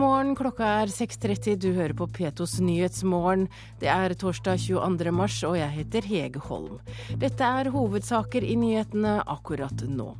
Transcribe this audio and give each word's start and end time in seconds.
morgen, 0.00 0.32
klokka 0.36 0.64
er 0.80 0.90
6.30. 0.92 1.58
Du 1.60 1.68
hører 1.76 1.92
på 1.96 2.06
P2s 2.08 2.60
Nyhetsmorgen. 2.64 3.48
Det 3.82 3.90
er 3.92 4.14
torsdag 4.16 4.60
22. 4.62 5.12
mars, 5.12 5.36
og 5.44 5.58
jeg 5.58 5.74
heter 5.74 6.06
Hege 6.08 6.40
Holm. 6.46 6.78
Dette 7.20 7.44
er 7.44 7.68
hovedsaker 7.74 8.46
i 8.46 8.56
nyhetene 8.56 9.18
akkurat 9.28 9.84
nå. 9.88 10.14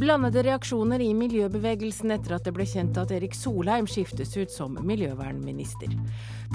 Blandede 0.00 0.44
reaksjoner 0.46 1.02
i 1.04 1.10
miljøbevegelsen 1.12 2.14
etter 2.14 2.38
at 2.38 2.46
det 2.46 2.54
ble 2.56 2.64
kjent 2.64 2.96
at 3.02 3.12
Erik 3.12 3.34
Solheim 3.36 3.88
skiftes 3.90 4.32
ut 4.38 4.54
som 4.54 4.78
miljøvernminister. 4.88 5.92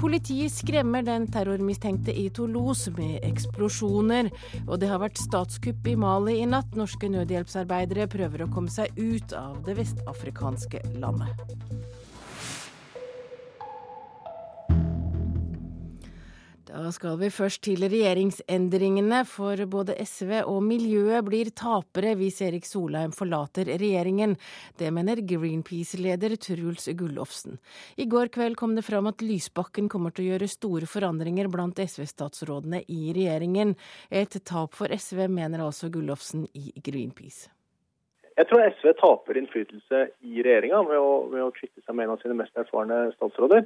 Politiet 0.00 0.56
skremmer 0.56 1.06
den 1.06 1.28
terrormistenkte 1.30 2.14
i 2.16 2.26
Toulouse 2.34 2.90
med 2.96 3.20
eksplosjoner. 3.28 4.32
Og 4.66 4.80
det 4.82 4.90
har 4.90 5.04
vært 5.04 5.22
statskupp 5.22 5.86
i 5.86 5.94
Mali 6.00 6.40
i 6.40 6.50
natt. 6.50 6.74
Norske 6.74 7.12
nødhjelpsarbeidere 7.14 8.10
prøver 8.10 8.42
å 8.42 8.50
komme 8.50 8.72
seg 8.72 8.96
ut 8.98 9.36
av 9.38 9.60
det 9.68 9.78
vestafrikanske 9.78 10.82
landet. 10.98 11.46
Da 16.76 16.90
skal 16.92 17.14
vi 17.16 17.30
først 17.32 17.62
til 17.64 17.86
regjeringsendringene, 17.88 19.22
for 19.24 19.56
både 19.72 19.94
SV 19.96 20.42
og 20.42 20.58
miljøet 20.66 21.24
blir 21.24 21.48
tapere 21.56 22.12
hvis 22.20 22.42
Erik 22.44 22.68
Solheim 22.68 23.14
forlater 23.16 23.70
regjeringen. 23.80 24.34
Det 24.76 24.90
mener 24.92 25.22
Greenpeace-leder 25.24 26.34
Truls 26.36 26.90
Gullofsen. 26.92 27.56
I 27.96 28.04
går 28.12 28.28
kveld 28.34 28.58
kom 28.60 28.76
det 28.76 28.84
fram 28.84 29.08
at 29.08 29.24
Lysbakken 29.24 29.88
kommer 29.88 30.12
til 30.12 30.26
å 30.26 30.28
gjøre 30.34 30.50
store 30.52 30.90
forandringer 30.90 31.48
blant 31.48 31.80
SV-statsrådene 31.80 32.82
i 32.92 33.08
regjeringen. 33.16 33.72
Et 34.12 34.36
tap 34.44 34.76
for 34.76 34.92
SV, 34.92 35.30
mener 35.32 35.64
altså 35.64 35.88
Gullofsen 35.88 36.44
i 36.52 36.74
Greenpeace. 36.76 37.48
Jeg 38.36 38.50
tror 38.50 38.66
SV 38.68 38.92
taper 39.00 39.40
innflytelse 39.40 40.04
i 40.28 40.44
regjeringa 40.44 40.84
ved, 40.84 41.00
ved, 41.32 41.40
å 41.40 41.52
kvitte 41.56 41.80
seg 41.80 41.96
med 41.96 42.04
en 42.04 42.18
av 42.18 42.20
sine 42.20 42.36
mest 42.36 42.60
erfarne 42.60 43.06
statsråder. 43.16 43.64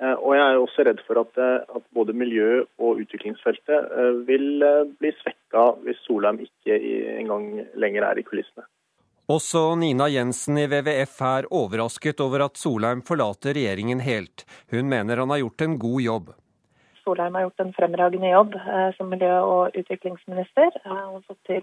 Eh, 0.00 0.16
og 0.16 0.32
jeg 0.32 0.44
er 0.48 0.58
også 0.58 0.84
redd 0.88 1.00
for 1.04 1.20
at, 1.20 1.32
eh, 1.36 1.76
at 1.76 1.84
både 1.96 2.16
miljø- 2.16 2.64
og 2.80 3.00
utviklingsfeltet 3.02 3.90
eh, 4.00 4.12
vil 4.28 4.64
bli 5.00 5.12
svekka 5.20 5.64
hvis 5.84 6.00
Solheim 6.06 6.40
ikke 6.40 6.78
engang 7.20 7.66
lenger 7.76 8.06
er 8.08 8.20
i 8.20 8.24
kulissene. 8.24 8.64
Også 9.30 9.76
Nina 9.78 10.08
Jensen 10.10 10.56
i 10.58 10.66
WWF 10.66 11.20
er 11.22 11.50
overrasket 11.54 12.20
over 12.24 12.46
at 12.48 12.56
Solheim 12.58 13.02
forlater 13.06 13.54
regjeringen 13.54 14.00
helt. 14.02 14.46
Hun 14.72 14.88
mener 14.88 15.20
han 15.22 15.30
har 15.30 15.44
gjort 15.44 15.66
en 15.66 15.76
god 15.78 16.00
jobb. 16.02 16.32
Solheim 17.04 17.36
har 17.36 17.44
gjort 17.46 17.62
en 17.62 17.76
fremragende 17.76 18.32
jobb 18.32 18.56
som 18.96 19.12
miljø- 19.12 19.44
og 19.44 19.76
utviklingsminister. 19.78 20.72
Han 20.82 20.96
har 20.96 21.22
fått 21.28 21.44
til 21.46 21.62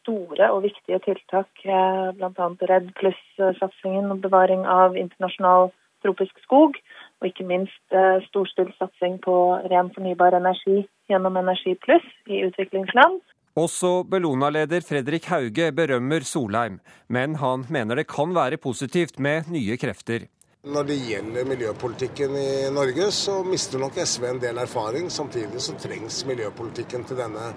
store 0.00 0.48
og 0.54 0.64
viktige 0.64 1.02
tiltak, 1.04 1.52
bl.a. 1.62 2.48
Redd 2.72 2.88
pluss-satsingen 2.96 4.08
og 4.10 4.24
bevaring 4.24 4.64
av 4.66 4.96
internasjonal 4.96 5.70
tropisk 6.02 6.38
skog. 6.46 6.80
Og 7.22 7.28
ikke 7.30 7.46
minst 7.46 7.94
eh, 7.94 8.18
storstilt 8.26 8.74
satsing 8.80 9.20
på 9.22 9.34
ren 9.70 9.92
fornybar 9.94 10.34
energi 10.34 10.80
gjennom 11.06 11.38
Energi 11.38 11.76
pluss 11.78 12.08
i 12.26 12.42
utviklingsland. 12.48 13.20
Også 13.54 14.00
Bellona-leder 14.08 14.82
Fredrik 14.82 15.28
Hauge 15.30 15.68
berømmer 15.76 16.24
Solheim, 16.26 16.80
men 17.06 17.36
han 17.38 17.66
mener 17.70 18.00
det 18.00 18.08
kan 18.10 18.34
være 18.34 18.58
positivt 18.58 19.20
med 19.22 19.52
nye 19.52 19.76
krefter. 19.78 20.26
Når 20.62 20.84
det 20.88 20.96
gjelder 20.96 21.46
miljøpolitikken 21.46 22.36
i 22.38 22.50
Norge, 22.74 23.08
så 23.14 23.40
mister 23.46 23.82
nok 23.82 23.96
SV 23.98 24.28
en 24.28 24.42
del 24.42 24.58
erfaring. 24.62 25.08
Samtidig 25.10 25.62
så 25.62 25.74
trengs 25.78 26.20
miljøpolitikken 26.26 27.02
til 27.06 27.18
denne 27.18 27.48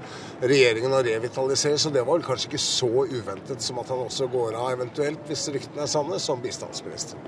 regjeringen 0.42 0.94
å 0.94 1.04
revitalisere. 1.06 1.78
Så 1.78 1.94
det 1.94 2.02
var 2.02 2.18
vel 2.18 2.26
kanskje 2.26 2.50
ikke 2.50 2.64
så 2.66 3.06
uventet 3.06 3.62
som 3.62 3.78
at 3.82 3.94
han 3.94 4.08
også 4.08 4.30
går 4.34 4.58
av, 4.58 4.72
eventuelt, 4.80 5.22
hvis 5.30 5.52
ryktene 5.54 5.86
er 5.86 5.94
sanne, 5.94 6.18
som 6.20 6.42
bistandsminister. 6.42 7.22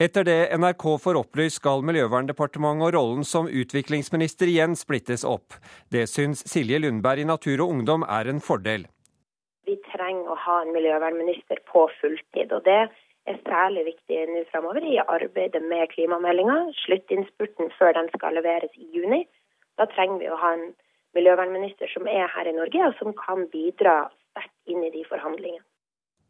Etter 0.00 0.24
det 0.24 0.56
NRK 0.56 0.84
får 1.04 1.16
opplyst, 1.20 1.58
skal 1.58 1.82
Miljøverndepartementet 1.84 2.86
og 2.86 2.94
rollen 2.94 3.26
som 3.28 3.50
utviklingsminister 3.52 4.48
igjen 4.48 4.72
splittes 4.72 5.26
opp. 5.28 5.58
Det 5.92 6.06
syns 6.08 6.40
Silje 6.48 6.78
Lundberg 6.80 7.20
i 7.20 7.26
Natur 7.28 7.60
og 7.66 7.74
Ungdom 7.74 8.06
er 8.08 8.30
en 8.32 8.40
fordel. 8.40 8.86
Vi 9.68 9.76
trenger 9.90 10.32
å 10.32 10.38
ha 10.46 10.56
en 10.62 10.72
miljøvernminister 10.72 11.60
på 11.68 11.84
fulltid. 11.98 12.48
og 12.48 12.64
Det 12.64 12.78
er 13.28 13.42
særlig 13.44 13.90
viktig 13.90 14.24
nå 14.32 14.46
framover 14.48 14.88
i 14.88 14.96
arbeidet 15.04 15.60
med 15.68 15.92
klimameldinga. 15.92 16.56
Sluttinnspurten 16.86 17.68
før 17.76 17.92
den 18.00 18.08
skal 18.16 18.40
leveres 18.40 18.72
i 18.80 18.88
juni. 18.96 19.26
Da 19.76 19.84
trenger 19.92 20.24
vi 20.24 20.32
å 20.32 20.40
ha 20.40 20.54
en 20.56 20.70
miljøvernminister 21.12 21.92
som 21.92 22.08
er 22.08 22.24
her 22.38 22.48
i 22.48 22.56
Norge, 22.56 22.88
og 22.88 22.96
som 22.96 23.12
kan 23.20 23.44
bidra 23.52 24.06
sterkt 24.30 24.56
inn 24.64 24.80
i 24.80 24.94
de 24.96 25.04
forhandlingene. 25.12 25.66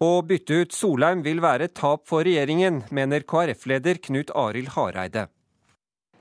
Å 0.00 0.22
bytte 0.24 0.62
ut 0.62 0.72
Solheim 0.72 1.20
vil 1.20 1.42
være 1.44 1.66
et 1.68 1.74
tap 1.76 2.06
for 2.08 2.24
regjeringen, 2.24 2.78
mener 2.88 3.20
KrF-leder 3.28 3.98
Knut 4.00 4.30
Arild 4.32 4.70
Hareide. 4.72 5.26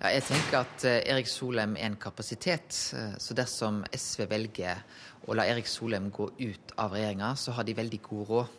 Ja, 0.01 0.09
jeg 0.11 0.25
tenker 0.27 0.57
at 0.65 0.83
eh, 0.83 0.97
Erik 1.13 1.29
Solheim 1.31 1.77
er 1.79 1.87
en 1.87 1.95
kapasitet. 1.95 2.75
Eh, 2.97 3.13
så 3.23 3.37
dersom 3.39 3.77
SV 3.95 4.25
velger 4.33 4.81
å 5.31 5.37
la 5.39 5.45
Erik 5.47 5.71
Solheim 5.71 6.09
gå 6.11 6.27
ut 6.41 6.73
av 6.75 6.97
regjeringa, 6.97 7.31
så 7.39 7.55
har 7.55 7.63
de 7.63 7.77
veldig 7.77 8.01
god 8.09 8.33
råd. 8.33 8.57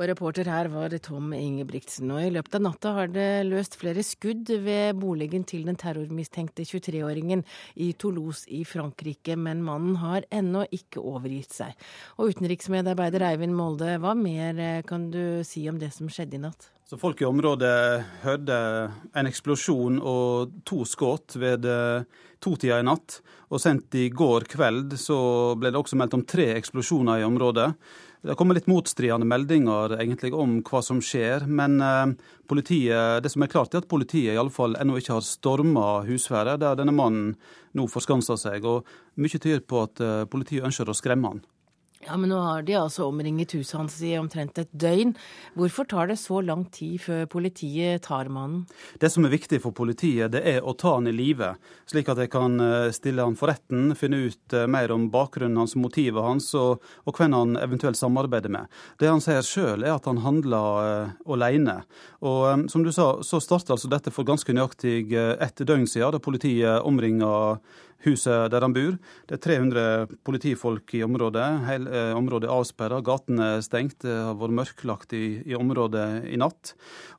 Og 0.00 0.06
reporter 0.08 0.48
her 0.48 0.70
var 0.72 0.94
Tom 1.04 1.34
Ingebrigtsen. 1.36 2.08
Og 2.14 2.22
i 2.24 2.30
løpet 2.32 2.54
av 2.56 2.62
natta 2.64 2.92
har 2.96 3.10
det 3.12 3.42
løst 3.44 3.74
flere 3.76 4.00
skudd 4.00 4.48
ved 4.64 4.96
boligen 4.96 5.44
til 5.44 5.66
den 5.68 5.76
terrormistenkte 5.76 6.64
23-åringen 6.64 7.42
i 7.84 7.90
Toulouse 8.00 8.48
i 8.48 8.62
Frankrike, 8.64 9.36
men 9.36 9.60
mannen 9.66 9.98
har 10.00 10.24
ennå 10.32 10.64
ikke 10.72 11.04
overgitt 11.04 11.52
seg. 11.52 11.76
Og 12.16 12.32
utenriksmedarbeider 12.32 13.26
Eivind 13.28 13.52
Molde, 13.58 13.98
hva 14.00 14.16
mer 14.16 14.56
eh, 14.56 14.80
kan 14.88 15.10
du 15.12 15.44
si 15.44 15.66
om 15.68 15.76
det 15.76 15.92
som 15.92 16.08
skjedde 16.08 16.40
i 16.40 16.44
natt? 16.48 16.70
Så 16.88 16.96
Folk 16.98 17.20
i 17.20 17.28
området 17.28 17.76
hørte 18.24 18.56
en 19.12 19.28
eksplosjon 19.28 20.00
og 20.00 20.56
to 20.66 20.80
skudd 20.88 21.36
ved 21.38 21.68
eh, 21.68 22.08
totida 22.40 22.80
i 22.80 22.88
natt. 22.88 23.20
Og 23.52 23.60
sent 23.60 23.94
i 24.00 24.08
går 24.10 24.48
kveld 24.48 24.96
så 24.98 25.18
ble 25.60 25.70
det 25.70 25.78
også 25.78 26.00
meldt 26.00 26.16
om 26.16 26.24
tre 26.24 26.54
eksplosjoner 26.56 27.20
i 27.20 27.28
området. 27.28 27.68
Det 28.20 28.28
har 28.28 28.36
kommet 28.36 28.58
litt 28.58 28.68
motstridende 28.68 29.24
meldinger 29.24 29.94
egentlig 29.96 30.34
om 30.36 30.58
hva 30.66 30.82
som 30.84 30.98
skjer. 31.00 31.46
Men 31.48 31.78
eh, 31.80 32.10
politiet, 32.52 33.22
det 33.24 33.32
som 33.32 33.46
er 33.46 33.52
klart 33.52 33.72
er 33.72 33.80
at 33.80 33.88
politiet 33.88 34.34
i 34.34 34.40
alle 34.40 34.52
fall 34.52 34.76
ennå 34.76 34.98
ikke 35.00 35.16
har 35.16 35.24
storma 35.24 36.02
husværet 36.04 36.60
der 36.60 36.76
denne 36.76 36.92
mannen 36.92 37.30
nå 37.72 37.86
forskanser 37.88 38.36
seg. 38.40 38.66
Og 38.68 38.84
mye 39.16 39.40
tyder 39.40 39.64
på 39.64 39.86
at 39.86 40.04
eh, 40.04 40.26
politiet 40.28 40.68
ønsker 40.68 40.92
å 40.92 40.98
skremme 40.98 41.32
han. 41.32 41.40
Ja, 42.06 42.16
Men 42.16 42.30
nå 42.32 42.38
har 42.40 42.62
de 42.64 42.72
altså 42.80 43.04
omringet 43.10 43.52
huset 43.52 43.76
hans 43.76 43.98
i 44.00 44.14
omtrent 44.16 44.56
et 44.58 44.70
døgn. 44.72 45.10
Hvorfor 45.52 45.84
tar 45.84 46.08
det 46.08 46.16
så 46.16 46.38
lang 46.40 46.62
tid 46.72 46.96
før 47.04 47.26
politiet 47.28 48.06
tar 48.06 48.30
mannen? 48.32 48.62
Det 48.96 49.10
som 49.12 49.26
er 49.28 49.34
viktig 49.34 49.58
for 49.60 49.76
politiet, 49.76 50.32
det 50.32 50.40
er 50.48 50.64
å 50.64 50.72
ta 50.72 50.94
han 50.94 51.10
i 51.10 51.12
live, 51.12 51.50
slik 51.90 52.08
at 52.08 52.22
de 52.22 52.24
kan 52.32 52.56
eh, 52.64 52.88
stille 52.96 53.26
han 53.26 53.36
for 53.36 53.52
retten, 53.52 53.92
finne 54.00 54.22
ut 54.30 54.56
eh, 54.56 54.64
mer 54.64 54.94
om 54.96 55.10
bakgrunnen 55.12 55.60
hans, 55.60 55.76
motivet 55.76 56.24
hans, 56.24 56.48
og, 56.56 56.80
og 57.04 57.20
hvem 57.20 57.36
han 57.36 57.60
eventuelt 57.60 58.00
samarbeider 58.00 58.56
med. 58.56 58.72
Det 58.96 59.12
han 59.12 59.20
sier 59.20 59.44
sjøl, 59.44 59.84
er 59.84 59.98
at 59.98 60.08
han 60.08 60.22
handler 60.24 60.80
uh, 60.80 61.12
alene. 61.28 61.82
Og 62.24 62.40
um, 62.48 62.64
som 62.72 62.86
du 62.86 62.94
sa, 62.96 63.10
så 63.20 63.42
starta 63.44 63.76
altså 63.76 63.92
dette 63.92 64.12
for 64.14 64.24
ganske 64.24 64.56
nøyaktig 64.56 65.12
ett 65.12 65.60
døgn 65.68 65.84
siden, 65.84 66.16
da 66.16 66.24
politiet 66.24 66.80
omringa 66.88 67.60
huset 68.04 68.50
der 68.52 68.64
han 68.64 68.74
bor. 68.74 68.96
Det 69.28 69.36
er 69.36 69.42
300 69.44 70.16
politifolk 70.26 70.94
i 70.96 71.02
området. 71.04 71.46
Hele 71.66 71.90
eh, 71.90 72.12
området 72.16 72.48
er 72.48 72.54
avsperra, 72.54 73.00
gatene 73.04 73.50
er 73.56 73.64
stengt. 73.64 74.00
Det 74.04 74.14
har 74.14 74.38
vært 74.40 74.56
mørklagt 74.60 75.14
i, 75.16 75.40
i 75.44 75.56
området 75.58 76.06
i 76.30 76.38
natt. 76.40 76.74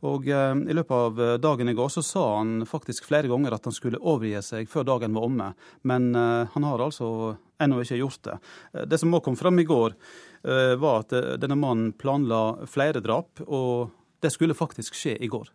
Og 0.08 0.28
eh, 0.32 0.56
I 0.72 0.78
løpet 0.78 0.98
av 0.98 1.22
eh, 1.22 1.38
dagen 1.44 1.72
i 1.72 1.78
går 1.78 1.94
så 1.94 2.06
sa 2.06 2.26
han 2.40 2.66
faktisk 2.70 3.08
flere 3.10 3.32
ganger 3.32 3.58
at 3.58 3.70
han 3.70 3.78
skulle 3.78 4.02
overgi 4.02 4.42
seg 4.46 4.70
før 4.72 4.88
dagen 4.94 5.16
var 5.18 5.30
omme. 5.30 5.54
Men 5.88 6.12
eh, 6.16 6.52
han 6.56 6.68
har 6.68 6.86
altså 6.88 7.38
ennå 7.62 7.82
ikke 7.84 8.02
gjort 8.02 8.22
det. 8.28 8.38
Eh, 8.74 8.86
det 8.90 9.02
som 9.02 9.14
òg 9.14 9.26
kom 9.26 9.40
fram 9.40 9.62
i 9.62 9.68
går, 9.70 9.98
eh, 10.44 10.76
var 10.82 11.06
at 11.06 11.18
denne 11.42 11.60
mannen 11.60 11.94
planla 11.94 12.68
flere 12.70 13.04
drap, 13.04 13.44
og 13.48 13.92
det 14.22 14.34
skulle 14.34 14.58
faktisk 14.58 14.98
skje 14.98 15.18
i 15.22 15.30
går. 15.32 15.50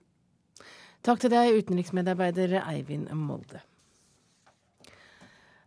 Takk 1.06 1.22
til 1.22 1.30
deg, 1.30 1.54
utenriksmedarbeider 1.62 2.58
Eivind 2.64 3.12
Molde. 3.14 3.62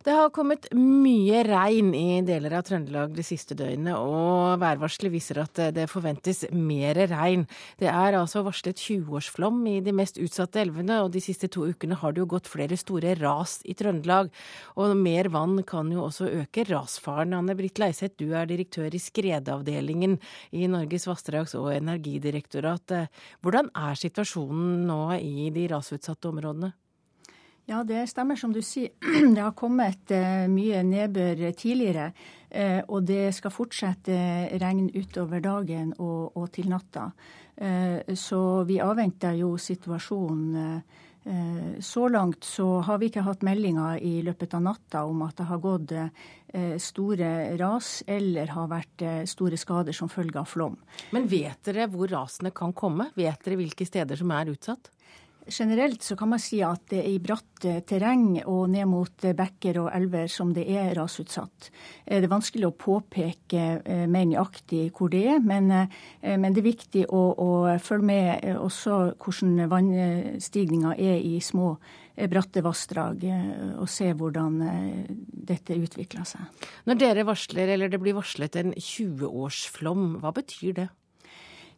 Det 0.00 0.14
har 0.16 0.30
kommet 0.32 0.64
mye 0.72 1.42
regn 1.44 1.90
i 1.92 2.22
deler 2.24 2.54
av 2.56 2.62
Trøndelag 2.64 3.10
de 3.12 3.20
siste 3.20 3.52
døgnene, 3.52 3.98
og 4.00 4.62
værvarselet 4.62 5.12
viser 5.12 5.42
at 5.42 5.60
det 5.76 5.84
forventes 5.92 6.46
mer 6.56 6.96
regn. 7.10 7.44
Det 7.76 7.90
er 7.92 8.16
altså 8.16 8.40
varslet 8.46 8.80
20-årsflom 8.80 9.60
i 9.68 9.74
de 9.84 9.92
mest 9.92 10.16
utsatte 10.16 10.62
elvene, 10.64 11.02
og 11.04 11.12
de 11.12 11.20
siste 11.20 11.52
to 11.52 11.68
ukene 11.68 12.00
har 12.00 12.16
det 12.16 12.24
jo 12.24 12.30
gått 12.32 12.48
flere 12.48 12.80
store 12.80 13.12
ras 13.20 13.58
i 13.68 13.76
Trøndelag. 13.76 14.32
Og 14.80 14.96
mer 14.96 15.28
vann 15.36 15.60
kan 15.68 15.92
jo 15.92 16.06
også 16.06 16.32
øke 16.32 16.64
rasfaren. 16.72 17.36
Anne 17.36 17.60
Britt 17.60 17.76
Leiseth, 17.76 18.16
du 18.16 18.32
er 18.32 18.48
direktør 18.48 18.96
i 18.96 19.04
skredavdelingen 19.04 20.16
i 20.56 20.64
Norges 20.64 21.10
vassdrags- 21.12 21.58
og 21.60 21.74
energidirektorat. 21.76 23.02
Hvordan 23.44 23.68
er 23.76 24.00
situasjonen 24.00 24.86
nå 24.88 25.02
i 25.20 25.50
de 25.52 25.68
rasutsatte 25.76 26.32
områdene? 26.32 26.72
Ja, 27.68 27.82
det 27.86 28.08
stemmer 28.10 28.38
som 28.38 28.52
du 28.54 28.62
sier. 28.64 28.94
Det 29.34 29.42
har 29.42 29.54
kommet 29.58 30.10
eh, 30.14 30.46
mye 30.50 30.82
nedbør 30.86 31.50
tidligere. 31.54 32.10
Eh, 32.50 32.80
og 32.88 33.04
det 33.06 33.30
skal 33.36 33.54
fortsette 33.54 34.16
regn 34.58 34.88
utover 34.90 35.42
dagen 35.44 35.92
og, 35.98 36.32
og 36.34 36.48
til 36.54 36.70
natta. 36.72 37.10
Eh, 37.54 38.16
så 38.18 38.40
vi 38.66 38.80
avventer 38.82 39.38
jo 39.38 39.54
situasjonen. 39.58 40.82
Så 41.84 42.06
langt 42.08 42.46
så 42.48 42.64
har 42.80 42.96
vi 42.96 43.10
ikke 43.10 43.26
hatt 43.26 43.42
meldinger 43.44 43.98
i 44.00 44.22
løpet 44.24 44.54
av 44.56 44.62
natta 44.64 45.02
om 45.04 45.20
at 45.26 45.36
det 45.36 45.44
har 45.50 45.58
gått 45.60 45.92
store 46.80 47.28
ras 47.60 47.90
eller 48.08 48.48
har 48.54 48.70
vært 48.70 49.04
store 49.28 49.58
skader 49.60 49.92
som 49.92 50.08
følge 50.08 50.40
av 50.40 50.48
flom. 50.48 50.78
Men 51.12 51.28
vet 51.28 51.60
dere 51.68 51.90
hvor 51.92 52.08
rasene 52.08 52.54
kan 52.56 52.72
komme? 52.72 53.10
Vet 53.20 53.44
dere 53.44 53.60
hvilke 53.60 53.84
steder 53.84 54.16
som 54.16 54.32
er 54.32 54.48
utsatt? 54.54 54.88
Generelt 55.50 56.02
så 56.02 56.16
kan 56.16 56.30
man 56.30 56.40
si 56.42 56.60
at 56.62 56.84
det 56.92 57.00
er 57.02 57.08
i 57.10 57.20
bratt 57.22 57.64
eh, 57.66 57.80
terreng 57.86 58.38
og 58.48 58.70
ned 58.70 58.86
mot 58.90 59.24
eh, 59.26 59.34
bekker 59.36 59.80
og 59.82 59.88
elver 59.94 60.30
som 60.30 60.52
det 60.54 60.66
er 60.70 60.92
rasutsatt. 60.98 61.70
Eh, 62.06 62.20
det 62.20 62.28
er 62.28 62.32
vanskelig 62.32 62.68
å 62.68 62.76
påpeke 62.78 63.64
mer 64.10 64.28
nøyaktig 64.30 64.90
hvor 64.96 65.10
det 65.12 65.24
er, 65.34 65.40
men, 65.42 65.70
men 66.22 66.54
det 66.54 66.62
er 66.62 66.66
viktig 66.66 67.02
å, 67.08 67.22
å, 67.34 67.48
følge 67.82 68.06
med 68.06 68.46
også 68.60 69.00
hvordan 69.20 69.66
vannstigninga 69.70 70.94
er 70.96 71.18
i 71.18 71.40
små 71.44 71.74
bratte 72.30 72.62
vassdrag, 72.64 73.24
og 73.80 73.88
se 73.88 74.10
hvordan 74.12 74.58
dette 75.48 75.78
utvikler 75.78 76.26
seg. 76.28 76.64
Når 76.88 77.00
dere 77.00 77.26
varsler, 77.28 77.72
eller 77.74 77.90
det 77.90 78.00
blir 78.02 78.18
varslet 78.18 78.58
en 78.60 78.74
20-årsflom, 78.76 80.18
hva 80.20 80.34
betyr 80.36 80.76
det? 80.82 80.88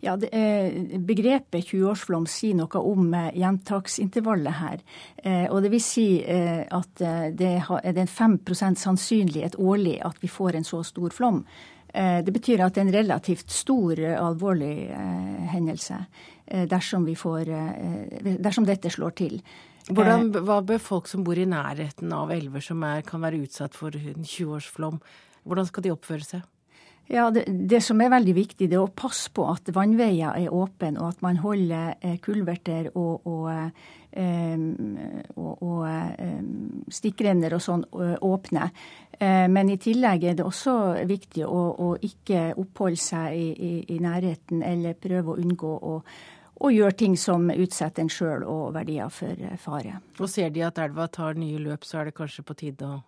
Ja, 0.03 0.17
det, 0.17 0.29
eh, 0.35 0.99
Begrepet 0.99 1.69
20-årsflom 1.69 2.25
sier 2.27 2.57
noe 2.59 2.81
om 2.83 3.13
eh, 3.15 3.29
gjentaksintervallet 3.39 4.57
her. 4.59 4.81
Eh, 5.23 5.45
og 5.47 5.61
det 5.63 5.71
vil 5.77 5.83
si 5.85 6.07
at 6.19 7.03
det, 7.39 7.51
er 7.61 7.87
en 7.87 8.01
er 8.03 8.11
5% 8.11 8.83
sannsynlighet 8.83 9.55
årlig 9.63 10.01
at 10.03 10.19
vi 10.19 10.31
får 10.31 10.59
en 10.59 10.67
så 10.67 10.83
stor 10.87 11.15
flom. 11.15 11.45
Det 11.93 12.33
betyr 12.33 12.63
at 12.65 12.73
det 12.73 12.81
er 12.81 12.87
en 12.87 12.95
relativt 12.95 13.51
stor, 13.53 13.99
alvorlig 14.17 14.89
hendelse 15.53 15.99
dersom, 16.71 17.05
får, 17.21 17.51
dersom, 18.41 18.65
dette 18.65 18.89
slår 18.89 19.13
til. 19.21 19.35
Hvordan, 19.91 20.31
hva 20.33 20.63
bør 20.65 20.81
folk 20.81 21.11
som 21.11 21.21
bor 21.27 21.37
i 21.37 21.45
nærheten 21.45 22.15
av 22.17 22.33
elver 22.33 22.65
som 22.65 22.81
er, 22.89 23.05
kan 23.05 23.21
være 23.21 23.43
utsatt 23.45 23.77
for 23.77 23.93
en 23.93 24.25
20-årsflom, 24.25 25.03
hvordan 25.45 25.69
skal 25.69 25.85
de 25.85 25.93
oppføre 25.93 26.25
seg? 26.31 26.49
Ja, 27.13 27.31
det, 27.31 27.45
det, 27.69 27.83
som 27.85 28.01
er 28.01 28.09
veldig 28.09 28.33
viktig, 28.33 28.71
det 28.73 28.77
er 28.79 28.87
å 28.87 28.89
passe 28.97 29.29
på 29.37 29.45
at 29.53 29.67
vannveier 29.77 30.33
er 30.33 30.55
åpne, 30.57 30.95
og 30.97 31.11
at 31.11 31.19
man 31.21 31.43
holder 31.43 31.99
eh, 32.01 32.15
kulverter 32.25 32.89
og, 32.97 33.27
og, 33.29 33.51
eh, 34.17 34.65
og, 35.37 35.51
og 35.61 35.83
eh, 35.91 36.41
stikkrenner 36.89 37.53
og 37.53 37.61
sånn 37.67 37.85
åpne. 37.93 38.71
Men 39.23 39.69
i 39.71 39.77
tillegg 39.79 40.25
er 40.25 40.41
det 40.41 40.47
også 40.49 40.73
viktig 41.07 41.45
å, 41.45 41.61
å 41.85 41.91
ikke 42.01 42.57
oppholde 42.59 42.99
seg 42.99 43.37
i, 43.37 43.45
i, 43.53 43.73
i, 43.95 44.01
nærheten 44.03 44.65
eller 44.67 44.97
prøve 44.99 45.35
å 45.35 45.39
unngå 45.39 45.77
å, 45.93 45.95
å 46.65 46.73
gjøre 46.73 46.97
ting 47.05 47.15
som 47.21 47.45
utsetter 47.53 48.03
en 48.03 48.11
sjøl 48.11 48.43
og 48.49 48.73
verdier 48.75 49.13
for 49.15 49.47
fare. 49.63 50.01
Og 50.19 50.33
ser 50.33 50.51
de 50.51 50.65
at 50.67 50.81
elva 50.83 51.07
tar 51.13 51.39
nye 51.39 51.61
løp, 51.61 51.85
så 51.87 52.01
er 52.01 52.11
det 52.11 52.17
kanskje 52.19 52.49
på 52.49 52.57
tide 52.65 52.89
å 52.89 52.99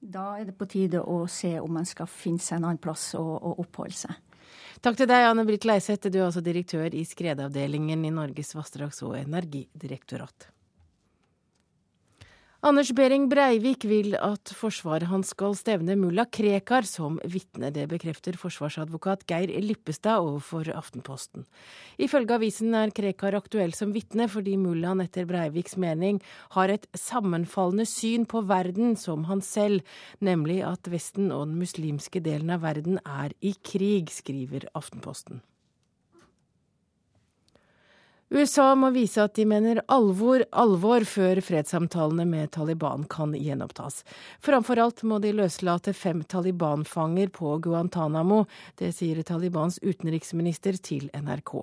da 0.00 0.38
er 0.38 0.48
det 0.48 0.56
på 0.58 0.68
tide 0.70 1.00
å 1.02 1.24
se 1.30 1.56
om 1.60 1.72
man 1.78 1.86
skal 1.88 2.08
finne 2.10 2.42
seg 2.42 2.58
en 2.58 2.68
annen 2.70 2.82
plass 2.82 3.10
å, 3.18 3.22
å 3.22 3.54
oppholde 3.62 3.96
seg. 3.98 4.14
Takk 4.80 5.00
til 5.00 5.08
deg, 5.10 5.26
Anne 5.26 5.42
Britt 5.46 5.66
Leiseth. 5.66 6.06
Du 6.06 6.20
er 6.20 6.28
altså 6.28 6.42
direktør 6.44 6.94
i 6.94 7.02
skredavdelingen 7.06 8.04
i 8.06 8.12
Norges 8.14 8.54
vassdrags- 8.54 9.02
og 9.02 9.16
energidirektorat. 9.18 10.52
Anders 12.58 12.88
Behring 12.90 13.28
Breivik 13.30 13.84
vil 13.86 14.16
at 14.18 14.50
forsvaret 14.58 15.06
hans 15.06 15.28
skal 15.30 15.52
stevne 15.54 15.94
mulla 15.94 16.24
Krekar 16.26 16.82
som 16.90 17.20
vitne. 17.22 17.68
Det 17.70 17.84
bekrefter 17.86 18.34
forsvarsadvokat 18.34 19.20
Geir 19.30 19.52
Lippestad 19.62 20.18
overfor 20.24 20.66
Aftenposten. 20.74 21.44
Ifølge 22.02 22.34
avisen 22.34 22.74
er 22.74 22.90
Krekar 22.90 23.36
aktuell 23.38 23.76
som 23.78 23.92
vitne 23.94 24.26
fordi 24.26 24.56
mullaen 24.58 25.04
etter 25.04 25.28
Breiviks 25.30 25.78
mening 25.78 26.18
har 26.56 26.72
et 26.74 26.88
sammenfallende 26.98 27.86
syn 27.86 28.26
på 28.26 28.42
verden 28.50 28.98
som 28.98 29.28
han 29.30 29.38
selv, 29.38 29.86
nemlig 30.18 30.58
at 30.66 30.90
Vesten 30.90 31.30
og 31.30 31.46
den 31.52 31.60
muslimske 31.62 32.18
delen 32.26 32.50
av 32.50 32.66
verden 32.66 32.98
er 33.06 33.38
i 33.38 33.54
krig, 33.62 34.10
skriver 34.10 34.66
Aftenposten. 34.74 35.44
USA 38.28 38.74
må 38.76 38.90
vise 38.92 39.22
at 39.24 39.38
de 39.38 39.46
mener 39.48 39.78
alvor, 39.88 40.42
alvor 40.52 41.04
før 41.08 41.38
fredssamtalene 41.40 42.26
med 42.28 42.50
Taliban 42.52 43.06
kan 43.08 43.32
gjenopptas. 43.32 44.02
Framfor 44.44 44.82
alt 44.82 45.00
må 45.08 45.16
de 45.24 45.32
løslate 45.32 45.94
fem 45.96 46.20
Taliban-fanger 46.28 47.32
på 47.32 47.54
Guantánamo. 47.64 48.42
Det 48.76 48.90
sier 48.92 49.22
Talibans 49.24 49.80
utenriksminister 49.80 50.76
til 50.76 51.08
NRK. 51.16 51.54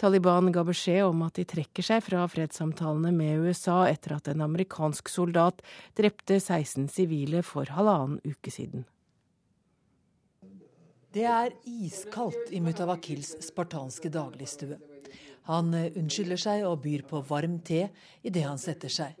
Taliban 0.00 0.52
ga 0.54 0.62
beskjed 0.64 1.02
om 1.08 1.26
at 1.26 1.36
de 1.36 1.44
trekker 1.44 1.84
seg 1.84 2.06
fra 2.06 2.22
fredssamtalene 2.30 3.10
med 3.12 3.42
USA 3.42 3.82
etter 3.90 4.14
at 4.16 4.30
en 4.30 4.46
amerikansk 4.46 5.10
soldat 5.10 5.58
drepte 5.98 6.38
16 6.38 6.86
sivile 6.88 7.42
for 7.42 7.66
halvannen 7.74 8.22
uke 8.22 8.54
siden. 8.54 8.86
Det 11.10 11.26
er 11.26 11.50
iskaldt 11.66 12.54
i 12.54 12.62
Mutawakils 12.62 13.34
spartanske 13.42 14.14
dagligstue. 14.14 14.78
Han 15.50 15.74
eh, 15.74 15.90
unnskylder 15.98 16.40
seg 16.40 16.64
og 16.68 16.80
byr 16.84 17.04
på 17.10 17.22
varm 17.28 17.58
te 17.66 17.88
idet 18.22 18.46
han 18.46 18.60
setter 18.60 18.92
seg. 18.92 19.18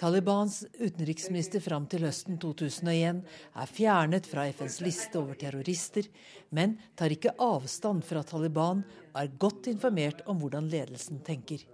Talibans 0.00 0.62
utenriksminister 0.80 1.60
fram 1.60 1.84
til 1.92 2.06
høsten 2.06 2.38
2001 2.40 3.18
er 3.20 3.68
fjernet 3.68 4.28
fra 4.28 4.46
FNs 4.48 4.78
liste 4.80 5.20
over 5.20 5.36
terrorister, 5.36 6.06
men 6.56 6.78
tar 6.96 7.12
ikke 7.12 7.34
avstand 7.36 8.06
fra 8.08 8.22
Taliban 8.24 8.80
og 9.10 9.18
er 9.20 9.34
godt 9.42 9.68
informert 9.68 10.22
om 10.24 10.40
hvordan 10.40 10.70
ledelsen 10.72 11.20
tenker. 11.26 11.66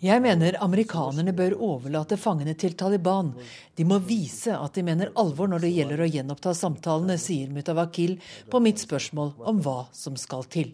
Jeg 0.00 0.22
mener 0.24 0.56
amerikanerne 0.64 1.34
bør 1.36 1.58
overlate 1.60 2.16
fangene 2.16 2.54
til 2.56 2.72
Taliban. 2.72 3.34
De 3.76 3.84
må 3.84 3.98
vise 4.00 4.54
at 4.56 4.72
de 4.72 4.84
mener 4.86 5.10
alvor 5.20 5.50
når 5.52 5.66
det 5.66 5.74
gjelder 5.74 6.00
å 6.00 6.08
gjenoppta 6.08 6.54
samtalene, 6.56 7.18
sier 7.20 7.52
Mutawakil 7.52 8.14
på 8.48 8.62
mitt 8.64 8.80
spørsmål 8.80 9.34
om 9.52 9.60
hva 9.60 9.82
som 9.92 10.16
skal 10.16 10.48
til. 10.48 10.72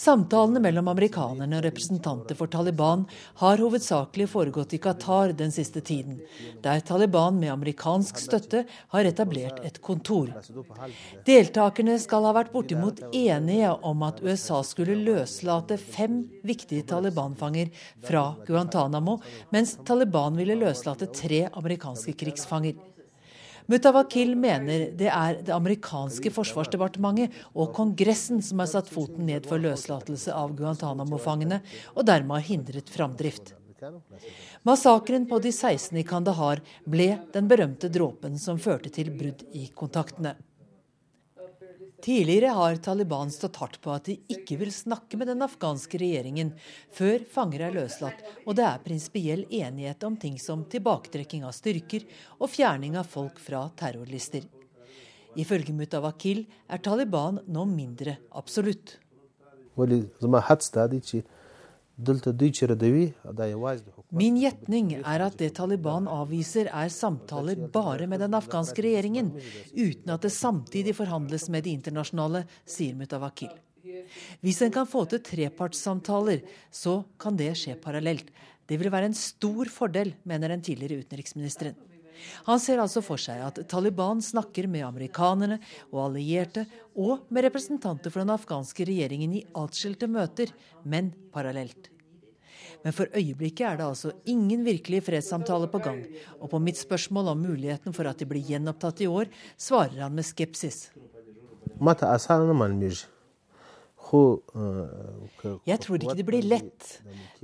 Samtalene 0.00 0.60
mellom 0.62 0.88
amerikanerne 0.88 1.58
og 1.58 1.64
representanter 1.66 2.36
for 2.38 2.48
Taliban 2.48 3.02
har 3.42 3.60
hovedsakelig 3.60 4.28
foregått 4.32 4.72
i 4.76 4.80
Qatar 4.80 5.34
den 5.36 5.52
siste 5.52 5.82
tiden, 5.84 6.20
der 6.64 6.80
Taliban 6.86 7.36
med 7.40 7.52
amerikansk 7.52 8.20
støtte 8.22 8.62
har 8.94 9.08
etablert 9.08 9.60
et 9.66 9.80
kontor. 9.84 10.30
Deltakerne 11.26 11.98
skal 12.00 12.28
ha 12.28 12.34
vært 12.38 12.52
bortimot 12.54 13.02
enige 13.10 13.74
om 13.90 14.06
at 14.06 14.22
USA 14.24 14.62
skulle 14.66 14.96
løslate 15.04 15.76
fem 15.80 16.22
viktige 16.46 16.86
Taliban-fanger 16.88 17.68
fra 18.06 18.30
Guantánamo, 18.48 19.18
mens 19.52 19.76
Taliban 19.84 20.38
ville 20.38 20.56
løslate 20.60 21.10
tre 21.12 21.46
amerikanske 21.50 22.16
krigsfanger. 22.24 22.78
Mutawakil 23.70 24.32
mener 24.34 24.88
det 24.98 25.06
er 25.14 25.36
det 25.46 25.54
amerikanske 25.54 26.32
forsvarsdepartementet 26.34 27.36
og 27.54 27.70
Kongressen 27.76 28.42
som 28.42 28.58
har 28.62 28.70
satt 28.72 28.90
foten 28.90 29.28
ned 29.28 29.46
for 29.46 29.62
løslatelse 29.62 30.34
av 30.34 30.56
Guantánamo-fangene, 30.58 31.60
og 31.94 32.08
dermed 32.08 32.40
har 32.40 32.48
hindret 32.48 32.90
framdrift. 32.90 33.54
Massakren 34.66 35.28
på 35.30 35.38
de 35.40 35.52
16 35.54 36.02
i 36.02 36.04
Kandahar 36.04 36.60
ble 36.84 37.12
den 37.32 37.46
berømte 37.48 37.88
dråpen 37.94 38.34
som 38.42 38.58
førte 38.58 38.90
til 38.92 39.12
brudd 39.14 39.46
i 39.54 39.68
kontaktene. 39.70 40.34
Tidligere 42.00 42.46
har 42.56 42.76
Taliban 42.76 43.30
stått 43.30 43.56
hardt 43.60 43.80
på 43.84 43.92
at 43.92 44.06
de 44.08 44.14
ikke 44.32 44.56
vil 44.60 44.70
snakke 44.72 45.18
med 45.20 45.28
den 45.28 45.44
afghanske 45.44 45.98
regjeringen 46.00 46.54
før 46.96 47.26
fanger 47.28 47.66
er 47.66 47.74
løslatt, 47.76 48.22
og 48.46 48.56
det 48.56 48.64
er 48.64 48.80
prinsipiell 48.84 49.44
enighet 49.50 50.06
om 50.08 50.16
ting 50.16 50.38
som 50.40 50.62
tilbaketrekking 50.72 51.44
av 51.44 51.52
styrker 51.56 52.06
og 52.38 52.48
fjerning 52.48 52.96
av 52.96 53.10
folk 53.10 53.36
fra 53.44 53.66
terrorlister. 53.76 54.46
Ifølge 55.36 55.76
Mutawakil 55.76 56.46
er 56.72 56.80
Taliban 56.82 57.42
nå 57.46 57.66
mindre 57.68 58.16
absolutt. 58.32 58.96
Min 64.10 64.38
gjetning 64.40 64.92
er 64.98 65.24
at 65.24 65.36
det 65.40 65.50
Taliban 65.58 66.08
avviser, 66.10 66.70
er 66.72 66.92
samtaler 66.92 67.60
bare 67.72 68.06
med 68.10 68.22
den 68.24 68.36
afghanske 68.38 68.84
regjeringen, 68.84 69.32
uten 69.74 70.14
at 70.14 70.24
det 70.24 70.32
samtidig 70.34 70.96
forhandles 70.96 71.48
med 71.52 71.66
de 71.66 71.74
internasjonale, 71.76 72.46
sier 72.64 72.96
Mutawakil. 72.96 73.52
Hvis 74.40 74.62
en 74.64 74.72
kan 74.74 74.88
få 74.88 75.04
til 75.10 75.22
trepartssamtaler, 75.24 76.42
så 76.70 77.02
kan 77.20 77.36
det 77.36 77.52
skje 77.58 77.76
parallelt. 77.80 78.32
Det 78.68 78.78
vil 78.78 78.92
være 78.92 79.10
en 79.10 79.16
stor 79.18 79.70
fordel, 79.72 80.14
mener 80.24 80.52
den 80.52 80.62
tidligere 80.62 81.02
utenriksministeren. 81.04 81.89
Han 82.48 82.60
ser 82.62 82.82
altså 82.82 83.02
for 83.04 83.20
seg 83.20 83.42
at 83.44 83.62
Taliban 83.70 84.22
snakker 84.24 84.68
med 84.70 84.86
amerikanerne 84.86 85.60
og 85.90 86.08
allierte, 86.08 86.66
og 86.96 87.26
med 87.30 87.46
representanter 87.46 88.12
for 88.12 88.24
den 88.24 88.34
afghanske 88.34 88.86
regjeringen 88.88 89.38
i 89.38 89.46
atskilte 89.58 90.08
møter, 90.10 90.52
men 90.84 91.12
parallelt. 91.34 91.90
Men 92.84 92.94
for 92.96 93.12
øyeblikket 93.12 93.66
er 93.66 93.78
det 93.78 93.86
altså 93.86 94.12
ingen 94.30 94.64
virkelige 94.64 95.04
fredssamtaler 95.04 95.68
på 95.72 95.82
gang. 95.84 96.00
Og 96.40 96.48
på 96.52 96.60
mitt 96.62 96.80
spørsmål 96.80 97.34
om 97.34 97.42
muligheten 97.44 97.92
for 97.96 98.08
at 98.08 98.20
de 98.20 98.28
blir 98.28 98.44
gjenopptatt 98.46 99.02
i 99.04 99.08
år, 99.10 99.28
svarer 99.60 100.00
han 100.06 100.16
med 100.16 100.24
skepsis. 100.24 100.88
Jeg 104.10 105.78
tror 105.84 106.00
ikke 106.00 106.16
det 106.18 106.26
blir 106.26 106.46
lett. 106.46 106.88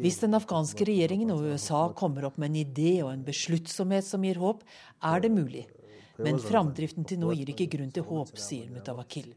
Hvis 0.01 0.19
den 0.23 0.35
afghanske 0.39 0.87
regjeringen 0.89 1.31
og 1.35 1.45
USA 1.47 1.87
kommer 1.97 2.27
opp 2.29 2.39
med 2.43 2.51
en 2.51 2.61
idé 2.65 2.93
og 3.05 3.13
en 3.13 3.25
besluttsomhet 3.27 4.07
som 4.07 4.25
gir 4.27 4.41
håp, 4.43 4.65
er 5.05 5.23
det 5.23 5.33
mulig. 5.33 5.67
Men 6.19 6.41
framdriften 6.41 7.07
til 7.07 7.21
nå 7.23 7.35
gir 7.37 7.53
ikke 7.53 7.69
grunn 7.77 7.93
til 7.95 8.07
håp, 8.09 8.35
sier 8.41 8.71
Mutawakil. 8.73 9.35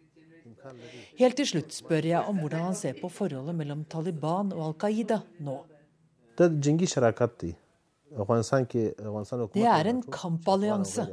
Helt 1.20 1.38
til 1.40 1.48
slutt 1.48 1.76
spør 1.76 2.08
jeg 2.10 2.30
om 2.30 2.40
hvordan 2.42 2.70
han 2.70 2.78
ser 2.78 2.98
på 3.00 3.12
forholdet 3.14 3.56
mellom 3.56 3.86
Taliban 3.92 4.54
og 4.56 4.66
Al 4.70 4.78
Qaida 4.82 5.22
nå. 5.46 5.62
Det 6.40 6.48
er 6.48 6.56
en 9.92 10.02
kampallianse. 10.12 11.06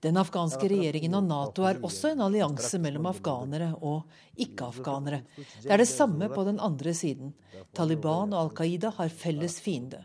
Den 0.00 0.16
afghanske 0.16 0.68
regjeringen 0.70 1.14
og 1.18 1.26
Nato 1.26 1.66
er 1.68 1.80
også 1.84 2.12
en 2.14 2.22
allianse 2.24 2.80
mellom 2.82 3.08
afghanere 3.10 3.74
og 3.80 4.08
ikke-afghanere. 4.40 5.22
Det 5.62 5.70
er 5.70 5.82
det 5.82 5.88
samme 5.90 6.30
på 6.32 6.44
den 6.48 6.60
andre 6.60 6.94
siden. 6.94 7.34
Taliban 7.74 8.32
og 8.32 8.40
Al 8.40 8.54
Qaida 8.56 8.92
har 8.96 9.12
felles 9.12 9.60
fiende. 9.60 10.00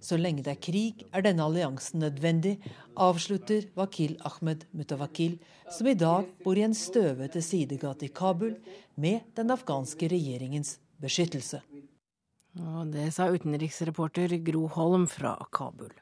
Så 0.00 0.18
lenge 0.20 0.44
det 0.44 0.52
er 0.52 0.60
krig, 0.62 1.04
er 1.12 1.24
denne 1.24 1.44
alliansen 1.44 2.02
nødvendig, 2.04 2.58
avslutter 2.96 3.68
Wakil 3.76 4.16
Ahmed 4.28 4.66
Mutawakil, 4.76 5.38
som 5.72 5.88
i 5.90 5.96
dag 5.98 6.28
bor 6.44 6.58
i 6.58 6.66
en 6.66 6.76
støvete 6.76 7.42
sidegate 7.42 8.06
i 8.06 8.12
Kabul 8.14 8.56
med 8.96 9.24
den 9.36 9.50
afghanske 9.54 10.10
regjeringens 10.12 10.76
beskyttelse. 11.02 11.62
Og 12.56 12.92
det 12.94 13.10
sa 13.12 13.28
utenriksreporter 13.32 14.38
Gro 14.44 14.66
Holm 14.72 15.04
fra 15.10 15.36
Kabul. 15.52 15.92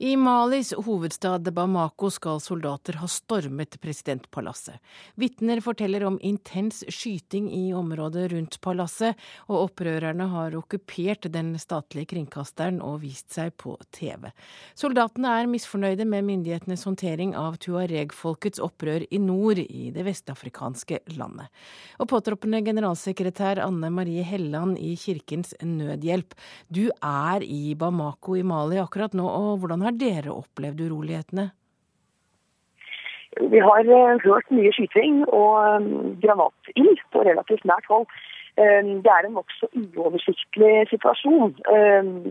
I 0.00 0.16
Malis 0.16 0.72
hovedstad 0.72 1.52
Bamako 1.52 2.06
skal 2.10 2.38
soldater 2.40 3.00
ha 3.00 3.06
stormet 3.10 3.80
presidentpalasset. 3.82 4.76
Vitner 5.18 5.58
forteller 5.60 6.04
om 6.06 6.20
intens 6.22 6.84
skyting 6.86 7.48
i 7.50 7.72
området 7.74 8.28
rundt 8.30 8.60
palasset, 8.62 9.18
og 9.50 9.64
opprørerne 9.64 10.28
har 10.30 10.54
okkupert 10.54 11.26
den 11.34 11.56
statlige 11.58 12.12
kringkasteren 12.12 12.78
og 12.78 13.00
vist 13.02 13.34
seg 13.34 13.56
på 13.58 13.74
TV. 13.90 14.28
Soldatene 14.78 15.32
er 15.40 15.50
misfornøyde 15.50 16.06
med 16.06 16.28
myndighetenes 16.28 16.86
håndtering 16.86 17.34
av 17.34 17.58
tuareg-folkets 17.66 18.62
opprør 18.62 19.02
i 19.10 19.18
nord 19.18 19.58
i 19.64 19.90
det 19.90 20.06
vestafrikanske 20.06 21.02
landet. 21.18 21.50
Og 21.98 22.06
påtroppende 22.14 22.62
generalsekretær 22.70 23.64
Anne 23.66 23.90
Marie 23.90 24.22
Helland 24.22 24.78
i 24.78 24.94
Kirkens 24.94 25.56
Nødhjelp, 25.58 26.38
du 26.70 26.84
er 27.02 27.42
i 27.42 27.74
Bamako 27.74 28.38
i 28.38 28.46
Mali 28.46 28.78
akkurat 28.78 29.18
nå, 29.18 29.26
og 29.26 29.58
hvordan 29.58 29.82
har 29.82 29.87
har 29.88 29.96
dere 30.00 30.34
opplevd 30.34 30.84
urolighetene? 30.86 31.50
Vi 33.40 33.60
har 33.60 33.84
eh, 33.84 34.18
hørt 34.24 34.50
mye 34.50 34.72
skyting 34.74 35.22
og 35.28 35.54
eh, 35.62 35.86
granatild 36.24 37.00
på 37.12 37.22
relativt 37.26 37.64
nært 37.68 37.86
hold. 37.90 38.06
Eh, 38.58 38.90
det 39.04 39.12
er 39.12 39.28
en 39.28 39.36
nokså 39.38 39.68
uoversiktlig 39.76 40.88
situasjon. 40.92 41.54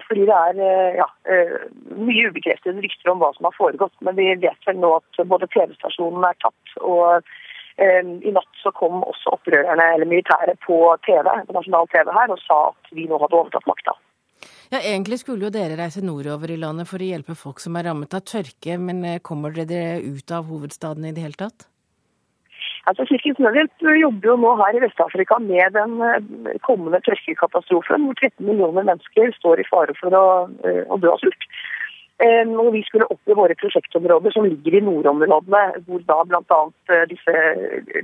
Fordi 0.07 0.27
det 0.29 0.37
er 0.37 0.61
ja, 0.99 1.07
mye 1.95 2.31
ubekreftede 2.31 2.83
rykter 2.83 3.13
om 3.13 3.21
hva 3.23 3.31
som 3.37 3.49
har 3.49 3.57
foregått. 3.57 3.95
Men 4.01 4.17
vi 4.19 4.33
vet 4.43 4.69
vel 4.69 4.81
nå 4.81 4.97
at 4.99 5.21
både 5.33 5.49
TV-stasjonen 5.53 6.25
er 6.27 6.41
tatt, 6.43 6.79
og 6.81 7.29
i 7.77 8.31
natt 8.33 8.55
så 8.57 8.71
kom 8.73 9.03
også 9.05 9.35
opprørerne 9.35 9.83
eller 9.93 10.09
militæret 10.09 10.57
på 10.65 10.79
TV, 11.05 11.29
på 11.45 11.53
nasjonal 11.53 11.85
TV 11.93 12.09
her 12.09 12.33
og 12.33 12.39
sa 12.41 12.57
at 12.71 12.89
vi 12.97 13.05
nå 13.05 13.19
hadde 13.21 13.37
overtatt 13.37 13.69
makta. 13.69 13.93
Ja, 14.67 14.81
Egentlig 14.83 15.21
skulle 15.21 15.47
jo 15.47 15.53
dere 15.53 15.77
reise 15.79 16.03
nordover 16.03 16.51
i 16.51 16.59
landet 16.59 16.89
for 16.89 16.99
å 16.99 17.07
hjelpe 17.07 17.37
folk 17.39 17.61
som 17.63 17.77
er 17.79 17.87
rammet 17.87 18.15
av 18.17 18.25
tørke, 18.27 18.75
men 18.81 18.99
eh, 19.07 19.21
kommer 19.23 19.55
dere 19.55 20.01
ut 20.03 20.31
av 20.35 20.49
hovedstaden 20.51 21.07
i 21.07 21.13
det 21.15 21.23
hele 21.23 21.39
tatt? 21.39 21.69
Altså, 22.87 23.05
Kirkens 23.07 23.39
Nødhjelp 23.43 23.85
jobber 24.01 24.29
jo 24.31 24.35
nå 24.41 24.51
her 24.59 24.75
i 24.75 24.81
Vest-Afrika 24.83 25.39
med 25.43 25.71
den 25.75 25.95
eh, 26.03 26.59
kommende 26.67 26.99
tørkekatastrofen, 27.05 28.09
hvor 28.09 28.19
13 28.19 28.43
millioner 28.43 28.83
mennesker 28.89 29.31
står 29.39 29.63
i 29.63 29.67
fare 29.69 29.95
for 30.01 30.19
å, 30.19 30.25
eh, 30.67 30.83
å 30.83 30.99
dø 30.99 31.13
av 31.15 31.23
sult. 31.23 31.47
Og 32.17 32.71
vi 32.73 32.79
skulle 32.81 33.05
opp 33.13 33.29
i 33.29 33.35
våre 33.37 33.53
prosjektområder 33.61 34.33
som 34.33 34.47
ligger 34.47 34.79
i 34.79 34.81
nordområdene, 34.81 35.83
hvor 35.85 36.01
da 36.09 36.15
bl.a. 36.25 36.57
disse 37.11 37.35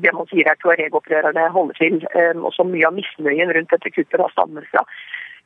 det 0.03 0.11
man 0.13 0.29
sier 0.29 0.45
er 0.51 0.59
tuareg-opprørerne 0.61 1.47
holder 1.55 1.79
til, 1.79 1.95
og 2.37 2.51
som 2.53 2.69
mye 2.69 2.85
av 2.91 2.93
misnøyen 2.93 3.49
rundt 3.57 3.73
dette 3.73 3.89
kuttet 3.89 4.21
da 4.21 4.29
stammer 4.35 4.69
fra. 4.69 4.85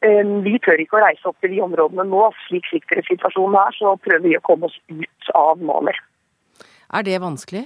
Ehm, 0.06 0.44
vi 0.46 0.58
tør 0.62 0.82
ikke 0.82 1.00
å 1.00 1.06
reise 1.06 1.30
opp 1.30 1.40
til 1.42 1.56
de 1.56 1.64
områdene 1.66 2.06
nå. 2.10 2.28
Slik 2.46 2.68
sikkerhetssituasjonen 2.72 3.58
er, 3.64 3.80
så 3.80 3.96
prøver 4.04 4.28
vi 4.28 4.38
å 4.38 4.46
komme 4.46 4.70
oss 4.70 4.78
ut 4.92 5.34
av 5.38 5.64
Mali. 5.64 5.96
Er 6.94 7.08
det 7.08 7.18
vanskelig? 7.24 7.66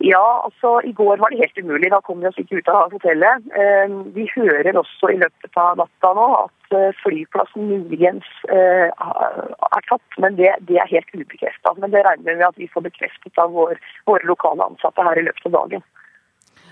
Ja, 0.00 0.40
altså 0.46 0.78
i 0.88 0.94
går 0.96 1.18
var 1.20 1.28
det 1.28 1.42
helt 1.42 1.58
umulig. 1.58 1.90
Da 1.92 2.00
kom 2.00 2.22
vi 2.22 2.28
oss 2.30 2.38
ikke 2.40 2.62
ut 2.62 2.70
av 2.72 2.94
hotellet. 2.94 3.50
Ehm, 3.52 3.98
vi 4.14 4.24
hører 4.32 4.78
også 4.80 5.10
i 5.12 5.18
løpet 5.20 5.60
av 5.60 5.76
natta 5.82 6.12
nå 6.16 6.28
at 6.38 6.76
eh, 6.78 6.94
flyplassen 7.02 7.68
muligens 7.68 8.30
eh, 8.48 8.88
er 8.88 9.84
tatt, 9.90 10.18
men 10.22 10.38
det, 10.38 10.54
det 10.70 10.78
er 10.80 10.94
helt 10.94 11.12
ubekrefta. 11.12 11.74
Men 11.82 11.92
det 11.92 12.06
regner 12.06 12.30
vi 12.30 12.38
med 12.38 12.48
at 12.48 12.62
vi 12.62 12.70
får 12.72 12.86
bekreftet 12.88 13.42
av 13.42 13.52
vår, 13.52 13.76
våre 14.08 14.30
lokale 14.30 14.70
ansatte 14.70 15.04
her 15.04 15.20
i 15.20 15.26
løpet 15.26 15.50
av 15.50 15.58
dagen. 15.58 15.84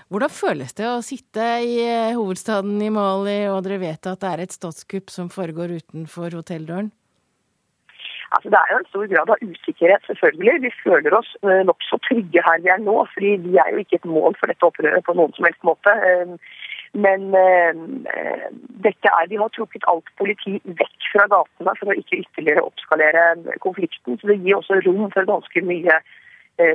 Hvordan 0.09 0.31
føles 0.33 0.71
det 0.73 0.87
å 0.89 1.01
sitte 1.05 1.43
i 1.61 1.75
eh, 1.85 2.15
hovedstaden 2.17 2.79
i 2.81 2.87
Mali, 2.89 3.43
og 3.45 3.61
dere 3.65 3.77
vet 3.83 4.07
at 4.09 4.23
det 4.23 4.29
er 4.31 4.41
et 4.41 4.55
statskupp 4.55 5.11
som 5.13 5.27
foregår 5.29 5.75
utenfor 5.75 6.33
hotelldøren? 6.33 6.89
Altså, 8.33 8.49
det 8.49 8.57
er 8.57 8.71
jo 8.71 8.79
en 8.79 8.87
stor 8.89 9.05
grad 9.11 9.31
av 9.33 9.43
usikkerhet, 9.43 10.07
selvfølgelig. 10.09 10.55
Vi 10.65 10.71
føler 10.81 11.13
oss 11.17 11.29
uh, 11.45 11.61
nokså 11.65 11.97
trygge 12.07 12.41
her 12.45 12.61
vi 12.61 12.71
er 12.73 12.81
nå, 12.81 12.95
fordi 13.13 13.35
vi 13.45 13.57
er 13.61 13.69
jo 13.73 13.83
ikke 13.83 13.99
et 13.99 14.07
mål 14.09 14.37
for 14.37 14.49
dette 14.49 14.65
opprøret 14.65 15.05
på 15.05 15.15
noen 15.17 15.33
som 15.37 15.45
helst 15.45 15.65
måte. 15.65 15.93
Uh, 16.01 16.65
men 16.97 17.27
øh, 17.37 17.81
dette 18.81 19.11
er, 19.13 19.27
de 19.29 19.37
har 19.37 19.51
trukket 19.53 19.83
alt 19.91 20.07
politi 20.17 20.55
vekk 20.65 21.09
fra 21.11 21.27
gatene 21.29 21.75
for 21.77 21.91
å 21.93 21.97
ikke 21.99 22.23
ytterligere 22.23 22.63
oppskalere 22.65 23.25
konflikten. 23.61 24.17
Så 24.17 24.31
det 24.31 24.39
gir 24.41 24.57
også 24.57 24.79
rom 24.87 25.03
for 25.13 25.29
ganske 25.29 25.61
mye 25.69 25.99
Eh, 25.99 26.28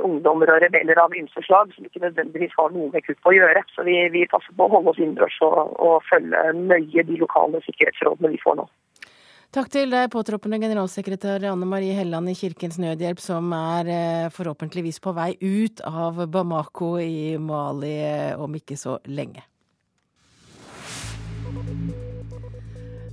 ungdommer 0.07 0.53
og 0.53 0.63
rebeller 0.65 0.99
av 1.01 1.15
ymse 1.17 1.43
slag 1.47 1.73
som 1.75 1.87
ikke 1.87 2.03
nødvendigvis 2.05 2.55
har 2.59 2.73
noe 2.75 2.91
med 2.93 3.05
kupp 3.07 3.31
å 3.31 3.35
gjøre. 3.35 3.65
Så 3.75 3.85
vi, 3.87 3.99
vi 4.15 4.25
passer 4.31 4.57
på 4.57 4.67
å 4.67 4.73
holde 4.77 4.95
oss 4.95 5.01
innendørs 5.03 5.37
og, 5.47 5.77
og, 5.79 6.01
følge 6.11 6.43
nøye 6.59 7.07
de 7.07 7.21
lokale 7.21 7.63
sikkerhetsrådene 7.67 8.35
vi 8.35 8.43
får 8.43 8.59
nå. 8.61 8.67
Takk 9.55 9.69
til 9.71 9.93
deg, 9.93 10.09
påtroppende 10.11 10.59
generalsekretær 10.59 11.45
Anne 11.53 11.69
Marie 11.71 11.95
Helland 11.95 12.33
i 12.33 12.35
Kirkens 12.35 12.81
Nødhjelp, 12.83 13.23
som 13.23 13.53
er 13.55 13.91
eh, 13.95 14.31
forhåpentligvis 14.35 14.99
på 15.05 15.15
vei 15.15 15.31
ut 15.39 15.85
av 15.87 16.25
Bamako 16.27 16.97
i 16.99 17.37
Mali 17.39 17.95
eh, 18.03 18.33
om 18.35 18.59
ikke 18.59 18.75
så 18.81 18.99
lenge. 19.07 19.47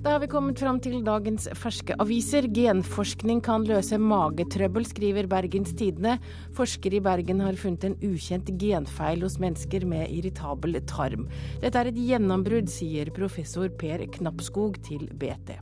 Da 0.01 0.15
har 0.15 0.19
vi 0.23 0.27
kommet 0.31 0.57
fram 0.57 0.79
til 0.81 1.03
dagens 1.05 1.43
ferske 1.53 1.93
aviser. 2.01 2.47
Genforskning 2.49 3.37
kan 3.45 3.67
løse 3.69 3.99
magetrøbbel, 4.01 4.87
skriver 4.89 5.27
Bergens 5.29 5.75
Tidende. 5.77 6.15
Forskere 6.57 6.97
i 6.97 7.03
Bergen 7.05 7.43
har 7.45 7.59
funnet 7.61 7.85
en 7.85 7.97
ukjent 8.07 8.49
genfeil 8.57 9.21
hos 9.21 9.37
mennesker 9.43 9.85
med 9.85 10.09
irritabel 10.09 10.79
tarm. 10.89 11.27
Dette 11.61 11.77
er 11.77 11.91
et 11.91 12.01
gjennombrudd, 12.01 12.73
sier 12.73 13.13
professor 13.13 13.69
Per 13.69 14.07
Knappskog 14.17 14.81
til 14.89 15.05
BT. 15.21 15.59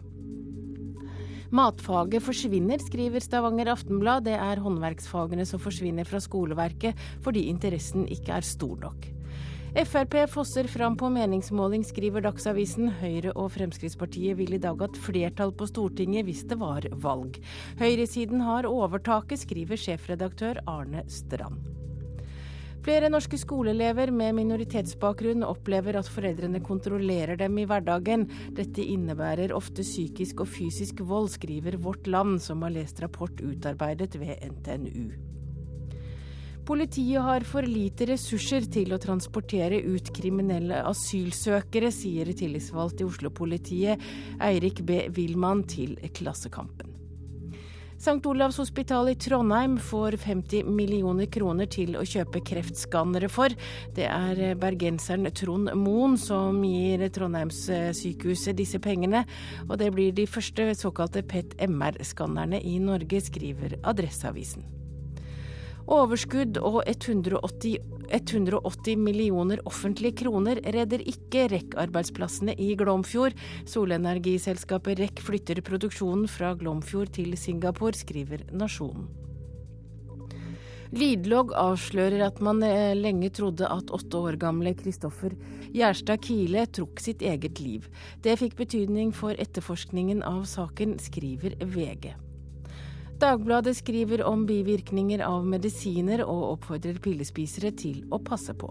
Matfaget 1.51 2.23
forsvinner, 2.23 2.79
skriver 2.79 3.19
Stavanger 3.19 3.73
Aftenblad. 3.75 4.29
Det 4.31 4.39
er 4.39 4.63
håndverksfagene 4.63 5.43
som 5.51 5.59
forsvinner 5.59 6.07
fra 6.07 6.23
skoleverket 6.23 6.95
fordi 7.27 7.49
interessen 7.51 8.07
ikke 8.07 8.39
er 8.39 8.53
stor 8.55 8.79
nok. 8.87 9.11
Frp 9.69 10.15
fosser 10.29 10.67
fram 10.67 10.95
på 10.97 11.11
meningsmåling, 11.13 11.83
skriver 11.85 12.23
Dagsavisen. 12.25 12.87
Høyre 12.99 13.35
og 13.37 13.51
Fremskrittspartiet 13.53 14.39
vil 14.39 14.55
i 14.57 14.61
dag 14.61 14.81
ha 14.81 14.87
et 14.89 14.97
flertall 14.97 15.53
på 15.53 15.67
Stortinget 15.69 16.25
hvis 16.25 16.41
det 16.49 16.57
var 16.57 16.87
valg. 17.03 17.37
Høyresiden 17.77 18.41
har 18.47 18.65
overtaket, 18.65 19.43
skriver 19.45 19.77
sjefredaktør 19.77 20.63
Arne 20.65 21.05
Strand. 21.05 21.61
Flere 22.81 23.11
norske 23.13 23.37
skoleelever 23.37 24.09
med 24.09 24.39
minoritetsbakgrunn 24.39 25.45
opplever 25.45 25.99
at 25.99 26.09
foreldrene 26.09 26.63
kontrollerer 26.65 27.37
dem 27.37 27.61
i 27.61 27.69
hverdagen. 27.69 28.25
Dette 28.57 28.81
innebærer 28.81 29.53
ofte 29.53 29.85
psykisk 29.85 30.41
og 30.41 30.49
fysisk 30.49 31.03
vold, 31.05 31.29
skriver 31.37 31.77
Vårt 31.77 32.09
Land, 32.09 32.39
som 32.41 32.65
har 32.65 32.73
lest 32.73 33.03
rapport 33.05 33.37
utarbeidet 33.37 34.17
ved 34.17 34.39
NTNU. 34.49 35.11
Politiet 36.69 37.21
har 37.25 37.41
for 37.49 37.65
lite 37.65 38.05
ressurser 38.11 38.67
til 38.69 38.93
å 38.93 38.99
transportere 39.01 39.79
ut 39.89 40.11
kriminelle 40.13 40.83
asylsøkere, 40.85 41.89
sier 41.89 42.29
tillitsvalgt 42.29 43.01
i 43.01 43.07
Oslo-politiet 43.09 44.03
Eirik 44.45 44.83
B. 44.85 44.99
Wilman 45.15 45.63
til 45.65 45.97
Klassekampen. 46.13 46.93
St. 47.97 48.21
Olavs 48.21 48.61
hospital 48.61 49.09
i 49.09 49.17
Trondheim 49.17 49.79
får 49.81 50.19
50 50.21 50.69
millioner 50.69 51.25
kroner 51.33 51.65
til 51.73 51.97
å 51.97 52.05
kjøpe 52.05 52.45
kreftskannere 52.45 53.33
for. 53.33 53.49
Det 53.97 54.05
er 54.05 54.53
bergenseren 54.61 55.25
Trond 55.33 55.73
Moen 55.73 56.21
som 56.21 56.61
gir 56.69 57.09
Trondheimssykehuset 57.17 58.61
disse 58.61 58.77
pengene. 58.77 59.25
Og 59.65 59.79
det 59.81 59.89
blir 59.97 60.13
de 60.13 60.29
første 60.29 60.69
såkalte 60.77 61.25
PET-MR-skannerne 61.33 62.61
i 62.61 62.77
Norge, 62.77 63.25
skriver 63.25 63.81
Adresseavisen. 63.81 64.77
Overskudd 65.89 66.59
og 66.61 66.83
180, 66.85 67.79
180 68.13 68.99
millioner 69.01 69.61
offentlige 69.65 70.19
kroner 70.21 70.59
redder 70.61 71.01
ikke 71.01 71.47
REC-arbeidsplassene 71.49 72.53
i 72.61 72.75
Glomfjord. 72.77 73.33
Solenergiselskapet 73.65 75.01
REC 75.01 75.23
flytter 75.25 75.63
produksjonen 75.65 76.29
fra 76.29 76.53
Glomfjord 76.59 77.15
til 77.17 77.33
Singapore, 77.41 77.97
skriver 77.97 78.45
Nasjonen. 78.53 79.09
Lydlogg 80.93 81.51
avslører 81.57 82.23
at 82.25 82.39
man 82.41 82.63
eh, 82.65 82.95
lenge 82.97 83.29
trodde 83.33 83.67
at 83.69 83.91
åtte 83.93 84.17
år 84.17 84.39
gamle 84.41 84.73
Kristoffer 84.77 85.35
Gjerstad 85.69 86.23
Kile 86.25 86.65
trukk 86.65 87.01
sitt 87.01 87.21
eget 87.21 87.61
liv. 87.61 87.85
Det 88.25 88.39
fikk 88.41 88.57
betydning 88.57 89.13
for 89.13 89.37
etterforskningen 89.37 90.25
av 90.25 90.47
saken, 90.49 90.97
skriver 91.01 91.59
VG. 91.61 92.15
Dagbladet 93.19 93.75
skriver 93.77 94.21
om 94.23 94.45
bivirkninger 94.47 95.19
av 95.25 95.43
medisiner 95.43 96.21
og 96.23 96.53
oppfordrer 96.53 97.01
pillespisere 97.03 97.73
til 97.75 98.05
å 98.15 98.19
passe 98.23 98.53
på. 98.55 98.69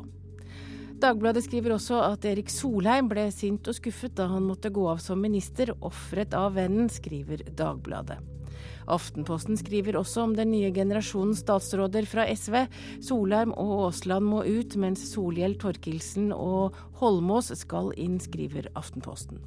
Dagbladet 1.02 1.43
skriver 1.45 1.75
også 1.75 1.99
at 2.00 2.25
Erik 2.25 2.49
Solheim 2.49 3.11
ble 3.11 3.26
sint 3.35 3.69
og 3.69 3.76
skuffet 3.76 4.17
da 4.17 4.31
han 4.33 4.47
måtte 4.49 4.73
gå 4.73 4.87
av 4.88 5.02
som 5.05 5.21
minister, 5.21 5.75
ofret 5.85 6.33
av 6.33 6.57
vennen, 6.57 6.88
skriver 6.88 7.45
Dagbladet. 7.61 8.17
Aftenposten 8.88 9.61
skriver 9.61 10.00
også 10.00 10.25
om 10.31 10.35
den 10.38 10.49
nye 10.55 10.73
generasjonen 10.73 11.37
statsråder 11.37 12.09
fra 12.09 12.25
SV. 12.33 12.62
Solheim 13.05 13.52
og 13.52 13.76
Aasland 13.90 14.33
må 14.33 14.47
ut, 14.49 14.81
mens 14.81 15.05
Solhjell, 15.12 15.61
Torkelsen 15.61 16.33
og 16.33 16.73
Holmås 17.02 17.52
skal 17.67 17.93
inn, 18.00 18.17
skriver 18.17 18.73
Aftenposten. 18.73 19.45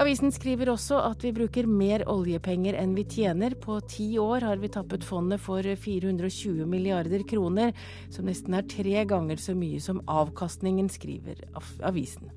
Avisen 0.00 0.32
skriver 0.32 0.70
også 0.72 0.96
at 1.04 1.20
vi 1.26 1.30
bruker 1.36 1.66
mer 1.68 2.06
oljepenger 2.08 2.78
enn 2.80 2.94
vi 2.96 3.02
tjener. 3.04 3.52
På 3.60 3.82
ti 3.84 4.14
år 4.16 4.46
har 4.48 4.60
vi 4.62 4.70
tappet 4.72 5.04
fondet 5.04 5.42
for 5.44 5.60
420 5.60 6.64
milliarder 6.64 7.20
kroner, 7.28 7.74
som 8.08 8.24
nesten 8.30 8.56
er 8.56 8.64
tre 8.64 9.04
ganger 9.04 9.36
så 9.36 9.52
mye 9.52 9.80
som 9.84 10.00
avkastningen, 10.08 10.88
skriver 10.88 11.44
avisen. 11.84 12.32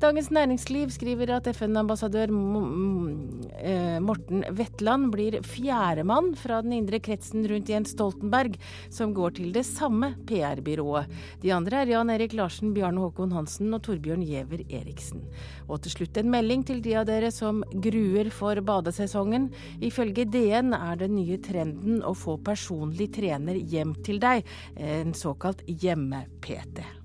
Dagens 0.00 0.30
Næringsliv 0.32 0.88
skriver 0.94 1.28
at 1.34 1.48
FN-ambassadør 1.52 2.30
eh, 2.32 3.98
Morten 4.00 4.46
Wetland 4.56 5.10
blir 5.12 5.34
fjerdemann 5.44 6.30
fra 6.40 6.62
den 6.64 6.72
indre 6.72 6.96
kretsen 7.04 7.44
rundt 7.44 7.68
Jens 7.68 7.92
Stoltenberg, 7.92 8.54
som 8.88 9.12
går 9.12 9.34
til 9.36 9.50
det 9.52 9.66
samme 9.68 10.14
PR-byrået. 10.24 11.10
De 11.42 11.52
andre 11.52 11.82
er 11.82 11.92
Jan 11.92 12.12
Erik 12.14 12.32
Larsen, 12.32 12.72
Bjarne 12.72 13.02
Håkon 13.04 13.34
Hansen 13.36 13.76
og 13.76 13.82
Torbjørn 13.84 14.24
Giæver 14.24 14.62
Eriksen. 14.70 15.26
Og 15.68 15.82
til 15.84 15.92
slutt 15.98 16.16
en 16.16 16.32
melding 16.32 16.64
til 16.64 16.80
de 16.80 16.96
av 16.96 17.04
dere 17.10 17.28
som 17.28 17.60
gruer 17.68 18.32
for 18.32 18.56
badesesongen. 18.64 19.50
Ifølge 19.84 20.24
DN 20.24 20.72
er 20.78 20.96
den 21.02 21.18
nye 21.18 21.36
trenden 21.44 22.00
å 22.00 22.14
få 22.16 22.38
personlig 22.40 23.10
trener 23.18 23.60
hjem 23.60 23.92
til 24.00 24.16
deg, 24.24 24.48
en 24.80 25.12
såkalt 25.12 25.60
hjemme-PT. 25.68 26.99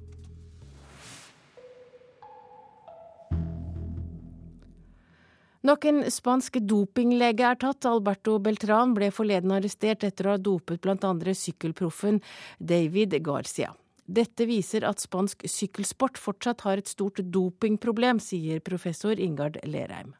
Nok 5.65 5.85
en 5.89 6.03
spansk 6.13 6.59
dopinglege 6.61 7.41
er 7.47 7.57
tatt. 7.57 7.87
Alberto 7.89 8.35
Beltran 8.43 8.91
ble 8.93 9.07
forleden 9.09 9.53
arrestert 9.55 10.03
etter 10.05 10.27
å 10.27 10.35
ha 10.35 10.41
dopet 10.41 10.83
bl.a. 10.83 11.13
sykkelproffen 11.33 12.19
David 12.59 13.15
Garcia. 13.25 13.71
Dette 14.05 14.45
viser 14.45 14.85
at 14.85 15.01
spansk 15.01 15.47
sykkelsport 15.49 16.21
fortsatt 16.21 16.61
har 16.67 16.83
et 16.83 16.91
stort 16.91 17.23
dopingproblem, 17.33 18.21
sier 18.21 18.61
professor 18.61 19.17
Ingard 19.17 19.57
Lerheim. 19.65 20.13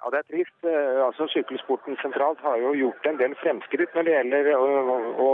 Ja, 0.00 0.08
Det 0.14 0.22
er 0.22 0.28
trist. 0.30 0.56
Eh, 0.64 1.04
altså, 1.04 1.28
Sykkelsporten 1.34 2.00
sentralt 2.00 2.40
har 2.40 2.56
jo 2.56 2.72
gjort 2.80 3.12
en 3.12 3.20
del 3.20 3.36
fremskritt 3.44 3.92
når 3.92 4.08
det 4.08 4.16
gjelder 4.16 4.52
å, 4.56 4.66
å 5.20 5.30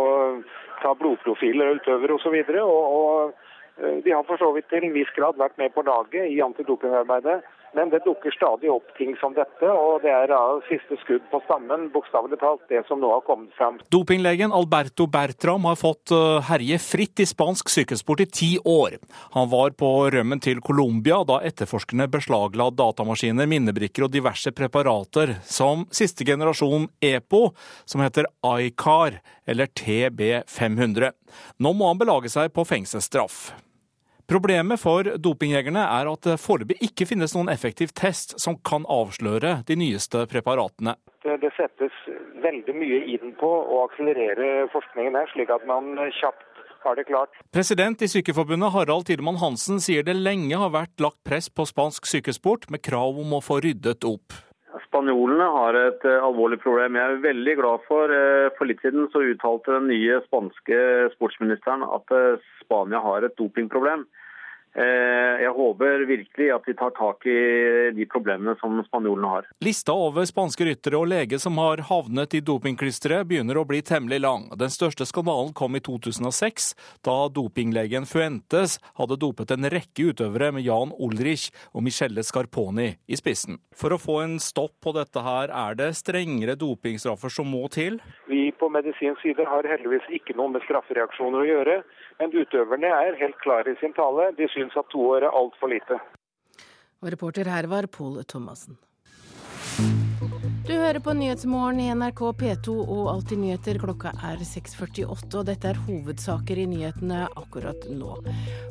ta 0.82 0.96
blodprofiler 0.98 1.76
utover 1.76 2.10
utøvere 2.10 2.18
osv. 2.18 2.38
Og, 2.58 2.76
og, 2.98 3.34
og 3.78 3.86
eh, 3.86 3.98
de 4.02 4.18
har 4.18 4.26
for 4.26 4.42
så 4.42 4.50
vidt 4.56 4.72
til 4.72 4.82
en 4.82 4.98
viss 4.98 5.14
grad 5.14 5.38
vært 5.38 5.60
med 5.62 5.70
på 5.76 5.86
laget 5.86 6.26
i 6.26 6.42
antidopingarbeidet. 6.42 7.44
Men 7.74 7.88
det 7.92 8.02
dukker 8.04 8.34
stadig 8.34 8.68
opp 8.68 8.90
ting 8.98 9.14
som 9.20 9.32
dette, 9.32 9.64
og 9.64 10.02
det 10.04 10.12
er 10.12 10.28
da 10.28 10.40
siste 10.68 10.98
skudd 11.00 11.24
på 11.32 11.40
stammen, 11.46 11.86
bokstavelig 11.94 12.36
talt, 12.42 12.64
det 12.68 12.82
som 12.88 13.00
nå 13.00 13.08
har 13.14 13.24
kommet 13.24 13.54
fram. 13.56 13.78
Dopinglegen 13.92 14.52
Alberto 14.52 15.06
Bertram 15.08 15.64
har 15.70 15.78
fått 15.80 16.12
eh, 16.12 16.42
herje 16.50 16.78
fritt 16.84 17.22
i 17.24 17.28
spansk 17.28 17.72
sykkelsport 17.72 18.24
i 18.26 18.28
ti 18.28 18.50
år. 18.60 18.98
Han 19.38 19.48
var 19.54 19.72
på 19.80 19.88
rømmen 20.12 20.42
til 20.44 20.60
Colombia 20.64 21.22
da 21.28 21.40
etterforskerne 21.48 22.10
beslagla 22.12 22.68
datamaskiner, 22.76 23.48
minnebrikker 23.48 24.04
og 24.04 24.12
diverse 24.12 24.52
preparater, 24.52 25.38
som 25.48 25.86
siste 25.94 26.28
generasjon 26.28 26.90
EPO, 27.00 27.42
som 27.88 28.04
heter 28.04 28.28
ICAR, 28.44 29.22
eller 29.48 29.72
TB500. 29.72 31.12
Nå 31.64 31.72
må 31.72 31.88
han 31.88 32.00
belage 32.00 32.28
seg 32.32 32.52
på 32.52 32.68
fengselsstraff. 32.68 33.46
Problemet 34.32 34.80
for 34.80 35.04
dopingjegerne 35.20 35.82
er 35.84 36.08
at 36.08 36.24
det 36.24 36.38
foreløpig 36.40 36.78
ikke 36.86 37.04
finnes 37.10 37.34
noen 37.36 37.50
effektiv 37.52 37.90
test 37.92 38.38
som 38.40 38.54
kan 38.64 38.86
avsløre 38.88 39.58
de 39.68 39.74
nyeste 39.76 40.22
preparatene. 40.30 40.94
Det 41.20 41.50
settes 41.52 41.98
veldig 42.40 42.74
mye 42.78 43.00
inn 43.12 43.34
på 43.36 43.50
å 43.50 43.82
akselerere 43.82 44.70
forskningen 44.72 45.18
her, 45.20 45.28
slik 45.34 45.52
at 45.52 45.66
man 45.68 45.98
kjapt 46.16 46.62
har 46.86 46.96
det 46.96 47.04
klart. 47.10 47.36
President 47.52 48.00
i 48.00 48.08
Sykeforbundet 48.08 48.72
Harald 48.72 49.04
Tidemann 49.10 49.36
Hansen 49.42 49.82
sier 49.84 50.06
det 50.06 50.16
lenge 50.16 50.56
har 50.64 50.72
vært 50.72 51.04
lagt 51.04 51.20
press 51.28 51.50
på 51.52 51.68
spansk 51.68 52.08
sykkelsport 52.08 52.70
med 52.72 52.80
krav 52.88 53.20
om 53.20 53.36
å 53.36 53.42
få 53.44 53.60
ryddet 53.60 54.08
opp. 54.08 54.38
Spanjolene 54.86 55.50
har 55.58 55.76
et 55.76 56.08
uh, 56.08 56.24
alvorlig 56.24 56.56
problem. 56.64 56.96
Jeg 56.96 57.04
er 57.04 57.22
veldig 57.28 57.58
glad 57.60 57.84
for 57.84 58.08
uh, 58.08 58.48
For 58.56 58.68
litt 58.68 58.80
siden 58.80 59.12
så 59.12 59.20
uttalte 59.28 59.76
den 59.76 59.92
nye 59.92 60.22
spanske 60.24 60.80
sportsministeren 61.18 61.84
at 61.84 62.16
uh, 62.16 62.40
Spania 62.64 63.04
har 63.04 63.28
et 63.28 63.36
dopingproblem. 63.36 64.08
Eh, 64.74 65.42
jeg 65.44 65.52
håper 65.52 66.06
virkelig 66.08 66.48
at 66.54 66.64
vi 66.64 66.74
tar 66.78 66.94
tak 66.96 67.26
i 67.28 67.38
de 67.92 68.06
problemene 68.08 68.54
som 68.60 68.78
spanjolene 68.86 69.28
har. 69.28 69.48
Lista 69.64 69.92
over 69.92 70.24
spanske 70.28 70.64
ryttere 70.64 70.96
og 70.96 71.10
leger 71.12 71.42
som 71.42 71.58
har 71.60 71.84
havnet 71.90 72.38
i 72.38 72.40
dopingklisteret 72.40 73.28
begynner 73.28 73.60
å 73.60 73.66
bli 73.68 73.82
temmelig 73.84 74.22
lang. 74.24 74.48
Den 74.56 74.72
største 74.72 75.04
skandalen 75.08 75.52
kom 75.56 75.76
i 75.76 75.82
2006, 75.84 76.72
da 77.04 77.16
dopinglegen 77.28 78.08
Fuentes 78.08 78.78
hadde 78.96 79.20
dopet 79.20 79.52
en 79.52 79.68
rekke 79.72 80.08
utøvere 80.12 80.52
med 80.56 80.64
Jan 80.64 80.96
Ulrich 80.96 81.50
og 81.74 81.84
Michelle 81.84 82.24
Scarponi 82.24 82.94
i 83.06 83.20
spissen. 83.20 83.60
For 83.76 83.92
å 83.92 84.00
få 84.00 84.22
en 84.24 84.38
stopp 84.40 84.78
på 84.84 84.96
dette 84.96 85.20
her, 85.20 85.52
er 85.52 85.76
det 85.76 85.92
strengere 86.00 86.56
dopingstraffer 86.56 87.32
som 87.32 87.52
må 87.52 87.66
til? 87.72 88.00
Vi 88.30 88.41
på 88.62 88.70
medisinsk 88.70 89.24
side 89.26 89.46
har 89.48 89.66
heldigvis 89.66 90.06
ikke 90.18 90.36
noe 90.38 90.52
med 90.54 90.62
straffereaksjoner 90.68 91.42
å 91.42 91.48
gjøre. 91.48 91.76
Men 92.22 92.36
utøverne 92.36 92.92
er 93.02 93.18
helt 93.22 93.38
klare 93.42 93.74
i 93.74 93.80
sin 93.82 93.96
tale. 93.98 94.30
De 94.38 94.46
syns 94.54 94.78
at 94.78 94.90
to 94.94 95.02
år 95.16 95.26
er 95.26 95.40
altfor 95.42 95.74
lite. 95.74 95.98
Og 97.02 97.10
reporter 97.16 97.50
her 97.50 97.66
var 97.70 97.90
Pål 97.90 98.22
Thomassen. 98.30 98.78
Du 100.62 100.70
hører 100.78 101.00
på 101.02 101.10
Nyhetsmorgen 101.18 101.80
i 101.82 101.88
NRK 101.90 102.20
P2 102.38 102.72
og 102.84 103.08
Alltid 103.10 103.40
nyheter. 103.42 103.80
Klokka 103.82 104.12
er 104.14 104.38
6.48, 104.46 105.26
og 105.40 105.48
dette 105.48 105.72
er 105.72 105.80
hovedsaker 105.88 106.60
i 106.62 106.68
nyhetene 106.70 107.24
akkurat 107.26 107.88
nå. 107.90 108.20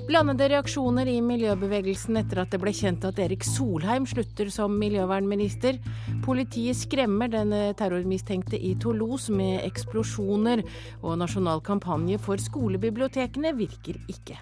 Blandede 0.08 0.48
reaksjoner 0.54 1.12
i 1.12 1.18
miljøbevegelsen 1.26 2.22
etter 2.22 2.46
at 2.46 2.56
det 2.56 2.62
ble 2.64 2.72
kjent 2.78 3.04
at 3.10 3.20
Erik 3.20 3.44
Solheim 3.44 4.08
slutter 4.08 4.48
som 4.56 4.80
miljøvernminister. 4.80 5.82
Politiet 6.24 6.80
skremmer 6.80 7.28
den 7.34 7.52
terrormistenkte 7.76 8.56
i 8.56 8.78
Toulouse 8.80 9.36
med 9.36 9.60
eksplosjoner, 9.68 10.64
og 11.04 11.20
nasjonal 11.20 11.60
kampanje 11.60 12.24
for 12.24 12.40
skolebibliotekene 12.40 13.52
virker 13.60 14.00
ikke. 14.08 14.40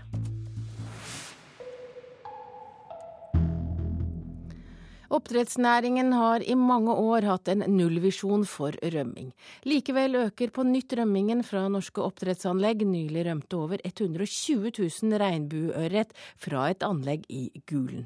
Oppdrettsnæringen 5.10 6.12
har 6.14 6.44
i 6.46 6.54
mange 6.54 6.94
år 6.94 7.26
hatt 7.26 7.50
en 7.50 7.64
nullvisjon 7.74 8.44
for 8.46 8.76
rømming. 8.94 9.32
Likevel 9.66 10.20
øker 10.20 10.52
på 10.54 10.66
nytt 10.68 10.94
rømmingen 11.00 11.42
fra 11.44 11.64
norske 11.72 12.04
oppdrettsanlegg. 12.06 12.86
Nylig 12.86 13.24
rømte 13.26 13.58
over 13.58 13.82
120 13.84 14.70
000 14.78 15.18
regnbueørret 15.24 16.14
fra 16.38 16.68
et 16.70 16.86
anlegg 16.86 17.26
i 17.34 17.50
Gulen. 17.66 18.06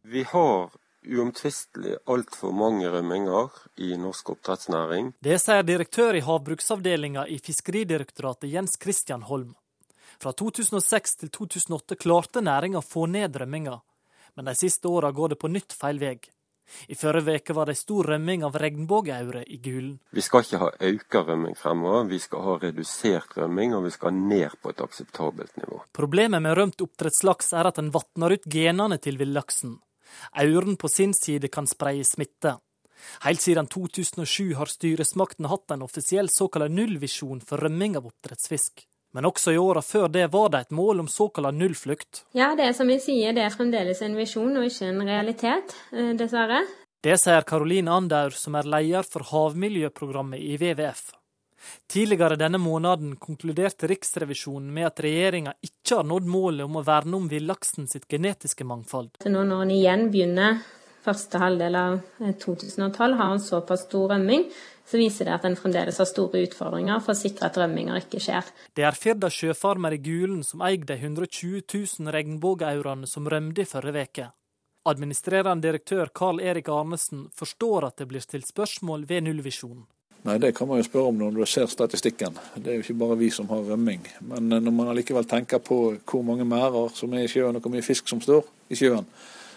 Vi 0.00 0.24
har 0.32 0.72
uomtvistelig 1.04 1.98
altfor 2.08 2.56
mange 2.56 2.88
rømminger 2.88 3.52
i 3.84 3.92
norsk 4.00 4.32
oppdrettsnæring. 4.38 5.12
Det 5.20 5.36
sier 5.44 5.64
direktør 5.66 6.16
i 6.16 6.24
havbruksavdelinga 6.24 7.28
i 7.28 7.36
Fiskeridirektoratet 7.36 8.48
Jens 8.48 8.80
Christian 8.80 9.28
Holm. 9.28 9.52
Fra 10.16 10.32
2006 10.32 11.18
til 11.20 11.36
2008 11.36 12.00
klarte 12.00 12.40
næringa 12.40 12.80
å 12.80 12.86
få 12.86 13.04
ned 13.12 13.36
rømminga 13.36 13.82
men 14.36 14.48
de 14.50 14.54
siste 14.58 14.88
åra 14.88 15.12
går 15.12 15.34
det 15.34 15.40
på 15.42 15.50
nytt 15.52 15.76
feil 15.78 16.00
vei. 16.02 16.18
I 16.88 16.94
forrige 16.96 17.36
uke 17.36 17.52
var 17.52 17.68
det 17.68 17.76
stor 17.76 18.08
rømming 18.08 18.44
av 18.44 18.56
regnbueaure 18.58 19.44
i 19.46 19.58
Gulen. 19.62 19.98
Vi 20.10 20.22
skal 20.24 20.44
ikke 20.44 20.60
ha 20.62 20.70
økt 20.88 21.18
rømming 21.28 21.56
fremover, 21.60 22.06
vi 22.08 22.18
skal 22.22 22.44
ha 22.46 22.54
redusert 22.62 23.36
rømming, 23.38 23.74
og 23.76 23.84
vi 23.84 23.92
skal 23.94 24.16
ned 24.16 24.56
på 24.62 24.72
et 24.72 24.80
akseptabelt 24.84 25.56
nivå. 25.60 25.82
Problemet 25.92 26.42
med 26.42 26.56
rømt 26.58 26.84
oppdrettslaks 26.84 27.52
er 27.52 27.68
at 27.70 27.80
den 27.80 27.92
vatner 27.94 28.36
ut 28.36 28.48
genene 28.50 28.98
til 28.98 29.20
villaksen. 29.20 29.78
Auren 30.40 30.78
på 30.80 30.88
sin 30.88 31.14
side 31.16 31.50
kan 31.52 31.68
spreie 31.68 32.04
smitte. 32.06 32.56
Helt 33.26 33.42
siden 33.44 33.68
2007 33.68 34.54
har 34.56 34.70
styresmaktene 34.70 35.50
hatt 35.52 35.74
en 35.74 35.84
offisiell 35.84 36.30
såkalt 36.32 36.72
nullvisjon 36.72 37.42
for 37.44 37.60
rømming 37.60 37.98
av 37.98 38.08
oppdrettsfisk. 38.08 38.86
Men 39.14 39.28
også 39.30 39.54
i 39.54 39.58
åra 39.58 39.82
før 39.82 40.08
det 40.10 40.26
var 40.32 40.48
det 40.50 40.64
et 40.64 40.74
mål 40.74 41.04
om 41.04 41.08
såkalt 41.10 41.54
nullflukt. 41.54 42.24
Ja, 42.34 42.52
det 42.58 42.66
er 42.66 42.72
som 42.74 42.90
vi 42.90 42.98
sier, 43.02 43.34
det 43.34 43.44
er 43.46 43.54
fremdeles 43.54 44.02
en 44.02 44.16
visjon 44.18 44.56
og 44.58 44.66
ikke 44.66 44.88
en 44.90 45.04
realitet, 45.06 45.76
eh, 45.94 46.14
dessverre. 46.18 46.64
Det 47.04 47.14
sier 47.20 47.46
Karoline 47.46 47.92
Andaur, 47.94 48.34
som 48.34 48.56
er 48.58 48.66
leder 48.66 49.06
for 49.06 49.22
havmiljøprogrammet 49.30 50.40
i 50.42 50.56
WWF. 50.58 51.12
Tidligere 51.88 52.36
denne 52.36 52.58
måneden 52.58 53.14
konkluderte 53.16 53.88
Riksrevisjonen 53.88 54.72
med 54.74 54.88
at 54.90 55.02
regjeringa 55.04 55.54
ikke 55.64 56.00
har 56.00 56.08
nådd 56.08 56.26
målet 56.28 56.66
om 56.66 56.80
å 56.80 56.84
verne 56.84 57.16
om 57.16 57.28
villaksen 57.30 57.86
sitt 57.88 58.08
genetiske 58.10 58.66
mangfold. 58.66 59.14
Nå 59.24 59.44
når 59.46 59.62
en 59.64 59.74
igjen 59.78 60.08
begynner 60.12 60.58
første 61.04 61.40
halvdel 61.40 61.76
av 61.76 61.98
2012 62.40 63.18
har 63.20 63.34
en 63.34 63.42
såpass 63.42 63.84
stor 63.86 64.14
rømming, 64.14 64.46
så 64.84 65.00
viser 65.00 65.28
det 65.28 65.34
at 65.34 65.44
en 65.48 65.56
fremdeles 65.56 65.98
har 66.00 66.08
store 66.08 66.44
utfordringer 66.44 67.00
for 67.04 67.14
å 67.14 67.18
sikre 67.18 67.48
at 67.48 67.58
rømminger 67.58 68.02
ikke 68.02 68.20
skjer. 68.22 68.48
Det 68.76 68.84
er 68.84 68.98
Firda 68.98 69.30
sjøfarmer 69.32 69.96
i 69.96 70.00
Gulen 70.04 70.42
som 70.44 70.64
eier 70.64 70.84
de 70.84 70.98
120 71.00 71.64
000 71.72 72.14
regnbueaurene 72.14 73.08
som 73.08 73.28
rømte 73.30 73.64
i 73.64 73.68
forrige 73.68 74.08
uke. 74.08 74.30
Administrerende 74.84 75.64
direktør 75.64 76.10
Carl 76.12 76.40
Erik 76.44 76.68
Arnesen 76.68 77.30
forstår 77.32 77.88
at 77.88 78.00
det 78.02 78.10
blir 78.10 78.20
stilt 78.20 78.50
spørsmål 78.50 79.06
ved 79.08 79.24
nullvisjonen. 79.24 79.86
Nei, 80.24 80.38
Det 80.38 80.54
kan 80.56 80.68
man 80.68 80.78
jo 80.80 80.86
spørre 80.86 81.08
om 81.12 81.18
når 81.20 81.32
du 81.36 81.46
ser 81.46 81.66
statistikken. 81.68 82.36
Det 82.56 82.70
er 82.70 82.78
jo 82.78 82.84
ikke 82.84 83.00
bare 83.00 83.16
vi 83.20 83.30
som 83.30 83.48
har 83.48 83.64
rømming. 83.68 84.04
Men 84.20 84.48
når 84.48 84.72
man 84.72 84.88
allikevel 84.88 85.24
tenker 85.28 85.60
på 85.60 85.96
hvor 86.00 86.22
mange 86.24 86.44
merder 86.48 86.92
som 86.96 87.12
er 87.12 87.24
i 87.24 87.28
sjøen, 87.28 87.56
og 87.56 87.60
hvor 87.60 87.72
mye 87.72 87.84
fisk 87.84 88.08
som 88.08 88.22
står 88.24 88.44
i 88.72 88.78
sjøen, 88.80 89.04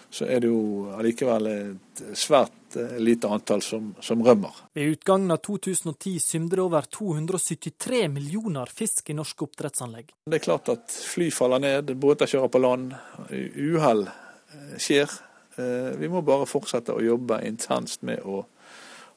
så 0.10 0.26
er 0.26 0.42
det 0.44 0.50
jo 0.50 0.88
allikevel 0.96 1.50
et 1.52 2.02
svært 2.18 2.78
eh, 2.80 2.98
lite 3.04 3.30
antall 3.32 3.62
som, 3.66 3.90
som 4.02 4.24
rømmer. 4.24 4.64
Ved 4.78 4.96
utgangen 4.96 5.34
av 5.34 5.42
2010 5.46 6.20
symde 6.24 6.56
det 6.56 6.64
over 6.64 6.88
273 6.88 8.06
millioner 8.14 8.72
fisk 8.72 9.12
i 9.12 9.18
norske 9.18 9.48
oppdrettsanlegg. 9.48 10.14
Det 10.26 10.40
er 10.40 10.46
klart 10.46 10.72
at 10.74 10.92
fly 10.92 11.30
faller 11.34 11.64
ned, 11.64 11.96
båter 12.00 12.30
kjører 12.30 12.54
på 12.54 12.64
land, 12.64 12.96
uhell 13.32 14.08
eh, 14.08 14.78
skjer. 14.80 15.20
Eh, 15.58 15.92
vi 16.00 16.12
må 16.12 16.24
bare 16.26 16.48
fortsette 16.50 16.96
å 16.96 17.04
jobbe 17.04 17.42
intenst 17.48 18.08
med 18.08 18.24
å, 18.24 18.44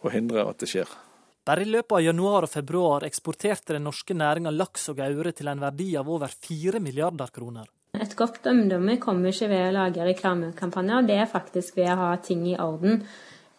å 0.03 0.13
hindre 0.13 0.49
at 0.51 0.63
det 0.63 0.71
skjer. 0.75 0.99
Bare 1.47 1.65
i 1.65 1.71
løpet 1.71 1.97
av 1.97 2.03
januar 2.05 2.45
og 2.45 2.53
februar 2.53 3.05
eksporterte 3.07 3.75
den 3.75 3.87
norske 3.89 4.15
næringa 4.15 4.53
laks 4.53 4.91
og 4.93 5.01
aure 5.03 5.33
til 5.33 5.49
en 5.49 5.63
verdi 5.63 5.95
av 5.97 6.11
over 6.13 6.31
4 6.31 6.83
milliarder 6.83 7.33
kroner. 7.33 7.71
Et 7.99 8.15
godt 8.17 8.47
omdømme 8.47 8.97
kommer 9.03 9.33
ikke 9.33 9.49
ved 9.51 9.67
å 9.67 9.75
lage 9.75 10.07
reklamekampanjer, 10.07 11.09
det 11.09 11.19
er 11.19 11.31
faktisk 11.31 11.81
ved 11.81 11.91
å 11.91 11.99
ha 12.05 12.15
ting 12.23 12.47
i 12.49 12.57
orden. 12.61 13.03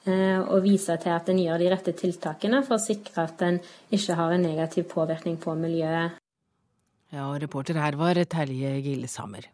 Eh, 0.02 0.40
og 0.40 0.64
vise 0.66 0.96
til 0.98 1.14
at 1.14 1.28
en 1.30 1.38
gjør 1.38 1.62
de 1.62 1.70
rette 1.70 1.94
tiltakene 1.94 2.64
for 2.66 2.80
å 2.80 2.82
sikre 2.82 3.28
at 3.28 3.42
en 3.46 3.60
ikke 3.94 4.18
har 4.18 4.34
en 4.34 4.46
negativ 4.48 4.88
påvirkning 4.90 5.38
på 5.42 5.54
miljøet. 5.60 6.18
Ja, 7.12 7.28
og 7.28 7.42
reporter 7.44 7.78
her 7.78 7.98
var 8.00 8.18
Terje 8.32 8.72
Gillesammer. 8.82 9.46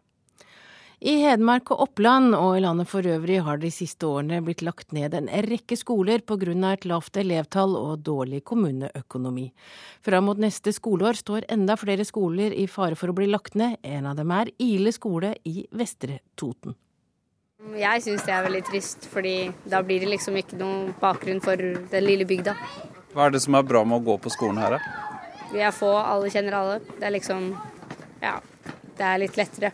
I 0.98 1.12
Hedmark 1.22 1.70
og 1.70 1.84
Oppland 1.84 2.34
og 2.34 2.56
i 2.58 2.62
landet 2.64 2.88
for 2.90 3.06
øvrig 3.06 3.36
har 3.46 3.60
de 3.62 3.68
siste 3.70 4.02
årene 4.02 4.40
blitt 4.42 4.64
lagt 4.66 4.90
ned 4.90 5.12
en 5.14 5.28
rekke 5.30 5.76
skoler 5.78 6.24
pga. 6.26 6.72
et 6.72 6.84
lavt 6.84 7.16
elevtall 7.16 7.76
og 7.76 8.02
dårlig 8.02 8.42
kommuneøkonomi. 8.42 9.52
Fram 10.02 10.24
mot 10.24 10.36
neste 10.36 10.72
skoleår 10.72 11.14
står 11.14 11.44
enda 11.48 11.76
flere 11.76 12.04
skoler 12.04 12.50
i 12.50 12.66
fare 12.66 12.96
for 12.96 13.10
å 13.10 13.14
bli 13.14 13.26
lagt 13.26 13.54
ned. 13.54 13.76
En 13.84 14.06
av 14.06 14.16
dem 14.16 14.28
er 14.32 14.50
Ile 14.58 14.90
skole 14.90 15.36
i 15.44 15.68
Vestre 15.70 16.18
Toten. 16.34 16.74
Jeg 17.76 18.02
syns 18.02 18.26
det 18.26 18.34
er 18.34 18.42
veldig 18.42 18.64
trist, 18.66 19.06
fordi 19.06 19.52
da 19.70 19.82
blir 19.82 20.00
det 20.00 20.10
liksom 20.10 20.34
ikke 20.34 20.58
noen 20.58 20.94
bakgrunn 20.98 21.40
for 21.40 21.54
den 21.56 22.04
lille 22.04 22.26
bygda. 22.26 22.56
Hva 23.14 23.26
er 23.26 23.30
det 23.30 23.42
som 23.42 23.54
er 23.54 23.62
bra 23.62 23.84
med 23.84 24.00
å 24.00 24.04
gå 24.04 24.18
på 24.18 24.30
skolen 24.30 24.58
her, 24.58 24.78
da? 24.78 25.50
Vi 25.52 25.62
er 25.62 25.70
få, 25.70 25.94
alle 25.94 26.26
kjenner 26.28 26.58
alle. 26.58 26.80
Det 26.98 27.06
er 27.06 27.14
liksom 27.14 27.52
Ja, 28.18 28.40
det 28.98 29.04
er 29.06 29.22
litt 29.22 29.38
lettere 29.38 29.70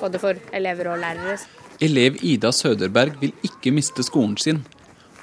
både 0.00 0.20
for 0.22 0.40
elever 0.52 0.92
og 0.92 1.00
lærere. 1.02 1.38
Elev 1.82 2.18
Ida 2.22 2.52
Søderberg 2.54 3.16
vil 3.20 3.32
ikke 3.46 3.72
miste 3.74 4.04
skolen 4.06 4.36
sin, 4.38 4.62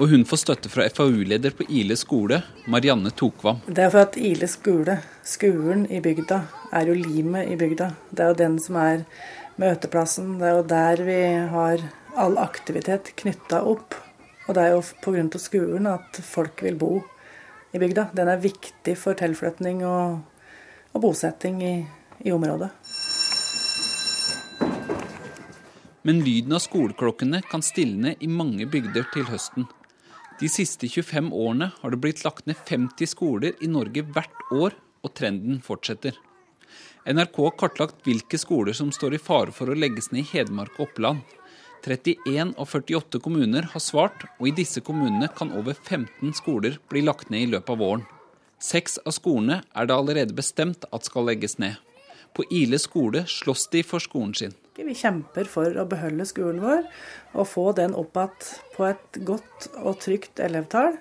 og 0.01 0.09
hun 0.11 0.23
får 0.25 0.41
støtte 0.41 0.71
fra 0.71 0.87
FAU-leder 0.89 1.53
på 1.55 1.67
Ile 1.69 1.95
skole, 1.99 2.41
Marianne 2.67 3.11
Tokvam. 3.13 3.61
Det 3.67 3.85
er 3.85 3.91
for 3.93 4.07
at 4.07 4.17
Ile 4.17 4.49
skole, 4.49 4.97
skolen 5.23 5.85
i 5.91 6.01
bygda, 6.03 6.41
er 6.73 6.89
jo 6.89 6.97
limet 6.97 7.51
i 7.53 7.57
bygda. 7.59 7.91
Det 8.09 8.25
er 8.25 8.33
jo 8.33 8.39
den 8.39 8.57
som 8.59 8.79
er 8.81 9.05
møteplassen. 9.61 10.37
Det 10.39 10.47
er 10.47 10.57
jo 10.57 10.67
der 10.71 11.03
vi 11.05 11.19
har 11.53 11.85
all 12.17 12.37
aktivitet 12.41 13.13
knytta 13.21 13.61
opp. 13.67 13.95
Og 14.47 14.57
det 14.57 14.63
er 14.65 14.73
jo 14.75 14.81
pga. 15.03 15.39
skolen 15.39 15.87
at 15.87 16.19
folk 16.25 16.63
vil 16.65 16.75
bo 16.75 16.91
i 17.71 17.79
bygda. 17.79 18.09
Den 18.15 18.27
er 18.27 18.41
viktig 18.41 18.97
for 18.97 19.13
tilflytning 19.13 19.85
og, 19.85 20.19
og 20.93 21.01
bosetting 21.01 21.61
i, 21.63 21.75
i 22.25 22.31
området. 22.31 22.71
Men 26.01 26.23
lyden 26.25 26.55
av 26.57 26.63
skoleklokkene 26.63 27.43
kan 27.51 27.61
stilne 27.61 28.15
i 28.19 28.27
mange 28.27 28.65
bygder 28.65 29.05
til 29.13 29.27
høsten. 29.29 29.67
De 30.41 30.49
siste 30.49 30.87
25 30.89 31.29
årene 31.37 31.67
har 31.77 31.93
det 31.93 31.99
blitt 32.01 32.23
lagt 32.25 32.47
ned 32.49 32.57
50 32.65 33.11
skoler 33.11 33.57
i 33.61 33.69
Norge 33.69 34.01
hvert 34.01 34.47
år, 34.49 34.73
og 35.01 35.13
trenden 35.17 35.59
fortsetter. 35.61 36.15
NRK 37.05 37.37
har 37.43 37.53
kartlagt 37.57 38.01
hvilke 38.05 38.37
skoler 38.41 38.73
som 38.77 38.89
står 38.93 39.17
i 39.17 39.21
fare 39.21 39.53
for 39.53 39.69
å 39.69 39.77
legges 39.77 40.11
ned 40.11 40.23
i 40.23 40.29
Hedmark 40.31 40.79
og 40.79 40.87
Oppland. 40.87 41.21
31 41.81 42.53
av 42.61 42.69
48 42.69 43.21
kommuner 43.25 43.69
har 43.73 43.81
svart, 43.81 44.25
og 44.39 44.49
i 44.49 44.55
disse 44.57 44.81
kommunene 44.85 45.29
kan 45.37 45.53
over 45.57 45.77
15 45.77 46.33
skoler 46.37 46.77
bli 46.89 47.01
lagt 47.05 47.29
ned 47.33 47.47
i 47.47 47.51
løpet 47.53 47.73
av 47.73 47.81
våren. 47.81 48.07
Seks 48.61 48.99
av 49.05 49.13
skolene 49.17 49.63
er 49.73 49.89
det 49.89 49.97
allerede 49.97 50.37
bestemt 50.37 50.85
at 50.93 51.05
skal 51.09 51.25
legges 51.29 51.57
ned. 51.61 51.77
På 52.37 52.45
Ile 52.53 52.77
skole 52.81 53.25
slåss 53.29 53.67
de 53.73 53.81
for 53.85 54.01
skolen 54.01 54.35
sin. 54.37 54.53
Vi 54.85 54.97
kjemper 54.97 55.47
for 55.49 55.77
å 55.77 55.87
beholde 55.89 56.25
skolen 56.29 56.61
vår 56.63 56.83
og 57.35 57.47
få 57.47 57.69
den 57.77 57.95
opp 57.97 58.17
igjen 58.17 58.51
på 58.75 58.87
et 58.89 59.21
godt 59.27 59.69
og 59.81 59.99
trygt 60.01 60.41
elevtall. 60.43 60.97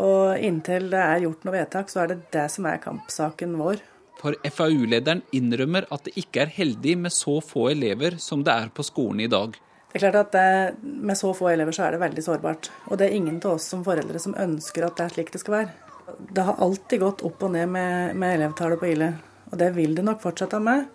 Og 0.00 0.40
inntil 0.40 0.88
det 0.92 1.00
er 1.00 1.24
gjort 1.26 1.44
noe 1.44 1.54
vedtak, 1.54 1.90
så 1.92 2.04
er 2.04 2.12
det 2.12 2.22
det 2.34 2.46
som 2.52 2.66
er 2.68 2.80
kampsaken 2.82 3.58
vår. 3.60 3.82
For 4.20 4.36
FAU-lederen 4.46 5.24
innrømmer 5.36 5.88
at 5.92 6.06
det 6.06 6.14
ikke 6.20 6.44
er 6.44 6.54
heldig 6.54 6.96
med 7.04 7.12
så 7.12 7.40
få 7.44 7.68
elever 7.74 8.16
som 8.22 8.44
det 8.46 8.54
er 8.54 8.70
på 8.74 8.86
skolen 8.86 9.24
i 9.26 9.30
dag. 9.30 9.56
Det 9.90 10.00
er 10.00 10.06
klart 10.08 10.20
at 10.24 10.32
det, 10.34 10.76
Med 10.82 11.18
så 11.18 11.30
få 11.36 11.52
elever 11.52 11.74
så 11.74 11.84
er 11.86 11.94
det 11.94 12.02
veldig 12.02 12.22
sårbart. 12.24 12.70
Og 12.90 12.98
det 12.98 13.08
er 13.08 13.18
ingen 13.18 13.36
av 13.44 13.58
oss 13.58 13.68
som 13.70 13.84
foreldre 13.86 14.18
som 14.18 14.34
ønsker 14.34 14.86
at 14.86 14.96
det 14.98 15.04
er 15.04 15.14
slik 15.14 15.30
det 15.34 15.42
skal 15.42 15.58
være. 15.58 15.74
Det 16.34 16.46
har 16.46 16.58
alltid 16.62 17.00
gått 17.00 17.22
opp 17.26 17.42
og 17.46 17.52
ned 17.54 17.68
med, 17.70 18.16
med 18.18 18.38
elevtallet 18.38 18.80
på 18.80 18.90
Ile, 18.90 19.12
og 19.50 19.58
det 19.60 19.70
vil 19.76 19.94
det 19.94 20.04
nok 20.06 20.22
fortsette 20.22 20.58
med. 20.62 20.88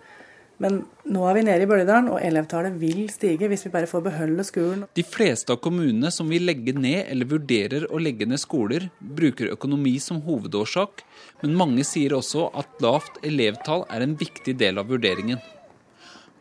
Men 0.60 0.82
nå 1.08 1.22
er 1.24 1.36
vi 1.38 1.44
nede 1.46 1.64
i 1.64 1.68
Bøljedalen, 1.68 2.10
og 2.12 2.20
elevtallet 2.20 2.74
vil 2.80 3.06
stige 3.12 3.48
hvis 3.48 3.64
vi 3.66 3.72
bare 3.72 3.88
får 3.88 4.02
beholde 4.04 4.44
skolen. 4.44 4.82
De 4.96 5.04
fleste 5.06 5.54
av 5.54 5.60
kommunene 5.64 6.10
som 6.12 6.28
vil 6.28 6.44
legge 6.44 6.74
ned 6.76 7.06
eller 7.06 7.30
vurderer 7.30 7.86
å 7.88 8.00
legge 8.02 8.28
ned 8.28 8.42
skoler, 8.42 8.90
bruker 9.00 9.54
økonomi 9.54 9.94
som 10.04 10.20
hovedårsak, 10.26 11.00
men 11.40 11.56
mange 11.56 11.86
sier 11.88 12.12
også 12.18 12.50
at 12.60 12.84
lavt 12.84 13.22
elevtall 13.24 13.86
er 13.88 14.04
en 14.04 14.18
viktig 14.20 14.58
del 14.60 14.82
av 14.82 14.92
vurderingen. 14.92 15.40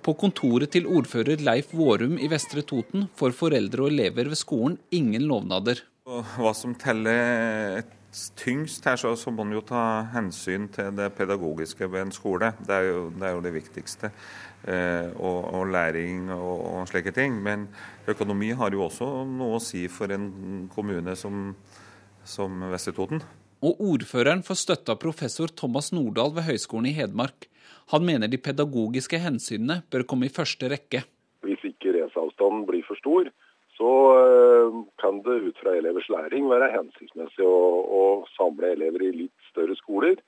På 0.04 0.16
kontoret 0.20 0.72
til 0.74 0.88
ordfører 0.88 1.40
Leif 1.44 1.72
Vårum 1.76 2.18
i 2.20 2.28
Vestre 2.32 2.64
Toten 2.68 3.08
får 3.20 3.36
foreldre 3.40 3.86
og 3.86 3.94
elever 3.94 4.32
ved 4.32 4.40
skolen 4.40 4.78
ingen 4.96 5.28
lovnader. 5.32 5.84
Hva 6.08 6.52
som 6.58 6.76
teller 6.80 7.80
et 7.82 7.96
tyngst 8.12 8.86
her, 8.90 8.98
så, 8.98 9.16
så, 9.16 9.32
må 9.32 9.44
man 9.44 9.54
jo 9.54 9.62
ta 9.66 9.82
hensyn 10.14 10.68
til 10.74 10.94
det 10.98 11.12
pedagogiske 11.18 11.88
ved 11.92 12.08
en 12.08 12.14
skole. 12.14 12.52
Det 12.66 12.76
er 12.76 12.88
jo 12.88 13.02
det, 13.14 13.26
er 13.28 13.36
jo 13.36 13.44
det 13.46 13.54
viktigste. 13.54 14.12
Eh, 14.68 15.12
og, 15.16 15.54
og, 15.54 15.68
læring 15.72 16.32
og, 16.34 16.64
og, 16.74 16.88
slike 16.90 17.14
ting. 17.16 17.38
Men 17.44 17.68
økonomi 18.10 18.52
har 18.58 18.74
jo 18.74 18.88
også 18.88 19.10
noe 19.30 19.60
å 19.60 19.64
si 19.64 19.86
for 19.92 20.12
en 20.12 20.68
kommune 20.74 21.16
som, 21.16 21.54
som 22.26 22.66
Vestre 22.74 22.96
Toten. 22.98 23.24
Og 23.60 23.80
ordføreren 23.94 24.42
får 24.48 24.62
støtte 24.64 24.96
av 24.96 25.02
professor 25.02 25.52
Thomas 25.52 25.92
Nordahl 25.96 26.34
ved 26.36 26.48
Høgskolen 26.48 26.90
i 26.90 26.96
Hedmark. 26.96 27.50
Han 27.94 28.06
mener 28.06 28.30
de 28.32 28.40
pedagogiske 28.40 29.20
hensynene 29.20 29.82
bør 29.92 30.06
komme 30.08 30.30
i 30.30 30.34
første 30.34 30.70
rekke. 30.72 31.04
Hvis 31.46 31.64
ikke 31.68 31.96
reiseavstanden 31.96 32.66
blir 32.68 32.84
for 32.88 33.00
stor, 33.00 33.32
så 33.80 33.92
eh, 34.20 34.80
kan 35.02 35.22
det 35.24 35.38
ut 35.48 35.62
fra 35.62 35.78
elevers 35.78 36.10
læring 36.12 36.50
være 36.52 36.74
hensiktsmessig 36.74 37.46
å, 37.48 37.60
å, 38.00 38.02
samle 38.36 38.74
elever 38.76 39.06
i 39.08 39.12
litt 39.24 39.48
større 39.52 39.78
skoler. 39.80 40.20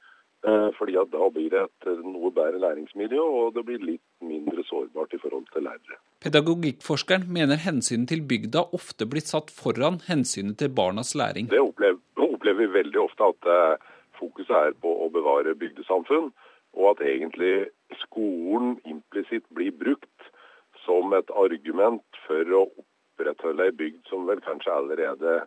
Eh, 0.48 0.70
fordi 0.78 0.96
at 0.98 1.12
Da 1.14 1.28
blir 1.30 1.52
det 1.54 1.66
et 1.68 1.90
noe 2.02 2.32
bedre 2.34 2.62
læringsmiljø, 2.64 3.22
og 3.22 3.58
det 3.58 3.66
blir 3.68 3.84
litt 3.92 4.06
mindre 4.24 4.64
sårbart 4.70 5.14
i 5.14 5.20
forhold 5.22 5.50
til 5.52 5.68
lærere. 5.68 6.00
Pedagogikkforskeren 6.24 7.28
mener 7.28 7.60
hensynet 7.62 8.10
til 8.10 8.24
bygda 8.32 8.64
ofte 8.78 9.06
blir 9.10 9.26
satt 9.26 9.52
foran 9.54 10.00
hensynet 10.08 10.58
til 10.62 10.72
barnas 10.72 11.12
læring. 11.14 11.52
Det 11.52 11.60
opplever, 11.62 12.00
opplever 12.18 12.64
vi 12.64 12.78
veldig 12.80 13.04
ofte 13.04 13.30
at 13.34 13.52
fokuset 14.22 14.56
er 14.56 14.80
på 14.82 14.96
å 15.06 15.10
bevare 15.14 15.58
bygdesamfunn, 15.60 16.32
og 16.78 16.86
at 16.94 17.04
egentlig 17.04 17.68
skolen 18.06 18.78
implisitt 18.88 19.46
blir 19.54 19.74
brukt 19.76 20.32
som 20.86 21.14
et 21.14 21.30
argument 21.38 22.22
for 22.26 22.56
å 22.58 22.64
opprettholde 23.22 23.66
ei 23.70 23.72
bygd 23.72 24.08
som 24.10 24.26
vel 24.28 24.42
kanskje 24.42 24.74
allerede 24.74 25.42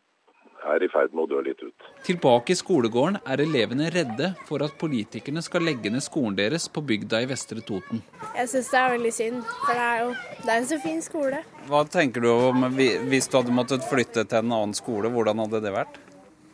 er 0.65 0.83
i 0.83 0.89
ferd 0.89 1.13
med 1.13 1.27
å 1.27 1.29
dø 1.29 1.41
litt 1.45 1.61
ut. 1.61 1.87
Tilbake 2.07 2.55
i 2.55 2.57
skolegården 2.57 3.19
er 3.29 3.43
elevene 3.43 3.91
redde 3.93 4.31
for 4.49 4.63
at 4.65 4.79
politikerne 4.81 5.43
skal 5.45 5.67
legge 5.67 5.91
ned 5.93 6.05
skolen 6.05 6.39
deres 6.39 6.71
på 6.73 6.81
bygda 6.81 7.21
i 7.21 7.29
Vestre 7.29 7.61
Toten. 7.61 8.01
Jeg 8.33 8.49
syns 8.49 8.71
det 8.73 8.81
er 8.81 8.95
veldig 8.95 9.13
synd, 9.19 9.43
for 9.67 9.75
det 9.75 9.85
er 9.91 10.01
jo 10.05 10.09
det 10.15 10.55
er 10.55 10.57
en 10.57 10.71
så 10.71 10.81
fin 10.87 11.05
skole. 11.05 11.43
Hva 11.69 11.85
tenker 11.85 12.25
du 12.25 12.31
om 12.33 12.67
hvis 12.73 13.29
du 13.29 13.39
hadde 13.41 13.59
måttet 13.59 13.85
flytte 13.91 14.25
til 14.25 14.41
en 14.41 14.57
annen 14.57 14.75
skole, 14.79 15.13
hvordan 15.13 15.45
hadde 15.45 15.65
det 15.67 15.75
vært? 15.75 16.01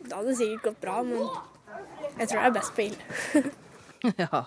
Det 0.03 0.15
hadde 0.17 0.35
sikkert 0.35 0.71
gått 0.71 0.83
bra, 0.83 1.01
men 1.07 1.23
jeg 2.17 2.27
tror 2.27 2.41
det 2.41 2.47
er 2.49 2.55
best 2.59 2.75
på 2.75 2.89
Ile. 2.89 3.49
ja. 4.17 4.45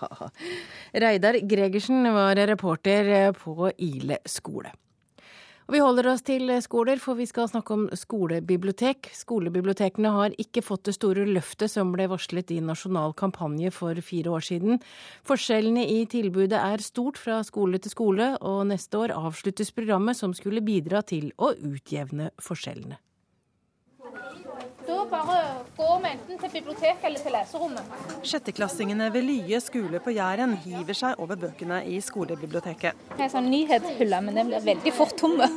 Reidar 0.93 1.39
Gregersen 1.41 2.13
var 2.13 2.35
reporter 2.35 3.31
på 3.33 3.71
Ile 3.77 4.19
skole. 4.29 4.75
Og 5.65 5.73
vi 5.73 5.79
holder 5.81 6.11
oss 6.11 6.21
til 6.21 6.51
skoler, 6.61 6.99
for 7.01 7.17
vi 7.17 7.25
skal 7.25 7.47
snakke 7.49 7.73
om 7.73 7.85
skolebibliotek. 7.97 9.09
Skolebibliotekene 9.17 10.11
har 10.13 10.35
ikke 10.37 10.61
fått 10.61 10.83
det 10.85 10.93
store 10.93 11.23
løftet 11.25 11.73
som 11.73 11.89
ble 11.95 12.05
varslet 12.11 12.53
i 12.53 12.59
nasjonal 12.61 13.15
kampanje 13.17 13.71
for 13.73 13.97
fire 14.05 14.35
år 14.37 14.45
siden. 14.45 14.77
Forskjellene 15.25 15.87
i 15.89 16.03
tilbudet 16.11 16.59
er 16.59 16.85
stort 16.85 17.17
fra 17.17 17.39
skole 17.47 17.81
til 17.81 17.95
skole, 17.95 18.29
og 18.45 18.67
neste 18.69 19.01
år 19.07 19.15
avsluttes 19.17 19.73
programmet 19.73 20.21
som 20.21 20.37
skulle 20.37 20.61
bidra 20.61 21.01
til 21.01 21.31
å 21.41 21.55
utjevne 21.57 22.29
forskjellene. 22.37 23.01
Da 24.85 24.97
bare 25.09 25.37
går 25.77 25.99
med 26.01 26.11
enten 26.15 26.39
til 26.39 26.51
biblioteket 26.53 27.05
eller 27.09 27.21
til 27.23 27.33
leserommet. 27.33 27.95
Sjetteklassingene 28.29 29.07
ved 29.13 29.25
Lye 29.25 29.59
skole 29.63 30.01
på 30.03 30.13
Jæren 30.13 30.53
hiver 30.61 30.97
seg 30.97 31.21
over 31.23 31.39
bøkene 31.41 31.81
i 31.89 31.97
skolebiblioteket. 32.05 33.05
Det 33.15 33.25
er 33.25 33.31
sånn 33.33 33.49
nyhetshylle, 33.49 34.21
men 34.27 34.37
den 34.37 34.51
blir 34.51 34.65
veldig 34.69 34.93
fort 34.93 35.17
tomme. 35.17 35.49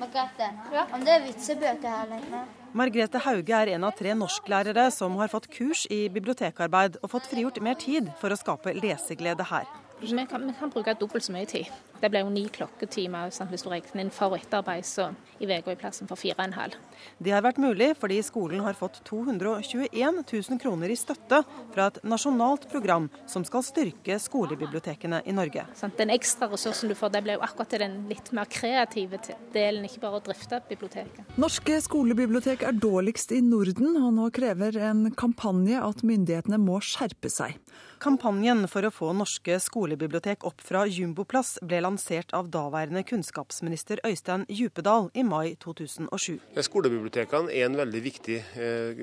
Margrethe, 0.00 0.50
om 0.92 1.04
det 1.06 1.16
er 1.16 1.24
vitsebøker 1.30 1.96
her 1.96 2.10
lenge? 2.12 2.44
Margrethe 2.76 3.24
Hauge 3.24 3.62
er 3.64 3.74
en 3.74 3.88
av 3.88 3.96
tre 3.98 4.12
norsklærere 4.14 4.90
som 4.94 5.16
har 5.18 5.32
fått 5.32 5.48
kurs 5.50 5.86
i 5.90 6.04
bibliotekarbeid 6.12 7.00
og 7.00 7.14
fått 7.16 7.30
frigjort 7.32 7.62
mer 7.64 7.80
tid 7.80 8.12
for 8.20 8.30
å 8.30 8.38
skape 8.38 8.76
leseglede 8.76 9.48
her. 9.48 9.66
Vi 10.02 10.26
kan, 10.26 10.46
vi 10.46 10.52
kan 10.58 10.70
bruke 10.70 10.94
dobbelt 10.96 11.24
så 11.24 11.32
mye 11.32 11.46
tid. 11.46 11.68
Det 12.00 12.08
blir 12.08 12.22
jo 12.24 12.30
ni 12.32 12.46
klokketimer 12.48 13.28
sant, 13.34 13.50
hvis 13.52 13.66
du 13.66 13.68
regner 13.68 14.00
inn 14.00 14.10
for- 14.10 14.32
og 14.32 14.38
etterarbeid 14.38 14.86
så 14.88 15.10
i 15.38 15.44
uka 15.44 15.72
i 15.72 15.76
plassen 15.76 16.08
for 16.08 16.16
fire 16.16 16.38
og 16.38 16.44
en 16.46 16.54
halv. 16.56 16.76
Det 17.20 17.32
har 17.34 17.42
vært 17.44 17.60
mulig 17.60 17.90
fordi 18.00 18.22
skolen 18.24 18.62
har 18.64 18.72
fått 18.72 19.02
221 19.04 20.24
000 20.24 20.58
kroner 20.62 20.88
i 20.88 20.96
støtte 20.96 21.42
fra 21.74 21.86
et 21.90 21.98
nasjonalt 22.02 22.70
program 22.70 23.10
som 23.26 23.44
skal 23.44 23.62
styrke 23.62 24.16
skolebibliotekene 24.16 25.20
i 25.26 25.32
Norge. 25.36 25.66
Sånn, 25.76 25.92
den 25.98 26.14
ekstra 26.16 26.48
ressursen 26.48 26.88
du 26.88 26.94
får, 26.96 27.12
det 27.12 27.22
blir 27.26 27.36
jo 27.36 27.44
akkurat 27.44 27.68
til 27.68 27.84
den 27.84 28.08
litt 28.08 28.32
mer 28.32 28.48
kreative 28.48 29.20
delen, 29.52 29.84
ikke 29.84 30.00
bare 30.00 30.22
å 30.22 30.24
drifte 30.24 30.62
biblioteket. 30.70 31.36
Norske 31.36 31.76
skolebibliotek 31.84 32.64
er 32.64 32.72
dårligst 32.72 33.36
i 33.36 33.42
Norden, 33.44 34.00
og 34.00 34.16
nå 34.16 34.32
krever 34.32 34.80
en 34.88 35.10
kampanje 35.12 35.76
at 35.76 36.00
myndighetene 36.00 36.56
må 36.56 36.80
skjerpe 36.80 37.28
seg. 37.28 37.60
Kampanjen 38.00 38.62
for 38.72 38.86
å 38.88 38.90
få 38.94 39.10
norske 39.12 39.58
skolebibliotek 39.60 40.46
opp 40.48 40.62
fra 40.64 40.86
jumboplass 40.88 41.58
ble 41.60 41.82
lansert 41.84 42.30
av 42.32 42.46
daværende 42.48 43.02
kunnskapsminister 43.04 44.00
Øystein 44.08 44.46
Djupedal 44.48 45.10
i 45.12 45.20
mai 45.20 45.52
2007. 45.60 46.38
Skolebibliotekene 46.64 47.52
er 47.52 47.66
en 47.66 47.76
veldig 47.76 48.00
viktig 48.06 48.38
eh, 48.56 49.02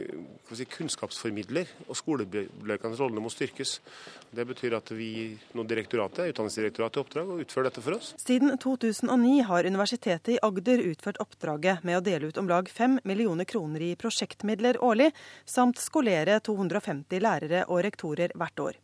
si, 0.50 0.66
kunnskapsformidler, 0.74 1.70
og 1.86 2.00
skolebibliotekenes 2.00 3.04
rolle 3.04 3.22
må 3.22 3.30
styrkes. 3.30 3.76
Det 4.34 4.48
betyr 4.50 4.80
at 4.80 4.90
vi 4.98 5.12
nå 5.54 5.68
direktoratet, 5.70 6.34
Utdanningsdirektoratet 6.34 6.98
i 6.98 7.04
oppdrag 7.04 7.36
å 7.36 7.40
utføre 7.46 7.70
dette 7.70 7.86
for 7.86 8.00
oss. 8.00 8.16
Siden 8.18 8.58
2009 8.58 9.46
har 9.52 9.70
Universitetet 9.70 10.34
i 10.40 10.40
Agder 10.42 10.82
utført 10.88 11.22
oppdraget 11.22 11.86
med 11.86 12.00
å 12.00 12.04
dele 12.10 12.34
ut 12.34 12.42
om 12.42 12.50
lag 12.50 12.66
5 12.66 12.98
millioner 13.06 13.46
kroner 13.46 13.86
i 13.92 13.94
prosjektmidler 13.94 14.82
årlig, 14.82 15.14
samt 15.46 15.78
skolere 15.86 16.42
250 16.42 17.22
lærere 17.30 17.64
og 17.70 17.86
rektorer 17.86 18.34
hvert 18.34 18.66
år. 18.72 18.84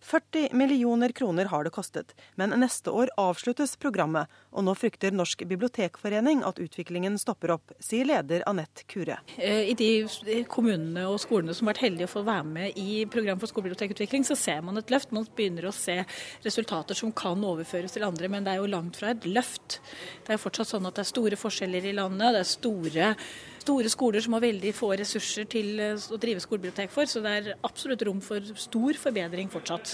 40 0.00 0.54
millioner 0.56 1.12
kroner 1.12 1.44
har 1.44 1.64
det 1.64 1.72
kostet, 1.74 2.14
men 2.34 2.54
neste 2.60 2.90
år 2.90 3.12
avsluttes 3.20 3.76
programmet, 3.76 4.30
og 4.50 4.64
nå 4.64 4.74
frykter 4.78 5.12
Norsk 5.14 5.44
bibliotekforening 5.48 6.40
at 6.46 6.60
utviklingen 6.62 7.18
stopper 7.20 7.52
opp, 7.56 7.74
sier 7.84 8.08
leder 8.08 8.42
Anette 8.48 8.86
Kure. 8.90 9.18
I 9.36 9.74
de 9.76 10.40
kommunene 10.50 11.04
og 11.10 11.20
skolene 11.22 11.54
som 11.56 11.68
har 11.68 11.74
vært 11.74 11.84
heldige 11.84 12.08
å 12.08 12.14
få 12.14 12.24
være 12.26 12.48
med 12.48 12.80
i 12.80 13.04
program 13.12 13.42
for 13.42 13.52
skolebibliotekutvikling, 13.52 14.24
så 14.26 14.38
ser 14.38 14.64
man 14.64 14.80
et 14.80 14.90
løft. 14.92 15.12
Man 15.14 15.28
begynner 15.36 15.68
å 15.68 15.74
se 15.76 16.00
resultater 16.46 16.98
som 16.98 17.12
kan 17.12 17.44
overføres 17.44 17.94
til 17.94 18.08
andre, 18.08 18.32
men 18.32 18.46
det 18.46 18.54
er 18.54 18.64
jo 18.64 18.72
langt 18.72 18.98
fra 19.00 19.12
et 19.12 19.28
løft. 19.28 19.80
Det 20.26 20.34
er 20.34 20.42
fortsatt 20.42 20.72
sånn 20.72 20.88
at 20.88 20.96
det 20.96 21.04
er 21.04 21.12
store 21.12 21.40
forskjeller 21.40 21.92
i 21.92 21.96
landet. 22.00 22.34
det 22.34 22.44
er 22.44 22.52
store 22.56 23.14
store 23.60 23.90
skoler 23.92 24.24
som 24.24 24.34
har 24.36 24.44
veldig 24.44 24.72
få 24.76 24.92
ressurser 24.98 25.48
til 25.50 25.80
å 25.80 26.18
drive 26.20 26.42
skolebibliotek 26.42 26.92
for, 26.92 27.08
så 27.08 27.22
det 27.24 27.34
er 27.36 27.50
absolutt 27.66 28.04
rom 28.08 28.22
for 28.24 28.52
stor 28.58 29.00
forbedring 29.00 29.50
fortsatt. 29.52 29.89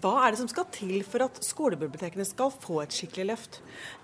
Hva 0.00 0.12
er 0.22 0.32
det 0.32 0.38
som 0.40 0.48
skal 0.48 0.66
til 0.72 1.02
for 1.04 1.24
at 1.24 1.38
skolebibliotekene 1.44 2.24
skal 2.24 2.52
få 2.62 2.78
et 2.84 2.94
skikkelig 2.94 3.26
løft? 3.28 3.58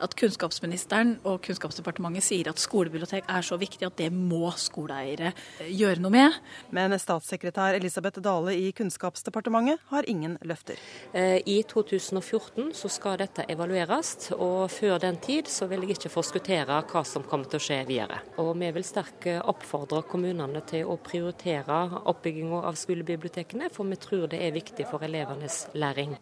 At 0.05 0.15
kunnskapsministeren 0.19 1.15
og 1.29 1.41
Kunnskapsdepartementet 1.47 2.27
sier 2.27 2.51
at 2.51 2.61
skolebibliotek 2.61 3.29
er 3.31 3.47
så 3.47 3.57
viktig 3.61 3.87
at 3.87 3.97
det 4.01 4.11
må 4.13 4.51
skoleeiere 4.59 5.33
gjøre 5.65 6.03
noe 6.03 6.13
med. 6.13 6.37
Men 6.75 6.97
statssekretær 6.99 7.79
Elisabeth 7.79 8.21
Dale 8.25 8.57
i 8.59 8.73
Kunnskapsdepartementet 8.77 9.85
har 9.93 10.09
ingen 10.11 10.37
løfter. 10.49 10.81
I 11.15 11.61
2014 11.71 12.75
så 12.77 12.91
skal 12.93 13.21
dette 13.23 13.47
evalueres, 13.49 14.33
og 14.37 14.69
før 14.73 14.99
den 15.03 15.21
tid 15.25 15.49
så 15.53 15.71
vil 15.71 15.87
jeg 15.87 15.97
ikke 15.97 16.13
forskuttere 16.13 16.83
hva 16.91 17.05
som 17.07 17.25
kommer 17.29 17.49
til 17.49 17.63
å 17.63 17.67
skje 17.69 17.81
videre. 17.89 18.21
Og 18.43 18.53
vi 18.59 18.73
vil 18.77 18.87
sterkt 18.87 19.31
oppfordre 19.39 20.03
kommunene 20.11 20.63
til 20.69 20.91
å 20.91 20.99
prioritere 21.01 21.81
oppbygginga 22.03 22.65
av 22.69 22.77
skolebibliotekene, 22.81 23.71
for 23.73 23.89
vi 23.89 24.01
tror 24.01 24.29
det 24.33 24.43
er 24.45 24.57
viktig 24.57 24.89
for 24.91 25.01
elevenes 25.29 25.67
læring. 25.75 26.17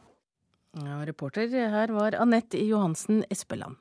Ja, 0.77 1.05
reporter 1.07 1.49
her 1.49 1.93
var 1.93 2.15
Anette 2.15 2.59
Johansen 2.59 3.25
Espeland. 3.31 3.77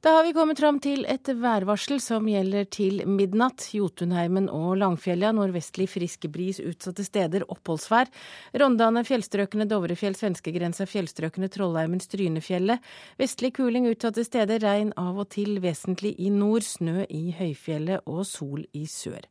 Da 0.00 0.12
har 0.14 0.22
vi 0.22 0.32
kommet 0.32 0.60
fram 0.60 0.78
til 0.78 1.02
et 1.10 1.26
værvarsel 1.26 1.98
som 2.00 2.28
gjelder 2.28 2.68
til 2.70 3.00
midnatt. 3.06 3.64
Jotunheimen 3.74 4.46
og 4.48 4.76
Langfjellet, 4.78 5.34
nordvestlig 5.34 5.88
frisk 5.90 6.28
bris 6.30 6.60
utsatte 6.60 7.02
steder, 7.02 7.42
oppholdsvær. 7.50 8.06
Rondane, 8.54 9.02
fjellstrøkene 9.02 9.66
Dovrefjell, 9.66 10.14
svenskegrensa, 10.14 10.86
fjellstrøkene 10.86 11.48
Trollheimen, 11.50 11.98
Strynefjellet. 11.98 12.78
Vestlig 13.18 13.56
kuling 13.56 13.88
utsatte 13.90 14.22
steder, 14.22 14.62
regn 14.62 14.92
av 14.94 15.18
og 15.18 15.32
til 15.34 15.58
vesentlig 15.64 16.14
i 16.22 16.30
nord, 16.30 16.62
snø 16.62 17.02
i 17.10 17.32
høyfjellet 17.34 18.06
og 18.06 18.22
sol 18.28 18.62
i 18.70 18.86
sør. 18.86 19.26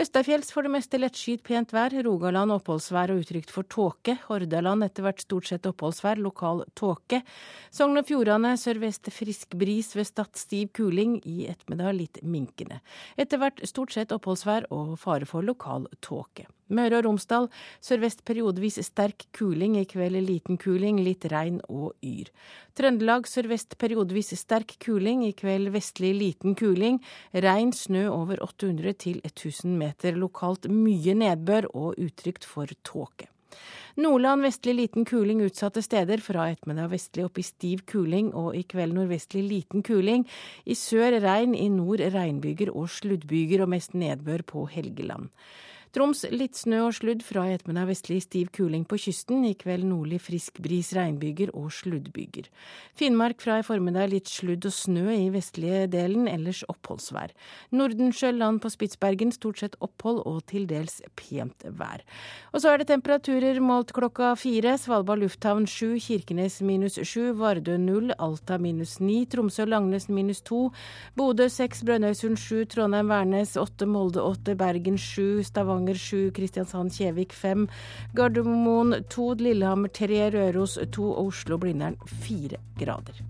Østafjells 0.00 0.48
for 0.54 0.64
det 0.64 0.70
meste 0.72 0.96
lettskyet 0.96 1.42
pent 1.44 1.74
vær, 1.76 1.92
Rogaland 2.06 2.54
oppholdsvær 2.54 3.10
og 3.12 3.18
utrygt 3.20 3.50
for 3.52 3.68
tåke. 3.68 4.14
Hordaland 4.30 4.86
etter 4.86 5.04
hvert 5.04 5.20
stort 5.20 5.50
sett 5.50 5.66
oppholdsvær, 5.68 6.16
lokal 6.24 6.62
tåke. 6.78 7.20
Sogn 7.68 8.00
og 8.00 8.06
Fjordane 8.08 8.54
sørvest 8.56 9.10
frisk 9.12 9.58
bris, 9.60 9.90
ved 9.98 10.08
Stad 10.08 10.40
stiv 10.40 10.70
kuling, 10.78 11.18
i 11.28 11.50
ettermiddag 11.52 11.98
litt 11.98 12.22
minkende. 12.24 12.80
Etter 13.20 13.42
hvert 13.42 13.60
stort 13.68 13.92
sett 13.92 14.14
oppholdsvær 14.16 14.70
og 14.72 14.96
fare 15.02 15.28
for 15.28 15.44
lokal 15.44 15.84
tåke. 16.00 16.48
Møre 16.70 17.00
og 17.00 17.06
Romsdal 17.08 17.48
sørvest 17.82 18.22
periodevis 18.28 18.78
sterk 18.86 19.26
kuling, 19.36 19.76
i 19.80 19.86
kveld 19.88 20.20
liten 20.26 20.58
kuling, 20.60 21.00
litt 21.04 21.26
regn 21.32 21.58
og 21.68 21.96
yr. 22.06 22.30
Trøndelag 22.78 23.26
sørvest 23.28 23.76
periodevis 23.80 24.32
sterk 24.38 24.76
kuling, 24.82 25.24
i 25.26 25.34
kveld 25.36 25.72
vestlig 25.74 26.14
liten 26.18 26.54
kuling. 26.58 27.00
Regn, 27.34 27.74
snø 27.74 28.06
over 28.12 28.40
800 28.46 28.96
til 29.02 29.20
1000 29.24 29.76
meter, 29.82 30.16
lokalt 30.16 30.70
mye 30.70 31.18
nedbør 31.18 31.68
og 31.74 32.00
utrygt 32.00 32.46
for 32.46 32.70
tåke. 32.86 33.28
Nordland 34.00 34.44
vestlig 34.46 34.76
liten 34.78 35.04
kuling 35.04 35.42
utsatte 35.44 35.82
steder, 35.82 36.22
fra 36.22 36.46
ettermiddag 36.52 36.92
vestlig 36.92 37.24
opp 37.26 37.40
i 37.40 37.44
stiv 37.44 37.82
kuling 37.90 38.30
og 38.38 38.54
i 38.56 38.62
kveld 38.68 38.94
nordvestlig 38.96 39.42
liten 39.48 39.82
kuling. 39.86 40.26
I 40.64 40.76
sør 40.78 41.18
regn, 41.24 41.56
i 41.58 41.66
nord 41.72 42.02
regnbyger 42.14 42.70
og 42.70 42.88
sluddbyger 42.94 43.66
og 43.66 43.72
mest 43.74 43.96
nedbør 43.98 44.46
på 44.46 44.68
Helgeland. 44.70 45.28
Troms 45.90 46.20
litt 46.30 46.54
snø 46.54 46.84
og 46.86 46.92
sludd, 46.94 47.24
fra 47.26 47.48
i 47.48 47.56
ettermiddag 47.56 47.88
vestlig 47.88 48.20
stiv 48.22 48.52
kuling 48.54 48.84
på 48.86 48.94
kysten. 49.02 49.42
I 49.42 49.56
kveld 49.58 49.88
nordlig 49.90 50.20
frisk 50.22 50.60
bris, 50.62 50.92
regnbyger 50.94 51.50
og 51.58 51.72
sluddbyger. 51.74 52.46
Finnmark 52.94 53.42
fra 53.42 53.56
i 53.58 53.64
formiddag 53.66 54.12
litt 54.12 54.30
sludd 54.30 54.68
og 54.68 54.74
snø 54.76 55.08
i 55.16 55.24
vestlige 55.34 55.88
delen, 55.90 56.28
ellers 56.30 56.60
oppholdsvær. 56.70 57.34
Nordensjøland 57.74 58.60
på 58.62 58.70
Spitsbergen 58.70 59.34
stort 59.34 59.64
sett 59.64 59.74
opphold 59.82 60.20
og 60.30 60.44
til 60.52 60.68
dels 60.70 61.00
pent 61.18 61.66
vær. 61.80 62.06
Og 62.54 62.62
så 62.62 62.70
er 62.70 62.78
det 62.78 62.92
temperaturer 62.92 63.58
målt 63.58 63.90
klokka 63.96 64.36
fire. 64.38 64.76
Svalbard 64.78 65.24
lufthavn 65.24 65.66
sju, 65.66 65.96
Kirkenes 65.98 66.60
minus 66.62 67.00
sju, 67.02 67.32
Vardø 67.40 67.74
null, 67.82 68.14
Alta 68.22 68.60
minus 68.62 69.00
ni, 69.02 69.24
Tromsø-Langnes 69.26 70.06
minus 70.06 70.44
to, 70.46 70.68
Bodø 71.18 71.50
seks, 71.50 71.82
Brønnøysund 71.82 72.38
sju, 72.38 72.62
Trondheim-Værnes 72.70 73.58
åtte, 73.58 73.90
Molde 73.90 74.22
åtte, 74.22 74.54
Bergen 74.54 74.94
sju, 74.94 75.42
Stavanger 75.42 75.79
sju, 75.96 76.30
Kristiansand-Kjevik 76.36 77.32
5, 77.32 77.68
Gardermoen 78.14 79.04
2, 79.08 79.34
Lillehammer 79.40 79.88
3, 79.88 80.30
Røros 80.34 80.78
2 80.92 81.10
og 81.10 81.30
Oslo-Blindern 81.32 81.96
4 82.26 82.60
grader. 82.78 83.22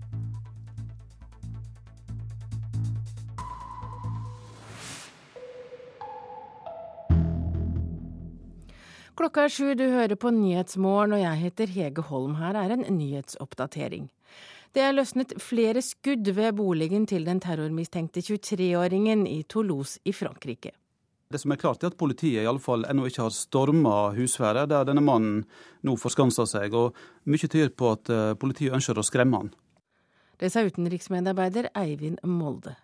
Klokka 9.21 9.43
er 9.45 9.51
sju, 9.53 9.73
du 9.77 9.83
hører 9.85 10.15
på 10.17 10.31
Nyhetsmorgen, 10.33 11.13
og 11.13 11.19
jeg 11.21 11.41
heter 11.43 11.69
Hege 11.69 12.01
Holm. 12.07 12.39
Her 12.39 12.57
er 12.57 12.71
en 12.73 12.87
nyhetsoppdatering. 12.97 14.07
Det 14.73 14.81
er 14.81 14.95
løsnet 14.95 15.33
flere 15.37 15.81
skudd 15.83 16.31
ved 16.33 16.55
boligen 16.55 17.05
til 17.05 17.25
den 17.27 17.41
terrormistenkte 17.43 18.23
23-åringen 18.23 19.27
i 19.27 19.43
Toulouse 19.43 19.99
i 20.07 20.13
Frankrike. 20.15 20.71
Det 21.31 21.39
som 21.39 21.53
er 21.53 21.59
klart 21.61 21.83
er 21.83 21.93
at 21.93 21.97
Politiet 21.99 22.43
i 22.43 22.47
alle 22.49 22.59
fall 22.59 22.83
ennå 22.89 23.07
ikke 23.07 23.25
har 23.25 23.33
storma 23.35 24.11
husværet 24.17 24.69
der 24.71 24.87
denne 24.89 25.03
mannen 25.05 25.43
nå 25.87 25.95
forskanser 25.99 26.49
seg, 26.49 26.75
og 26.75 26.97
mye 27.23 27.47
tyder 27.47 27.71
på 27.71 27.93
at 27.95 28.11
eh, 28.11 28.33
politiet 28.39 28.75
ønsker 28.75 28.99
å 28.99 29.05
skremme 29.05 29.39
han. 29.39 29.51
Det 30.41 30.49
sa 30.51 30.63
utenriksmedarbeider 30.65 31.69
Eivind 31.77 32.19
Molde. 32.27 32.75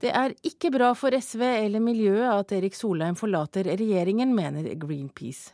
Det 0.00 0.12
er 0.14 0.34
ikke 0.46 0.72
bra 0.74 0.92
for 0.98 1.14
SV 1.14 1.42
eller 1.44 1.82
miljøet 1.82 2.30
at 2.30 2.54
Erik 2.56 2.74
Solheim 2.78 3.18
forlater 3.18 3.66
regjeringen, 3.68 4.34
mener 4.34 4.66
Greenpeace. 4.80 5.52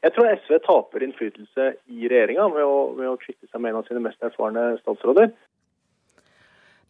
Jeg 0.00 0.14
tror 0.16 0.30
SV 0.32 0.58
taper 0.64 1.04
innflytelse 1.04 1.66
i 1.92 2.08
regjeringa 2.08 2.46
ved, 2.54 2.68
ved, 2.96 3.08
å 3.10 3.18
kvitte 3.20 3.50
seg 3.50 3.60
med 3.60 3.74
en 3.74 3.82
av 3.82 3.88
sine 3.88 4.00
mest 4.04 4.22
erfarne 4.24 4.72
statsråder. 4.80 5.32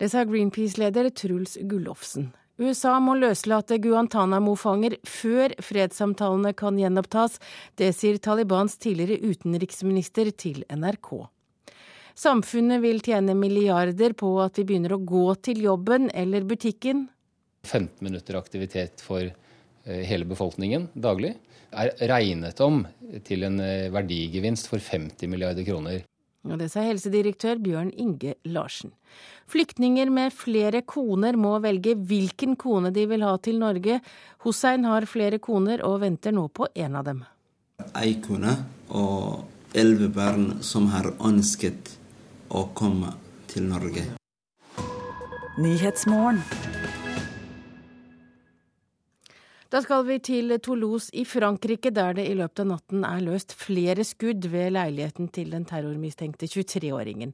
Det 0.01 0.09
sa 0.13 0.23
Greenpeace-leder 0.25 1.11
Truls 1.13 1.59
Gullofsen. 1.69 2.31
USA 2.61 2.99
må 3.01 3.15
løslate 3.17 3.79
Guantánamo-fanger 3.81 4.99
før 5.09 5.55
fredssamtalene 5.65 6.53
kan 6.53 6.77
gjenopptas. 6.77 7.39
Det 7.81 7.89
sier 7.97 8.21
Talibans 8.21 8.77
tidligere 8.77 9.33
utenriksminister 9.33 10.29
til 10.37 10.67
NRK. 10.69 11.15
Samfunnet 12.21 12.83
vil 12.83 13.01
tjene 13.01 13.33
milliarder 13.39 14.13
på 14.13 14.35
at 14.45 14.61
vi 14.61 14.67
begynner 14.69 14.93
å 14.93 15.01
gå 15.01 15.25
til 15.41 15.63
jobben 15.65 16.11
eller 16.13 16.45
butikken. 16.45 17.07
15 17.65 18.05
minutter 18.05 18.37
aktivitet 18.37 19.01
for 19.05 19.25
eh, 19.25 20.03
hele 20.05 20.29
befolkningen 20.29 20.91
daglig 20.93 21.35
er 21.71 21.93
regnet 22.11 22.61
om 22.65 22.83
til 23.25 23.47
en 23.49 23.61
eh, 23.65 23.89
verdigevinst 23.95 24.69
for 24.69 24.83
50 24.85 25.33
milliarder 25.33 25.65
kroner. 25.65 26.05
Og 26.49 26.57
det 26.57 26.71
sa 26.73 26.85
helsedirektør 26.87 27.59
Bjørn 27.61 27.91
Inge 28.01 28.35
Larsen. 28.49 28.95
Flyktninger 29.51 30.09
med 30.15 30.33
flere 30.33 30.81
koner 30.89 31.37
må 31.37 31.59
velge 31.61 31.93
hvilken 31.95 32.57
kone 32.57 32.93
de 32.95 33.05
vil 33.11 33.25
ha 33.27 33.35
til 33.43 33.61
Norge. 33.61 34.01
Hussein 34.47 34.87
har 34.89 35.09
flere 35.11 35.41
koner 35.43 35.85
og 35.85 36.01
venter 36.05 36.33
nå 36.33 36.47
på 36.49 36.71
en 36.75 36.97
av 36.97 37.05
dem. 37.11 37.25
Ei 37.97 38.17
kone 38.25 38.57
og 38.89 39.77
elleve 39.77 40.09
barn 40.17 40.61
som 40.65 40.89
har 40.95 41.13
ønsket 41.21 41.93
å 42.49 42.67
komme 42.75 43.13
til 43.51 43.69
Norge. 43.69 44.07
Nyhetsmorgen. 45.61 46.41
Da 49.71 49.79
skal 49.79 50.01
vi 50.03 50.17
til 50.19 50.51
Toulouse 50.59 51.13
i 51.15 51.23
Frankrike, 51.23 51.93
der 51.95 52.17
det 52.19 52.25
i 52.27 52.33
løpet 52.35 52.65
av 52.65 52.67
natten 52.73 53.05
er 53.07 53.21
løst 53.23 53.53
flere 53.55 54.03
skudd 54.03 54.49
ved 54.51 54.73
leiligheten 54.75 55.29
til 55.31 55.53
den 55.55 55.63
terrormistenkte 55.63 56.49
23-åringen. 56.51 57.31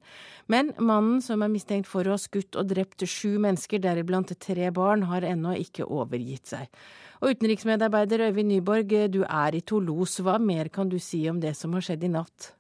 Men 0.53 0.75
mannen 0.77 1.22
som 1.25 1.40
er 1.40 1.49
mistenkt 1.49 1.88
for 1.88 2.05
å 2.05 2.12
ha 2.12 2.20
skutt 2.20 2.59
og 2.61 2.68
drept 2.75 3.07
sju 3.09 3.38
mennesker, 3.40 3.81
deriblant 3.81 4.35
tre 4.37 4.68
barn, 4.68 5.07
har 5.09 5.25
ennå 5.25 5.57
ikke 5.62 5.88
overgitt 5.88 6.53
seg. 6.53 6.68
Og 7.25 7.33
utenriksmedarbeider 7.33 8.27
Øyvind 8.29 8.53
Nyborg, 8.53 8.92
du 9.16 9.22
er 9.25 9.57
i 9.57 9.64
Toulouse. 9.64 10.20
Hva 10.20 10.37
mer 10.37 10.68
kan 10.68 10.92
du 10.92 11.01
si 11.01 11.25
om 11.33 11.40
det 11.40 11.57
som 11.57 11.72
har 11.72 11.88
skjedd 11.88 12.05
i 12.05 12.14
natt? 12.20 12.53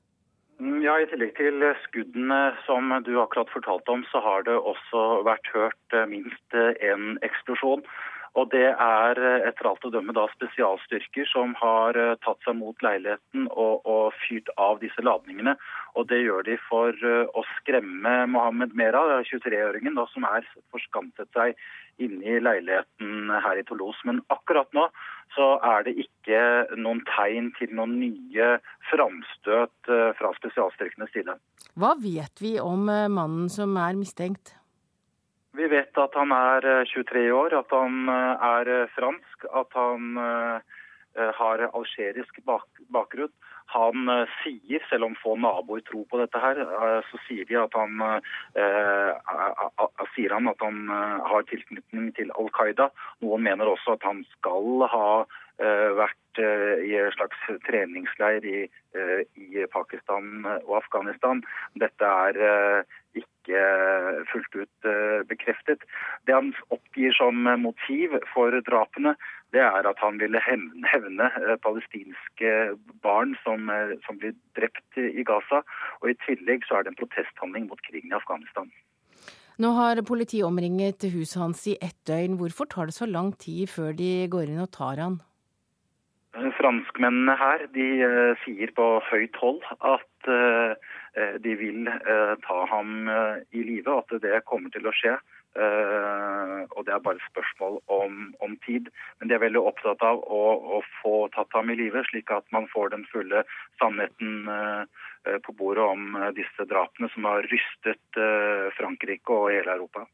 Mm, 0.56 0.80
ja, 0.80 0.96
I 0.96 1.12
tillegg 1.12 1.36
til 1.36 1.60
skuddene 1.84 2.42
som 2.64 2.96
du 3.04 3.18
akkurat 3.20 3.52
fortalte 3.52 3.92
om, 3.92 4.08
så 4.08 4.24
har 4.24 4.48
det 4.48 4.56
også 4.56 5.06
vært 5.28 5.52
hørt 5.52 6.02
minst 6.08 6.62
én 6.80 7.18
eksplosjon. 7.20 7.84
Og 8.36 8.50
Det 8.52 8.66
er 8.68 9.18
eh, 9.20 9.46
etter 9.48 9.68
alt 9.70 9.84
å 9.88 9.92
dømme 9.92 10.12
da 10.16 10.26
spesialstyrker 10.34 11.28
som 11.30 11.54
har 11.60 11.96
eh, 11.96 12.16
tatt 12.24 12.42
seg 12.44 12.58
mot 12.58 12.84
leiligheten 12.84 13.48
og, 13.48 13.86
og 13.88 14.12
fyrt 14.26 14.50
av 14.60 14.80
disse 14.82 15.04
ladningene. 15.04 15.56
Og 15.96 16.08
Det 16.10 16.20
gjør 16.20 16.44
de 16.48 16.58
for 16.66 16.92
eh, 16.92 17.24
å 17.32 17.44
skremme 17.54 18.14
Mohammed 18.32 18.76
Merah, 18.76 19.22
23-åringen 19.24 19.96
som 20.12 20.28
er 20.28 20.44
forskanset 20.74 21.32
seg 21.36 21.56
inne 22.02 22.36
i 22.36 22.42
leiligheten 22.42 23.32
her 23.40 23.56
i 23.56 23.64
Toulouse. 23.64 24.04
Men 24.04 24.20
akkurat 24.34 24.68
nå 24.76 24.84
så 25.32 25.54
er 25.64 25.86
det 25.86 25.96
ikke 26.04 26.42
noen 26.76 27.00
tegn 27.08 27.48
til 27.56 27.72
noen 27.76 27.96
nye 28.02 28.50
framstøt 28.90 29.90
fra 30.18 30.30
spesialstyrkenes 30.36 31.10
side. 31.16 31.34
Hva 31.80 31.96
vet 31.98 32.44
vi 32.44 32.54
om 32.60 32.84
mannen 32.84 33.48
som 33.52 33.74
er 33.80 33.96
mistenkt? 33.98 34.54
Vi 35.56 35.68
vet 35.72 35.98
at 35.98 36.16
han 36.18 36.32
er 36.36 36.66
23 36.90 37.22
eh, 37.24 37.34
år, 37.34 37.54
at 37.56 37.72
han 37.72 38.08
eh, 38.12 38.46
er 38.48 38.72
eh, 38.72 38.90
fransk, 38.96 39.48
at 39.62 39.78
han 39.78 40.18
har 41.16 41.62
algerisk 41.72 42.42
bakgrunn. 42.92 43.30
Han 43.72 44.10
sier, 44.42 44.82
selv 44.90 45.06
om 45.06 45.14
få 45.16 45.32
naboer 45.40 45.80
tror 45.86 46.02
på 46.10 46.18
dette 46.20 46.42
her, 46.42 46.58
så 47.08 47.20
sier 47.24 47.48
de 47.48 47.56
at 47.56 47.72
han, 47.72 48.02
sier 50.12 50.34
han 50.36 50.50
at 50.52 50.60
han 50.60 50.92
har 50.92 51.46
tilknytning 51.48 52.10
til 52.20 52.28
Al 52.36 52.52
Qaida. 52.52 52.90
Noen 53.24 53.46
mener 53.48 53.72
også 53.72 53.96
at 53.96 54.04
han 54.04 54.20
skal 54.34 54.84
ha 54.92 55.08
vært 55.96 56.42
i 56.84 56.92
en 57.00 57.16
slags 57.16 57.48
treningsleir 57.64 58.44
i, 58.44 58.66
i 59.40 59.64
Pakistan 59.72 60.44
og 60.44 60.76
Afghanistan. 60.82 61.40
Dette 61.80 62.12
er 62.28 62.84
ikke 63.46 64.24
fullt 64.32 64.58
ut 64.58 64.88
bekreftet. 65.30 65.84
Det 66.26 66.34
han 66.34 66.52
oppgir 66.74 67.14
som 67.16 67.46
motiv 67.62 68.16
for 68.32 68.54
drapene, 68.66 69.14
det 69.54 69.62
er 69.62 69.86
at 69.86 70.00
han 70.02 70.18
ville 70.20 70.42
hevne 70.42 71.30
palestinske 71.62 72.50
barn 73.06 73.36
som, 73.44 73.70
som 74.06 74.18
blir 74.18 74.34
drept 74.58 74.98
i 74.98 75.22
Gaza. 75.26 75.62
Og 76.02 76.10
I 76.10 76.18
tillegg 76.26 76.66
så 76.66 76.80
er 76.80 76.86
det 76.86 76.94
en 76.94 77.00
protesthandling 77.00 77.70
mot 77.70 77.80
krigen 77.86 78.10
i 78.10 78.18
Afghanistan. 78.18 78.68
Nå 79.56 79.70
har 79.72 80.02
politiet 80.04 80.44
omringet 80.44 81.06
huset 81.14 81.40
hans 81.40 81.62
i 81.70 81.78
ett 81.80 81.96
døgn. 82.08 82.36
Hvorfor 82.36 82.68
tar 82.68 82.90
det 82.90 82.98
så 82.98 83.06
lang 83.08 83.32
tid 83.40 83.70
før 83.72 83.94
de 83.96 84.26
går 84.28 84.50
inn 84.52 84.60
og 84.60 84.72
tar 84.74 85.00
han? 85.00 85.16
Franskmennene 86.58 87.32
her 87.40 87.64
de 87.72 87.86
sier 88.42 88.72
på 88.76 88.86
høyt 89.08 89.38
hold 89.40 89.62
at 89.80 90.04
uh, 90.28 90.74
de 91.44 91.54
vil 91.56 91.88
uh, 91.88 92.34
ta 92.44 92.58
ham 92.70 93.08
i 93.50 93.62
live, 93.64 93.98
at 94.02 94.14
det 94.22 94.44
kommer 94.50 94.72
til 94.74 94.88
å 94.88 94.94
skje. 94.96 95.16
og 95.56 96.80
Det 96.84 96.92
er 96.92 97.00
bare 97.00 97.28
spørsmål 97.30 97.78
om, 97.88 98.18
om, 98.44 98.56
tid. 98.66 98.90
Men 99.16 99.30
de 99.30 99.36
er 99.38 99.40
veldig 99.40 99.62
opptatt 99.70 100.02
av 100.04 100.20
å, 100.20 100.40
å 100.76 100.82
få 100.98 101.14
tatt 101.32 101.48
ham 101.56 101.72
i 101.72 101.78
live, 101.78 102.02
slik 102.10 102.28
at 102.34 102.44
man 102.52 102.68
får 102.68 102.92
den 102.92 103.06
fulle 103.08 103.40
sannheten 103.80 104.44
på 105.46 105.56
bordet 105.56 105.86
om 105.88 106.20
disse 106.36 106.68
drapene 106.68 107.08
som 107.14 107.24
har 107.30 107.48
rystet 107.48 108.20
Frankrike 108.76 109.32
og 109.32 109.48
hele 109.54 109.78
Europa. 109.78 110.04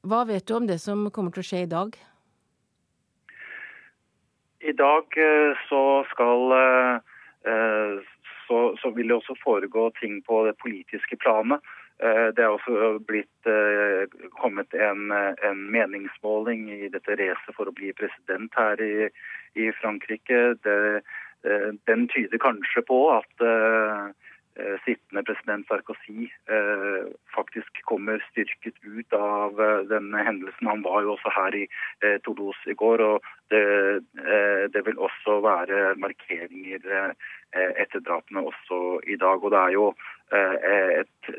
Hva 0.00 0.24
vet 0.32 0.48
du 0.48 0.56
om 0.56 0.72
det 0.72 0.80
som 0.80 1.10
kommer 1.12 1.36
til 1.36 1.44
å 1.44 1.50
skje 1.50 1.66
i 1.66 1.70
dag? 1.76 2.00
I 4.64 4.72
dag 4.72 5.16
eh, 5.20 5.52
så 5.68 5.80
skal 6.08 6.52
eh, 6.56 6.94
eh, 7.52 7.96
så, 8.54 8.76
så, 8.82 8.90
vil 8.90 9.08
det 9.08 9.16
også 9.16 9.34
foregå 9.42 9.90
ting 10.00 10.20
på 10.26 10.44
det 10.46 10.56
politiske 10.62 11.16
planet. 11.16 11.60
Det 12.34 12.42
er 12.42 12.50
også 12.50 12.98
blitt 13.06 13.48
kommet 14.34 14.74
en, 14.74 15.12
en 15.14 15.60
meningsmåling 15.70 16.64
i 16.74 16.88
dette 16.90 17.14
racet 17.20 17.54
for 17.54 17.70
å 17.70 17.74
bli 17.76 17.92
president 17.94 18.50
her 18.58 18.82
i, 18.82 19.06
i 19.54 19.68
Frankrike. 19.78 20.40
Det, 20.66 21.04
den 21.86 22.08
tyder 22.10 22.42
kanskje 22.42 22.82
på 22.90 22.98
at 23.14 23.46
Eh, 23.46 24.10
sittende 24.84 25.22
president 25.26 25.66
Sarkozy 25.66 26.28
eh, 26.46 27.06
faktisk 27.34 27.80
kommer 27.90 28.22
styrket 28.30 28.76
ut 28.84 29.16
av 29.18 29.60
eh, 29.60 29.80
denne 29.90 30.22
hendelsen. 30.26 30.68
Han 30.70 30.84
var 30.86 31.02
jo 31.02 31.14
også 31.16 31.32
her 31.34 31.56
i 31.58 31.64
Toulouse 32.26 32.70
i 32.70 32.76
går, 32.78 33.02
og 33.02 33.26
det, 33.50 33.64
det 34.74 34.82
vil 34.86 34.98
også 34.98 35.36
være 35.44 35.94
markeringer 36.00 36.86
etter 37.54 38.02
drapene 38.06 38.44
også 38.48 38.80
i 39.06 39.18
dag. 39.20 39.42
Og 39.42 39.52
det 39.52 39.60
er 39.60 39.74
jo 39.74 39.86
et, 40.34 41.30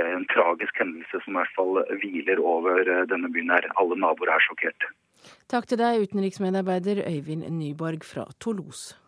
en 0.00 0.26
tragisk 0.32 0.80
hendelse 0.80 1.22
som 1.24 1.34
i 1.34 1.40
hvert 1.40 1.56
fall 1.56 1.80
hviler 2.02 2.40
over 2.40 2.84
denne 3.10 3.32
byen 3.32 3.52
her. 3.56 3.68
Alle 3.80 3.98
naboer 4.00 4.32
er 4.36 4.44
sjokkerte. 4.46 4.92
Takk 5.50 5.68
til 5.68 5.80
deg, 5.80 6.04
utenriksmedarbeider 6.04 7.04
Øyvind 7.08 7.48
Nyborg 7.58 8.04
fra 8.06 8.28
Toulouse. 8.40 9.03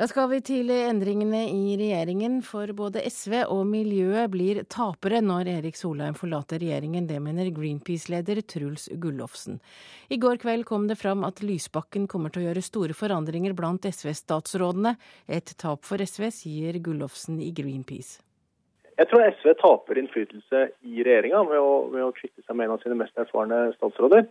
Da 0.00 0.06
skal 0.08 0.30
vi 0.30 0.38
til 0.40 0.70
endringene 0.72 1.42
i 1.52 1.74
regjeringen, 1.76 2.38
for 2.40 2.70
både 2.72 3.02
SV 3.04 3.34
og 3.52 3.66
miljøet 3.68 4.30
blir 4.32 4.62
tapere 4.72 5.18
når 5.20 5.50
Erik 5.58 5.76
Solheim 5.76 6.16
forlater 6.16 6.56
regjeringen. 6.62 7.04
Det 7.04 7.18
mener 7.20 7.50
Greenpeace-leder 7.52 8.40
Truls 8.48 8.86
Gullofsen. 8.96 9.58
I 10.08 10.16
går 10.16 10.40
kveld 10.40 10.64
kom 10.70 10.88
det 10.88 10.96
fram 11.02 11.20
at 11.28 11.42
Lysbakken 11.44 12.08
kommer 12.08 12.32
til 12.32 12.40
å 12.40 12.46
gjøre 12.46 12.64
store 12.64 12.96
forandringer 12.96 13.52
blant 13.58 13.84
SV-statsrådene. 13.90 14.94
Et 15.28 15.52
tap 15.60 15.84
for 15.84 16.00
SV, 16.00 16.30
sier 16.32 16.80
Gullofsen 16.80 17.36
i 17.44 17.52
Greenpeace. 17.52 18.22
Jeg 18.96 19.12
tror 19.12 19.28
SV 19.36 19.52
taper 19.60 20.00
innflytelse 20.00 20.64
i 20.80 21.04
regjeringa 21.04 21.44
ved, 21.44 21.60
ved, 21.92 22.06
å 22.08 22.16
kvitte 22.16 22.40
seg 22.46 22.56
med 22.56 22.70
en 22.70 22.78
av 22.78 22.80
sine 22.86 22.96
mest 23.04 23.20
erfarne 23.20 23.66
statsråder. 23.76 24.24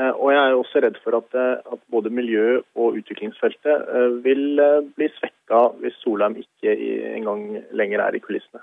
Eh, 0.00 0.16
og 0.16 0.32
jeg 0.32 0.40
er 0.40 0.56
også 0.56 0.82
redd 0.84 0.98
for 1.04 1.18
at, 1.18 1.36
eh, 1.36 1.72
at 1.74 1.80
både 1.92 2.12
miljø- 2.14 2.62
og 2.76 2.96
utviklingsfeltet 3.00 3.88
eh, 3.96 4.12
vil 4.24 4.60
bli 4.96 5.08
svekka 5.18 5.62
hvis 5.82 5.98
Solheim 6.04 6.38
ikke 6.40 6.76
engang 7.16 7.64
lenger 7.76 8.06
er 8.06 8.16
i 8.16 8.22
kulissene. 8.24 8.62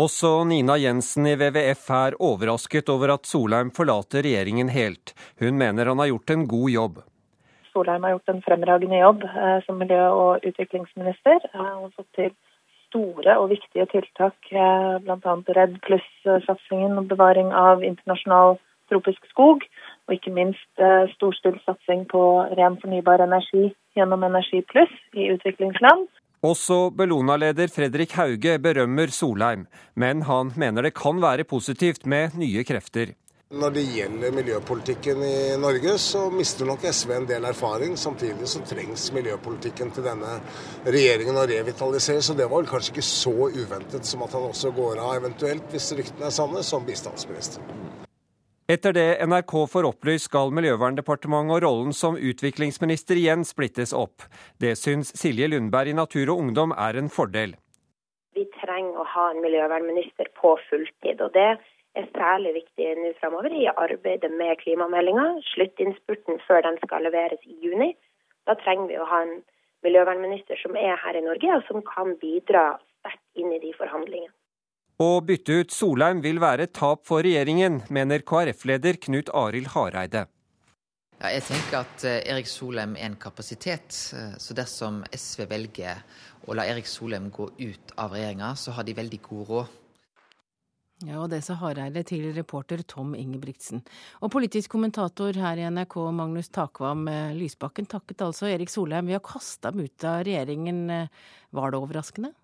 Også 0.00 0.30
Nina 0.48 0.78
Jensen 0.80 1.26
i 1.28 1.34
WWF 1.36 1.90
er 1.92 2.16
overrasket 2.16 2.88
over 2.88 3.12
at 3.12 3.28
Solheim 3.28 3.70
forlater 3.76 4.24
regjeringen 4.24 4.70
helt. 4.72 5.12
Hun 5.42 5.58
mener 5.60 5.90
han 5.90 6.00
har 6.00 6.08
gjort 6.08 6.32
en 6.32 6.46
god 6.48 6.70
jobb. 6.72 7.02
Solheim 7.74 8.06
har 8.06 8.14
gjort 8.14 8.32
en 8.32 8.40
fremragende 8.46 9.02
jobb 9.02 9.26
som 9.66 9.76
miljø- 9.80 10.08
og 10.08 10.48
utviklingsminister. 10.48 11.44
Han 11.52 11.84
har 11.84 11.92
fått 11.96 12.08
til 12.16 12.32
store 12.88 13.36
og 13.40 13.50
viktige 13.52 13.84
tiltak, 13.92 14.48
bl.a. 14.48 15.36
Redd 15.60 15.78
pluss-satsingen 15.84 16.96
og 17.00 17.08
bevaring 17.12 17.52
av 17.52 17.84
internasjonal 17.84 18.56
tropisk 18.92 19.24
skog 19.32 19.64
og 20.06 20.16
ikke 20.16 20.34
minst 20.36 20.82
eh, 20.82 21.08
storstilt 21.16 21.62
satsing 21.66 22.04
på 22.12 22.22
ren 22.58 22.76
fornybar 22.82 23.24
energi 23.24 23.70
gjennom 23.96 24.24
Energi 24.28 24.62
pluss 24.68 24.92
i 25.16 25.32
utviklingsland. 25.34 26.06
Også 26.42 26.90
Bellona-leder 26.98 27.70
Fredrik 27.70 28.16
Hauge 28.18 28.56
berømmer 28.58 29.12
Solheim, 29.14 29.68
men 29.94 30.24
han 30.26 30.50
mener 30.58 30.82
det 30.82 30.96
kan 30.98 31.22
være 31.22 31.46
positivt 31.46 32.06
med 32.06 32.34
nye 32.34 32.64
krefter. 32.66 33.14
Når 33.52 33.70
det 33.70 33.82
gjelder 33.94 34.32
miljøpolitikken 34.32 35.22
i 35.22 35.56
Norge, 35.60 35.98
så 36.00 36.24
mister 36.32 36.64
nok 36.66 36.86
SV 36.88 37.10
en 37.14 37.26
del 37.28 37.44
erfaring. 37.44 37.98
Samtidig 38.00 38.48
så 38.48 38.62
trengs 38.64 39.10
miljøpolitikken 39.12 39.92
til 39.92 40.06
denne 40.08 40.38
regjeringen 40.86 41.36
å 41.36 41.44
revitalisere. 41.50 42.24
Så 42.24 42.34
det 42.34 42.48
var 42.48 42.62
vel 42.62 42.70
kanskje 42.70 42.94
ikke 42.94 43.04
så 43.06 43.50
uventet 43.52 44.08
som 44.08 44.24
at 44.24 44.32
han 44.32 44.48
også 44.48 44.72
går 44.72 45.02
av, 45.04 45.18
eventuelt, 45.20 45.68
hvis 45.70 45.92
ryktene 45.98 46.30
er 46.30 46.34
sanne, 46.34 46.64
som 46.64 46.88
bistandsminister. 46.88 47.60
Etter 48.70 48.92
det 48.94 49.26
NRK 49.26 49.52
får 49.66 49.86
opplyst, 49.88 50.28
skal 50.28 50.52
Miljøverndepartementet 50.54 51.56
og 51.56 51.64
rollen 51.64 51.94
som 51.98 52.14
utviklingsminister 52.14 53.18
igjen 53.18 53.42
splittes 53.42 53.90
opp. 53.90 54.22
Det 54.62 54.76
syns 54.78 55.10
Silje 55.18 55.48
Lundberg 55.50 55.90
i 55.90 55.96
Natur 55.98 56.30
og 56.30 56.44
Ungdom 56.44 56.70
er 56.78 56.94
en 57.00 57.10
fordel. 57.10 57.56
Vi 58.38 58.44
trenger 58.60 59.02
å 59.02 59.06
ha 59.14 59.24
en 59.32 59.42
miljøvernminister 59.42 60.30
på 60.38 60.54
fulltid. 60.68 61.20
og 61.20 61.32
det 61.34 61.48
er 61.98 62.06
særlig 62.14 62.54
viktig 62.60 62.86
nå 63.00 63.10
framover 63.18 63.50
i 63.50 63.66
arbeidet 63.66 64.30
med 64.30 64.54
klimameldinga. 64.62 65.26
Sluttinnspurten 65.50 66.38
før 66.46 66.62
den 66.62 66.78
skal 66.86 67.02
leveres 67.02 67.42
i 67.42 67.58
juni. 67.66 67.96
Da 68.46 68.54
trenger 68.62 68.86
vi 68.92 69.00
å 69.02 69.08
ha 69.10 69.24
en 69.26 69.40
miljøvernminister 69.82 70.62
som 70.62 70.78
er 70.78 70.94
her 71.02 71.18
i 71.18 71.26
Norge, 71.26 71.50
og 71.58 71.66
som 71.66 71.82
kan 71.82 72.14
bidra 72.22 72.78
sterkt 73.00 73.26
inn 73.34 73.50
i 73.50 73.58
de 73.58 73.74
forhandlingene. 73.74 74.30
Å 75.00 75.22
bytte 75.24 75.62
ut 75.62 75.72
Solheim 75.72 76.20
vil 76.20 76.36
være 76.42 76.66
et 76.66 76.74
tap 76.76 77.06
for 77.08 77.24
regjeringen, 77.24 77.80
mener 77.88 78.20
KrF-leder 78.28 78.98
Knut 79.00 79.30
Arild 79.32 79.72
Hareide. 79.72 80.26
Ja, 81.22 81.30
jeg 81.32 81.44
tenker 81.46 81.78
at 81.80 82.04
eh, 82.04 82.18
Erik 82.28 82.48
Solheim 82.50 82.96
er 82.98 83.06
en 83.08 83.16
kapasitet. 83.20 83.94
Eh, 84.18 84.34
så 84.42 84.56
dersom 84.58 85.00
SV 85.14 85.46
velger 85.48 86.02
å 86.44 86.56
la 86.58 86.66
Erik 86.68 86.90
Solheim 86.90 87.30
gå 87.32 87.46
ut 87.56 87.94
av 87.96 88.12
regjeringa, 88.16 88.52
så 88.58 88.74
har 88.76 88.84
de 88.84 88.96
veldig 88.98 89.20
god 89.28 89.52
råd. 89.52 89.78
Ja, 91.06 91.22
og 91.22 91.30
det 91.32 91.40
sa 91.46 91.56
Hareide 91.58 92.04
til 92.06 92.28
reporter 92.36 92.82
Tom 92.86 93.16
Ingebrigtsen. 93.18 93.80
Og 94.20 94.34
politisk 94.34 94.74
kommentator 94.74 95.38
her 95.40 95.62
i 95.62 95.66
NRK, 95.72 95.96
Magnus 96.14 96.52
Takvam 96.52 97.08
eh, 97.10 97.32
Lysbakken, 97.38 97.88
takket 97.90 98.26
altså 98.28 98.50
Erik 98.50 98.70
Solheim 98.70 99.08
ved 99.08 99.22
å 99.22 99.24
kaste 99.32 99.72
ham 99.72 99.82
ut 99.82 100.06
av 100.10 100.20
regjeringen. 100.28 100.84
Var 101.54 101.72
det 101.72 101.80
overraskende? 101.80 102.34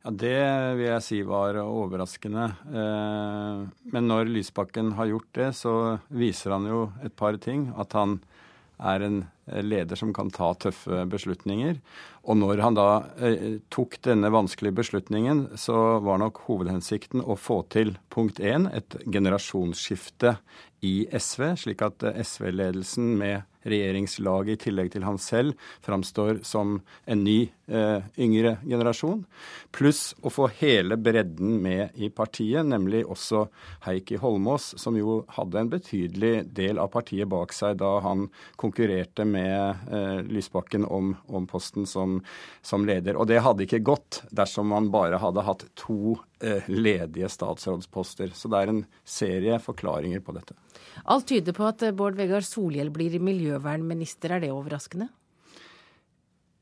Ja, 0.00 0.10
Det 0.10 0.36
vil 0.78 0.86
jeg 0.86 1.04
si 1.04 1.18
var 1.28 1.58
overraskende. 1.60 2.46
Eh, 2.72 3.64
men 3.92 4.08
når 4.08 4.30
Lysbakken 4.32 4.94
har 4.96 5.10
gjort 5.10 5.28
det, 5.36 5.50
så 5.58 5.74
viser 6.08 6.56
han 6.56 6.64
jo 6.70 6.86
et 7.04 7.12
par 7.16 7.36
ting. 7.36 7.68
At 7.76 7.92
han 7.92 8.20
er 8.80 9.04
en 9.04 9.18
leder 9.46 9.96
som 9.96 10.12
kan 10.14 10.30
ta 10.30 10.52
tøffe 10.54 11.04
beslutninger. 11.10 11.78
Og 12.28 12.36
når 12.36 12.60
han 12.64 12.76
da 12.76 12.88
eh, 13.22 13.60
tok 13.72 13.98
denne 14.04 14.30
vanskelige 14.32 14.76
beslutningen, 14.82 15.46
så 15.58 15.98
var 16.04 16.20
nok 16.20 16.42
hovedhensikten 16.46 17.24
å 17.24 17.38
få 17.40 17.62
til 17.72 17.96
punkt 18.12 18.42
én 18.42 18.68
et 18.74 18.98
generasjonsskifte 19.06 20.36
i 20.86 20.94
SV, 21.12 21.54
slik 21.60 21.82
at 21.84 22.04
SV-ledelsen 22.24 23.14
med 23.20 23.46
regjeringslaget 23.68 24.54
i 24.54 24.60
tillegg 24.64 24.92
til 24.94 25.04
han 25.04 25.18
selv 25.20 25.56
framstår 25.84 26.40
som 26.48 26.78
en 27.04 27.24
ny 27.24 27.50
eh, 27.68 28.06
yngre 28.20 28.54
generasjon. 28.64 29.24
Pluss 29.76 30.14
å 30.24 30.32
få 30.32 30.48
hele 30.60 30.96
bredden 30.96 31.58
med 31.60 31.96
i 32.00 32.08
partiet, 32.08 32.64
nemlig 32.66 33.02
også 33.04 33.46
Heikki 33.84 34.20
Holmås, 34.22 34.72
som 34.80 34.96
jo 34.96 35.20
hadde 35.36 35.60
en 35.60 35.72
betydelig 35.72 36.34
del 36.56 36.80
av 36.80 36.92
partiet 36.94 37.28
bak 37.30 37.52
seg 37.56 37.76
da 37.82 37.98
han 38.04 38.28
konkurrerte 38.60 39.28
med 39.28 39.39
eh, 39.40 40.20
Lysbakken 40.26 40.84
om, 40.84 41.12
om 41.26 41.46
posten 41.50 41.86
som, 41.86 42.18
som, 42.62 42.86
leder. 42.86 43.16
Og 43.16 43.28
det 43.30 43.42
hadde 43.44 43.66
ikke 43.66 43.82
gått 43.86 44.22
dersom 44.34 44.70
man 44.72 44.90
bare 44.92 45.20
hadde 45.22 45.44
hatt 45.46 45.66
to 45.78 46.16
eh, 46.42 46.66
ledige 46.68 47.30
statsrådsposter. 47.32 48.34
Så 48.34 48.50
det 48.52 48.60
er 48.62 48.74
en 48.74 48.82
serie 49.04 49.60
forklaringer 49.62 50.24
på 50.24 50.36
dette. 50.36 50.56
Alt 51.10 51.30
tyder 51.30 51.56
på 51.56 51.66
at 51.68 51.84
Bård 51.96 52.18
Vegar 52.18 52.44
Solhjell 52.46 52.92
blir 52.94 53.18
miljøvernminister. 53.22 54.36
Er 54.36 54.44
det 54.44 54.52
overraskende? 54.54 55.10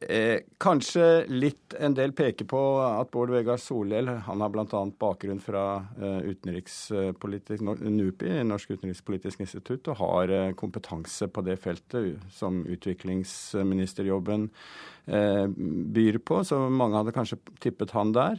Eh, 0.01 0.45
kanskje 0.63 1.25
litt 1.27 1.75
en 1.75 1.95
del 1.99 2.13
peker 2.15 2.47
på 2.47 2.59
at 2.87 3.09
Bård 3.11 3.33
Vegar 3.35 3.59
Solhjell 3.59 4.07
han 4.29 4.45
har 4.45 4.53
bl.a. 4.55 4.83
bakgrunn 4.95 5.41
fra 5.43 5.65
eh, 5.99 6.21
utenrikspolitisk, 6.31 7.65
NUPI, 7.67 8.37
Norsk 8.47 8.77
utenrikspolitisk 8.77 9.43
institutt, 9.43 9.91
og 9.91 9.99
har 9.99 10.35
eh, 10.37 10.53
kompetanse 10.59 11.27
på 11.27 11.43
det 11.49 11.57
feltet 11.65 12.31
som 12.31 12.61
utviklingsministerjobben 12.63 14.47
eh, 15.11 15.51
byr 15.99 16.21
på. 16.23 16.45
Så 16.47 16.61
mange 16.71 17.01
hadde 17.01 17.17
kanskje 17.19 17.41
tippet 17.59 17.97
han 17.99 18.15
der. 18.15 18.39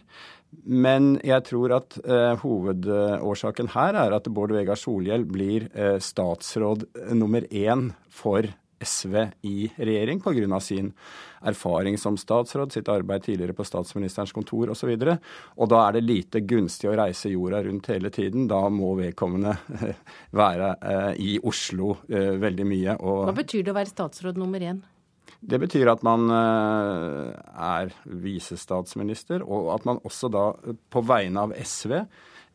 Men 0.64 1.18
jeg 1.28 1.44
tror 1.52 1.76
at 1.82 2.00
eh, 2.06 2.40
hovedårsaken 2.40 3.74
her 3.76 4.00
er 4.00 4.16
at 4.16 4.32
Bård 4.32 4.56
Vegar 4.56 4.80
Solhjell 4.80 5.28
blir 5.28 5.68
eh, 5.76 6.00
statsråd 6.00 6.88
nummer 7.20 7.44
én 7.52 7.90
for 8.08 8.48
SV 8.80 9.16
i 9.48 9.70
regjering 9.78 10.22
pga. 10.24 10.60
sin 10.60 10.94
erfaring 11.42 11.98
som 11.98 12.18
statsråd, 12.18 12.72
sitt 12.72 12.90
arbeid 12.90 13.24
tidligere 13.24 13.54
på 13.54 13.64
statsministerens 13.64 14.32
kontor 14.32 14.70
osv. 14.70 14.90
Og, 14.90 15.00
så 15.00 15.18
og 15.58 15.70
da 15.70 15.82
er 15.88 15.98
det 15.98 16.06
lite 16.08 16.40
gunstig 16.42 16.90
å 16.90 16.98
reise 17.00 17.30
jorda 17.30 17.64
rundt 17.64 17.88
hele 17.88 18.10
tiden. 18.10 18.48
Da 18.48 18.62
må 18.70 18.96
vedkommende 19.00 19.56
være 20.42 20.72
eh, 20.82 21.12
i 21.20 21.36
Oslo 21.44 21.98
eh, 22.10 22.36
veldig 22.40 22.68
mye. 22.68 22.98
Hva 23.00 23.36
betyr 23.36 23.64
det 23.64 23.74
å 23.74 23.80
være 23.80 23.94
statsråd 23.94 24.40
nummer 24.40 24.64
én? 24.64 24.82
Det 25.40 25.60
betyr 25.62 25.88
at 25.88 26.02
man 26.04 26.28
eh, 26.34 27.30
er 27.64 27.94
visestatsminister, 28.04 29.46
og 29.46 29.72
at 29.78 29.88
man 29.88 30.02
også 30.04 30.32
da 30.34 30.50
på 30.92 31.04
vegne 31.08 31.48
av 31.48 31.56
SV 31.56 31.96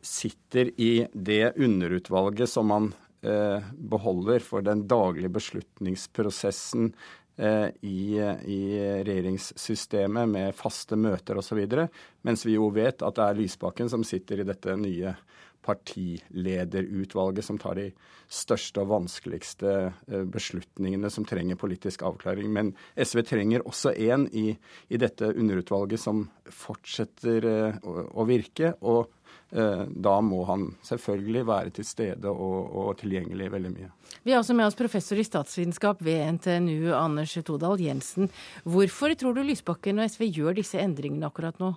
sitter 0.05 0.69
i 0.81 1.07
det 1.15 1.55
underutvalget 1.57 2.51
som 2.51 2.69
man 2.69 2.91
beholder 3.25 4.45
for 4.45 4.65
den 4.67 4.85
daglige 4.91 5.33
beslutningsprosessen 5.33 6.91
eh, 7.37 7.69
i, 7.81 8.19
i 8.45 8.61
regjeringssystemet 9.05 10.29
med 10.29 10.57
faste 10.57 10.99
møter 10.99 11.39
osv. 11.41 11.63
Mens 12.23 12.47
vi 12.47 12.59
jo 12.59 12.71
vet 12.75 13.03
at 13.03 13.19
det 13.19 13.29
er 13.29 13.41
Lysbakken 13.41 13.91
som 13.93 14.05
sitter 14.07 14.43
i 14.43 14.49
dette 14.49 14.77
nye 14.81 15.15
partilederutvalget 15.65 17.45
som 17.45 17.59
tar 17.59 17.79
de 17.79 17.87
største 18.29 18.83
og 18.83 18.91
vanskeligste 18.91 19.71
eh, 19.89 20.25
beslutningene 20.29 21.11
som 21.13 21.25
trenger 21.29 21.57
politisk 21.61 22.05
avklaring. 22.05 22.51
Men 22.53 22.75
SV 23.01 23.25
trenger 23.31 23.65
også 23.65 23.95
en 24.11 24.29
i, 24.33 24.51
i 24.89 25.01
dette 25.01 25.33
underutvalget 25.33 26.01
som 26.03 26.27
fortsetter 26.53 27.49
eh, 27.49 27.79
å, 27.81 28.09
å 28.13 28.29
virke. 28.29 28.75
og 28.85 29.07
eh, 29.07 29.24
da 29.55 30.15
må 30.19 30.41
han 30.49 30.65
selvfølgelig 30.83 31.45
være 31.47 31.73
til 31.77 31.87
stede 31.87 32.31
og, 32.31 32.73
og, 32.75 32.89
tilgjengelig 32.99 33.53
veldig 33.53 33.71
mye. 33.71 33.91
Vi 34.27 34.35
har 34.35 34.41
også 34.41 34.57
med 34.59 34.67
oss 34.67 34.79
professor 34.79 35.21
i 35.21 35.27
statsvitenskap 35.27 36.03
ved 36.03 36.41
NTNU, 36.41 36.91
Anders 36.99 37.37
Todal 37.47 37.79
Jensen. 37.79 38.31
Hvorfor 38.67 39.15
tror 39.15 39.37
du 39.37 39.45
Lysbakken 39.47 40.03
og 40.03 40.11
SV 40.11 40.27
gjør 40.41 40.59
disse 40.59 40.83
endringene 40.83 41.31
akkurat 41.31 41.63
nå? 41.63 41.77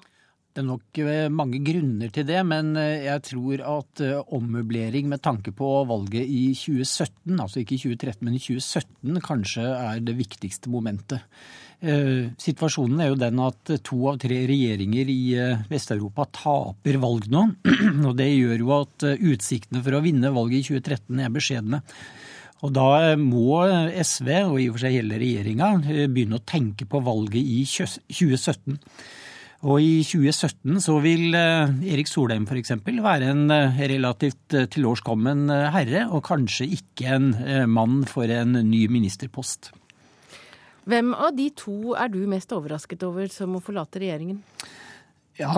Det 0.58 0.64
er 0.64 0.72
nok 0.72 1.00
eh, 1.04 1.28
mange 1.30 1.60
grunner 1.62 2.10
til 2.10 2.26
det, 2.26 2.40
men 2.50 2.72
eh, 2.82 3.04
jeg 3.06 3.22
tror 3.28 3.62
at 3.62 4.02
eh, 4.02 4.32
ommøblering 4.34 5.06
med 5.12 5.22
tanke 5.22 5.52
på 5.54 5.68
valget 5.86 6.26
i 6.26 6.48
2017, 6.58 7.36
altså 7.36 7.62
ikke 7.62 7.76
i 7.76 7.84
2013, 7.84 8.26
men 8.26 8.40
i 8.40 8.42
2017, 8.42 9.20
kanskje 9.28 9.68
er 9.70 10.02
det 10.02 10.16
viktigste 10.18 10.74
momentet. 10.74 11.22
Situasjonen 11.78 13.04
er 13.04 13.12
jo 13.12 13.18
den 13.22 13.38
at 13.46 13.72
to 13.86 14.00
av 14.10 14.16
tre 14.24 14.40
regjeringer 14.50 15.12
i 15.14 15.20
Vest-Europa 15.70 16.26
taper 16.34 16.98
valg 17.04 17.28
nå. 17.30 17.44
Og 18.08 18.16
det 18.18 18.32
gjør 18.32 18.64
jo 18.64 18.72
at 18.80 19.06
utsiktene 19.14 19.84
for 19.86 19.98
å 19.98 20.02
vinne 20.02 20.34
valget 20.34 20.64
i 20.64 20.80
2013 20.80 21.22
er 21.22 21.36
beskjedne. 21.36 21.82
Og 22.66 22.74
da 22.74 23.14
må 23.22 23.62
SV, 24.02 24.32
og 24.48 24.58
i 24.58 24.66
og 24.72 24.80
for 24.80 24.88
seg 24.88 24.98
hele 24.98 25.22
regjeringa, 25.22 25.70
begynne 26.10 26.40
å 26.40 26.48
tenke 26.50 26.90
på 26.90 27.04
valget 27.06 27.44
i 27.46 27.62
2017. 27.70 28.80
Og 29.66 29.82
i 29.82 30.04
2017 30.06 30.78
så 30.86 31.00
vil 31.02 31.34
eh, 31.34 31.72
Erik 31.90 32.10
Solheim 32.10 32.46
f.eks. 32.46 32.76
være 32.86 33.32
en 33.32 33.50
eh, 33.54 33.80
relativt 33.90 34.54
eh, 34.54 34.68
tilårskommen 34.70 35.50
herre, 35.74 36.06
og 36.14 36.22
kanskje 36.28 36.70
ikke 36.78 37.16
en 37.16 37.32
mann 37.72 38.04
for 38.10 38.30
en 38.30 38.54
ny 38.68 38.86
ministerpost. 38.92 39.72
Hvem 40.88 41.14
av 41.14 41.36
de 41.36 41.50
to 41.58 41.94
er 42.00 42.12
du 42.12 42.22
mest 42.30 42.52
overrasket 42.56 43.02
over 43.04 43.28
som 43.32 43.52
må 43.56 43.64
forlate 43.64 44.00
regjeringen? 44.04 44.40
Ja, 45.38 45.52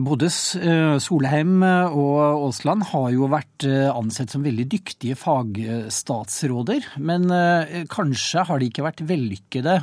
Både 0.00 0.30
eh, 0.30 0.94
Solheim 1.04 1.60
og 1.60 2.46
Aasland 2.46 2.86
har 2.94 3.10
jo 3.12 3.26
vært 3.28 3.66
eh, 3.68 3.90
ansett 3.92 4.32
som 4.32 4.46
veldig 4.46 4.64
dyktige 4.72 5.18
fagstatsråder. 5.20 6.86
Men 6.96 7.28
eh, 7.34 7.82
kanskje 7.92 8.46
har 8.48 8.62
de 8.62 8.70
ikke 8.70 8.86
vært 8.86 9.04
vellykkede 9.04 9.76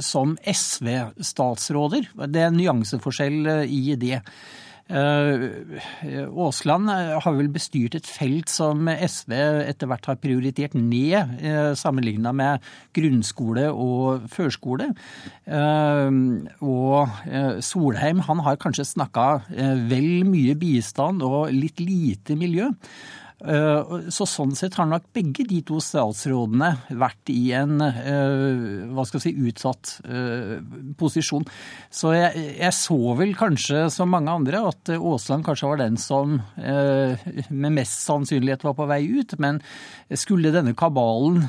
som 0.00 0.38
SV-statsråder. 0.40 2.08
Det 2.24 2.40
er 2.40 2.48
en 2.48 2.56
nyanseforskjell 2.62 3.68
i 3.68 3.98
det. 4.00 4.22
Eh, 4.90 6.26
Aasland 6.26 6.90
eh, 6.90 7.12
har 7.22 7.36
vel 7.36 7.48
bestyrt 7.52 7.94
et 7.96 8.08
felt 8.08 8.50
som 8.52 8.88
SV 8.90 9.32
etter 9.68 9.88
hvert 9.88 10.08
har 10.10 10.18
prioritert 10.20 10.74
ned, 10.76 11.36
eh, 11.40 11.70
sammenligna 11.78 12.34
med 12.36 12.66
grunnskole 12.96 13.68
og 13.70 14.26
førskole. 14.32 14.90
Og 16.62 17.62
Solheim 17.64 18.20
han 18.26 18.44
har 18.44 18.60
kanskje 18.60 18.86
snakka 18.88 19.26
vel 19.88 20.24
mye 20.28 20.54
bistand 20.58 21.24
og 21.26 21.50
litt 21.54 21.80
lite 21.82 22.36
miljø. 22.38 22.70
Eh, 23.42 23.92
så 24.14 24.26
sånn 24.28 24.54
sett 24.54 24.76
har 24.78 24.86
nok 24.86 25.08
begge 25.16 25.44
de 25.48 25.58
to 25.66 25.80
statsrådene 25.82 26.70
vært 26.98 27.32
i 27.32 27.50
en 27.58 27.82
eh, 27.82 28.86
hva 28.94 29.04
skal 29.08 29.18
jeg 29.18 29.24
si, 29.24 29.48
utsatt 29.50 29.92
eh, 30.06 30.54
posisjon. 30.98 31.46
Så 31.90 32.14
jeg, 32.14 32.46
jeg 32.60 32.76
så 32.76 32.98
vel 33.18 33.34
kanskje 33.38 33.88
som 33.92 34.12
mange 34.12 34.30
andre 34.32 34.62
at 34.70 34.92
Aasland 34.94 35.46
kanskje 35.46 35.72
var 35.72 35.82
den 35.82 35.98
som 36.00 36.38
med 36.62 37.74
mest 37.74 38.04
sannsynlighet 38.04 38.62
var 38.66 38.76
på 38.78 38.86
vei 38.90 39.00
ut. 39.10 39.34
Men 39.42 39.60
skulle 40.18 40.52
denne 40.54 40.74
kabalen 40.78 41.42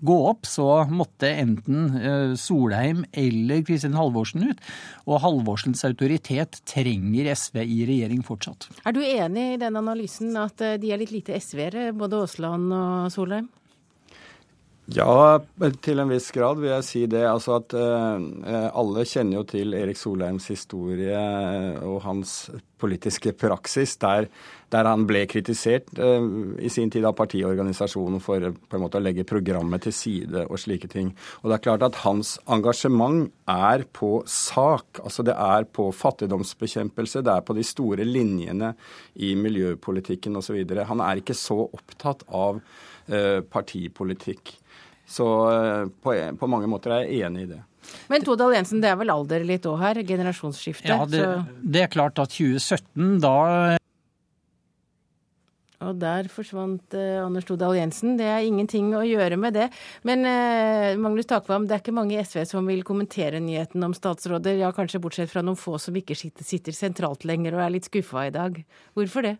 gå 0.00 0.16
opp, 0.30 0.48
så 0.48 0.84
måtte 0.90 1.30
enten 1.42 2.36
Solheim 2.40 3.04
eller 3.12 3.64
Kristin 3.66 3.96
Halvorsen 3.98 4.46
ut. 4.50 4.62
Og 5.06 5.20
Halvorsens 5.24 5.84
autoritet 5.88 6.60
trenger 6.68 7.30
SV 7.34 7.62
i 7.64 7.80
regjering 7.88 8.22
fortsatt. 8.26 8.68
Er 8.86 8.96
du 8.96 9.02
enig 9.04 9.46
i 9.54 9.60
den 9.60 9.78
analysen 9.78 9.89
at 10.40 10.60
eh, 10.64 10.76
de 10.80 10.92
er 10.92 11.00
litt 11.00 11.14
lite 11.14 11.36
SV-ere, 11.38 11.90
både 11.96 12.22
Aasland 12.24 12.72
og 12.72 13.10
Solheim? 13.14 13.48
Ja, 14.90 15.38
til 15.84 16.00
en 16.02 16.10
viss 16.10 16.32
grad 16.34 16.58
vil 16.58 16.72
jeg 16.72 16.86
si 16.86 17.00
det. 17.10 17.22
Altså 17.28 17.60
at 17.60 17.74
eh, 17.78 18.64
alle 18.74 19.04
kjenner 19.06 19.38
jo 19.38 19.44
til 19.46 19.76
Erik 19.78 19.98
Solheims 19.98 20.48
historie 20.50 21.20
og 21.86 22.00
hans 22.02 22.48
politiske 22.80 23.30
praksis, 23.38 23.92
der, 24.02 24.26
der 24.72 24.88
han 24.88 25.04
ble 25.06 25.22
kritisert 25.30 25.92
eh, 25.94 26.26
i 26.64 26.70
sin 26.72 26.90
tid 26.90 27.06
av 27.06 27.14
partiorganisasjonen 27.20 28.22
for 28.24 28.48
på 28.50 28.78
en 28.78 28.82
måte 28.82 28.98
å 28.98 29.04
legge 29.04 29.26
programmet 29.28 29.84
til 29.86 29.94
side 29.94 30.42
og 30.48 30.58
slike 30.58 30.90
ting. 30.90 31.12
Og 31.44 31.52
det 31.52 31.58
er 31.60 31.64
klart 31.68 31.86
at 31.86 32.00
hans 32.02 32.34
engasjement 32.50 33.28
er 33.46 33.84
på 33.94 34.24
sak. 34.26 35.02
Altså 35.04 35.26
det 35.26 35.36
er 35.36 35.68
på 35.70 35.90
fattigdomsbekjempelse, 35.94 37.22
det 37.26 37.36
er 37.36 37.46
på 37.46 37.54
de 37.54 37.66
store 37.68 38.08
linjene 38.08 38.72
i 39.22 39.36
miljøpolitikken 39.38 40.40
osv. 40.40 40.64
Han 40.90 41.04
er 41.06 41.22
ikke 41.22 41.38
så 41.38 41.60
opptatt 41.68 42.26
av 42.26 42.58
eh, 43.06 43.38
partipolitikk. 43.46 44.56
Så 45.10 45.26
eh, 45.50 45.90
på, 46.02 46.14
på, 46.38 46.50
mange 46.50 46.70
måter 46.70 46.94
er 46.94 47.08
jeg 47.08 47.26
enig 47.26 47.48
i 47.48 47.50
det. 47.56 47.60
Men 48.12 48.22
Todal 48.22 48.54
Jensen, 48.54 48.82
det 48.82 48.92
er 48.92 48.98
vel 49.00 49.10
alder 49.10 49.42
litt 49.46 49.66
òg 49.66 49.80
her? 49.80 50.02
Generasjonsskifte? 50.06 50.90
Ja, 50.92 51.02
det, 51.08 51.26
det, 51.64 51.86
er 51.86 51.92
klart 51.92 52.20
at 52.22 52.30
2017, 52.36 53.18
da 53.24 53.78
og 55.80 55.96
der 55.96 56.26
forsvant 56.28 56.92
eh, 56.96 57.18
Anders 57.22 57.46
Todal 57.48 57.78
Jensen. 57.78 58.18
Det 58.18 58.26
er 58.28 58.44
ingenting 58.44 58.90
å 58.96 59.00
gjøre 59.06 59.38
med 59.40 59.56
det. 59.56 59.70
Men 60.04 60.26
eh, 60.28 60.98
Magnus 61.00 61.28
Takvam, 61.30 61.64
det 61.64 61.76
er 61.76 61.80
ikke 61.80 61.96
mange 61.96 62.18
i 62.18 62.20
SV 62.20 62.42
som 62.50 62.68
vil 62.68 62.84
kommentere 62.84 63.40
nyheten 63.40 63.86
om 63.86 63.96
statsråder, 63.96 64.60
ja 64.60 64.68
kanskje 64.76 65.00
bortsett 65.00 65.32
fra 65.32 65.44
noen 65.44 65.58
få 65.58 65.78
som 65.80 65.96
ikke 65.96 66.18
sitter, 66.18 66.44
sitter 66.44 66.76
sentralt 66.76 67.24
lenger 67.28 67.56
og 67.56 67.64
er 67.64 67.78
litt 67.78 67.88
skuffa 67.88 68.28
i 68.28 68.34
dag. 68.34 68.60
Hvorfor 68.98 69.24
det? 69.24 69.38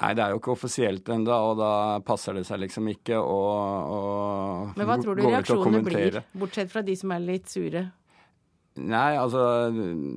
Nei, 0.00 0.12
det 0.16 0.22
er 0.24 0.32
jo 0.32 0.38
ikke 0.40 0.54
offisielt 0.54 1.08
ennå, 1.12 1.34
og 1.50 1.58
da 1.60 1.72
passer 2.06 2.38
det 2.38 2.46
seg 2.48 2.62
liksom 2.62 2.86
ikke 2.94 3.18
å, 3.20 3.40
Men 4.78 4.88
hva 4.88 4.96
tror 5.02 5.18
du 5.18 5.26
reaksjonene 5.26 5.82
blir, 5.84 6.22
bortsett 6.32 6.72
fra 6.72 6.80
de 6.86 6.96
som 6.96 7.12
er 7.12 7.20
litt 7.26 7.52
sure? 7.52 7.84
Nei, 8.80 9.18
altså 9.20 9.68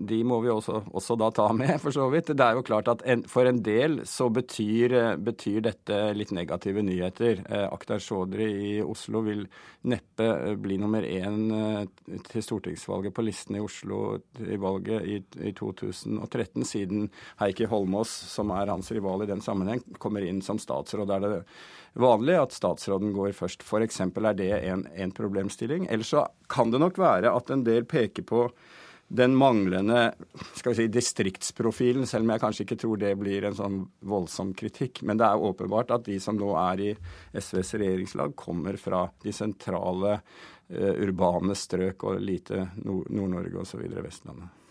de 0.08 0.22
må 0.24 0.38
vi 0.40 0.48
også, 0.48 0.78
også, 0.96 1.18
da 1.20 1.28
ta 1.36 1.50
med, 1.52 1.74
for 1.84 1.92
så 1.92 2.06
vidt. 2.14 2.30
Det 2.32 2.46
er 2.46 2.56
jo 2.56 2.64
klart 2.64 2.88
at 2.88 3.02
en, 3.04 3.26
for 3.28 3.50
en 3.50 3.60
del 3.66 3.98
så 4.08 4.30
betyr, 4.32 4.96
betyr, 5.20 5.60
dette 5.66 5.98
litt 6.16 6.32
negative 6.36 6.84
nyheter. 6.86 7.42
Eh, 7.50 7.66
Akhtar 7.68 8.00
Chaudhry 8.00 8.48
i 8.48 8.72
Oslo 8.86 9.26
vil 9.28 9.44
neppe 9.92 10.30
eh, 10.32 10.56
bli 10.56 10.80
nummer 10.80 11.04
én 11.04 11.52
eh, 11.52 12.18
til 12.30 12.46
stortingsvalget 12.48 13.16
på 13.16 13.26
listen 13.28 13.60
i 13.60 13.64
Oslo 13.64 14.22
i 14.40 14.60
valget 14.62 15.04
i, 15.04 15.20
i 15.50 15.52
2013, 15.56 16.64
siden 16.64 17.10
Heikki 17.44 17.68
Holmås, 17.68 18.14
som 18.32 18.56
er 18.56 18.72
hans 18.72 18.94
rival 18.96 19.26
i 19.26 19.32
den 19.34 19.44
sammenheng, 19.44 19.84
kommer 20.00 20.24
inn 20.24 20.40
som 20.46 20.62
statsråd. 20.62 21.12
Er 21.12 21.28
det 21.28 21.44
vanlig 21.96 22.38
at 22.40 22.56
statsråden 22.56 23.14
går 23.16 23.36
først. 23.38 23.64
F.eks. 23.64 24.02
er 24.02 24.34
det 24.38 24.52
en, 24.60 24.86
en 24.96 25.14
problemstilling. 25.16 25.88
Ellers 25.90 26.12
så 26.14 26.26
kan 26.52 26.72
det 26.72 26.82
nok 26.84 27.00
være 27.00 27.32
at 27.32 27.52
en 27.54 27.64
del 27.68 27.88
peker 27.90 28.28
på 28.28 28.50
den 29.08 29.36
manglende 29.38 30.14
skal 30.56 30.72
vi 30.72 30.76
si, 30.80 30.88
distriktsprofilen, 30.90 32.08
selv 32.10 32.26
om 32.26 32.34
jeg 32.34 32.42
kanskje 32.42 32.66
ikke 32.66 32.80
tror 32.82 32.98
det 33.02 33.12
blir 33.20 33.46
en 33.46 33.58
sånn 33.58 33.78
voldsom 34.02 34.56
kritikk. 34.58 35.04
Men 35.06 35.22
det 35.22 35.28
er 35.28 35.46
åpenbart 35.46 35.94
at 35.94 36.08
de 36.08 36.18
som 36.22 36.38
nå 36.40 36.50
er 36.58 36.82
i 36.82 36.92
SVs 37.38 37.76
regjeringslag, 37.78 38.36
kommer 38.40 38.80
fra 38.82 39.06
de 39.22 39.34
sentrale 39.36 40.18
uh, 40.18 40.94
urbane 41.06 41.56
strøk 41.58 42.08
og 42.10 42.22
lite 42.24 42.66
Nord-Norge 42.82 43.62
osv. 43.62 43.86
Vestlandet. 44.02 44.65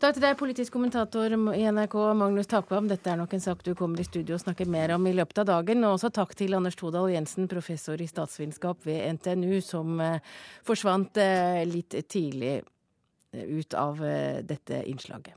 Takk 0.00 0.14
til 0.16 0.22
deg, 0.24 0.36
politisk 0.40 0.72
kommentator 0.72 1.34
i 1.52 1.64
NRK 1.68 1.94
Magnus 2.16 2.48
Takvam. 2.48 2.86
Dette 2.88 3.10
er 3.12 3.18
nok 3.20 3.34
en 3.36 3.42
sak 3.44 3.60
du 3.66 3.74
kommer 3.76 4.00
i 4.00 4.06
studio 4.06 4.38
og 4.38 4.40
snakker 4.40 4.70
mer 4.72 4.94
om 4.94 5.04
i 5.04 5.12
løpet 5.12 5.42
av 5.42 5.48
dagen. 5.50 5.84
Og 5.84 5.98
også 5.98 6.08
takk 6.16 6.32
til 6.38 6.56
Anders 6.56 6.78
Todal 6.80 7.10
Jensen, 7.12 7.44
professor 7.50 8.00
i 8.00 8.06
statsvitenskap 8.08 8.80
ved 8.88 9.18
NTNU, 9.18 9.58
som 9.60 10.00
eh, 10.00 10.24
forsvant 10.64 11.20
eh, 11.20 11.60
litt 11.68 11.98
tidlig 12.08 12.54
eh, 12.62 13.44
ut 13.44 13.76
av 13.76 14.00
dette 14.48 14.80
innslaget. 14.88 15.36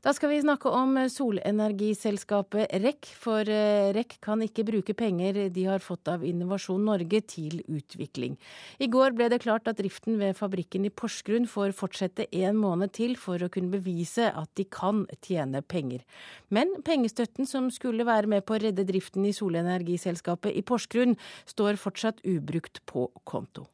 Da 0.00 0.14
skal 0.16 0.30
vi 0.32 0.38
snakke 0.40 0.70
om 0.72 0.94
solenergiselskapet 1.12 2.70
REC, 2.80 3.08
for 3.20 3.44
eh, 3.44 3.90
REC 3.92 4.14
kan 4.24 4.40
ikke 4.40 4.62
bruke 4.64 4.94
penger 4.96 5.50
de 5.52 5.64
har 5.68 5.82
fått 5.84 6.08
av 6.08 6.22
Innovasjon 6.24 6.86
Norge 6.88 7.18
til 7.28 7.58
utvikling. 7.68 8.38
I 8.80 8.88
går 8.88 9.12
ble 9.18 9.26
det 9.28 9.42
klart 9.44 9.68
at 9.68 9.76
driften 9.76 10.16
ved 10.16 10.38
fabrikken 10.38 10.86
i 10.88 10.92
Porsgrunn 11.02 11.44
får 11.44 11.74
fortsette 11.76 12.30
en 12.32 12.56
måned 12.56 12.94
til 12.96 13.12
for 13.20 13.44
å 13.44 13.50
kunne 13.52 13.74
bevise 13.74 14.30
at 14.30 14.48
de 14.56 14.64
kan 14.72 15.02
tjene 15.20 15.60
penger. 15.60 16.00
Men 16.48 16.72
pengestøtten 16.86 17.44
som 17.44 17.68
skulle 17.68 18.08
være 18.08 18.32
med 18.32 18.48
på 18.48 18.56
å 18.56 18.62
redde 18.64 18.88
driften 18.88 19.28
i 19.28 19.34
solenergiselskapet 19.36 20.56
i 20.56 20.64
Porsgrunn, 20.64 21.18
står 21.44 21.76
fortsatt 21.76 22.24
ubrukt 22.24 22.80
på 22.88 23.04
konto. 23.28 23.68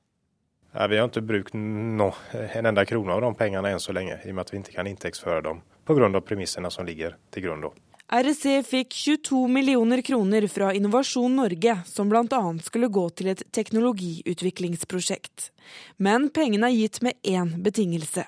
Vi 0.74 0.98
har 0.98 1.06
ikke 1.06 1.22
brukt 1.22 1.54
no, 1.54 2.10
en 2.34 2.66
enda 2.66 2.82
krone 2.84 3.14
av 3.14 3.22
de 3.22 3.32
pengene 3.38 3.70
enn 3.70 3.80
så 3.80 3.94
lenge, 3.94 4.18
i 4.26 4.34
og 4.34 4.40
med 4.40 4.42
at 4.48 4.50
vi 4.52 4.64
ikke 4.64 4.78
kan 4.80 4.90
inntektsføre 4.90 5.46
dem 5.46 5.62
pga. 5.87 6.20
premissene 6.20 6.70
som 6.70 6.87
ligger 6.87 7.16
til 7.30 7.47
grunn. 7.47 7.68
da. 7.68 7.74
REC 8.07 8.62
fikk 8.62 8.95
22 8.95 9.49
millioner 9.51 9.99
kroner 10.07 10.45
fra 10.47 10.68
Innovasjon 10.74 11.32
Norge, 11.37 11.78
som 11.87 12.09
bl.a. 12.09 12.43
skulle 12.62 12.87
gå 12.87 13.09
til 13.18 13.32
et 13.32 13.43
teknologiutviklingsprosjekt. 13.51 15.51
Men 15.99 16.28
pengene 16.30 16.70
er 16.70 16.76
gitt 16.76 17.01
med 17.03 17.18
én 17.26 17.51
betingelse. 17.64 18.22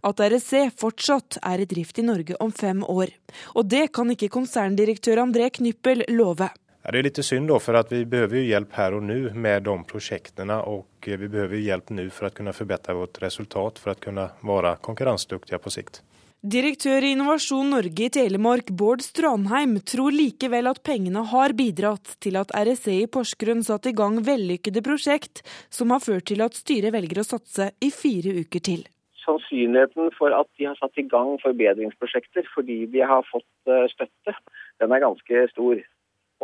At 0.00 0.20
REC 0.20 0.72
fortsatt 0.80 1.36
er 1.44 1.60
i 1.60 1.68
drift 1.68 2.00
i 2.00 2.06
Norge 2.08 2.40
om 2.40 2.52
fem 2.52 2.80
år. 2.84 3.12
Og 3.52 3.68
det 3.68 3.90
kan 3.92 4.08
ikke 4.08 4.32
konserndirektør 4.32 5.20
André 5.26 5.50
Knyppel 5.52 6.06
love. 6.08 6.48
Det 6.88 6.96
er 6.96 7.04
litt 7.04 7.20
synd, 7.20 7.50
da, 7.50 7.58
for 7.60 7.76
vi 7.90 8.06
behøver 8.08 8.46
hjelp 8.48 8.72
her 8.80 8.96
og 8.96 9.04
nå 9.04 9.34
med 9.36 9.66
de 9.68 9.74
prosjektene. 9.90 10.56
Og 10.72 11.04
vi 11.04 11.28
behøver 11.28 11.60
hjelp 11.60 11.92
nå 11.92 12.08
for 12.08 12.30
å 12.30 12.32
kunne 12.32 12.56
forbedre 12.56 12.96
vårt 12.96 13.20
resultat, 13.20 13.76
for 13.76 13.92
å 13.92 14.00
kunne 14.00 14.30
være 14.40 14.78
konkurransedyktige 14.88 15.60
på 15.60 15.74
sikt. 15.74 16.00
Direktør 16.38 17.02
i 17.02 17.16
Innovasjon 17.16 17.72
Norge 17.72 18.04
i 18.06 18.10
Telemark, 18.14 18.68
Bård 18.70 19.00
Strandheim, 19.02 19.72
tror 19.82 20.14
likevel 20.14 20.70
at 20.70 20.78
pengene 20.86 21.24
har 21.32 21.50
bidratt 21.58 22.12
til 22.22 22.38
at 22.38 22.52
RSE 22.54 22.94
i 22.94 23.08
Porsgrunn 23.10 23.64
satte 23.66 23.90
i 23.90 23.96
gang 23.98 24.20
vellykkede 24.22 24.78
prosjekt, 24.86 25.42
som 25.66 25.90
har 25.90 25.98
ført 25.98 26.28
til 26.30 26.44
at 26.46 26.54
styret 26.54 26.94
velger 26.94 27.18
å 27.18 27.26
satse 27.26 27.72
i 27.82 27.90
fire 27.90 28.36
uker 28.38 28.62
til. 28.70 28.86
Sannsynligheten 29.24 30.14
for 30.14 30.30
at 30.30 30.46
de 30.62 30.70
har 30.70 30.78
satt 30.78 31.02
i 31.02 31.08
gang 31.10 31.34
forbedringsprosjekter 31.42 32.46
fordi 32.54 32.84
de 32.94 33.02
har 33.02 33.26
fått 33.26 33.66
eh, 33.66 33.90
støtte, 33.90 34.38
den 34.78 34.94
er 34.94 35.02
ganske 35.08 35.42
stor. 35.50 35.82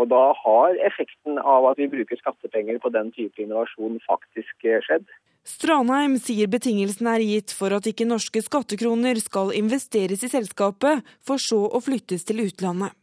Og 0.01 0.09
da 0.11 0.24
har 0.40 0.80
effekten 0.86 1.38
av 1.38 1.68
at 1.70 1.78
vi 1.78 1.86
bruker 1.90 2.18
skattepenger 2.18 2.80
på 2.82 2.90
den 2.95 3.12
type 3.14 3.42
innovasjon 3.42 4.01
faktisk 4.09 4.66
eh, 4.66 4.82
skjedd. 4.82 5.07
Stranheim 5.45 6.16
sier 6.16 6.49
betingelsene 6.49 7.18
er 7.18 7.22
gitt 7.28 7.53
for 7.53 7.74
at 7.76 7.86
ikke 7.86 8.07
norske 8.09 8.40
skattekroner 8.42 9.20
skal 9.20 9.53
investeres 9.55 10.24
i 10.24 10.30
selskapet, 10.32 11.05
for 11.20 11.42
så 11.42 11.61
å 11.68 11.82
flyttes 11.84 12.24
til 12.24 12.40
utlandet. 12.47 12.97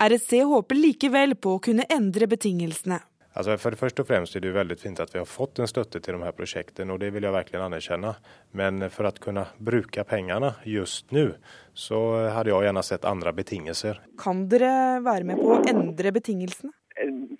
RSC 0.00 0.42
håper 0.48 0.80
likevel 0.80 1.36
på 1.36 1.56
å 1.56 1.62
kunne 1.62 1.86
endre 1.92 2.28
betingelsene. 2.28 2.98
Altså 3.34 3.56
for 3.58 3.74
det 3.74 3.80
første 3.80 4.04
og 4.04 4.06
fremst 4.06 4.36
er 4.36 4.44
det 4.44 4.52
veldig 4.54 4.76
fint 4.78 5.00
at 5.02 5.10
vi 5.10 5.18
har 5.18 5.26
fått 5.26 5.58
en 5.58 5.70
støtte 5.70 5.98
til 5.98 6.14
de 6.14 6.22
her 6.22 6.34
prosjektene, 6.36 6.94
og 6.94 7.00
det 7.02 7.10
vil 7.14 7.26
jeg 7.26 7.34
virkelig 7.34 7.62
anerkjenne. 7.64 8.12
Men 8.54 8.86
for 8.94 9.08
å 9.08 9.12
kunne 9.24 9.48
bruke 9.58 10.04
pengene 10.06 10.52
just 10.70 11.10
nå, 11.14 11.32
så 11.74 12.00
hadde 12.30 12.52
jeg 12.52 12.68
gjerne 12.68 12.84
sett 12.86 13.08
andre 13.10 13.34
betingelser. 13.34 13.98
Kan 14.22 14.46
dere 14.52 15.02
være 15.02 15.26
med 15.30 15.42
på 15.42 15.56
å 15.56 15.62
endre 15.66 16.14
betingelsene? 16.14 16.70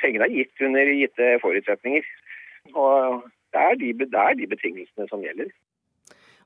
Pengene 0.03 0.27
er 0.27 0.35
gitt 0.35 0.67
under 0.67 0.91
gitte 0.99 1.31
forutsetninger. 1.45 2.11
Og 2.75 3.23
det 3.55 3.63
er, 3.63 3.79
de, 3.79 3.93
det 4.03 4.25
er 4.27 4.41
de 4.41 4.51
betingelsene 4.51 5.07
som 5.13 5.23
gjelder. 5.23 5.53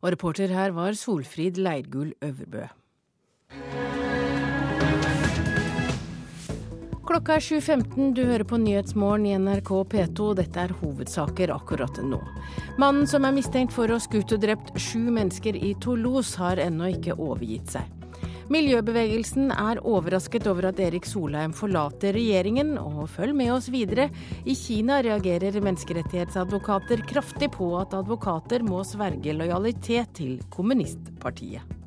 Og 0.03 0.13
reporter 0.13 0.53
her 0.53 0.77
var 0.77 0.93
Solfrid 0.99 1.57
Leirgull 1.57 2.13
Øverbø. 2.23 2.69
Klokka 7.09 7.39
er 7.39 7.41
7.15, 7.41 8.11
du 8.13 8.19
hører 8.29 8.43
på 8.45 8.59
Nyhetsmorgen 8.61 9.23
i 9.25 9.31
NRK 9.41 9.71
P2. 9.95 10.25
Dette 10.37 10.61
er 10.61 10.75
hovedsaker 10.77 11.49
akkurat 11.55 12.03
nå. 12.05 12.19
Mannen 12.77 13.09
som 13.09 13.25
er 13.25 13.33
mistenkt 13.33 13.73
for 13.73 13.89
å 13.89 13.97
ha 13.97 14.05
skutt 14.05 14.35
og 14.37 14.43
drept 14.43 14.75
sju 14.77 15.07
mennesker 15.07 15.57
i 15.57 15.71
Toulouse, 15.81 16.37
har 16.37 16.61
ennå 16.61 16.91
ikke 16.99 17.17
overgitt 17.17 17.73
seg. 17.79 17.89
Miljøbevegelsen 18.53 19.55
er 19.57 19.81
overrasket 19.89 20.51
over 20.53 20.69
at 20.69 20.85
Erik 20.85 21.09
Solheim 21.09 21.57
forlater 21.57 22.13
regjeringen, 22.13 22.77
og 22.77 23.09
følg 23.17 23.41
med 23.41 23.55
oss 23.57 23.71
videre. 23.73 24.11
I 24.45 24.53
Kina 24.57 25.01
reagerer 25.05 25.57
menneskerettighetsadvokater 25.65 27.09
kraftig 27.09 27.55
på 27.57 27.73
at 27.81 27.97
advokater 27.97 28.69
må 28.69 28.85
sverge 28.85 29.33
lojalitet 29.41 30.13
til 30.21 30.41
kommunistpartiet. 30.53 31.78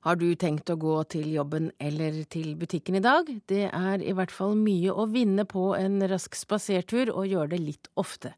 Har 0.00 0.16
du 0.16 0.30
tenkt 0.32 0.70
å 0.72 0.78
gå 0.80 0.94
til 1.12 1.26
jobben 1.28 1.66
eller 1.76 2.22
til 2.32 2.54
butikken 2.56 2.96
i 2.96 3.02
dag? 3.04 3.26
Det 3.50 3.66
er 3.68 4.00
i 4.00 4.14
hvert 4.16 4.32
fall 4.32 4.54
mye 4.56 4.94
å 4.96 5.04
vinne 5.12 5.44
på 5.44 5.74
en 5.76 6.00
rask 6.08 6.38
spasertur, 6.38 7.12
og 7.12 7.28
gjøre 7.28 7.52
det 7.52 7.60
litt 7.60 7.90
ofte. 8.00 8.32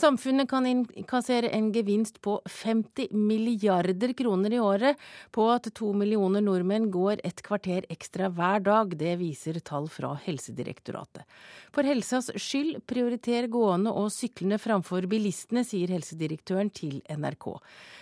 Samfunnet 0.00 0.48
kan 0.48 0.64
innkassere 0.66 1.48
en 1.52 1.72
gevinst 1.72 2.20
på 2.24 2.38
50 2.48 3.08
milliarder 3.12 4.12
kroner 4.16 4.52
i 4.52 4.60
året 4.60 4.96
på 5.30 5.44
at 5.52 5.66
to 5.76 5.90
millioner 5.92 6.40
nordmenn 6.40 6.86
går 6.90 7.20
et 7.26 7.42
kvarter 7.44 7.84
ekstra 7.92 8.30
hver 8.32 8.62
dag. 8.64 8.94
Det 8.96 9.18
viser 9.20 9.58
tall 9.60 9.90
fra 9.92 10.14
Helsedirektoratet. 10.24 11.26
For 11.74 11.84
helsas 11.84 12.30
skyld, 12.32 12.78
prioriter 12.88 13.50
gående 13.52 13.92
og 13.92 14.08
syklende 14.14 14.56
framfor 14.62 15.04
bilistene, 15.10 15.66
sier 15.68 15.92
helsedirektøren 15.92 16.72
til 16.72 17.02
NRK. 17.04 17.50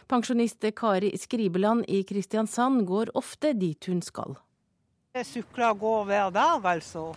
Pensjonist 0.06 0.68
Kari 0.78 1.10
Skribeland 1.18 1.88
i 1.90 2.04
Kristiansand 2.06 2.84
går 2.86 3.10
ofte 3.18 3.56
dit 3.58 3.90
hun 3.90 4.04
skal. 4.06 4.38
Jeg 5.18 5.26
sykler 5.26 5.72
og 5.72 5.82
går 5.82 6.06
hver 6.12 6.30
dag, 6.38 6.70
altså. 6.76 7.08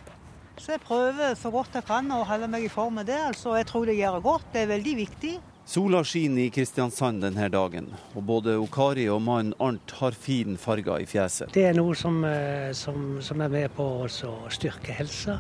Så 0.62 0.76
jeg 0.76 0.82
prøver 0.86 1.34
så 1.34 1.50
godt 1.50 1.74
jeg 1.74 1.88
kan 1.88 2.12
å 2.14 2.20
holde 2.30 2.46
meg 2.52 2.68
i 2.68 2.70
form 2.70 3.00
med 3.00 3.08
det. 3.10 3.18
altså. 3.32 3.56
Jeg 3.58 3.66
tror 3.72 3.88
det 3.90 3.96
gjør 3.98 4.20
godt. 4.22 4.52
Det 4.54 4.62
er 4.62 4.68
veldig 4.70 4.94
viktig. 5.00 5.32
Sola 5.66 6.02
skinner 6.06 6.44
i 6.44 6.52
Kristiansand 6.54 7.24
denne 7.24 7.48
dagen, 7.50 7.88
og 8.14 8.26
både 8.28 8.58
Okari 8.60 9.08
og 9.10 9.22
mannen 9.26 9.56
Arnt 9.62 9.94
har 9.98 10.14
fin 10.18 10.58
farger 10.62 11.02
i 11.02 11.08
fjeset. 11.10 11.54
Det 11.56 11.64
er 11.70 11.78
noe 11.78 11.96
som, 11.98 12.20
eh, 12.28 12.74
som, 12.78 13.22
som 13.24 13.42
er 13.42 13.50
med 13.54 13.74
på 13.78 13.86
å 14.04 14.10
styrke 14.52 14.94
helsa, 14.98 15.40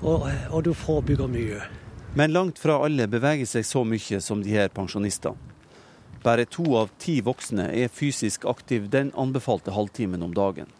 og, 0.00 0.26
og 0.50 0.64
du 0.66 0.72
forebygger 0.74 1.30
mye. 1.30 1.60
Men 2.18 2.32
langt 2.32 2.58
fra 2.62 2.78
alle 2.86 3.06
beveger 3.10 3.50
seg 3.50 3.66
så 3.66 3.84
mye 3.86 4.22
som 4.24 4.42
de 4.42 4.56
her 4.56 4.72
pensjonistene. 4.74 5.36
Bare 6.24 6.48
to 6.50 6.64
av 6.80 6.90
ti 6.98 7.20
voksne 7.22 7.68
er 7.78 7.92
fysisk 7.94 8.46
aktiv 8.50 8.88
den 8.90 9.12
anbefalte 9.14 9.74
halvtimen 9.76 10.24
om 10.26 10.34
dagen. 10.34 10.70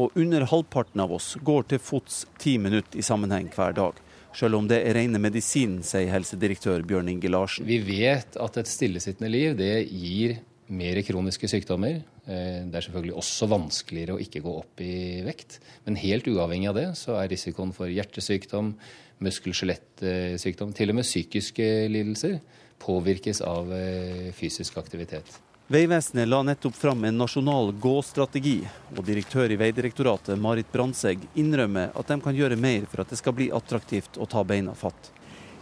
Og 0.00 0.16
under 0.18 0.46
halvparten 0.50 1.02
av 1.04 1.12
oss 1.14 1.34
går 1.44 1.68
til 1.70 1.82
fots 1.82 2.24
ti 2.42 2.56
minutter 2.58 2.98
i 2.98 3.04
sammenheng 3.06 3.50
hver 3.54 3.76
dag. 3.76 4.00
Selv 4.34 4.58
om 4.58 4.66
det 4.66 4.80
er 4.82 4.96
rene 4.98 5.20
medisin, 5.22 5.78
sier 5.86 6.10
helsedirektør 6.10 6.82
Bjørn 6.82 7.12
Inge 7.12 7.30
Larsen. 7.30 7.68
Vi 7.68 7.78
vet 7.86 8.34
at 8.42 8.58
et 8.58 8.70
stillesittende 8.70 9.30
liv 9.30 9.54
det 9.58 9.86
gir 9.86 10.40
mer 10.74 10.98
kroniske 11.06 11.46
sykdommer. 11.50 12.00
Eh, 12.26 12.64
det 12.66 12.74
er 12.74 12.86
selvfølgelig 12.88 13.14
også 13.20 13.48
vanskeligere 13.52 14.16
å 14.16 14.24
ikke 14.24 14.42
gå 14.42 14.56
opp 14.64 14.82
i 14.82 15.22
vekt. 15.26 15.60
Men 15.86 16.00
helt 16.02 16.26
uavhengig 16.26 16.72
av 16.72 16.80
det, 16.80 16.88
så 16.98 17.20
er 17.20 17.30
risikoen 17.30 17.70
for 17.76 17.92
hjertesykdom, 17.92 18.74
muskel-skjelettsykdom, 19.22 20.74
til 20.74 20.90
og 20.90 20.98
med 20.98 21.06
psykiske 21.06 21.70
lidelser 21.92 22.40
påvirkes 22.82 23.44
av 23.46 23.70
eh, 23.76 24.30
fysisk 24.34 24.82
aktivitet. 24.82 25.38
Vegvesenet 25.66 26.28
la 26.28 26.42
nettopp 26.42 26.74
fram 26.76 27.04
en 27.04 27.18
nasjonal 27.18 27.70
gå-strategi, 27.80 28.58
og 28.92 28.98
direktør 29.06 29.48
i 29.48 29.56
Vegdirektoratet 29.56 30.36
Marit 30.36 30.68
Brandtzæg 30.68 31.22
innrømmer 31.40 31.94
at 31.96 32.10
de 32.10 32.18
kan 32.20 32.36
gjøre 32.36 32.58
mer 32.60 32.84
for 32.90 33.00
at 33.00 33.08
det 33.08 33.16
skal 33.16 33.32
bli 33.32 33.46
attraktivt 33.48 34.18
å 34.20 34.26
ta 34.28 34.42
beina 34.44 34.74
fatt. 34.76 35.08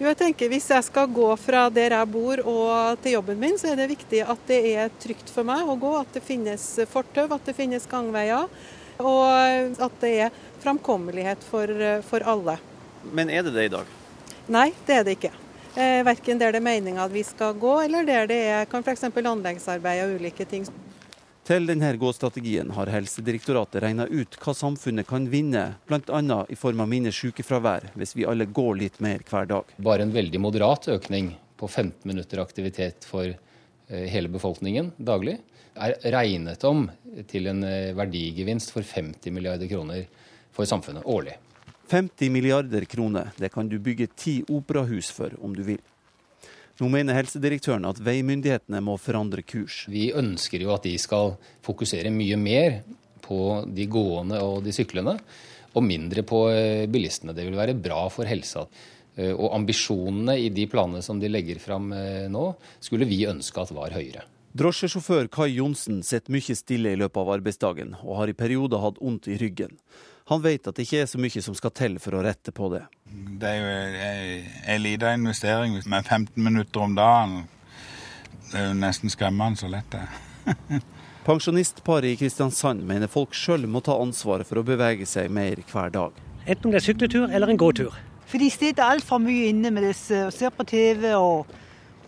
Jo, 0.00 0.08
jeg 0.08 0.18
tenker 0.18 0.50
Hvis 0.50 0.66
jeg 0.72 0.82
skal 0.88 1.06
gå 1.06 1.28
fra 1.38 1.68
der 1.70 1.94
jeg 1.94 2.10
bor 2.10 2.42
og 2.42 2.98
til 3.04 3.14
jobben 3.14 3.38
min, 3.38 3.54
så 3.54 3.70
er 3.70 3.78
det 3.78 3.92
viktig 3.92 4.24
at 4.26 4.42
det 4.50 4.58
er 4.72 4.90
trygt 5.04 5.30
for 5.30 5.46
meg 5.46 5.70
å 5.70 5.78
gå. 5.78 5.94
At 6.00 6.18
det 6.18 6.24
finnes 6.26 6.66
fortau, 6.90 7.28
at 7.30 7.46
det 7.46 7.54
finnes 7.54 7.86
gangveier, 7.86 8.50
og 8.98 9.78
at 9.86 10.02
det 10.02 10.12
er 10.26 10.42
framkommelighet 10.64 11.46
for, 11.46 11.70
for 12.10 12.26
alle. 12.26 12.58
Men 13.14 13.30
er 13.30 13.46
det 13.46 13.54
det 13.54 13.70
i 13.70 13.74
dag? 13.78 13.94
Nei, 14.50 14.72
det 14.82 14.98
er 14.98 15.06
det 15.06 15.18
ikke. 15.20 15.34
Eh, 15.72 16.02
verken 16.04 16.40
der 16.40 16.52
det 16.52 16.60
er 16.60 16.64
meninga 16.66 17.06
at 17.06 17.12
vi 17.14 17.22
skal 17.24 17.54
gå, 17.56 17.78
eller 17.80 18.04
der 18.04 18.26
det 18.28 18.40
er 18.52 18.66
kan 18.68 18.84
f.eks. 18.84 19.06
anleggsarbeid 19.08 20.02
og 20.04 20.18
ulike 20.20 20.44
ting. 20.44 20.66
Til 21.48 21.64
denne 21.66 21.88
gåstrategien 21.98 22.68
har 22.76 22.90
Helsedirektoratet 22.92 23.80
regna 23.82 24.04
ut 24.06 24.36
hva 24.44 24.52
samfunnet 24.54 25.08
kan 25.08 25.24
vinne, 25.32 25.64
bl.a. 25.88 26.42
i 26.52 26.58
form 26.60 26.84
av 26.84 26.90
mindre 26.92 27.10
sykefravær, 27.16 27.88
hvis 27.96 28.12
vi 28.14 28.26
alle 28.28 28.46
går 28.46 28.76
litt 28.78 29.00
mer 29.02 29.24
hver 29.26 29.48
dag. 29.50 29.72
Bare 29.82 30.04
en 30.04 30.12
veldig 30.14 30.42
moderat 30.44 30.90
økning 30.92 31.32
på 31.56 31.70
15 31.70 32.04
minutter 32.04 32.42
aktivitet 32.44 33.08
for 33.08 33.32
eh, 33.32 34.06
hele 34.12 34.30
befolkningen 34.30 34.92
daglig 34.98 35.38
er 35.72 35.96
regnet 36.12 36.64
om 36.68 36.84
til 37.30 37.48
en 37.48 37.64
eh, 37.64 37.94
verdigevinst 37.96 38.74
for 38.74 38.84
50 38.84 39.32
milliarder 39.32 39.70
kroner 39.72 40.04
for 40.52 40.68
samfunnet 40.68 41.08
årlig. 41.08 41.38
50 41.90 42.30
milliarder 42.30 42.84
kroner, 42.84 43.32
det 43.36 43.52
kan 43.52 43.68
du 43.68 43.78
bygge 43.82 44.10
ti 44.16 44.40
operahus 44.48 45.10
for 45.12 45.34
om 45.42 45.56
du 45.56 45.64
vil. 45.66 45.80
Nå 46.80 46.88
mener 46.88 47.14
helsedirektøren 47.18 47.84
at 47.86 48.00
veimyndighetene 48.02 48.80
må 48.82 48.96
forandre 48.98 49.44
kurs. 49.44 49.84
Vi 49.92 50.08
ønsker 50.16 50.64
jo 50.64 50.72
at 50.74 50.86
de 50.88 50.96
skal 50.98 51.36
fokusere 51.62 52.10
mye 52.10 52.38
mer 52.40 52.80
på 53.22 53.38
de 53.68 53.86
gående 53.92 54.40
og 54.42 54.64
de 54.64 54.72
syklende, 54.74 55.18
og 55.72 55.84
mindre 55.86 56.24
på 56.26 56.46
eh, 56.50 56.88
bilistene. 56.90 57.36
Det 57.36 57.46
vil 57.46 57.56
være 57.56 57.76
bra 57.78 58.06
for 58.12 58.28
helsa. 58.28 58.66
Eh, 59.14 59.32
og 59.32 59.54
ambisjonene 59.56 60.38
i 60.40 60.50
de 60.52 60.66
planene 60.68 61.04
som 61.04 61.20
de 61.20 61.30
legger 61.30 61.60
fram 61.62 61.92
eh, 61.96 62.28
nå, 62.32 62.48
skulle 62.80 63.08
vi 63.08 63.22
ønske 63.28 63.62
at 63.62 63.72
var 63.76 63.94
høyere. 63.94 64.24
Drosjesjåfør 64.56 65.30
Kai 65.32 65.54
Johnsen 65.54 66.02
sitter 66.04 66.34
mye 66.34 66.56
stille 66.56 66.92
i 66.92 66.98
løpet 67.00 67.20
av 67.22 67.30
arbeidsdagen, 67.38 67.94
og 68.02 68.18
har 68.18 68.32
i 68.32 68.36
perioder 68.36 68.82
hatt 68.82 69.00
vondt 69.00 69.30
i 69.32 69.38
ryggen. 69.40 69.78
Han 70.32 70.40
vet 70.40 70.64
at 70.64 70.78
det 70.78 70.86
ikke 70.86 71.02
er 71.04 71.08
så 71.10 71.20
mye 71.20 71.42
som 71.44 71.56
skal 71.56 71.74
til 71.76 71.98
for 72.00 72.16
å 72.16 72.22
rette 72.24 72.54
på 72.56 72.70
det. 72.72 72.86
Det 73.40 73.48
er 73.48 73.58
jo 73.60 74.36
en 74.72 74.82
liten 74.82 75.20
investering 75.20 75.74
med 75.84 76.06
15 76.06 76.40
minutter 76.40 76.86
om 76.86 76.94
dagen. 76.96 77.42
Det 78.48 78.60
er 78.60 78.70
jo 78.70 78.78
nesten 78.80 79.12
skremmende 79.12 79.60
så 79.60 79.68
lett 79.68 79.92
det 79.92 80.00
er. 80.06 80.80
Pensjonistparet 81.26 82.14
i 82.14 82.16
Kristiansand 82.18 82.80
mener 82.88 83.12
folk 83.12 83.36
sjøl 83.36 83.68
må 83.68 83.82
ta 83.84 83.98
ansvaret 84.00 84.48
for 84.48 84.58
å 84.58 84.64
bevege 84.66 85.04
seg 85.06 85.28
mer 85.30 85.60
hver 85.68 85.92
dag. 85.92 86.16
Enten 86.46 86.72
det 86.72 86.80
er 86.80 86.86
sykletur 86.88 87.28
eller 87.28 87.52
en 87.52 87.60
gåtur. 87.60 87.92
For 88.26 88.40
de 88.40 88.48
sitter 88.50 88.88
altfor 88.88 89.20
mye 89.20 89.50
inne 89.52 89.70
med 89.70 89.84
disse 89.84 90.24
og 90.26 90.32
ser 90.32 90.50
på 90.56 90.64
TV 90.64 91.12
og, 91.12 91.52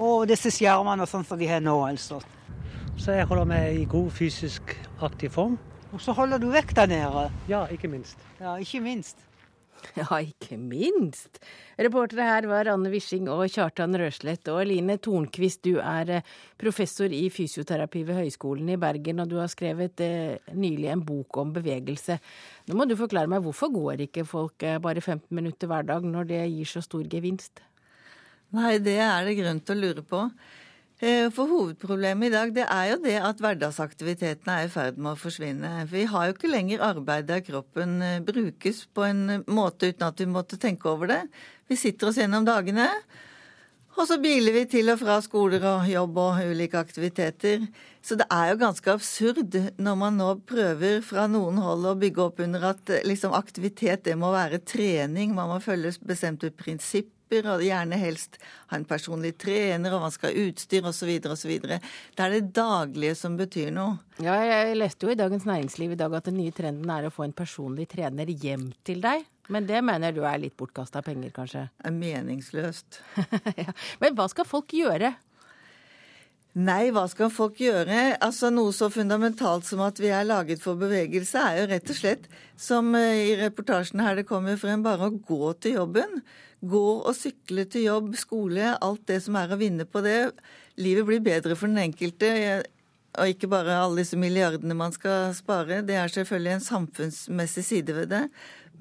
og 0.01 0.25
disse 0.33 0.49
skjermene 0.55 1.05
og 1.05 1.13
sånn 1.13 1.29
som 1.29 1.39
de 1.39 1.51
har 1.51 1.61
nå, 1.61 1.77
altså. 1.87 2.23
Så 2.97 3.13
jeg 3.19 3.29
holder 3.29 3.53
meg 3.53 3.83
i 3.83 3.87
god 3.91 4.11
fysisk 4.17 4.75
aktiv 5.05 5.37
form. 5.37 5.61
Og 5.95 6.03
så 6.03 6.15
holder 6.17 6.43
du 6.43 6.49
vekk 6.51 6.75
der 6.75 6.91
nede. 6.91 7.29
Ja, 7.47 7.65
ikke 7.71 7.87
minst. 7.87 8.19
Ja, 8.41 8.57
ikke 8.59 8.83
minst. 8.83 9.21
Ja, 9.99 10.17
ikke 10.17 10.57
minst. 10.57 11.37
Reportere 11.77 12.25
her 12.25 12.47
var 12.49 12.71
Anne 12.73 12.89
Wishing 12.89 13.27
og 13.29 13.43
Kjartan 13.53 13.93
Røslett. 14.01 14.49
Og 14.49 14.63
Eline 14.63 14.97
Tornquist, 15.03 15.61
du 15.67 15.77
er 15.77 16.13
eh, 16.17 16.31
professor 16.59 17.13
i 17.13 17.27
fysioterapi 17.29 18.01
ved 18.09 18.17
Høgskolen 18.23 18.71
i 18.73 18.79
Bergen, 18.81 19.21
og 19.21 19.29
du 19.29 19.37
har 19.43 19.53
skrevet 19.53 20.01
eh, 20.01 20.41
nylig 20.57 20.89
en 20.89 21.05
bok 21.05 21.37
om 21.43 21.53
bevegelse. 21.53 22.17
Nå 22.65 22.79
må 22.81 22.89
du 22.89 22.97
forklare 22.97 23.29
meg, 23.31 23.45
hvorfor 23.45 23.75
går 23.77 24.07
ikke 24.07 24.25
folk 24.29 24.65
eh, 24.65 24.81
bare 24.83 25.05
15 25.05 25.29
minutter 25.37 25.69
hver 25.69 25.85
dag, 25.93 26.09
når 26.17 26.33
det 26.33 26.43
gir 26.49 26.73
så 26.73 26.83
stor 26.85 27.05
gevinst? 27.05 27.61
Nei, 28.57 28.79
det 28.83 28.97
er 29.05 29.29
det 29.29 29.39
grunn 29.43 29.61
til 29.61 29.77
å 29.77 29.85
lure 29.85 30.09
på. 30.09 30.27
Eh, 31.05 31.27
for 31.35 31.51
hovedproblemet 31.51 32.31
i 32.31 32.33
dag 32.33 32.53
det 32.57 32.65
er 32.71 32.87
jo 32.93 33.01
det 33.03 33.17
at 33.21 33.41
hverdagsaktivitetene 33.43 34.55
er 34.57 34.69
i 34.69 34.73
ferd 34.73 34.97
med 34.97 35.13
å 35.13 35.21
forsvinne. 35.21 35.73
Vi 35.91 36.07
har 36.09 36.29
jo 36.29 36.35
ikke 36.37 36.49
lenger 36.49 36.85
arbeid 36.87 37.27
der 37.29 37.43
kroppen 37.45 37.99
eh, 38.01 38.23
brukes 38.25 38.85
på 38.95 39.05
en 39.05 39.43
måte 39.45 39.91
uten 39.91 40.07
at 40.07 40.23
vi 40.23 40.29
måtte 40.31 40.57
tenke 40.61 40.89
over 40.89 41.11
det. 41.11 41.21
Vi 41.69 41.77
sitter 41.77 42.09
oss 42.09 42.21
gjennom 42.23 42.47
dagene, 42.49 42.87
og 43.99 44.09
så 44.09 44.17
biler 44.23 44.57
vi 44.57 44.65
til 44.71 44.89
og 44.95 45.03
fra 45.03 45.19
skoler 45.23 45.67
og 45.75 45.91
jobb 45.91 46.23
og 46.23 46.41
ulike 46.55 46.81
aktiviteter. 46.81 47.67
Så 48.01 48.17
det 48.21 48.29
er 48.33 48.55
jo 48.55 48.63
ganske 48.65 48.95
absurd 48.95 49.59
når 49.77 49.99
man 50.01 50.17
nå 50.23 50.31
prøver 50.49 51.05
fra 51.05 51.27
noen 51.29 51.61
hold 51.61 51.85
å 51.91 51.99
bygge 52.01 52.25
opp 52.31 52.41
under 52.47 52.71
at 52.71 52.95
eh, 52.95 53.05
liksom, 53.05 53.37
aktivitet 53.37 54.07
det 54.09 54.17
må 54.17 54.33
være 54.33 54.63
trening, 54.65 55.37
man 55.37 55.53
må 55.53 55.61
følge 55.61 55.99
bestemte 56.09 56.55
prinsipp 56.55 57.13
og 57.43 57.65
gjerne 57.65 57.99
helst 57.99 58.39
ha 58.71 58.79
en 58.79 58.87
personlig 58.89 59.35
trener, 59.43 59.95
og 59.95 60.07
man 60.07 60.15
skal 60.15 60.31
ha 60.31 60.47
utstyr 60.47 60.87
osv. 60.89 61.11
osv. 61.35 61.53
Det 61.65 61.81
er 61.81 62.35
det 62.37 62.55
daglige 62.57 63.19
som 63.19 63.39
betyr 63.41 63.73
noe. 63.75 63.99
Ja, 64.23 64.39
jeg 64.47 64.79
leste 64.79 65.07
jo 65.07 65.15
i 65.15 65.19
Dagens 65.19 65.47
Næringsliv 65.49 65.95
i 65.97 66.01
dag 66.01 66.15
at 66.15 66.31
den 66.31 66.39
nye 66.39 66.55
trenden 66.55 66.91
er 66.95 67.09
å 67.09 67.13
få 67.15 67.27
en 67.27 67.37
personlig 67.37 67.89
trener 67.93 68.31
hjem 68.31 68.71
til 68.87 69.03
deg. 69.05 69.27
Men 69.53 69.67
det 69.69 69.83
mener 69.85 70.15
du 70.15 70.23
er 70.25 70.41
litt 70.41 70.57
bortkasta 70.57 71.03
penger, 71.05 71.35
kanskje? 71.35 71.67
Det 71.77 71.91
er 71.91 71.97
meningsløst. 71.99 73.01
ja. 73.67 73.75
Men 74.01 74.17
hva 74.17 74.29
skal 74.33 74.49
folk 74.49 74.73
gjøre? 74.73 75.13
Nei, 76.55 76.93
hva 76.95 77.09
skal 77.11 77.33
folk 77.35 77.59
gjøre? 77.59 78.15
Altså 78.23 78.47
Noe 78.55 78.71
så 78.71 78.87
fundamentalt 78.95 79.67
som 79.67 79.81
at 79.83 79.99
vi 79.99 80.13
er 80.15 80.27
laget 80.29 80.61
for 80.63 80.79
bevegelse, 80.79 81.41
er 81.41 81.57
jo 81.59 81.65
rett 81.73 81.91
og 81.91 81.99
slett, 81.99 82.29
som 82.55 82.93
eh, 82.95 83.33
i 83.33 83.33
reportasjen 83.41 84.03
her 84.05 84.21
det 84.21 84.29
kommer 84.29 84.61
frem, 84.61 84.85
bare 84.85 85.09
å 85.09 85.17
gå 85.19 85.51
til 85.59 85.81
jobben. 85.81 86.21
Gå 86.63 86.85
og 87.01 87.11
sykle 87.19 87.67
til 87.67 87.89
jobb, 87.89 88.15
skole, 88.15 88.77
alt 88.79 89.03
det 89.11 89.19
som 89.25 89.35
er 89.41 89.51
å 89.51 89.59
vinne 89.59 89.83
på 89.83 90.05
det. 90.07 90.31
Livet 90.79 91.09
blir 91.11 91.27
bedre 91.27 91.59
for 91.59 91.67
den 91.67 91.83
enkelte. 91.89 92.31
Og 93.19 93.35
ikke 93.35 93.51
bare 93.51 93.81
alle 93.81 94.05
disse 94.05 94.19
milliardene 94.19 94.79
man 94.79 94.95
skal 94.95 95.35
spare. 95.35 95.83
Det 95.87 95.99
er 95.99 96.11
selvfølgelig 96.11 96.55
en 96.55 96.69
samfunnsmessig 96.69 97.67
side 97.67 97.99
ved 97.99 98.15
det. 98.15 98.25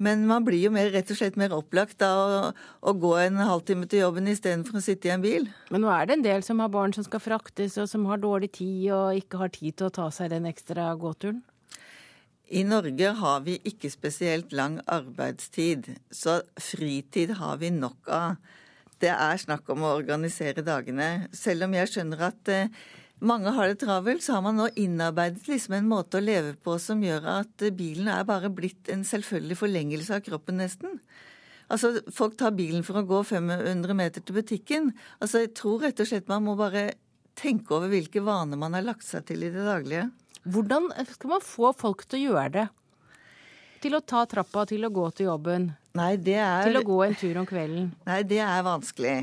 Men 0.02 0.26
man 0.26 0.44
blir 0.46 0.58
jo 0.58 0.72
mer, 0.74 0.90
rett 0.94 1.10
og 1.12 1.18
slett 1.18 1.36
mer 1.38 1.54
opplagt 1.54 2.02
av 2.02 2.20
å, 2.24 2.40
å, 2.82 2.94
gå 2.98 3.12
en 3.22 3.38
halvtime 3.46 3.86
til 3.90 4.02
jobben 4.02 4.30
istedenfor 4.30 4.80
å 4.80 4.82
sitte 4.84 5.08
i 5.08 5.14
en 5.14 5.22
bil. 5.22 5.46
Men 5.70 5.84
nå 5.84 5.92
er 5.94 6.08
det 6.08 6.16
en 6.18 6.26
del 6.26 6.46
som 6.46 6.62
har 6.62 6.72
barn 6.74 6.94
som 6.96 7.06
skal 7.06 7.22
fraktes, 7.22 7.78
og 7.78 7.86
som 7.90 8.06
har 8.10 8.22
dårlig 8.22 8.50
tid 8.58 8.90
og 8.96 9.20
ikke 9.20 9.42
har 9.44 9.54
tid 9.54 9.78
til 9.78 9.90
å 9.90 9.94
ta 10.00 10.08
seg 10.14 10.32
den 10.34 10.50
ekstra 10.50 10.90
gåturen? 10.98 11.44
I 12.54 12.64
Norge 12.66 13.14
har 13.18 13.38
vi 13.46 13.56
ikke 13.64 13.88
spesielt 13.90 14.52
lang 14.52 14.76
arbeidstid, 14.90 15.88
så 16.12 16.42
fritid 16.60 17.38
har 17.38 17.56
vi 17.62 17.70
nok 17.72 18.10
av. 18.12 18.36
Det 19.00 19.10
er 19.10 19.40
snakk 19.40 19.68
om 19.72 19.82
å 19.84 19.94
organisere 19.96 20.62
dagene. 20.64 21.28
Selv 21.34 21.66
om 21.66 21.74
jeg 21.74 21.90
skjønner 21.90 22.28
at 22.28 22.52
eh, 22.52 22.68
mange 23.20 23.52
har 23.54 23.70
det 23.70 23.78
travelt, 23.84 24.22
så 24.24 24.36
har 24.36 24.42
man 24.44 24.58
nå 24.58 24.66
innarbeidet 24.80 25.46
liksom 25.48 25.76
en 25.76 25.88
måte 25.88 26.18
å 26.18 26.24
leve 26.24 26.54
på 26.60 26.76
som 26.82 27.02
gjør 27.04 27.28
at 27.38 27.64
bilen 27.76 28.10
er 28.10 28.26
bare 28.28 28.50
blitt 28.52 28.90
en 28.92 29.04
selvfølgelig 29.06 29.60
forlengelse 29.60 30.18
av 30.18 30.24
kroppen, 30.26 30.58
nesten. 30.60 30.98
Altså, 31.72 31.94
Folk 32.12 32.36
tar 32.40 32.52
bilen 32.56 32.84
for 32.84 33.00
å 33.00 33.06
gå 33.08 33.22
500 33.24 33.96
meter 33.96 34.20
til 34.20 34.36
butikken. 34.36 34.92
Altså, 35.20 35.44
Jeg 35.46 35.54
tror 35.56 35.86
rett 35.86 36.00
og 36.00 36.10
slett 36.10 36.28
man 36.28 36.44
må 36.44 36.56
bare 36.58 36.92
tenke 37.38 37.74
over 37.74 37.90
hvilke 37.90 38.22
vaner 38.22 38.60
man 38.60 38.76
har 38.76 38.84
lagt 38.84 39.06
seg 39.06 39.24
til 39.30 39.46
i 39.46 39.52
det 39.52 39.64
daglige. 39.64 40.10
Hvordan 40.44 40.90
skal 41.08 41.36
man 41.36 41.44
få 41.44 41.72
folk 41.72 42.04
til 42.04 42.20
å 42.20 42.34
gjøre 42.34 42.50
det? 42.58 42.66
Til 43.84 43.96
å 43.96 44.04
ta 44.04 44.24
trappa, 44.28 44.66
til 44.68 44.84
å 44.84 44.92
gå 44.92 45.08
til 45.16 45.30
jobben? 45.30 45.72
Nei, 45.96 46.14
det 46.16 46.38
er... 46.40 46.68
Til 46.68 46.80
å 46.80 46.84
gå 46.84 47.00
en 47.04 47.16
tur 47.16 47.40
om 47.40 47.48
kvelden? 47.48 47.90
Nei, 48.06 48.22
det 48.28 48.40
er 48.44 48.64
vanskelig. 48.64 49.16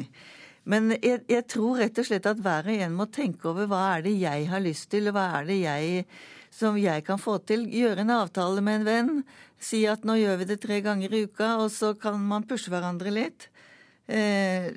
Men 0.69 0.91
jeg, 0.93 1.23
jeg, 1.29 1.45
tror 1.49 1.79
rett 1.81 1.97
og 1.97 2.05
slett 2.05 2.27
at 2.29 2.41
hver 2.41 2.67
og 2.69 2.83
en 2.85 2.97
må 2.99 3.07
tenke 3.09 3.49
over 3.49 3.69
hva 3.69 3.81
er 3.95 4.05
det 4.05 4.13
jeg 4.21 4.45
har 4.51 4.61
lyst 4.61 4.91
til, 4.93 5.09
og 5.09 5.17
hva 5.17 5.25
er 5.39 5.47
det 5.49 5.57
jeg 5.63 6.03
som 6.53 6.77
jeg 6.77 7.05
kan 7.07 7.21
få 7.21 7.39
til. 7.47 7.65
Gjøre 7.71 8.03
en 8.03 8.13
avtale 8.13 8.61
med 8.63 8.81
en 8.81 8.87
venn. 8.87 9.13
Si 9.61 9.85
at 9.89 10.05
nå 10.05 10.19
gjør 10.19 10.41
vi 10.41 10.49
det 10.51 10.59
tre 10.61 10.81
ganger 10.85 11.13
i 11.15 11.23
uka, 11.25 11.55
og 11.63 11.71
så 11.73 11.95
kan 11.97 12.19
man 12.21 12.45
pushe 12.49 12.73
hverandre 12.73 13.13
litt. 13.13 13.47
Eh, 14.11 14.69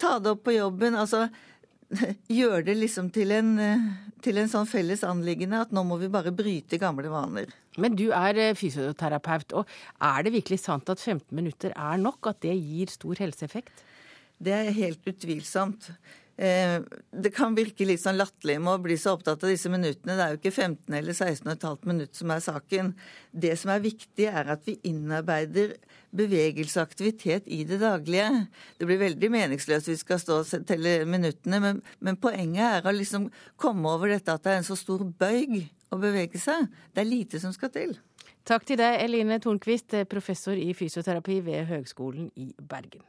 ta 0.00 0.18
det 0.18 0.34
opp 0.34 0.44
på 0.44 0.56
jobben. 0.58 0.98
Altså 0.98 1.28
gjøre 2.40 2.64
det 2.68 2.76
liksom 2.78 3.10
til 3.14 3.32
en, 3.34 3.54
til 4.22 4.40
en 4.42 4.50
sånn 4.50 4.68
felles 4.68 5.04
anliggende 5.06 5.62
at 5.64 5.72
nå 5.74 5.84
må 5.86 5.98
vi 6.02 6.10
bare 6.12 6.34
bryte 6.34 6.78
gamle 6.82 7.10
vaner. 7.12 7.52
Men 7.80 7.96
du 7.98 8.10
er 8.12 8.38
eh, 8.38 8.56
fysioterapeut, 8.58 9.54
og 9.56 9.70
er 10.04 10.26
det 10.26 10.34
virkelig 10.36 10.60
sant 10.64 10.90
at 10.92 11.00
15 11.00 11.30
minutter 11.36 11.72
er 11.76 12.02
nok? 12.02 12.34
At 12.34 12.42
det 12.44 12.58
gir 12.58 12.92
stor 12.92 13.22
helseeffekt? 13.22 13.86
Det 14.40 14.56
er 14.56 14.74
helt 14.76 15.06
utvilsomt. 15.08 15.90
Eh, 16.40 16.80
det 17.12 17.30
kan 17.36 17.52
virke 17.52 17.84
litt 17.84 18.00
sånn 18.00 18.16
latterlig 18.16 18.54
med 18.64 18.72
å 18.72 18.80
bli 18.80 18.94
så 18.96 19.12
opptatt 19.12 19.42
av 19.44 19.50
disse 19.52 19.68
minuttene. 19.68 20.14
Det 20.16 20.24
er 20.24 20.30
jo 20.32 20.38
ikke 20.38 20.54
15 20.54 20.94
eller 20.96 21.16
16,5 21.18 21.90
minutt 21.90 22.16
som 22.16 22.32
er 22.32 22.40
saken. 22.40 22.94
Det 23.44 23.52
som 23.60 23.72
er 23.74 23.82
viktig, 23.84 24.24
er 24.30 24.48
at 24.54 24.64
vi 24.64 24.78
innarbeider 24.88 25.74
bevegelse 26.16 26.80
og 26.80 26.88
aktivitet 26.88 27.44
i 27.52 27.60
det 27.68 27.82
daglige. 27.84 28.46
Det 28.80 28.88
blir 28.88 29.02
veldig 29.04 29.30
meningsløst 29.36 29.90
hvis 29.90 30.00
vi 30.00 30.06
skal 30.06 30.22
stå 30.24 30.40
og 30.40 30.66
telle 30.70 30.96
minuttene, 31.04 31.60
men, 31.60 31.84
men 32.00 32.16
poenget 32.24 32.80
er 32.80 32.88
å 32.88 32.96
liksom 32.96 33.28
komme 33.60 33.92
over 33.92 34.16
dette 34.16 34.32
at 34.32 34.46
det 34.46 34.54
er 34.54 34.62
en 34.62 34.68
så 34.72 34.80
stor 34.80 35.04
bøyg 35.04 35.60
å 35.92 36.00
bevege 36.00 36.40
seg. 36.40 36.72
Det 36.94 37.04
er 37.04 37.12
lite 37.12 37.44
som 37.44 37.52
skal 37.52 37.74
til. 37.76 37.98
Takk 38.48 38.64
til 38.64 38.80
deg, 38.80 38.96
Eline 39.04 39.42
Tornquist, 39.44 39.92
professor 40.08 40.56
i 40.56 40.72
fysioterapi 40.72 41.42
ved 41.44 41.68
Høgskolen 41.68 42.32
i 42.40 42.54
Bergen. 42.56 43.04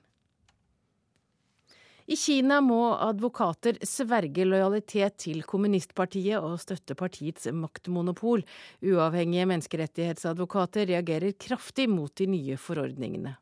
I 2.11 2.15
Kina 2.19 2.57
må 2.59 2.89
advokater 2.99 3.77
sverge 3.87 4.43
lojalitet 4.43 5.21
til 5.23 5.45
kommunistpartiet 5.47 6.43
og 6.43 6.57
støtte 6.59 6.97
partiets 6.99 7.47
maktmonopol. 7.55 8.43
Uavhengige 8.83 9.45
menneskerettighetsadvokater 9.47 10.89
reagerer 10.89 11.37
kraftig 11.39 11.87
mot 11.87 12.11
de 12.19 12.27
nye 12.33 12.57
forordningene. 12.59 13.37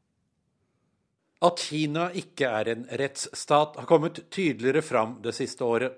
At 1.42 1.64
Kina 1.64 2.10
ikke 2.14 2.52
er 2.60 2.70
en 2.76 2.86
rettsstat, 3.02 3.80
har 3.80 3.90
kommet 3.90 4.22
tydeligere 4.30 4.84
fram 4.86 5.18
det 5.24 5.34
siste 5.40 5.66
året. 5.66 5.96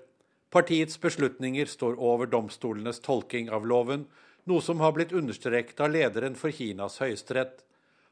Partiets 0.52 0.96
beslutninger 1.02 1.68
står 1.68 1.98
over 2.00 2.30
domstolenes 2.30 3.02
tolking 3.04 3.50
av 3.52 3.66
loven, 3.68 4.06
noe 4.48 4.64
som 4.64 4.80
har 4.80 4.94
blitt 4.96 5.12
understreket 5.12 5.80
av 5.82 5.92
lederen 5.92 6.38
for 6.38 6.54
Kinas 6.54 7.02
høyesterett. 7.02 7.66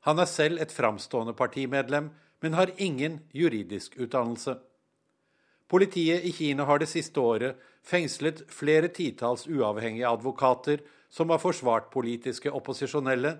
Han 0.08 0.20
er 0.20 0.28
selv 0.28 0.60
et 0.60 0.74
framstående 0.74 1.32
partimedlem, 1.38 2.10
men 2.40 2.54
har 2.54 2.72
ingen 2.76 3.20
juridisk 3.32 3.96
utdannelse. 3.96 4.58
Politiet 5.70 6.24
i 6.24 6.32
Kina 6.32 6.64
har 6.64 6.78
det 6.78 6.88
siste 6.90 7.20
året 7.20 7.60
fengslet 7.86 8.42
flere 8.50 8.88
titalls 8.88 9.46
uavhengige 9.46 10.08
advokater 10.08 10.80
som 11.10 11.30
har 11.30 11.38
forsvart 11.38 11.90
politiske 11.92 12.50
opposisjonelle, 12.50 13.36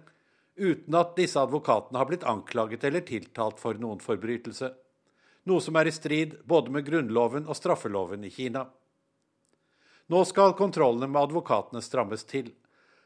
uten 0.57 0.95
at 0.95 1.17
disse 1.17 1.41
advokatene 1.41 1.99
har 1.99 2.07
blitt 2.07 2.27
anklaget 2.29 2.85
eller 2.85 3.03
tiltalt 3.07 3.59
for 3.59 3.79
noen 3.81 4.03
forbrytelse. 4.03 4.71
Noe 5.49 5.65
som 5.65 5.79
er 5.81 5.89
i 5.89 5.95
strid 5.95 6.37
både 6.45 6.71
med 6.71 6.87
grunnloven 6.87 7.49
og 7.49 7.57
straffeloven 7.57 8.25
i 8.29 8.31
Kina. 8.31 8.67
Nå 10.11 10.25
skal 10.27 10.57
kontrollene 10.59 11.09
med 11.09 11.23
advokatene 11.23 11.83
strammes 11.83 12.27
til. 12.29 12.51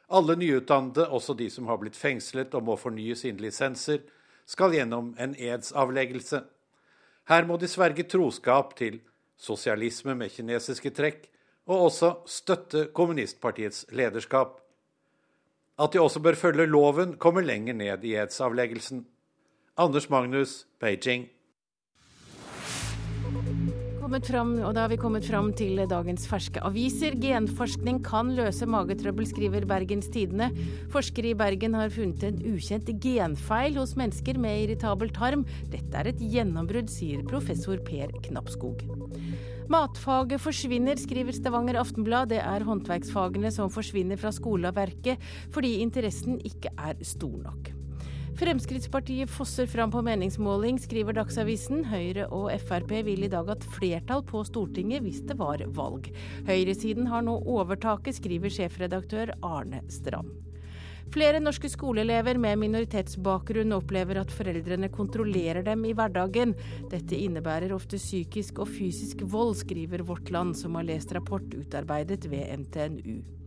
Alle 0.08 0.36
nyutdannede, 0.36 1.06
også 1.08 1.36
de 1.36 1.50
som 1.52 1.68
har 1.68 1.78
blitt 1.80 1.96
fengslet 1.96 2.54
og 2.56 2.64
må 2.64 2.76
fornye 2.80 3.16
sine 3.16 3.40
lisenser, 3.44 4.02
skal 4.46 4.74
gjennom 4.76 5.14
en 5.18 5.34
edsavleggelse. 5.34 6.42
Her 7.28 7.46
må 7.48 7.56
de 7.56 7.68
sverge 7.70 8.04
troskap 8.08 8.74
til 8.78 9.00
sosialisme 9.40 10.14
med 10.18 10.32
kinesiske 10.32 10.92
trekk, 10.94 11.28
og 11.64 11.86
også 11.88 12.10
støtte 12.28 12.88
kommunistpartiets 12.92 13.86
lederskap. 13.96 14.60
At 15.80 15.94
de 15.94 16.00
også 16.00 16.20
bør 16.20 16.36
følge 16.38 16.66
loven, 16.68 17.16
kommer 17.16 17.42
lenger 17.42 17.74
ned 17.74 18.04
i 18.04 18.14
edsavleggelsen. 18.20 19.06
Anders 19.76 20.10
Magnus, 20.10 20.66
Beijing. 20.78 21.33
Frem, 24.04 24.50
og 24.60 24.74
da 24.76 24.82
har 24.84 24.90
vi 24.92 24.98
kommet 25.00 25.24
fram 25.24 25.46
til 25.56 25.78
dagens 25.88 26.26
ferske 26.28 26.60
aviser. 26.66 27.14
Genforskning 27.16 28.02
kan 28.04 28.34
løse 28.36 28.66
magetrøbbel, 28.68 29.24
skriver 29.26 29.64
Bergens 29.64 30.10
Tidende. 30.12 30.50
Forskere 30.92 31.30
i 31.30 31.36
Bergen 31.38 31.72
har 31.74 31.88
funnet 31.90 32.26
en 32.28 32.42
ukjent 32.52 32.90
genfeil 33.00 33.78
hos 33.80 33.94
mennesker 33.96 34.36
med 34.38 34.66
irritabel 34.66 35.08
tarm. 35.08 35.46
Dette 35.72 35.96
er 35.96 36.10
et 36.12 36.20
gjennombrudd, 36.20 36.92
sier 36.92 37.24
professor 37.26 37.80
Per 37.86 38.12
Knappskog. 38.26 38.84
Matfaget 39.72 40.42
forsvinner, 40.44 41.00
skriver 41.00 41.32
Stavanger 41.32 41.80
Aftenblad. 41.80 42.28
Det 42.34 42.42
er 42.44 42.68
håndverksfagene 42.68 43.54
som 43.56 43.72
forsvinner 43.72 44.20
fra 44.20 44.34
skoleverket 44.36 45.32
fordi 45.54 45.78
interessen 45.80 46.36
ikke 46.44 46.76
er 46.76 47.00
stor 47.00 47.40
nok. 47.48 47.72
Fremskrittspartiet 48.34 49.30
fosser 49.30 49.66
fram 49.66 49.90
på 49.90 50.00
meningsmåling, 50.02 50.78
skriver 50.82 51.14
Dagsavisen. 51.14 51.84
Høyre 51.86 52.24
og 52.34 52.48
Frp 52.66 52.90
vil 53.06 53.22
i 53.22 53.28
dag 53.30 53.46
ha 53.46 53.54
flertall 53.76 54.24
på 54.26 54.40
Stortinget 54.48 55.04
hvis 55.04 55.20
det 55.28 55.36
var 55.38 55.62
valg. 55.76 56.08
Høyresiden 56.48 57.06
har 57.12 57.22
nå 57.22 57.36
overtaket, 57.46 58.18
skriver 58.18 58.50
sjefredaktør 58.50 59.36
Arne 59.38 59.84
Strand. 59.86 60.32
Flere 61.14 61.38
norske 61.38 61.68
skoleelever 61.70 62.40
med 62.42 62.58
minoritetsbakgrunn 62.58 63.76
opplever 63.76 64.18
at 64.18 64.34
foreldrene 64.34 64.90
kontrollerer 64.90 65.62
dem 65.62 65.84
i 65.86 65.94
hverdagen. 65.94 66.56
Dette 66.90 67.14
innebærer 67.14 67.76
ofte 67.76 68.00
psykisk 68.02 68.58
og 68.64 68.72
fysisk 68.72 69.22
vold, 69.30 69.54
skriver 69.62 70.02
Vårt 70.02 70.34
Land, 70.34 70.56
som 70.58 70.74
har 70.74 70.90
lest 70.90 71.14
rapport 71.14 71.46
utarbeidet 71.54 72.26
ved 72.32 72.50
NTNU. 72.64 73.43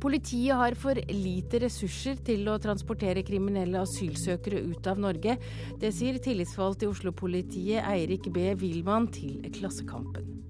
Politiet 0.00 0.56
har 0.56 0.74
for 0.80 0.96
lite 1.12 1.58
ressurser 1.60 2.20
til 2.24 2.46
å 2.48 2.56
transportere 2.62 3.20
kriminelle 3.26 3.82
asylsøkere 3.84 4.62
ut 4.72 4.86
av 4.88 5.00
Norge. 5.02 5.34
Det 5.80 5.90
sier 5.92 6.16
tillitsvalgt 6.24 6.86
i 6.86 6.88
Oslo-politiet 6.88 7.84
Eirik 7.84 8.30
B. 8.32 8.54
Wilman 8.56 9.10
til 9.12 9.44
Klassekampen. 9.52 10.40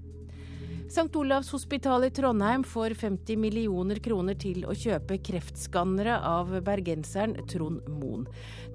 St. 0.91 1.07
Olavs 1.15 1.51
hospital 1.55 2.03
i 2.03 2.11
Trondheim 2.11 2.63
får 2.67 2.95
50 2.99 3.39
millioner 3.39 3.99
kroner 4.03 4.35
til 4.39 4.65
å 4.67 4.75
kjøpe 4.75 5.19
kreftskannere 5.23 6.17
av 6.27 6.51
bergenseren 6.67 7.37
Trond 7.47 7.85
Moen. 7.91 8.25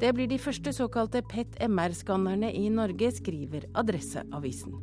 Det 0.00 0.12
blir 0.16 0.28
de 0.28 0.40
første 0.40 0.72
såkalte 0.76 1.24
PET-MR-skannerne 1.28 2.52
i 2.56 2.70
Norge, 2.72 3.12
skriver 3.16 3.68
Adresseavisen. 3.76 4.80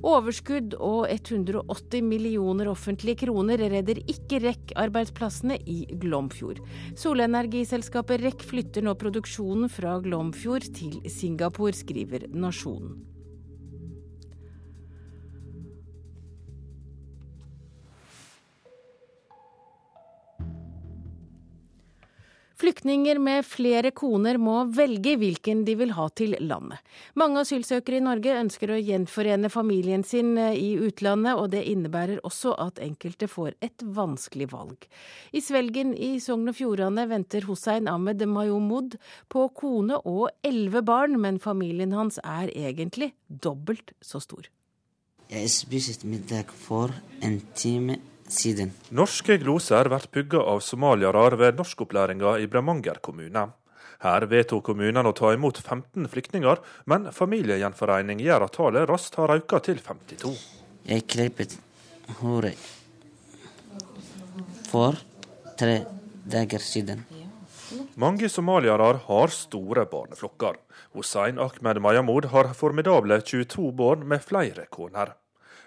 Overskudd 0.00 0.78
og 0.80 1.10
180 1.12 2.00
millioner 2.06 2.70
offentlige 2.72 3.26
kroner 3.26 3.60
redder 3.60 4.00
ikke 4.08 4.40
REC-arbeidsplassene 4.46 5.58
i 5.68 5.82
Glomfjord. 6.00 6.62
Solenergiselskapet 6.96 8.24
REC 8.24 8.46
flytter 8.48 8.86
nå 8.86 8.96
produksjonen 9.00 9.68
fra 9.68 9.98
Glomfjord 10.00 10.70
til 10.76 11.02
Singapore, 11.12 11.76
skriver 11.76 12.30
Nasjonen. 12.32 13.09
Flyktninger 22.60 23.16
med 23.16 23.46
flere 23.48 23.88
koner 23.96 24.36
må 24.36 24.66
velge 24.76 25.14
hvilken 25.16 25.62
de 25.64 25.72
vil 25.80 25.94
ha 25.96 26.04
til 26.12 26.34
landet. 26.44 26.82
Mange 27.16 27.40
asylsøkere 27.40 27.96
i 27.96 28.04
Norge 28.04 28.34
ønsker 28.36 28.74
å 28.74 28.76
gjenforene 28.76 29.48
familien 29.48 30.04
sin 30.04 30.34
eh, 30.36 30.58
i 30.58 30.74
utlandet, 30.76 31.40
og 31.40 31.54
det 31.54 31.62
innebærer 31.70 32.20
også 32.20 32.52
at 32.60 32.82
enkelte 32.84 33.30
får 33.32 33.56
et 33.64 33.80
vanskelig 33.96 34.50
valg. 34.52 34.84
I 35.32 35.40
Svelgen 35.40 35.94
i 35.96 36.10
Sogn 36.20 36.52
og 36.52 36.58
Fjordane 36.58 37.06
venter 37.08 37.48
Hussein 37.48 37.88
Ahmed 37.88 38.26
Mayomud 38.28 38.98
på 39.32 39.46
kone 39.56 39.96
og 40.04 40.28
elleve 40.44 40.84
barn, 40.84 41.16
men 41.22 41.40
familien 41.40 41.96
hans 41.96 42.20
er 42.20 42.52
egentlig 42.52 43.14
dobbelt 43.24 43.96
så 44.04 44.20
stor. 44.20 44.52
Jeg 45.32 45.48
spiste 45.48 46.10
middag 46.10 46.52
for 46.52 46.92
en 47.24 47.40
time 47.56 48.02
siden. 48.32 48.72
Norske 48.90 49.36
gloser 49.42 49.90
blir 49.90 50.06
pugga 50.14 50.42
av 50.52 50.62
somaliere 50.64 51.36
ved 51.38 51.58
norskopplæringa 51.60 52.38
i 52.40 52.48
Bremanger 52.50 53.00
kommune. 53.02 53.48
Her 54.00 54.24
vedtok 54.30 54.64
kommunen 54.70 55.06
å 55.06 55.12
ta 55.12 55.34
imot 55.36 55.60
15 55.60 56.08
flyktninger, 56.08 56.60
men 56.88 57.10
familiegjenforening 57.12 58.22
gjør 58.24 58.46
at 58.46 58.56
tallet 58.56 58.88
raskt 58.88 59.18
har 59.20 59.34
økt 59.36 59.56
til 59.66 59.82
52. 59.84 60.32
Jeg 60.88 61.04
klippet 61.10 61.58
håret 62.22 62.56
for 64.70 64.96
tre 65.60 65.82
dager 66.24 66.64
siden. 66.64 67.04
Mange 68.00 68.30
somaliere 68.32 68.94
har 69.04 69.32
store 69.34 69.84
barneflokker. 69.90 70.56
Hussein 70.96 71.38
Ahmed 71.38 71.82
Mayamud 71.82 72.30
har 72.32 72.54
formidable 72.56 73.20
22 73.20 73.70
barn 73.76 74.06
med 74.08 74.24
flere 74.24 74.64
koner. 74.72 75.12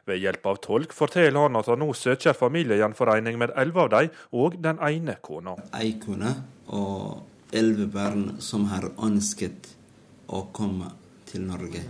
Ved 0.06 0.20
hjelp 0.20 0.45
av 0.51 0.58
tolk 0.64 0.93
forteller 0.95 1.45
han 1.45 1.56
at 1.56 1.70
han 1.72 1.80
nå 1.80 1.93
søker 1.95 2.36
familiegjenforening 2.36 3.38
med 3.39 3.54
elleve 3.56 3.86
av 3.86 3.91
dem 3.93 4.10
og 4.36 4.58
den 4.64 4.82
ene 4.84 5.16
kona. 5.24 5.56
Ei 5.80 5.95
kone 6.01 6.34
og 6.76 7.54
elleve 7.56 7.88
barn 7.93 8.26
som 8.43 8.68
har 8.74 8.89
ønsket 8.97 9.70
å 10.28 10.47
komme 10.51 10.91
til 11.30 11.45
Norge. 11.47 11.84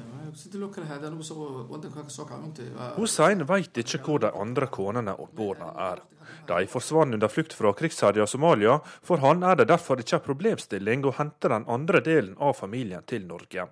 Hussein 2.98 3.44
veit 3.50 3.78
ikke 3.84 4.02
hvor 4.06 4.24
de 4.24 4.32
andre 4.46 4.70
konene 4.74 5.14
og 5.18 5.30
barna 5.38 5.70
er. 5.92 6.02
De 6.48 6.66
forsvant 6.70 7.14
under 7.14 7.30
flukt 7.30 7.54
fra 7.54 7.74
krigsherja 7.78 8.26
Somalia. 8.28 8.80
For 9.06 9.22
han 9.22 9.44
er 9.44 9.62
det 9.62 9.70
derfor 9.70 10.02
ikke 10.02 10.20
en 10.20 10.28
problemstilling 10.28 11.06
å 11.06 11.16
hente 11.20 11.52
den 11.54 11.68
andre 11.70 12.02
delen 12.06 12.36
av 12.40 12.58
familien 12.58 13.06
til 13.10 13.28
Norge. 13.30 13.68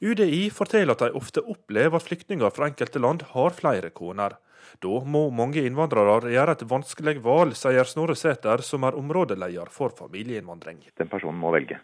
UDI 0.00 0.48
forteller 0.48 0.96
at 0.96 1.02
de 1.04 1.16
ofte 1.18 1.42
opplever 1.44 1.98
at 1.98 2.06
flyktninger 2.06 2.52
fra 2.56 2.70
enkelte 2.70 3.02
land 3.02 3.26
har 3.34 3.52
flere 3.56 3.90
koner. 3.92 4.38
Da 4.80 5.00
må 5.04 5.26
mange 5.34 5.60
innvandrere 5.66 6.30
gjøre 6.32 6.54
et 6.56 6.64
vanskelig 6.70 7.18
valg, 7.24 7.52
sier 7.58 7.88
Snorre 7.88 8.16
Sæter, 8.16 8.62
som 8.64 8.86
er 8.88 8.96
områdeleder 8.96 9.68
for 9.74 9.92
familieinnvandring. 9.98 10.80
Den 10.96 11.10
personen 11.12 11.40
må 11.40 11.52
velge. 11.52 11.80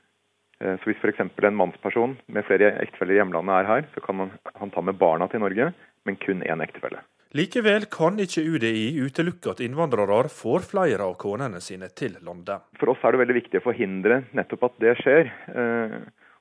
Eh, 0.61 0.79
så 0.81 0.89
Hvis 0.89 1.03
f.eks. 1.03 1.21
en 1.21 1.61
mannsperson 1.61 2.17
med 2.33 2.47
flere 2.49 2.73
ektefeller 2.81 3.19
i 3.19 3.21
hjemlandet 3.21 3.59
er 3.59 3.71
her, 3.73 3.91
så 3.93 4.01
kan 4.01 4.31
han 4.55 4.73
ta 4.73 4.81
med 4.81 4.97
barna 4.97 5.29
til 5.29 5.45
Norge, 5.45 5.73
men 6.09 6.21
kun 6.23 6.41
én 6.41 6.65
ektefelle. 6.65 7.05
Likevel 7.37 7.85
kan 7.93 8.17
ikke 8.23 8.47
UDI 8.49 8.97
utelukke 9.03 9.53
at 9.53 9.61
innvandrere 9.61 10.31
får 10.33 10.71
flere 10.71 11.05
av 11.05 11.19
konene 11.21 11.61
sine 11.61 11.91
til 11.93 12.17
landet. 12.25 12.65
For 12.81 12.95
oss 12.95 13.03
er 13.05 13.13
det 13.13 13.27
veldig 13.27 13.43
viktig 13.43 13.61
å 13.61 13.67
forhindre 13.67 14.23
nettopp 14.33 14.71
at 14.71 14.79
det 14.81 14.95
skjer. 15.03 15.35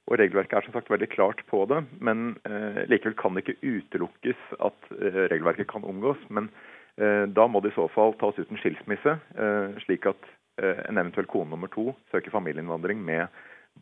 Og 0.06 0.20
Regelverket 0.22 0.60
er 0.60 0.66
som 0.68 0.76
sagt 0.76 0.92
veldig 0.94 1.08
klart 1.10 1.42
på 1.50 1.64
det, 1.70 1.82
men 1.98 2.36
eh, 2.46 2.84
likevel 2.92 3.16
kan 3.18 3.34
det 3.34 3.42
ikke 3.46 3.74
utelukkes 3.80 4.42
at 4.68 4.90
eh, 5.00 5.22
regelverket 5.32 5.70
kan 5.72 5.86
omgås. 5.88 6.22
Men 6.30 6.52
eh, 7.02 7.26
da 7.26 7.48
må 7.50 7.62
det 7.64 7.74
i 7.74 7.78
så 7.80 7.88
fall 7.94 8.14
tas 8.22 8.38
ut 8.38 8.52
en 8.54 8.62
skilsmisse, 8.62 9.16
eh, 9.18 9.80
slik 9.88 10.06
at 10.12 10.30
eh, 10.62 10.84
en 10.86 11.02
eventuell 11.02 11.30
kone 11.32 11.50
nummer 11.50 11.72
to 11.74 11.90
søker 12.14 12.34
familieinnvandring 12.36 13.02
med 13.02 13.34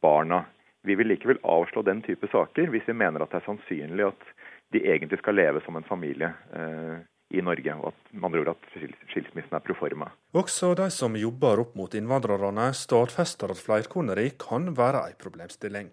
barna. 0.03 0.45
Vi 0.87 0.95
vil 0.95 1.11
likevel 1.11 1.41
avslå 1.43 1.83
den 1.83 1.99
type 2.07 2.27
saker 2.31 2.71
hvis 2.71 2.87
vi 2.87 2.95
mener 2.95 3.23
at 3.23 3.31
det 3.33 3.41
er 3.41 3.49
sannsynlig 3.49 4.07
at 4.07 4.29
de 4.73 4.79
egentlig 4.87 5.19
skal 5.19 5.35
leve 5.37 5.59
som 5.65 5.75
en 5.75 5.87
familie 5.87 6.31
eh, 6.55 7.03
i 7.33 7.41
Norge, 7.43 7.75
og 7.81 7.89
at 7.91 8.15
man 8.15 8.31
tror 8.31 8.53
at 8.53 8.67
skilsmissen 9.11 9.57
er 9.57 9.63
proforma. 9.65 10.07
Også 10.37 10.71
de 10.77 10.87
som 10.93 11.17
jobber 11.17 11.63
opp 11.65 11.75
mot 11.75 11.95
innvandrerne, 11.97 12.69
stadfester 12.77 13.51
at 13.51 13.59
flerkoneri 13.59 14.29
kan 14.39 14.71
være 14.77 15.03
en 15.09 15.19
problemstilling. 15.19 15.91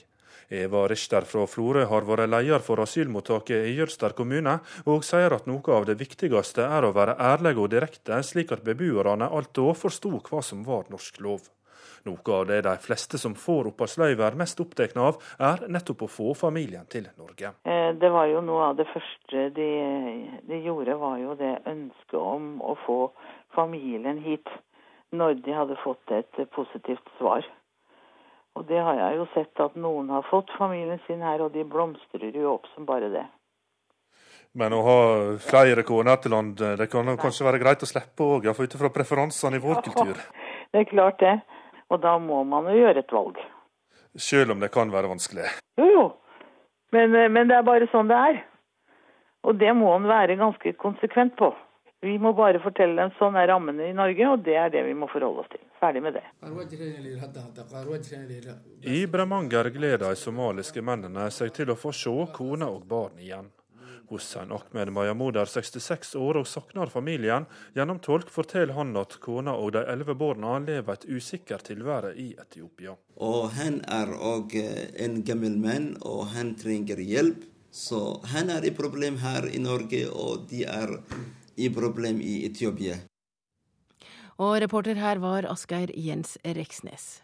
Eva 0.50 0.88
Richter 0.90 1.22
fra 1.30 1.44
Florø 1.46 1.84
har 1.86 2.06
vært 2.08 2.26
leder 2.26 2.62
for 2.66 2.82
asylmottaket 2.82 3.68
i 3.68 3.76
Jølster 3.76 4.16
kommune, 4.18 4.56
og 4.90 5.04
sier 5.06 5.30
at 5.36 5.46
noe 5.46 5.76
av 5.76 5.86
det 5.86 5.94
viktigste 6.00 6.66
er 6.66 6.86
å 6.86 6.90
være 6.96 7.14
ærlig 7.22 7.54
og 7.54 7.70
direkte, 7.70 8.18
slik 8.26 8.50
at 8.56 8.64
beboerne 8.66 9.30
alt 9.30 9.54
da 9.54 9.70
forsto 9.78 10.16
hva 10.18 10.42
som 10.42 10.64
var 10.66 10.90
norsk 10.90 11.20
lov. 11.22 11.46
Noe 12.08 12.34
av 12.34 12.46
det 12.48 12.62
de 12.64 12.72
fleste 12.80 13.18
som 13.20 13.36
får 13.36 13.68
oppholdsløyve 13.70 14.24
er 14.26 14.38
mest 14.40 14.60
opptatt 14.62 14.96
av, 14.98 15.20
er 15.38 15.66
nettopp 15.68 16.02
å 16.06 16.10
få 16.10 16.32
familien 16.34 16.88
til 16.90 17.06
Norge. 17.20 17.52
Eh, 17.62 17.92
det 18.00 18.10
var 18.10 18.26
jo 18.32 18.40
noe 18.42 18.70
av 18.72 18.80
det 18.80 18.88
første 18.90 19.50
de, 19.54 19.70
de 20.48 20.60
gjorde, 20.64 20.96
var 20.98 21.20
jo 21.20 21.36
det 21.38 21.54
ønsket 21.68 22.18
om 22.18 22.56
å 22.64 22.74
få 22.86 22.98
familien 23.54 24.18
hit 24.24 24.50
når 25.14 25.40
de 25.44 25.54
hadde 25.54 25.78
fått 25.84 26.14
et 26.14 26.42
positivt 26.54 27.06
svar. 27.18 27.46
Og 28.58 28.66
det 28.66 28.80
har 28.82 28.96
jeg 28.98 29.18
jo 29.20 29.26
sett 29.34 29.62
at 29.62 29.76
noen 29.78 30.10
har 30.10 30.26
fått 30.30 30.50
familien 30.58 30.98
sin 31.06 31.22
her, 31.22 31.42
og 31.44 31.52
de 31.54 31.64
blomstrer 31.64 32.34
jo 32.34 32.56
opp 32.56 32.66
som 32.74 32.88
bare 32.88 33.10
det. 33.12 33.26
Men 34.58 34.74
å 34.74 34.80
ha 34.82 34.98
flere 35.38 35.84
koner 35.86 36.18
til 36.18 36.34
land, 36.34 36.58
det 36.58 36.88
kan 36.90 37.06
jo 37.06 37.14
kanskje 37.20 37.46
være 37.46 37.60
greit 37.62 37.84
å 37.86 37.88
slippe 37.88 38.26
òg, 38.26 38.48
ut 38.50 38.74
fra 38.80 38.90
preferansene 38.90 39.60
i 39.60 39.62
vår 39.62 39.78
ja, 39.78 39.84
kultur? 39.86 40.22
Det 40.70 40.84
er 40.84 40.86
klart 40.86 41.18
det. 41.18 41.32
Og 41.90 41.98
da 41.98 42.12
må 42.22 42.44
man 42.46 42.68
jo 42.70 42.76
gjøre 42.78 43.02
et 43.02 43.10
valg. 43.10 43.38
Selv 44.14 44.54
om 44.54 44.60
det 44.62 44.68
kan 44.70 44.92
være 44.92 45.08
vanskelig? 45.10 45.48
Jo, 45.80 45.86
jo. 45.90 46.04
Men, 46.94 47.14
eh, 47.14 47.26
men 47.26 47.50
det 47.50 47.56
er 47.56 47.66
bare 47.66 47.88
sånn 47.90 48.06
det 48.10 48.18
er. 48.18 48.38
Og 49.42 49.58
det 49.58 49.72
må 49.74 49.90
en 49.96 50.06
være 50.06 50.38
ganske 50.38 50.72
konsekvent 50.78 51.34
på. 51.40 51.50
Vi 52.00 52.14
må 52.18 52.32
bare 52.32 52.60
fortelle 52.64 52.96
dem 52.96 53.10
sånn 53.18 53.36
er 53.36 53.50
rammene 53.50 53.90
i 53.90 53.96
Norge, 53.96 54.24
og 54.32 54.44
det 54.44 54.54
er 54.56 54.70
det 54.72 54.86
vi 54.86 54.94
må 54.96 55.08
forholde 55.12 55.42
oss 55.42 55.50
til. 55.52 55.60
ferdig 55.80 56.02
med 56.02 56.14
det. 56.16 56.24
I 58.82 59.06
Bremanger 59.06 59.70
gleder 59.70 60.08
de 60.08 60.16
somaliske 60.16 60.82
mennene 60.84 61.30
seg 61.32 61.52
til 61.56 61.72
å 61.72 61.76
få 61.76 61.92
se 61.92 62.12
kone 62.36 62.68
og 62.68 62.86
barn 62.88 63.20
igjen. 63.20 63.50
Hussein 64.10 64.50
Ahmed 64.50 64.90
Mayamud 64.90 65.36
er 65.38 65.46
66 65.46 66.16
år 66.18 66.40
og 66.40 66.46
savner 66.50 66.90
familien. 66.90 67.46
Gjennom 67.76 68.00
tolk 68.02 68.32
forteller 68.32 68.74
han 68.74 68.96
at 68.98 69.18
kona 69.22 69.54
og 69.54 69.72
de 69.76 69.84
elleve 69.92 70.16
barna 70.18 70.56
lever 70.58 70.96
et 70.96 71.06
usikkert 71.06 71.68
tilvære 71.68 72.14
i 72.18 72.32
Etiopia. 72.40 72.96
Og 73.16 73.52
han 73.54 73.80
er 73.86 74.10
òg 74.16 74.56
en 75.04 75.20
gammel 75.22 75.56
mann, 75.62 75.92
og 76.02 76.26
han 76.34 76.56
trenger 76.58 76.98
hjelp. 76.98 77.44
Så 77.70 78.18
han 78.32 78.50
er 78.50 78.64
i 78.66 78.74
problem 78.74 79.20
her 79.22 79.46
i 79.46 79.60
Norge, 79.62 80.08
og 80.10 80.48
de 80.50 80.64
er 80.66 80.96
i 81.60 81.70
problem 81.72 82.20
i 82.24 82.40
Etiopia. 82.48 82.98
Og 84.40 84.56
reporter 84.62 84.96
her 84.96 85.20
var 85.20 85.44
Asgeir 85.48 85.92
Jens 85.92 86.38
Reksnes. 86.44 87.20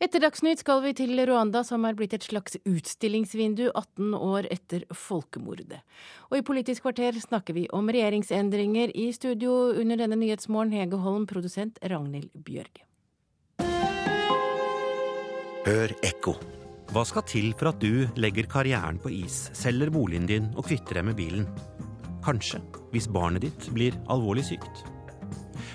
Etter 0.00 0.22
Dagsnytt 0.22 0.62
skal 0.62 0.80
vi 0.80 0.94
til 0.96 1.18
Rwanda, 1.28 1.60
som 1.66 1.84
er 1.84 1.96
blitt 1.98 2.14
et 2.16 2.24
slags 2.24 2.56
utstillingsvindu 2.64 3.66
18 3.68 4.14
år 4.16 4.46
etter 4.48 4.86
folkemordet. 4.96 5.82
Og 6.30 6.38
i 6.38 6.44
Politisk 6.46 6.86
kvarter 6.86 7.18
snakker 7.20 7.58
vi 7.58 7.66
om 7.76 7.90
regjeringsendringer. 7.92 8.94
I 8.96 9.10
studio 9.12 9.74
under 9.74 10.00
denne 10.00 10.16
Nyhetsmorgen, 10.16 10.72
Hege 10.72 11.02
Holm, 11.04 11.26
produsent 11.28 11.76
Ragnhild 11.84 12.32
Bjørge. 12.32 12.86
Hør 15.66 15.92
ekko. 16.00 16.38
Hva 16.90 17.04
skal 17.06 17.26
til 17.28 17.52
for 17.58 17.74
at 17.74 17.84
du 17.84 18.08
legger 18.18 18.48
karrieren 18.50 18.96
på 18.98 19.12
is, 19.20 19.50
selger 19.54 19.92
boligen 19.92 20.24
din 20.26 20.48
og 20.56 20.64
kvitter 20.70 21.02
deg 21.02 21.10
med 21.10 21.20
bilen? 21.20 21.44
Kanskje 22.24 22.60
hvis 22.94 23.08
barnet 23.10 23.46
ditt 23.46 23.68
blir 23.74 23.96
alvorlig 24.12 24.44
sykt? 24.50 24.82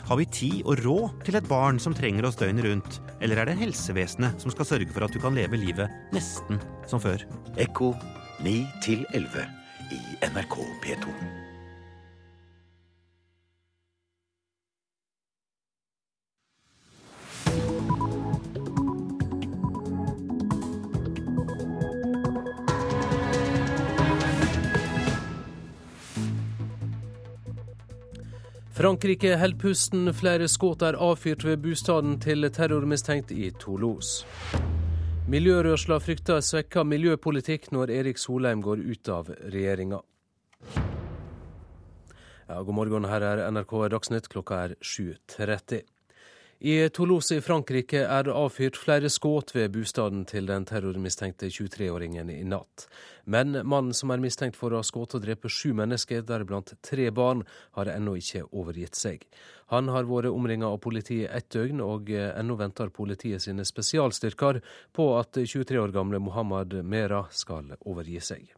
Har 0.06 0.20
vi 0.20 0.28
tid 0.30 0.60
og 0.70 0.84
råd 0.86 1.24
til 1.26 1.38
et 1.40 1.48
barn 1.50 1.80
som 1.82 1.96
trenger 1.98 2.28
oss 2.28 2.38
døgnet 2.38 2.68
rundt, 2.68 3.00
eller 3.26 3.42
er 3.42 3.50
det 3.50 3.58
helsevesenet 3.58 4.42
som 4.42 4.54
skal 4.54 4.70
sørge 4.70 4.94
for 4.94 5.08
at 5.08 5.16
du 5.16 5.22
kan 5.24 5.38
leve 5.38 5.58
livet 5.58 6.14
nesten 6.14 6.62
som 6.90 7.02
før? 7.02 7.26
Ekko 7.58 7.96
9 8.46 8.60
11 8.86 9.50
i 9.96 10.04
NRK 10.30 10.62
P2. 10.86 11.45
Frankrike 28.86 29.32
holder 29.42 29.58
pusten. 29.58 30.10
Flere 30.14 30.46
skudd 30.46 30.84
er 30.86 30.94
avfyrt 31.02 31.42
ved 31.42 31.64
bostaden 31.64 32.20
til 32.22 32.46
terrormistenkt 32.54 33.32
i 33.34 33.48
Toulouse. 33.58 34.28
Miljørørsla 35.26 35.98
frykter 35.98 36.44
svekka 36.46 36.84
miljøpolitikk 36.86 37.72
når 37.74 37.96
Erik 37.96 38.22
Solheim 38.22 38.62
går 38.62 38.84
ut 38.86 39.10
av 39.10 39.32
regjeringa. 39.42 40.04
Ja, 42.46 42.60
god 42.62 42.78
morgen, 42.78 43.10
her 43.10 43.26
er 43.26 43.42
NRK 43.50 43.74
Dagsnytt. 43.96 44.30
Klokka 44.30 44.62
er 44.68 44.78
7.30. 44.86 45.82
I 46.60 46.90
Toulouse 46.90 47.36
i 47.36 47.42
Frankrike 47.44 48.00
er 48.08 48.24
det 48.24 48.32
avfyrt 48.32 48.78
flere 48.80 49.10
skudd 49.12 49.52
ved 49.52 49.74
bostaden 49.76 50.22
til 50.26 50.48
den 50.48 50.64
terrormistenkte 50.66 51.50
23-åringen 51.52 52.32
i 52.32 52.46
natt. 52.48 52.86
Men 53.28 53.58
mannen 53.68 53.92
som 53.94 54.14
er 54.16 54.24
mistenkt 54.24 54.56
for 54.56 54.72
å 54.72 54.80
ha 54.80 54.88
skutt 54.88 55.18
og 55.18 55.26
drepe 55.26 55.52
sju 55.52 55.74
mennesker, 55.76 56.24
deriblant 56.24 56.72
tre 56.80 57.10
barn, 57.12 57.44
har 57.76 57.92
ennå 57.92 58.16
ikke 58.22 58.46
overgitt 58.56 58.96
seg. 58.96 59.28
Han 59.76 59.92
har 59.92 60.08
vært 60.08 60.32
omringa 60.32 60.72
av 60.72 60.80
politiet 60.80 61.28
ett 61.36 61.52
døgn, 61.52 61.84
og 61.84 62.10
ennå 62.16 62.56
venter 62.56 62.88
politiet 62.88 63.44
sine 63.44 63.68
spesialstyrker 63.68 64.64
på 64.96 65.12
at 65.20 65.36
23 65.36 65.82
år 65.82 65.92
gamle 65.92 66.24
Mohammed 66.24 66.80
Mera 66.88 67.26
skal 67.36 67.76
overgi 67.84 68.22
seg. 68.24 68.56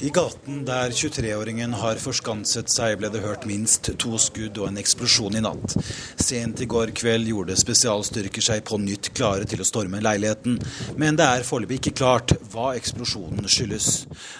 I 0.00 0.08
gaten 0.08 0.62
der 0.64 0.94
23-åringen 0.96 1.74
har 1.76 1.98
forskanset 2.00 2.70
seg, 2.72 2.94
ble 3.00 3.10
det 3.12 3.20
hørt 3.20 3.42
minst 3.48 3.90
to 4.00 4.16
skudd 4.16 4.56
og 4.56 4.70
en 4.70 4.80
eksplosjon 4.80 5.34
i 5.36 5.42
natt. 5.44 5.74
Sent 6.16 6.62
i 6.64 6.68
går 6.70 6.94
kveld 6.96 7.28
gjorde 7.28 7.58
spesialstyrker 7.60 8.46
seg 8.46 8.62
på 8.64 8.78
nytt 8.80 9.10
klare 9.12 9.44
til 9.50 9.60
å 9.60 9.66
storme 9.68 10.00
leiligheten, 10.00 10.56
men 10.96 11.20
det 11.20 11.26
er 11.26 11.44
foreløpig 11.44 11.82
ikke 11.82 11.98
klart 12.00 12.32
hva 12.54 12.70
eksplosjonen 12.78 13.44
skyldes. 13.44 13.90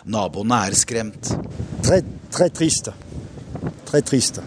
Naboene 0.09 0.63
er 0.71 0.79
skremt. 0.81 1.35
Tre, 1.85 2.01
tre 2.33 2.49
triste. 2.57 2.97
Tre 3.91 4.01
triste. 4.01 4.47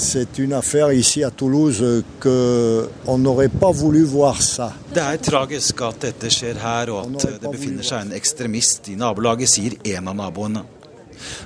C'est 0.00 0.38
une 0.38 0.52
affaire 0.52 0.92
ici 0.92 1.24
à 1.24 1.30
Toulouse 1.30 2.04
qu'on 2.20 3.18
n'aurait 3.18 3.48
pas 3.48 3.72
voulu 3.72 4.04
voir 4.04 4.40
ça. 4.40 4.72
Det 4.94 5.02
er 5.02 5.18
tragisk 5.18 5.82
at 5.82 5.98
dette 6.04 6.30
skjer 6.30 6.54
her, 6.62 6.92
og 6.94 7.16
at 7.18 7.42
det 7.42 7.50
befinner 7.50 7.82
seg 7.82 8.06
en 8.06 8.14
ekstremist 8.14 8.86
i 8.92 8.94
nabolaget, 8.94 9.50
sier 9.50 9.74
en 9.96 10.12
av 10.12 10.16
naboene. 10.20 10.62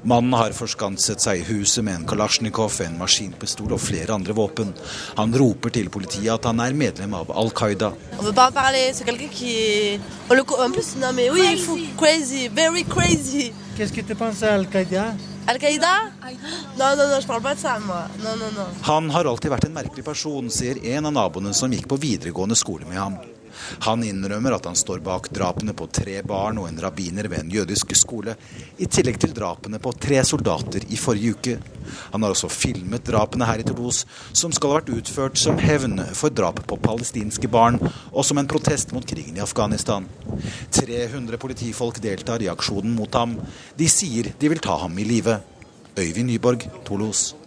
Mannen 0.04 0.36
har 0.36 0.52
forskanset 0.52 1.24
seg 1.24 1.40
i 1.40 1.46
huset 1.48 1.80
med 1.80 2.02
en 2.02 2.06
kalasjnikov, 2.12 2.76
en 2.84 3.00
maskinpistol 3.00 3.72
og 3.72 3.80
flere 3.80 4.12
andre 4.12 4.36
våpen. 4.36 4.76
Han 5.16 5.32
roper 5.32 5.72
til 5.72 5.88
politiet 5.88 6.36
at 6.36 6.44
han 6.44 6.60
er 6.60 6.76
medlem 6.76 7.16
av 7.16 7.32
Al 7.32 7.56
Qaida. 7.56 7.94
Qu'est-ce 13.72 13.92
que 13.94 14.02
tu 14.02 14.14
penses 14.14 14.42
à 14.42 14.52
Al 14.52 14.66
Qaida 14.68 15.14
Han 18.88 19.10
har 19.10 19.30
alltid 19.30 19.50
vært 19.50 19.68
en 19.68 19.76
merkelig 19.76 20.04
person, 20.06 20.50
sier 20.52 20.80
en 20.94 21.10
av 21.10 21.16
naboene 21.16 21.54
som 21.56 21.72
gikk 21.72 21.88
på 21.90 22.00
videregående 22.02 22.58
skole 22.58 22.86
med 22.88 23.00
ham. 23.00 23.18
Han 23.86 24.04
innrømmer 24.06 24.56
at 24.56 24.66
han 24.68 24.78
står 24.78 25.02
bak 25.04 25.28
drapene 25.34 25.74
på 25.76 25.88
tre 25.92 26.20
barn 26.26 26.60
og 26.62 26.68
en 26.68 26.80
rabbiner 26.82 27.28
ved 27.30 27.44
en 27.44 27.52
jødisk 27.52 27.94
skole, 27.98 28.36
i 28.78 28.86
tillegg 28.86 29.20
til 29.22 29.34
drapene 29.36 29.80
på 29.82 29.92
tre 30.00 30.22
soldater 30.26 30.86
i 30.88 30.98
forrige 31.00 31.36
uke. 31.36 31.58
Han 32.12 32.22
har 32.24 32.34
også 32.34 32.50
filmet 32.52 33.04
drapene 33.06 33.48
her 33.48 33.62
i 33.62 33.66
Toulouse, 33.66 34.06
som 34.32 34.54
skal 34.54 34.72
ha 34.72 34.80
vært 34.80 34.94
utført 34.96 35.40
som 35.40 35.60
hevn 35.60 36.00
for 36.18 36.34
drap 36.34 36.62
på 36.68 36.78
palestinske 36.82 37.50
barn, 37.52 37.80
og 38.12 38.26
som 38.26 38.40
en 38.40 38.50
protest 38.50 38.94
mot 38.96 39.06
krigen 39.06 39.38
i 39.38 39.44
Afghanistan. 39.44 40.08
300 40.72 41.40
politifolk 41.42 42.00
deltar 42.02 42.42
i 42.42 42.50
aksjonen 42.52 42.96
mot 42.96 43.14
ham. 43.18 43.36
De 43.78 43.88
sier 43.90 44.32
de 44.38 44.52
vil 44.52 44.62
ta 44.62 44.78
ham 44.84 44.98
i 44.98 45.08
live. 45.08 45.40
Øyvind 45.98 46.30
Nyborg, 46.32 46.64
Toulouse. 46.86 47.41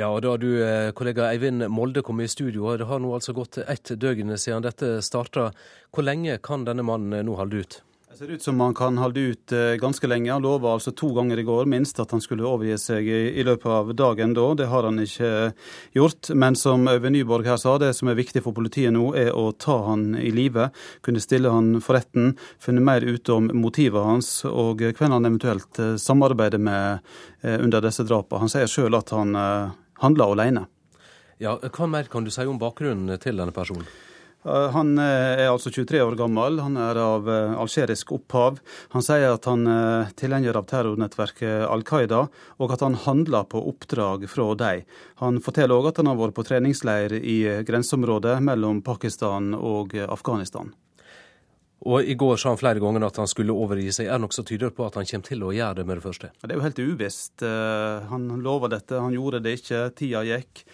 Ja, 0.00 0.06
og 0.08 0.22
da 0.24 0.30
du, 0.40 0.48
kollega 0.96 1.26
Eivind 1.28 1.66
Molde 1.68 2.00
kom 2.00 2.22
i 2.24 2.28
studio, 2.30 2.70
det 2.80 2.86
har 2.88 3.02
nå 3.02 3.10
altså 3.12 3.34
gått 3.36 3.58
ett 3.60 3.90
døgn 4.00 4.32
siden 4.40 4.64
dette 4.64 5.02
starta. 5.04 5.50
Hvor 5.92 6.06
lenge 6.06 6.38
kan 6.40 6.64
denne 6.64 6.86
mannen 6.86 7.26
nå 7.28 7.34
holde 7.36 7.60
ut? 7.60 7.76
Det 8.08 8.16
ser 8.16 8.32
ut 8.32 8.42
som 8.42 8.62
han 8.64 8.72
kan 8.74 8.96
holde 8.96 9.20
ut 9.34 9.52
ganske 9.80 10.08
lenge. 10.08 10.32
Han 10.32 10.42
lova 10.42 10.72
altså 10.72 10.94
to 10.96 11.10
ganger 11.18 11.42
i 11.42 11.44
går 11.44 11.68
minst 11.68 12.00
at 12.00 12.14
han 12.14 12.22
skulle 12.24 12.46
overgi 12.48 12.78
seg 12.80 13.06
i 13.10 13.44
løpet 13.44 13.68
av 13.70 13.92
dagen 13.98 14.32
da. 14.36 14.46
Det 14.56 14.70
har 14.72 14.88
han 14.88 15.02
ikke 15.04 15.52
gjort. 15.98 16.32
Men 16.32 16.56
som 16.58 16.88
Øyvind 16.88 17.18
Nyborg 17.18 17.50
her 17.52 17.60
sa, 17.60 17.76
det 17.78 17.92
som 17.98 18.08
er 18.08 18.18
viktig 18.18 18.42
for 18.46 18.56
politiet 18.56 18.96
nå, 18.96 19.04
er 19.20 19.30
å 19.36 19.50
ta 19.52 19.76
han 19.90 20.14
i 20.16 20.32
live. 20.32 20.70
Kunne 21.04 21.20
stille 21.20 21.52
han 21.52 21.76
for 21.84 22.00
retten, 22.00 22.34
funne 22.58 22.82
mer 22.88 23.04
ut 23.04 23.28
om 23.36 23.52
motivet 23.52 24.08
hans 24.08 24.32
og 24.48 24.80
hvem 24.80 25.18
han 25.18 25.28
eventuelt 25.28 25.84
samarbeider 26.00 26.58
med 26.60 27.04
under 27.44 27.84
disse 27.84 28.08
drapene. 28.08 28.42
Han 28.46 28.56
sier 28.56 28.68
sjøl 28.68 28.96
at 28.96 29.14
han 29.14 29.36
handla 30.04 30.30
alene. 30.32 30.66
Ja, 31.40 31.56
hva 31.56 31.88
mer 31.88 32.08
kan 32.12 32.26
du 32.26 32.30
si 32.32 32.44
om 32.44 32.60
bakgrunnen 32.60 33.16
til 33.20 33.40
denne 33.40 33.54
personen? 33.56 33.88
Han 34.40 34.94
er 34.96 35.50
altså 35.50 35.68
23 35.68 35.98
år 36.00 36.14
gammel, 36.16 36.62
han 36.64 36.76
er 36.80 36.96
av 36.96 37.26
algerisk 37.28 38.14
opphav. 38.16 38.56
Han 38.94 39.04
sier 39.04 39.34
at 39.34 39.44
han 39.44 39.66
er 39.68 40.14
tilhenger 40.16 40.56
av 40.56 40.64
terrornettverket 40.70 41.66
Al 41.68 41.84
Qaida, 41.84 42.22
og 42.56 42.72
at 42.72 42.84
han 42.86 42.96
handler 43.04 43.44
på 43.52 43.60
oppdrag 43.68 44.24
fra 44.32 44.54
dem. 44.56 44.86
Han 45.20 45.42
forteller 45.44 45.76
òg 45.76 45.90
at 45.90 46.00
han 46.00 46.08
har 46.08 46.20
vært 46.22 46.38
på 46.38 46.46
treningsleir 46.48 47.18
i 47.20 47.38
grenseområdet 47.68 48.38
mellom 48.44 48.80
Pakistan 48.84 49.52
og 49.58 49.92
Afghanistan. 50.08 50.72
Og 51.88 52.04
I 52.04 52.14
går 52.18 52.36
sa 52.36 52.50
han 52.52 52.60
flere 52.60 52.80
ganger 52.82 53.06
at 53.06 53.16
han 53.22 53.28
skulle 53.30 53.56
overgi 53.56 53.88
seg. 53.94 54.10
Er 54.10 54.18
det 54.18 54.26
noe 54.26 54.36
som 54.36 54.44
tyder 54.44 54.72
på 54.76 54.84
at 54.84 54.98
han 55.00 55.08
kommer 55.08 55.28
til 55.30 55.44
å 55.46 55.52
gjøre 55.56 55.78
det 55.78 55.86
med 55.88 55.96
det 55.96 56.04
første? 56.04 56.28
Det 56.42 56.52
er 56.52 56.58
jo 56.58 56.64
helt 56.66 56.82
uvisst. 56.84 57.44
Han 58.10 58.26
lova 58.44 58.68
dette, 58.68 59.00
han 59.00 59.16
gjorde 59.16 59.40
det 59.46 59.54
ikke. 59.62 59.86
Tida 59.96 60.20
gikk. 60.28 60.64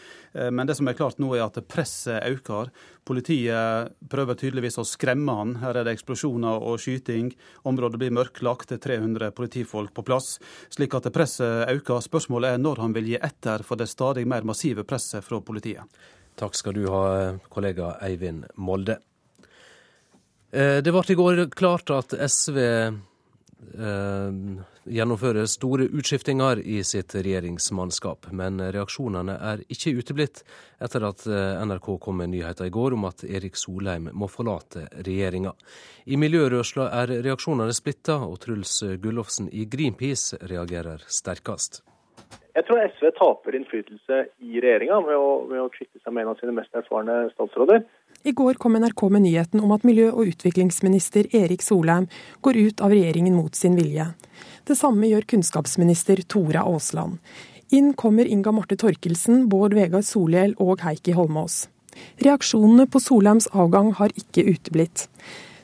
Men 0.50 0.66
det 0.68 0.74
som 0.76 0.90
er 0.90 0.98
klart 0.98 1.22
nå 1.22 1.30
er 1.36 1.46
at 1.46 1.61
presset 1.70 2.26
øker. 2.26 2.74
Politiet 3.07 3.94
prøver 4.11 4.34
tydeligvis 4.36 4.80
å 4.82 4.86
skremme 4.88 5.38
han. 5.38 5.54
Her 5.62 5.78
er 5.78 5.86
det 5.86 5.94
eksplosjoner 5.94 6.59
og 6.59 6.82
skyting. 6.82 7.30
Området 7.70 8.02
blir 8.02 8.14
mørklagt. 8.18 8.74
Det 8.74 8.80
er 8.80 8.98
300 8.98 9.30
politifolk 9.38 9.94
på 9.94 10.04
plass. 10.11 10.40
Slik 10.74 10.98
at 10.98 11.07
presset 11.14 11.70
øker. 11.70 12.02
Spørsmålet 12.02 12.57
er 12.57 12.62
når 12.66 12.82
han 12.82 12.98
vil 12.98 13.14
gi 13.14 13.20
etter 13.22 13.62
for 13.62 13.78
det 13.78 13.86
stadig 13.94 14.26
mer 14.26 14.42
massive 14.42 14.82
presset 14.82 15.24
fra 15.24 15.38
politiet. 15.38 15.86
Takk 16.36 16.59
skal 16.59 16.74
du 16.76 16.88
ha, 16.90 17.04
kollega 17.48 17.94
Eivind 18.04 18.50
Molde. 18.59 18.98
Det 20.51 20.92
ble 20.94 21.03
i 21.12 21.16
går 21.18 21.40
klart 21.57 21.90
at 21.90 22.14
SV 22.14 22.59
gjennomfører 24.86 25.47
store 25.51 25.88
utskiftinger 25.90 26.61
i 26.62 26.82
sitt 26.84 27.14
regjeringsmannskap. 27.14 28.28
Men 28.36 28.61
reaksjonene 28.61 29.36
er 29.51 29.64
ikke 29.72 29.97
uteblitt 29.99 30.42
etter 30.82 31.07
at 31.09 31.26
eh, 31.26 31.64
NRK 31.66 31.90
kom 32.03 32.20
med 32.22 32.32
nyheter 32.34 32.68
i 32.68 32.74
går 32.74 32.97
om 32.97 33.09
at 33.09 33.24
Erik 33.26 33.59
Solheim 33.59 34.11
må 34.12 34.28
forlate 34.30 34.86
regjeringa. 35.01 35.55
I 36.07 36.18
miljørørsla 36.20 36.88
er 37.03 37.16
reaksjonene 37.26 37.74
splitta, 37.74 38.20
og 38.22 38.38
Truls 38.44 38.78
Gullofsen 39.03 39.51
i 39.53 39.66
Greenpeace 39.70 40.38
reagerer 40.47 41.03
sterkest. 41.11 41.82
Jeg 42.57 42.64
tror 42.64 42.80
SV 42.88 43.11
taper 43.18 43.57
innflytelse 43.59 44.22
i 44.40 44.61
regjeringa 44.62 45.03
ved, 45.05 45.18
ved, 45.51 45.61
å 45.61 45.72
kvitte 45.74 46.01
seg 46.01 46.14
med 46.14 46.24
en 46.24 46.32
av 46.32 46.38
sine 46.40 46.55
mest 46.57 46.78
erfarne 46.78 47.26
statsråder. 47.34 47.82
I 48.23 48.33
går 48.33 48.55
kom 48.55 48.77
NRK 48.77 49.03
med 49.11 49.23
nyheten 49.23 49.61
om 49.61 49.73
at 49.73 49.85
miljø- 49.85 50.12
og 50.12 50.27
utviklingsminister 50.33 51.29
Erik 51.37 51.62
Solheim 51.62 52.09
går 52.41 52.57
ut 52.57 52.81
av 52.81 52.91
regjeringen 52.91 53.37
mot 53.37 53.55
sin 53.55 53.77
vilje. 53.77 54.09
Det 54.67 54.77
samme 54.79 55.07
gjør 55.07 55.27
kunnskapsminister 55.35 56.23
Tora 56.27 56.64
Aasland. 56.67 57.19
Inn 57.71 57.93
kommer 57.95 58.27
Inga 58.27 58.53
Marte 58.53 58.77
Torkelsen, 58.77 59.49
Bård 59.49 59.75
Vegar 59.75 60.03
Solhjell 60.03 60.55
og 60.62 60.83
Heikki 60.87 61.14
Holmås. 61.17 61.67
Reaksjonene 62.23 62.87
på 62.91 63.01
Solheims 63.03 63.49
avgang 63.53 63.93
har 63.99 64.14
ikke 64.14 64.47
uteblitt. 64.47 65.09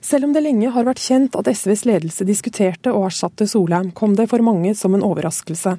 Selv 0.03 0.27
om 0.27 0.33
det 0.35 0.43
lenge 0.43 0.73
har 0.75 0.87
vært 0.87 0.99
kjent 0.99 1.37
at 1.39 1.47
SVs 1.47 1.85
ledelse 1.87 2.27
diskuterte 2.27 2.91
og 2.91 3.07
erstatte 3.13 3.47
Solheim, 3.47 3.93
kom 3.95 4.17
det 4.19 4.27
for 4.33 4.43
mange 4.43 4.75
som 4.75 4.97
en 4.97 5.05
overraskelse. 5.07 5.77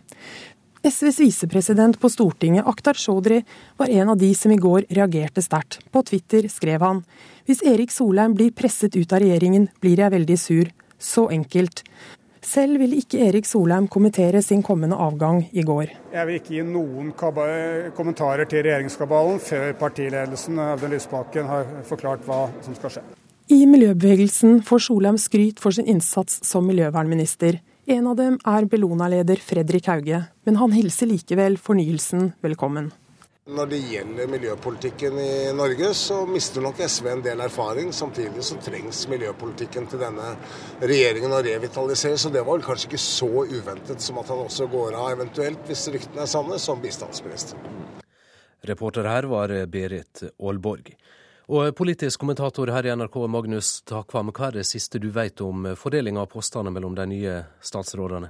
SVs 0.83 1.19
visepresident 1.19 1.99
på 1.99 2.09
Stortinget, 2.09 2.67
Akhtar 2.67 2.93
Chaudhry, 2.93 3.43
var 3.77 3.89
en 3.89 4.09
av 4.09 4.17
de 4.17 4.33
som 4.35 4.51
i 4.51 4.57
går 4.59 4.83
reagerte 4.89 5.41
sterkt. 5.41 5.79
På 5.91 6.01
Twitter 6.03 6.49
skrev 6.51 6.83
han 6.83 6.99
hvis 7.47 7.63
Erik 7.63 7.91
Solheim 7.91 8.35
blir 8.35 8.51
presset 8.51 8.97
ut 8.97 9.15
av 9.15 9.23
regjeringen, 9.23 9.69
blir 9.79 10.03
jeg 10.03 10.11
veldig 10.11 10.37
sur. 10.39 10.73
Så 10.99 11.29
enkelt. 11.31 11.85
Selv 12.43 12.83
ville 12.83 12.99
ikke 12.99 13.23
Erik 13.29 13.47
Solheim 13.47 13.87
kommentere 13.87 14.43
sin 14.43 14.59
kommende 14.63 14.99
avgang 14.99 15.45
i 15.55 15.63
går. 15.63 15.95
Jeg 16.11 16.27
vil 16.27 16.39
ikke 16.41 16.55
gi 16.57 16.67
noen 16.67 17.15
kommentarer 17.15 18.43
til 18.43 18.67
regjeringskabalen 18.67 19.39
før 19.39 19.71
partiledelsen 19.79 20.59
Audun 20.67 20.91
Lysbakken 20.91 21.47
har 21.47 21.77
forklart 21.87 22.27
hva 22.27 22.49
som 22.63 22.75
skal 22.75 22.97
skje. 22.97 23.09
I 23.55 23.63
miljøbevegelsen 23.71 24.59
får 24.67 24.89
Solheim 24.89 25.19
skryt 25.19 25.63
for 25.63 25.75
sin 25.75 25.87
innsats 25.87 26.43
som 26.47 26.67
miljøvernminister. 26.67 27.63
En 27.85 28.05
av 28.07 28.15
dem 28.15 28.37
er 28.47 28.63
Bellona-leder 28.71 29.41
Fredrik 29.43 29.89
Hauge, 29.91 30.21
men 30.47 30.55
han 30.55 30.71
hilser 30.71 31.09
likevel 31.09 31.57
fornyelsen 31.59 32.29
velkommen. 32.39 32.93
Når 33.43 33.67
det 33.73 33.79
gjelder 33.91 34.29
miljøpolitikken 34.31 35.17
i 35.19 35.33
Norge, 35.51 35.89
så 35.99 36.21
mister 36.23 36.63
nok 36.63 36.79
SV 36.79 37.09
en 37.11 37.23
del 37.25 37.43
erfaring. 37.43 37.91
Samtidig 37.91 38.45
så 38.47 38.55
trengs 38.63 39.01
miljøpolitikken 39.11 39.89
til 39.91 39.99
denne 39.99 40.29
regjeringen 40.79 41.35
å 41.35 41.41
revitalisere. 41.43 42.15
Så 42.15 42.31
det 42.31 42.45
var 42.45 42.55
vel 42.55 42.63
kanskje 42.63 42.87
ikke 42.93 43.03
så 43.03 43.43
uventet 43.51 44.05
som 44.05 44.21
at 44.21 44.31
han 44.31 44.45
også 44.45 44.69
går 44.71 44.95
av, 44.95 45.09
eventuelt, 45.17 45.67
hvis 45.67 45.83
ryktene 45.91 46.23
er 46.23 46.31
sanne, 46.37 46.61
som 46.63 46.79
bistandsminister. 46.79 47.59
Reporter 48.63 49.11
her 49.11 49.27
var 49.27 49.51
Berit 49.67 50.23
Aalborg. 50.39 50.95
Og 51.51 51.73
politisk 51.75 52.21
kommentator 52.21 52.69
her 52.71 52.87
i 52.87 52.93
NRK, 52.95 53.17
Magnus 53.27 53.81
Takvam, 53.83 54.31
hva 54.31 54.47
er 54.47 54.61
det 54.61 54.69
siste 54.69 55.01
du 55.01 55.09
vet 55.11 55.41
om 55.43 55.73
fordelinga 55.75 56.23
av 56.23 56.31
postene 56.31 56.71
mellom 56.71 56.95
de 56.95 57.07
nye 57.11 57.35
statsrådene? 57.59 58.29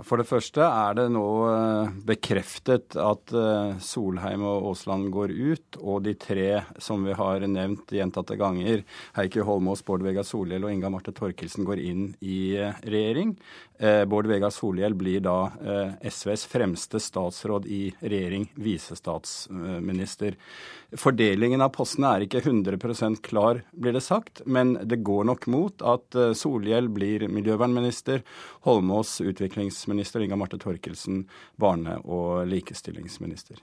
For 0.00 0.16
det 0.16 0.24
første 0.24 0.64
er 0.64 0.94
det 0.96 1.04
nå 1.12 1.24
eh, 1.50 1.90
bekreftet 2.08 2.94
at 2.96 3.32
eh, 3.36 3.74
Solheim 3.84 4.44
og 4.48 4.70
Aasland 4.70 5.10
går 5.12 5.34
ut, 5.36 5.76
og 5.80 6.06
de 6.06 6.14
tre 6.16 6.62
som 6.80 7.04
vi 7.04 7.12
har 7.16 7.44
nevnt 7.44 7.92
gjentatte 7.92 8.38
ganger, 8.40 8.86
Heikki 9.18 9.44
Holmås, 9.44 9.84
Bård 9.84 10.04
Vegar 10.06 10.24
Solhjell 10.24 10.64
og 10.64 10.72
Inga 10.72 10.88
Marte 10.94 11.12
Torkelsen, 11.12 11.68
går 11.68 11.84
inn 11.84 12.06
i 12.24 12.54
eh, 12.56 12.80
regjering. 12.88 13.34
Bård 13.78 14.26
Vegar 14.26 14.50
Solhjell 14.50 14.94
blir 14.94 15.20
da 15.24 15.52
SVs 16.02 16.44
fremste 16.46 17.00
statsråd 17.00 17.66
i 17.66 17.94
regjering, 18.00 18.46
visestatsminister. 18.54 20.36
Fordelingen 20.96 21.64
av 21.64 21.72
postene 21.74 22.12
er 22.14 22.26
ikke 22.26 22.44
100% 22.44 23.22
klar, 23.26 23.62
blir 23.72 23.96
det 23.96 24.04
sagt, 24.04 24.44
men 24.46 24.76
det 24.84 25.00
går 25.02 25.24
nok 25.30 25.46
mot 25.50 25.82
at 25.82 26.18
Solhjell 26.38 26.92
blir 26.92 27.26
miljøvernminister, 27.32 28.22
Holmås 28.68 29.20
utviklingsminister, 29.24 30.20
Inga 30.22 30.38
Marte 30.38 30.60
Torkelsen 30.62 31.24
barne- 31.56 31.98
og 32.04 32.46
likestillingsminister. 32.46 33.58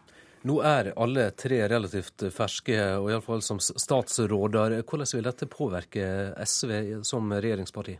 Nå 0.47 0.61
er 0.63 0.93
alle 0.95 1.31
tre 1.35 1.65
relativt 1.67 2.23
ferske, 2.31 2.77
og 2.95 3.09
iallfall 3.11 3.41
som 3.43 3.59
statsråder. 3.59 4.77
Hvordan 4.87 5.09
vil 5.17 5.25
dette 5.27 5.49
påvirke 5.51 6.05
SV 6.45 7.01
som 7.03 7.33
regjeringsparti? 7.33 7.97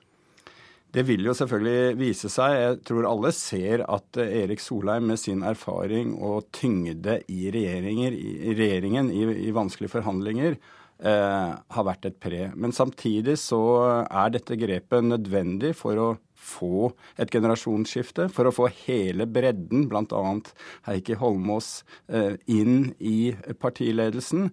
Det 0.90 1.04
vil 1.06 1.28
jo 1.28 1.36
selvfølgelig 1.38 1.98
vise 2.00 2.32
seg. 2.34 2.56
Jeg 2.58 2.78
tror 2.88 3.06
alle 3.06 3.32
ser 3.36 3.84
at 3.86 4.20
Erik 4.24 4.62
Solheim 4.64 5.06
med 5.12 5.22
sin 5.22 5.44
erfaring 5.46 6.16
og 6.18 6.48
tyngde 6.56 7.20
i, 7.30 7.44
i 7.46 8.56
regjeringen 8.58 9.12
i, 9.14 9.22
i, 9.46 9.52
vanskelige 9.54 9.94
forhandlinger 9.94 10.56
eh, 10.58 11.52
har 11.54 11.86
vært 11.86 12.10
et 12.10 12.18
pre. 12.18 12.48
Men 12.58 12.74
samtidig 12.74 13.38
så 13.38 13.62
er 14.08 14.34
dette 14.34 14.58
grepet 14.58 15.06
nødvendig 15.06 15.76
for 15.78 16.02
å 16.02 16.10
få 16.50 16.91
et 17.20 17.32
generasjonsskifte, 17.32 18.28
for 18.34 18.50
å 18.50 18.54
få 18.56 18.70
hele 18.84 19.28
bredden, 19.30 19.88
bl.a. 19.91 20.24
Heikki 20.89 21.18
Holmås, 21.22 21.84
eh, 22.08 22.36
inn 22.52 22.93
i 23.00 23.32
partiledelsen. 23.62 24.50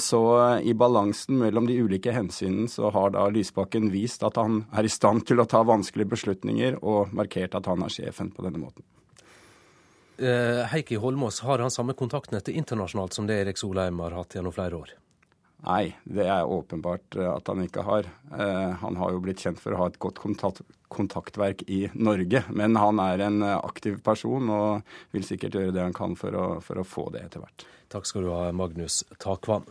Så 0.00 0.20
i 0.64 0.72
balansen 0.72 1.36
mellom 1.42 1.66
de 1.68 1.76
ulike 1.82 2.14
hensynene 2.14 2.70
så 2.72 2.88
har 2.94 3.12
da 3.12 3.26
Lysbakken 3.28 3.90
vist 3.92 4.24
at 4.24 4.38
han 4.40 4.62
er 4.72 4.86
i 4.86 4.92
stand 4.92 5.26
til 5.28 5.42
å 5.42 5.48
ta 5.48 5.60
vanskelige 5.66 6.14
beslutninger, 6.14 6.78
og 6.82 7.12
markert 7.12 7.56
at 7.58 7.68
han 7.68 7.84
er 7.84 7.92
sjefen 7.92 8.32
på 8.32 8.46
denne 8.46 8.62
måten. 8.62 8.86
Eh, 10.16 10.62
Heikki 10.70 10.96
Holmås, 10.96 11.40
har 11.40 11.58
han 11.58 11.72
samme 11.74 11.96
kontaktnettet 11.98 12.54
internasjonalt 12.54 13.12
som 13.12 13.26
det 13.26 13.40
Erik 13.42 13.58
Solheim 13.58 13.98
har 13.98 14.14
hatt 14.14 14.36
gjennom 14.36 14.54
flere 14.54 14.78
år? 14.78 14.92
Nei, 15.64 15.96
det 16.04 16.28
er 16.28 16.46
åpenbart 16.46 17.18
eh, 17.18 17.30
at 17.32 17.50
han 17.50 17.64
ikke 17.64 17.82
har. 17.82 18.08
Han 18.80 18.96
har 19.00 19.12
jo 19.12 19.22
blitt 19.24 19.42
kjent 19.42 19.60
for 19.60 19.74
å 19.74 19.82
ha 19.82 19.90
et 19.90 19.98
godt 20.02 20.22
kontakt, 20.22 20.62
kontaktverk 20.94 21.64
i 21.66 21.84
Norge. 21.94 22.44
Men 22.50 22.78
han 22.80 23.02
er 23.02 23.26
en 23.26 23.42
eh, 23.42 23.56
aktiv 23.58 24.00
person 24.04 24.50
og 24.54 24.96
vil 25.14 25.26
sikkert 25.26 25.58
gjøre 25.58 25.74
det 25.74 25.84
han 25.84 25.96
kan 25.96 26.18
for 26.18 26.36
å, 26.38 26.46
for 26.64 26.80
å 26.80 26.86
få 26.88 27.08
det 27.14 27.26
etter 27.26 27.44
hvert. 27.44 27.66
Takk 27.94 28.08
skal 28.08 28.26
du 28.26 28.32
ha, 28.34 28.46
Magnus 28.56 29.02
Takvam. 29.22 29.66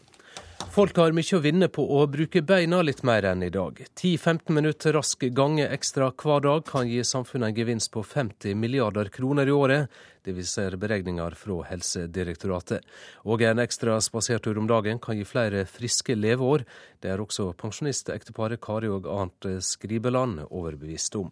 Folk 0.71 0.97
har 0.97 1.11
mye 1.13 1.35
å 1.37 1.41
vinne 1.43 1.67
på 1.69 1.83
å 1.97 2.05
bruke 2.09 2.41
beina 2.41 2.79
litt 2.81 3.03
mer 3.05 3.25
enn 3.29 3.43
i 3.45 3.51
dag. 3.53 3.81
10-15 3.99 4.55
minutter 4.55 4.95
rask 4.95 5.25
gange 5.35 5.67
ekstra 5.67 6.07
hver 6.15 6.41
dag 6.45 6.63
kan 6.65 6.87
gi 6.89 7.03
samfunnet 7.05 7.51
en 7.51 7.57
gevinst 7.57 7.91
på 7.93 8.03
50 8.03 8.55
milliarder 8.57 9.11
kroner 9.13 9.49
i 9.49 9.53
året. 9.53 9.91
Det 10.23 10.35
viser 10.37 10.77
beregninger 10.79 11.35
fra 11.35 11.59
Helsedirektoratet. 11.67 12.85
Og 13.27 13.43
en 13.43 13.59
ekstra 13.59 13.99
spasertur 14.01 14.57
om 14.61 14.69
dagen 14.71 15.01
kan 15.03 15.19
gi 15.19 15.27
flere 15.27 15.65
friske 15.67 16.15
leveår. 16.15 16.63
Det 17.03 17.11
er 17.11 17.21
også 17.21 17.51
pensjonistekteparet 17.59 18.61
Kari 18.63 18.91
og 18.91 19.09
Arnt 19.11 19.49
Skribeland 19.59 20.45
overbevist 20.49 21.19
om. 21.19 21.31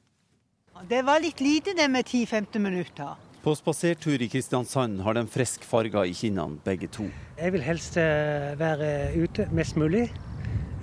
Det 0.90 1.04
var 1.06 1.22
litt 1.22 1.40
lite 1.40 1.76
det 1.78 1.88
med 1.92 2.06
10-15 2.06 2.60
minutter. 2.60 3.16
På 3.42 3.56
spasertur 3.56 4.22
i 4.22 4.28
Kristiansand 4.30 5.00
har 5.02 5.16
de 5.18 5.24
frisk 5.26 5.64
farger 5.66 6.06
i 6.06 6.14
kinnene, 6.14 6.60
begge 6.62 6.92
to. 6.94 7.08
Jeg 7.40 7.54
vil 7.56 7.64
helst 7.66 7.98
eh, 7.98 8.52
være 8.60 8.92
ute 9.18 9.48
mest 9.50 9.80
mulig 9.82 10.12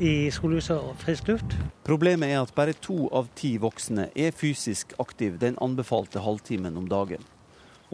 i 0.02 0.30
sollyset 0.34 0.78
og 0.78 0.96
frisk 0.98 1.30
luft. 1.30 1.54
Problemet 1.86 2.32
er 2.32 2.42
at 2.42 2.54
bare 2.54 2.74
to 2.74 3.06
av 3.14 3.30
ti 3.38 3.56
voksne 3.62 4.08
er 4.14 4.34
fysisk 4.34 4.94
aktive 4.98 5.38
den 5.38 5.58
anbefalte 5.62 6.22
halvtimen 6.22 6.76
om 6.78 6.90
dagen. 6.90 7.22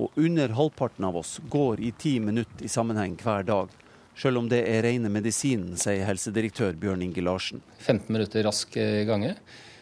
Og 0.00 0.18
under 0.18 0.54
halvparten 0.58 1.06
av 1.06 1.16
oss 1.20 1.36
går 1.50 1.82
i 1.84 1.92
ti 1.98 2.16
minutter 2.20 2.66
i 2.66 2.72
sammenheng 2.72 3.14
hver 3.20 3.46
dag. 3.46 3.72
Selv 4.18 4.40
om 4.42 4.48
det 4.50 4.62
er 4.70 4.82
rene 4.86 5.10
medisinen, 5.10 5.78
sier 5.78 6.06
helsedirektør 6.06 6.74
Bjørn 6.78 7.02
Inge 7.06 7.22
Larsen. 7.22 7.62
15 7.78 8.12
minutter 8.14 8.46
rask 8.46 8.76
eh, 8.78 9.02
gange. 9.06 9.34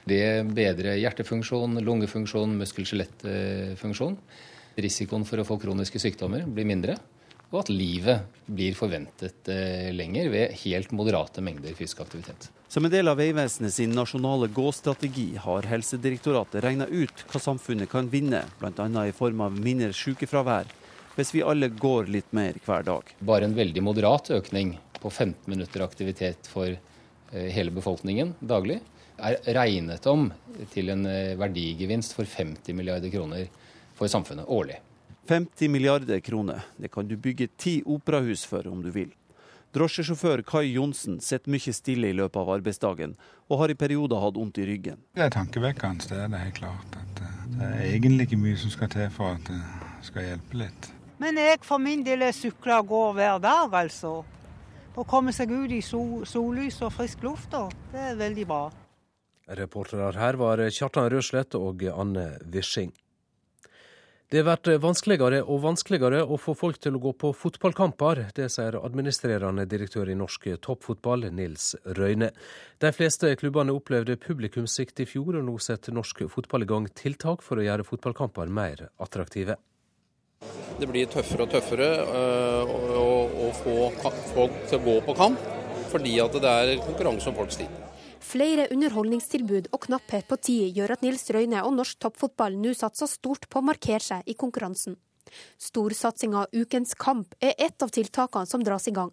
Det 0.09 0.23
bedrer 0.51 0.99
hjertefunksjon, 0.99 1.79
lungefunksjon, 1.85 2.57
muskel-skjelettfunksjon 2.59 4.17
risikoen 4.81 5.25
for 5.29 5.41
å 5.41 5.47
få 5.47 5.59
kroniske 5.61 6.01
sykdommer 6.01 6.47
blir 6.49 6.69
mindre, 6.69 6.97
og 7.53 7.61
at 7.61 7.71
livet 7.73 8.25
blir 8.49 8.75
forventet 8.77 9.49
eh, 9.53 9.91
lenger 9.95 10.31
ved 10.33 10.55
helt 10.65 10.93
moderate 10.97 11.45
mengder 11.45 11.77
fysisk 11.77 12.01
aktivitet. 12.05 12.49
Som 12.73 12.89
en 12.89 12.93
del 12.93 13.11
av 13.11 13.19
Vegvesenet 13.21 13.75
sin 13.75 13.93
nasjonale 13.93 14.49
gåstrategi 14.49 15.35
har 15.45 15.69
Helsedirektoratet 15.69 16.65
regna 16.65 16.87
ut 16.89 17.25
hva 17.29 17.41
samfunnet 17.45 17.91
kan 17.93 18.09
vinne, 18.13 18.47
bl.a. 18.61 18.87
i 19.05 19.13
form 19.13 19.45
av 19.45 19.59
mindre 19.61 19.93
sykefravær, 19.97 20.71
hvis 21.13 21.35
vi 21.37 21.45
alle 21.45 21.69
går 21.69 22.09
litt 22.09 22.33
mer 22.33 22.57
hver 22.65 22.87
dag. 22.89 23.13
Bare 23.21 23.45
en 23.45 23.57
veldig 23.59 23.85
moderat 23.85 24.33
økning 24.33 24.79
på 25.03 25.11
15 25.11 25.45
minutter 25.53 25.85
aktivitet 25.85 26.49
for 26.49 26.73
eh, 26.73 27.51
hele 27.53 27.75
befolkningen 27.75 28.33
daglig 28.41 28.81
er 29.23 29.37
regnet 29.55 30.07
om 30.09 30.31
til 30.73 30.89
en 30.95 31.05
eh, 31.07 31.37
verdigevinst 31.39 32.17
for 32.17 32.25
50 32.25 32.73
milliarder 32.79 33.13
kroner 33.13 33.47
for 33.99 34.09
samfunnet 34.11 34.49
årlig. 34.49 34.81
50 35.29 35.69
milliarder 35.69 36.21
kroner. 36.21 36.63
Det 36.77 36.89
kan 36.93 37.09
du 37.09 37.17
bygge 37.17 37.49
ti 37.57 37.83
operahus 37.87 38.45
for 38.45 38.67
om 38.67 38.83
du 38.83 38.91
vil. 38.91 39.13
Drosjesjåfør 39.73 40.43
Kai 40.45 40.75
Johnsen 40.75 41.21
sitter 41.25 41.53
mye 41.55 41.73
stille 41.73 42.11
i 42.11 42.17
løpet 42.17 42.37
av 42.37 42.51
arbeidsdagen, 42.59 43.15
og 43.49 43.63
har 43.63 43.73
i 43.73 43.77
perioder 43.79 44.21
hatt 44.21 44.37
vondt 44.37 44.61
i 44.61 44.67
ryggen. 44.69 44.99
Det 45.17 45.25
er 45.25 45.33
tankevekkende, 45.33 46.09
det 46.11 46.19
er 46.19 46.29
det 46.29 46.41
helt 46.43 46.59
klart. 46.59 46.99
At 46.99 47.23
eh, 47.25 47.39
det 47.55 47.71
er 47.71 47.87
egentlig 47.95 48.27
ikke 48.29 48.41
mye 48.43 48.59
som 48.61 48.75
skal 48.75 48.93
til 48.93 49.09
for 49.15 49.39
at 49.39 49.49
det 49.49 49.63
skal 50.05 50.29
hjelpe 50.29 50.61
litt. 50.61 50.91
Men 51.23 51.41
jeg 51.41 51.63
for 51.65 51.81
min 51.81 52.05
del 52.05 52.27
sykler 52.35 52.83
og 52.83 52.93
går 52.93 53.17
hver 53.17 53.43
dag, 53.47 53.77
altså. 53.81 54.15
Å 54.93 55.05
komme 55.09 55.33
seg 55.33 55.55
ut 55.55 55.73
i 55.73 55.81
sol, 55.81 56.27
sollys 56.29 56.83
og 56.85 56.93
frisk 56.93 57.23
luft, 57.25 57.55
det 57.95 58.09
er 58.11 58.19
veldig 58.21 58.49
bra. 58.51 58.65
Reportere 59.57 60.13
her 60.19 60.37
var 60.41 60.61
Kjartan 60.69 61.09
Røslett 61.13 61.57
og 61.57 61.81
Anne 61.97 62.35
Wishing. 62.53 62.93
Det 64.33 64.41
blir 64.41 64.79
vanskeligere 64.81 65.43
og 65.45 65.59
vanskeligere 65.61 66.23
å 66.25 66.39
få 66.41 66.55
folk 66.57 66.79
til 66.81 66.95
å 66.97 67.01
gå 67.05 67.11
på 67.21 67.35
fotballkamper. 67.37 68.23
Det 68.33 68.47
sier 68.55 68.79
administrerende 68.79 69.67
direktør 69.69 70.09
i 70.09 70.17
norsk 70.17 70.47
toppfotball, 70.65 71.27
Nils 71.37 71.75
Røyne. 71.99 72.31
De 72.81 72.93
fleste 72.97 73.35
klubbene 73.37 73.75
opplevde 73.77 74.17
publikumssvikt 74.17 75.05
i 75.05 75.09
fjor, 75.11 75.37
og 75.37 75.45
nå 75.51 75.59
setter 75.61 75.93
norsk 75.93 76.25
fotball 76.33 76.65
i 76.65 76.71
gang 76.73 76.89
tiltak 76.97 77.45
for 77.45 77.61
å 77.61 77.69
gjøre 77.69 77.85
fotballkamper 77.85 78.49
mer 78.49 78.87
attraktive. 79.05 79.61
Det 80.81 80.89
blir 80.89 81.13
tøffere 81.13 81.45
og 81.45 81.53
tøffere 81.53 81.93
øh, 82.01 82.77
å 83.45 83.53
få 83.61 83.79
folk 84.33 84.61
til 84.65 84.81
å 84.81 84.85
gå 84.89 85.01
på 85.13 85.21
kamp, 85.21 85.49
fordi 85.93 86.17
det 86.41 86.57
er 86.57 86.79
konkurranse 86.89 87.29
om 87.29 87.37
folks 87.37 87.61
tid. 87.61 87.92
Flere 88.23 88.69
underholdningstilbud 88.71 89.67
og 89.75 89.83
knapphet 89.89 90.29
på 90.31 90.39
tid 90.47 90.77
gjør 90.77 90.95
at 90.95 91.03
Nils 91.03 91.25
Røyne 91.35 91.63
og 91.67 91.75
norsk 91.75 91.99
toppfotball 92.05 92.55
nå 92.57 92.73
satser 92.79 93.11
stort 93.11 93.49
på 93.51 93.59
å 93.61 93.67
markere 93.67 94.01
seg 94.05 94.29
i 94.31 94.37
konkurransen. 94.39 94.95
Storsatsinga 95.61 96.47
Ukens 96.55 96.95
kamp 96.95 97.35
er 97.41 97.57
ett 97.59 97.83
av 97.83 97.91
tiltakene 97.93 98.47
som 98.47 98.63
dras 98.65 98.87
i 98.89 98.95
gang. 98.95 99.11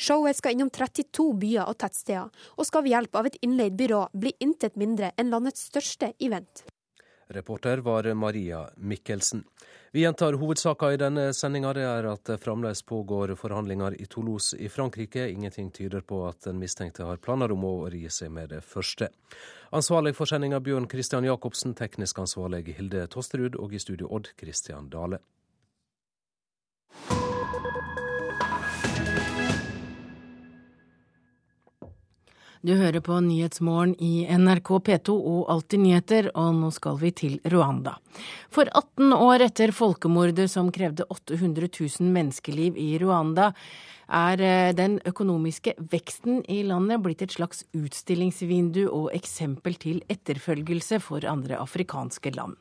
Showet 0.00 0.38
skal 0.38 0.56
innom 0.56 0.70
32 0.74 1.28
byer 1.38 1.68
og 1.68 1.78
tettsteder, 1.78 2.32
og 2.56 2.66
skal 2.66 2.82
ved 2.84 2.96
hjelp 2.96 3.20
av 3.20 3.28
et 3.28 3.38
innleid 3.44 3.76
byrå 3.78 4.08
bli 4.16 4.34
intet 4.42 4.76
mindre 4.80 5.12
enn 5.16 5.30
landets 5.30 5.68
største 5.70 6.12
event. 6.18 6.64
Reporter 7.28 7.78
var 7.78 8.14
Maria 8.14 8.70
Mikkelsen. 8.76 9.44
Vi 9.92 10.00
gjentar 10.00 10.32
hovedsaka 10.32 10.92
i 10.92 10.96
denne 10.96 11.32
sendinga. 11.34 11.72
Det 11.76 11.84
er 11.84 12.08
at 12.08 12.24
det 12.24 12.38
fremdeles 12.40 12.82
pågår 12.82 13.34
forhandlinger 13.36 13.96
i 14.00 14.06
Toulouse 14.06 14.56
i 14.56 14.68
Frankrike. 14.68 15.28
Ingenting 15.28 15.70
tyder 15.70 16.00
på 16.00 16.22
at 16.28 16.44
den 16.48 16.58
mistenkte 16.60 17.04
har 17.04 17.20
planer 17.20 17.52
om 17.52 17.64
å 17.64 17.74
ri 17.92 18.06
seg 18.08 18.32
med 18.32 18.52
det 18.52 18.62
første. 18.64 19.10
Ansvarlig 19.72 20.14
for 20.16 20.28
sendinga 20.28 20.60
Bjørn 20.60 20.88
Christian 20.88 21.28
Jacobsen, 21.28 21.76
teknisk 21.76 22.20
ansvarlig 22.24 22.74
Hilde 22.78 23.04
Tosterud 23.12 23.60
og 23.60 23.76
i 23.76 23.80
studio 23.82 24.08
Odd 24.08 24.32
Christian 24.40 24.88
Dale. 24.88 25.20
Du 32.60 32.72
hører 32.74 32.98
på 33.04 33.14
Nyhetsmorgen 33.22 33.92
i 34.02 34.24
NRK 34.34 34.70
P2 34.88 35.14
og 35.14 35.50
Alltid 35.52 35.78
nyheter, 35.84 36.28
og 36.34 36.56
nå 36.58 36.70
skal 36.74 36.96
vi 36.98 37.12
til 37.14 37.36
Rwanda. 37.46 37.92
For 38.50 38.66
18 38.66 39.14
år 39.14 39.44
etter 39.46 39.70
folkemordet 39.70 40.48
som 40.50 40.72
krevde 40.74 41.06
800 41.06 41.68
000 41.70 42.10
menneskeliv 42.16 42.80
i 42.82 42.88
Rwanda, 42.98 43.52
er 44.08 44.40
eh, 44.40 44.72
den 44.76 44.98
økonomiske 45.06 45.74
veksten 45.92 46.40
i 46.48 46.62
landet 46.66 47.02
blitt 47.04 47.22
et 47.24 47.34
slags 47.34 47.64
utstillingsvindu 47.76 48.86
og 48.86 49.10
eksempel 49.16 49.76
til 49.80 50.00
etterfølgelse 50.08 51.00
for 51.04 51.24
andre 51.28 51.58
afrikanske 51.60 52.32
land. 52.36 52.56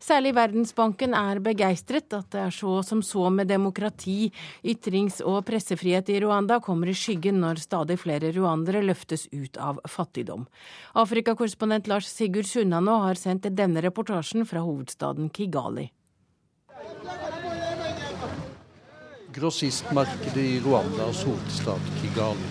Særlig 0.00 0.34
Verdensbanken 0.36 1.14
er 1.16 1.40
begeistret. 1.44 2.12
At 2.16 2.30
det 2.32 2.40
er 2.40 2.54
så 2.54 2.80
som 2.86 3.02
så 3.02 3.28
med 3.30 3.48
demokrati, 3.48 4.30
ytrings- 4.64 5.22
og 5.24 5.44
pressefrihet 5.48 6.08
i 6.12 6.20
Rwanda, 6.22 6.60
kommer 6.60 6.88
i 6.88 6.96
skyggen 6.96 7.40
når 7.42 7.60
stadig 7.64 7.98
flere 8.00 8.32
ruandere 8.36 8.84
løftes 8.84 9.26
ut 9.32 9.58
av 9.60 9.80
fattigdom. 9.88 10.46
Afrikakorrespondent 10.96 11.90
Lars 11.90 12.08
Sigurd 12.08 12.48
Sunnanå 12.48 13.00
har 13.04 13.20
sendt 13.20 13.50
denne 13.56 13.82
reportasjen 13.84 14.46
fra 14.48 14.64
hovedstaden 14.64 15.30
Kigali. 15.30 15.90
Grossistmarkedet 19.36 20.36
i 20.36 20.60
Rwandas 20.60 21.22
hovedstad 21.24 21.80
Kigali. 22.00 22.48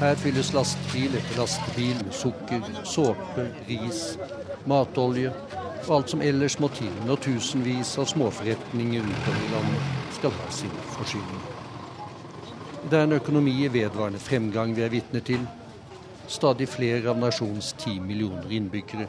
Her 0.00 0.14
fylles 0.14 0.52
lastebil 0.54 1.16
etter 1.18 1.36
lastebil 1.38 1.98
med 2.04 2.14
sukker, 2.16 2.62
såpe, 2.88 3.44
ris, 3.68 4.18
matolje 4.66 5.32
og 5.88 5.90
alt 5.96 6.10
som 6.10 6.22
ellers 6.24 6.56
må 6.62 6.70
til 6.72 6.92
når 7.06 7.20
tusenvis 7.26 7.90
av 8.00 8.08
småforretninger 8.08 9.04
utover 9.04 9.42
i 9.44 9.50
landet 9.52 10.14
skal 10.16 10.32
ha 10.38 10.46
sin 10.50 10.78
forsyning. 10.94 11.42
Det 12.90 12.98
er 12.98 13.04
en 13.06 13.18
økonomi 13.18 13.54
i 13.64 13.72
vedvarende 13.72 14.22
fremgang 14.22 14.72
vi 14.76 14.86
er 14.86 14.94
vitne 14.94 15.20
til. 15.20 15.44
Stadig 16.28 16.68
flere 16.68 17.10
av 17.12 17.20
nasjonens 17.20 17.74
ti 17.78 17.98
millioner 18.00 18.56
innbyggere 18.56 19.08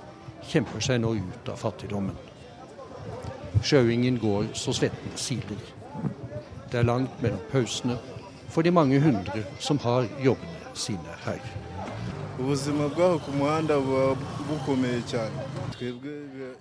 kjemper 0.50 0.84
seg 0.84 1.00
nå 1.02 1.14
ut 1.22 1.54
av 1.54 1.62
fattigdommen. 1.62 2.20
Sjauingen 3.64 4.20
går 4.20 4.52
så 4.60 4.76
svetten 4.76 5.16
siler. 5.16 5.64
Det 6.74 6.80
er 6.80 6.86
langt 6.90 7.20
mellom 7.22 7.42
pausene 7.52 8.00
for 8.50 8.66
de 8.66 8.72
mange 8.74 8.98
hundre 9.02 9.44
som 9.62 9.78
har 9.84 10.08
jobbene 10.26 10.72
sine 10.74 11.18
her. 11.22 11.44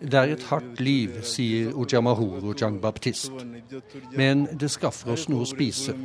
Det 0.00 0.18
er 0.20 0.34
et 0.34 0.44
hardt 0.50 0.80
liv, 0.84 1.16
sier 1.24 1.72
Ojamahoro 1.72 2.52
Jang 2.60 2.76
Baptist. 2.82 3.32
Men 4.12 4.44
det 4.52 4.68
skaffer 4.76 5.14
oss 5.16 5.28
noe 5.32 5.46
å 5.46 5.48
spise, 5.48 5.96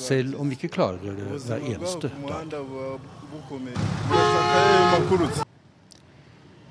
selv 0.00 0.40
om 0.40 0.48
vi 0.48 0.56
ikke 0.56 0.72
klarer 0.72 1.12
det 1.12 1.28
hver 1.44 1.68
eneste 1.68 2.08
dag. 2.16 2.48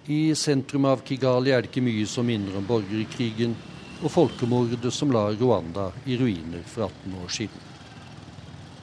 I 0.09 0.23
sentrum 0.33 0.89
av 0.89 1.05
Kigali 1.05 1.53
er 1.53 1.61
det 1.61 1.69
ikke 1.69 1.85
mye 1.85 2.09
som 2.09 2.25
minner 2.25 2.57
om 2.57 2.65
borgerkrigen 2.65 3.53
og 4.01 4.09
folkemordet 4.09 4.93
som 4.93 5.11
la 5.13 5.27
Rwanda 5.29 5.91
i 6.09 6.17
ruiner 6.17 6.63
for 6.65 6.87
18 6.89 7.17
år 7.23 7.33
siden. 7.37 7.67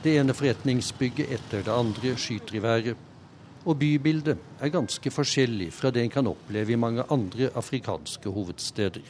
Det 0.02 0.14
ene 0.14 0.34
forretningsbygget 0.34 1.32
etter 1.34 1.64
det 1.66 1.74
andre 1.74 2.14
skyter 2.16 2.58
i 2.58 2.62
været, 2.62 3.00
og 3.66 3.78
bybildet 3.80 4.38
er 4.62 4.70
ganske 4.72 5.10
forskjellig 5.10 5.72
fra 5.74 5.90
det 5.90 6.04
en 6.04 6.12
kan 6.14 6.30
oppleve 6.30 6.72
i 6.72 6.78
mange 6.78 7.02
andre 7.10 7.50
afrikanske 7.58 8.30
hovedsteder. 8.30 9.02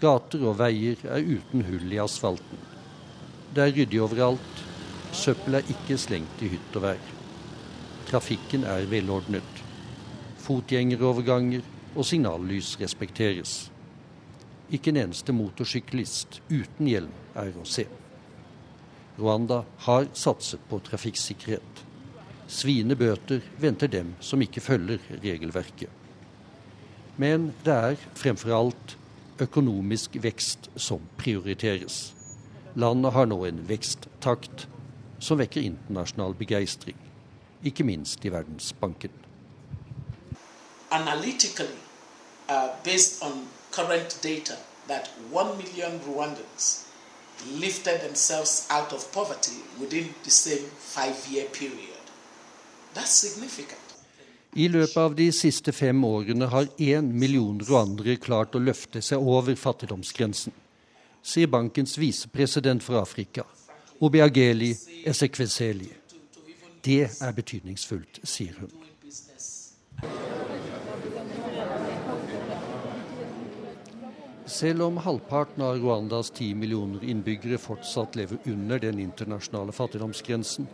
Gater 0.00 0.48
og 0.48 0.58
veier 0.58 1.04
er 1.04 1.26
uten 1.26 1.66
hull 1.68 1.92
i 1.92 2.00
asfalten. 2.00 2.64
Det 3.54 3.64
er 3.64 3.74
ryddig 3.76 4.02
overalt. 4.02 4.64
Søppel 5.12 5.58
er 5.58 5.72
ikke 5.72 5.98
slengt 6.00 6.42
i 6.44 6.52
hytt 6.52 6.76
og 6.78 6.84
vær. 6.88 7.00
Trafikken 8.08 8.64
er 8.64 8.86
velordnet. 8.88 9.64
Fotgjengeroverganger 10.44 11.66
og 11.94 12.06
signallys 12.06 12.76
respekteres. 12.80 13.66
Ikke 14.70 14.92
en 14.92 15.00
eneste 15.00 15.32
motorsyklist 15.32 16.42
uten 16.50 16.88
hjelm 16.90 17.12
er 17.38 17.54
å 17.56 17.64
se. 17.64 17.86
Rwanda 19.18 19.62
har 19.86 20.10
satset 20.14 20.60
på 20.68 20.78
trafikksikkerhet. 20.84 21.84
Sviende 22.48 22.96
bøter 22.96 23.42
venter 23.60 23.90
dem 23.92 24.12
som 24.20 24.42
ikke 24.44 24.62
følger 24.62 25.02
regelverket. 25.24 25.90
Men 27.18 27.50
det 27.64 27.74
er 27.74 28.04
fremfor 28.14 28.54
alt 28.54 28.94
økonomisk 29.42 30.20
vekst 30.22 30.70
som 30.76 31.02
prioriteres. 31.18 32.12
Landet 32.78 33.12
har 33.16 33.26
nå 33.26 33.40
en 33.48 33.64
veksttakt 33.66 34.68
som 35.18 35.40
vekker 35.40 35.64
internasjonal 35.66 36.36
begeistring, 36.38 36.98
ikke 37.66 37.86
minst 37.88 38.24
i 38.24 38.30
Verdensbanken. 38.30 39.10
Analytically, 40.94 41.80
uh, 42.48 42.70
based 42.84 43.22
current 43.78 44.18
data 44.22 44.56
that 44.88 45.08
1 45.30 45.56
million 45.56 46.00
Rwandans 46.00 46.84
lifted 47.60 48.00
themselves 48.00 48.66
out 48.70 48.92
of 48.92 49.12
poverty 49.12 49.58
within 49.80 50.14
the 50.24 50.30
same 50.30 50.66
five-year 50.78 51.44
period. 51.44 52.02
That's 52.94 53.14
significant. 53.14 53.78
I 54.56 54.66
løpet 54.68 54.96
av 54.96 55.14
de 55.14 55.28
siste 55.32 55.72
fem 55.72 56.04
årene 56.04 56.48
har 56.50 56.66
én 56.78 57.12
million 57.12 57.60
rwandere 57.60 58.16
klart 58.16 58.56
å 58.58 58.64
løfte 58.64 59.02
seg 59.04 59.22
over 59.22 59.54
fattigdomsgrensen, 59.54 60.56
sier 61.22 61.52
bankens 61.52 61.94
visepresident 62.00 62.82
for 62.82 62.98
Afrika, 62.98 63.44
Obiageli 64.00 64.72
Esekweseli. 65.06 65.92
Det 66.82 67.04
er 67.06 67.32
betydningsfullt, 67.36 68.24
sier 68.24 68.58
hun. 68.58 68.72
Selv 74.48 74.82
om 74.82 74.96
halvparten 74.96 75.62
av 75.62 75.76
Rwandas 75.76 76.30
ti 76.30 76.54
millioner 76.56 77.02
innbyggere 77.04 77.58
fortsatt 77.60 78.14
lever 78.16 78.38
under 78.48 78.78
den 78.80 78.98
internasjonale 79.02 79.74
fattigdomsgrensen, 79.76 80.64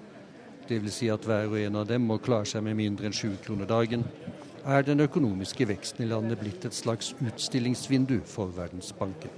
dvs. 0.68 0.94
Si 0.94 1.08
at 1.10 1.26
hver 1.26 1.48
og 1.50 1.58
en 1.58 1.80
av 1.80 1.88
dem 1.88 2.06
må 2.06 2.20
klare 2.22 2.46
seg 2.46 2.62
med 2.62 2.78
mindre 2.78 3.08
enn 3.10 3.16
sju 3.18 3.32
kroner 3.42 3.66
dagen, 3.66 4.06
er 4.62 4.86
den 4.86 5.02
økonomiske 5.02 5.66
veksten 5.66 6.06
i 6.06 6.08
landet 6.12 6.38
blitt 6.38 6.62
et 6.68 6.76
slags 6.76 7.10
utstillingsvindu 7.18 8.20
for 8.30 8.54
Verdensbanken. 8.54 9.34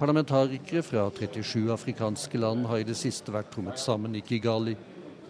Parlamentarikere 0.00 0.80
fra 0.86 1.04
37 1.12 1.68
afrikanske 1.76 2.40
land 2.40 2.64
har 2.72 2.80
i 2.80 2.88
det 2.88 2.96
siste 2.96 3.36
vært 3.36 3.52
trommet 3.52 3.76
sammen 3.80 4.16
i 4.16 4.24
Kigali 4.24 4.78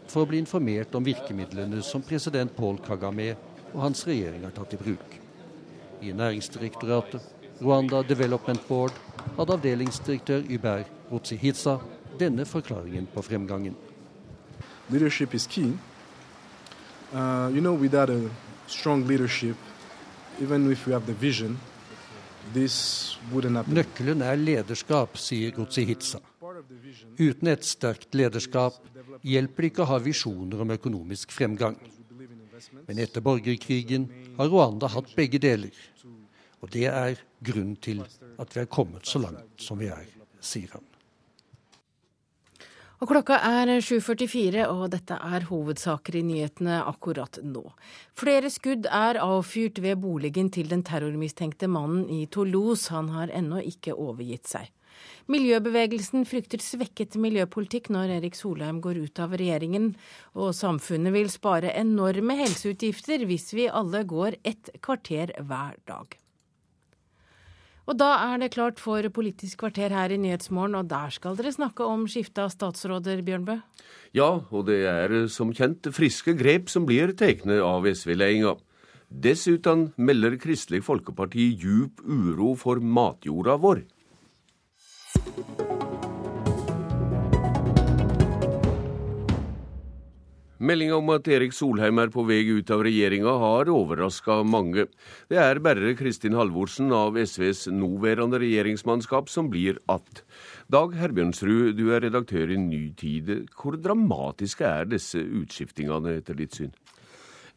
for 0.06 0.22
å 0.22 0.30
bli 0.30 0.38
informert 0.44 0.94
om 0.94 1.06
virkemidlene 1.06 1.82
som 1.82 2.06
president 2.06 2.54
Paul 2.54 2.78
Kagame 2.86 3.32
og 3.72 3.80
hans 3.82 4.06
regjering 4.06 4.46
har 4.46 4.54
tatt 4.54 4.78
i 4.78 4.84
bruk. 4.84 5.18
I 6.06 6.14
Næringsdirektoratet, 6.14 7.32
Rwanda 7.60 8.02
Development 8.02 8.68
Board, 8.68 8.92
hadde 9.36 9.52
avdelingsdirektør 9.52 10.42
Uber 10.50 10.84
Rotsihitsa 11.10 11.78
denne 12.20 12.44
forklaringen 12.44 13.06
på 13.14 13.22
fremgangen. 13.22 13.76
Leadership 14.90 15.34
is 15.34 15.46
key. 15.46 15.72
Uh, 17.12 17.50
you 17.54 17.60
know, 17.60 17.74
without 17.74 18.10
a 18.10 18.30
strong 18.66 19.06
leadership, 19.06 19.56
even 20.40 20.70
if 20.72 20.86
we 20.86 20.92
have 20.92 21.06
the 21.06 21.14
vision, 21.20 21.58
Nøkkelen 22.54 24.22
er 24.22 24.36
lederskap, 24.38 25.18
sier 25.18 25.50
Gotsihitsa. 25.50 26.20
Uten 27.18 27.50
et 27.50 27.66
sterkt 27.66 28.14
lederskap 28.14 28.78
hjelper 29.26 29.66
det 29.66 29.70
ikke 29.72 29.82
å 29.82 29.90
ha 29.90 29.98
visjoner 29.98 30.62
om 30.62 30.70
økonomisk 30.76 31.34
fremgang. 31.34 31.76
Men 32.86 33.02
etter 33.02 33.20
borgerkrigen 33.20 34.06
har 34.38 34.48
Rwanda 34.52 34.88
hatt 34.94 35.10
begge 35.18 35.40
deler. 35.42 35.74
Og 36.64 36.72
det 36.72 36.86
er 36.90 37.22
grunnen 37.44 37.76
til 37.82 38.02
at 38.02 38.54
vi 38.54 38.62
er 38.62 38.70
kommet 38.70 39.08
så 39.08 39.20
langt 39.22 39.62
som 39.62 39.80
vi 39.80 39.90
er, 39.92 40.06
sier 40.40 40.72
han. 40.76 40.84
Og 42.96 43.10
klokka 43.10 43.36
er 43.44 43.68
7.44, 43.84 44.62
og 44.72 44.86
dette 44.94 45.18
er 45.20 45.44
hovedsaker 45.50 46.16
i 46.16 46.22
nyhetene 46.24 46.78
akkurat 46.88 47.36
nå. 47.44 47.66
Flere 48.16 48.48
skudd 48.48 48.88
er 48.88 49.20
avfyrt 49.20 49.82
ved 49.84 50.00
boligen 50.00 50.48
til 50.48 50.70
den 50.72 50.80
terrormistenkte 50.86 51.68
mannen 51.68 52.08
i 52.08 52.24
Toulouse. 52.32 52.88
Han 52.94 53.12
har 53.12 53.34
ennå 53.36 53.60
ikke 53.68 53.92
overgitt 53.92 54.48
seg. 54.48 54.72
Miljøbevegelsen 55.28 56.24
frykter 56.24 56.62
svekket 56.64 57.18
miljøpolitikk 57.20 57.90
når 57.92 58.16
Erik 58.16 58.38
Solheim 58.38 58.80
går 58.80 59.02
ut 59.04 59.20
av 59.20 59.36
regjeringen, 59.36 59.90
og 60.32 60.54
samfunnet 60.56 61.12
vil 61.12 61.28
spare 61.28 61.76
enorme 61.76 62.40
helseutgifter 62.40 63.28
hvis 63.28 63.50
vi 63.58 63.68
alle 63.68 64.06
går 64.08 64.40
ett 64.40 64.72
kvarter 64.80 65.36
hver 65.36 65.76
dag. 65.84 66.16
Og 67.86 67.94
da 67.94 68.08
er 68.32 68.40
det 68.42 68.50
klart 68.56 68.80
for 68.82 69.06
Politisk 69.14 69.60
kvarter 69.62 69.92
her 69.94 70.10
i 70.10 70.18
Nyhetsmorgen, 70.18 70.74
og 70.74 70.88
der 70.90 71.12
skal 71.14 71.36
dere 71.38 71.54
snakke 71.54 71.86
om 71.86 72.08
skifte 72.10 72.42
av 72.42 72.50
statsråder, 72.50 73.22
Bjørnbø? 73.26 73.60
Ja, 74.16 74.30
og 74.50 74.66
det 74.66 74.80
er 74.90 75.14
som 75.30 75.52
kjent 75.54 75.86
friske 75.94 76.34
grep 76.38 76.72
som 76.72 76.86
blir 76.88 77.14
tatt 77.14 77.46
av 77.46 77.86
SV-ledelsen. 77.86 78.58
Dessuten 79.06 79.92
melder 80.02 80.34
Kristelig 80.42 80.82
Folkeparti 80.82 81.52
djup 81.54 82.02
uro 82.02 82.56
for 82.58 82.82
matjorda 82.82 83.54
vår. 83.62 83.84
Meldinga 90.66 90.96
om 90.98 91.10
at 91.14 91.28
Erik 91.30 91.52
Solheim 91.54 92.00
er 92.02 92.10
på 92.10 92.24
vei 92.26 92.40
ut 92.48 92.70
av 92.74 92.80
regjeringa 92.82 93.36
har 93.38 93.68
overraska 93.70 94.40
mange. 94.42 94.88
Det 95.30 95.38
er 95.38 95.60
bare 95.62 95.92
Kristin 95.94 96.34
Halvorsen 96.34 96.90
av 96.96 97.14
SVs 97.20 97.68
nåværende 97.70 98.40
regjeringsmannskap 98.42 99.30
som 99.30 99.50
blir 99.52 99.78
att. 99.86 100.24
Dag 100.66 100.96
Herbjørnsrud, 100.98 101.76
du 101.78 101.92
er 101.94 102.02
redaktør 102.02 102.50
i 102.50 102.58
Ny 102.58 102.80
Tid. 102.98 103.30
Hvor 103.54 103.78
dramatiske 103.78 104.66
er 104.66 104.90
disse 104.90 105.22
utskiftingene 105.22 106.16
etter 106.18 106.34
ditt 106.34 106.58
syn? 106.58 106.74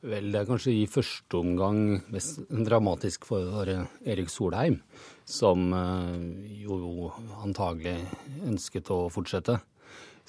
Vel, 0.06 0.30
det 0.30 0.44
er 0.44 0.52
kanskje 0.52 0.76
i 0.77 0.86
første 0.88 1.41
omgang 1.41 1.81
mest 2.14 2.44
dramatisk 2.52 3.26
for 3.31 3.73
Erik 4.06 4.30
Solheim, 4.30 4.77
som 5.26 5.73
eh, 5.73 6.61
jo 6.61 7.10
antagelig 7.41 7.98
ønsket 8.45 8.94
å 8.94 9.07
fortsette. 9.11 9.57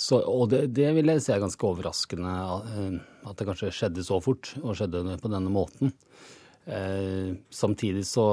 Så, 0.01 0.23
og 0.25 0.49
det, 0.49 0.63
det, 0.73 0.89
vil 0.97 1.13
jeg 1.13 1.21
si 1.21 1.33
er 1.35 1.43
ganske 1.43 1.67
overraskende 1.69 2.31
eh, 2.73 2.95
at 3.29 3.37
det 3.37 3.47
kanskje 3.49 3.73
skjedde 3.77 4.05
så 4.07 4.17
fort, 4.25 4.55
og 4.63 4.79
skjedde 4.79 5.19
på 5.21 5.33
denne 5.33 5.53
måten. 5.53 5.93
Eh, 6.65 7.37
samtidig 7.53 8.07
så, 8.09 8.25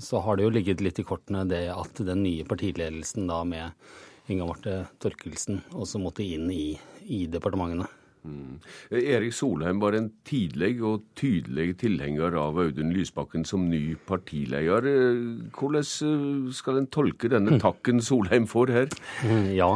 så, 0.00 0.22
har 0.24 0.38
det 0.38 0.46
jo 0.46 0.54
ligget 0.54 0.84
litt 0.84 1.00
i 1.02 1.04
kortene 1.04 1.44
det 1.48 1.66
at 1.74 2.00
den 2.08 2.24
nye 2.24 2.46
partiledelsen 2.48 3.28
da 3.28 3.42
med 3.44 4.32
Inga 4.32 4.48
Marte 4.48 4.78
Torkelsen 5.00 5.62
også 5.76 6.00
måtte 6.00 6.24
inn 6.24 6.48
i, 6.52 6.72
i 7.04 7.26
departementene. 7.28 7.88
Mm. 8.28 8.58
Erik 8.90 9.34
Solheim 9.34 9.80
var 9.80 9.96
en 9.96 10.08
tidlig 10.28 10.78
og 10.84 11.04
tydelig 11.18 11.78
tilhenger 11.82 12.36
av 12.38 12.58
Audun 12.60 12.92
Lysbakken 12.94 13.44
som 13.48 13.66
ny 13.70 13.96
partileder. 14.08 14.86
Hvordan 15.56 15.84
eh, 15.84 16.52
skal 16.56 16.80
en 16.80 16.88
tolke 16.92 17.30
denne 17.32 17.56
mm. 17.56 17.60
takken 17.64 18.02
Solheim 18.04 18.48
får 18.50 18.74
her? 18.74 18.96
Ja, 19.54 19.70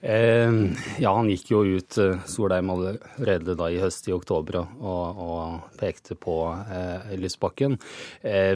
eh, 0.00 0.60
ja 1.02 1.14
han 1.16 1.30
gikk 1.32 1.52
jo 1.52 1.62
ut, 1.78 1.98
eh, 2.00 2.18
Solheim 2.28 2.72
allerede 2.74 3.56
da 3.58 3.70
i 3.72 3.80
høst, 3.82 4.08
i 4.08 4.16
oktober, 4.16 4.60
og, 4.78 5.22
og 5.28 5.78
pekte 5.80 6.16
på 6.18 6.38
eh, 6.64 7.14
Lysbakken. 7.20 7.78
Eh, 8.22 8.54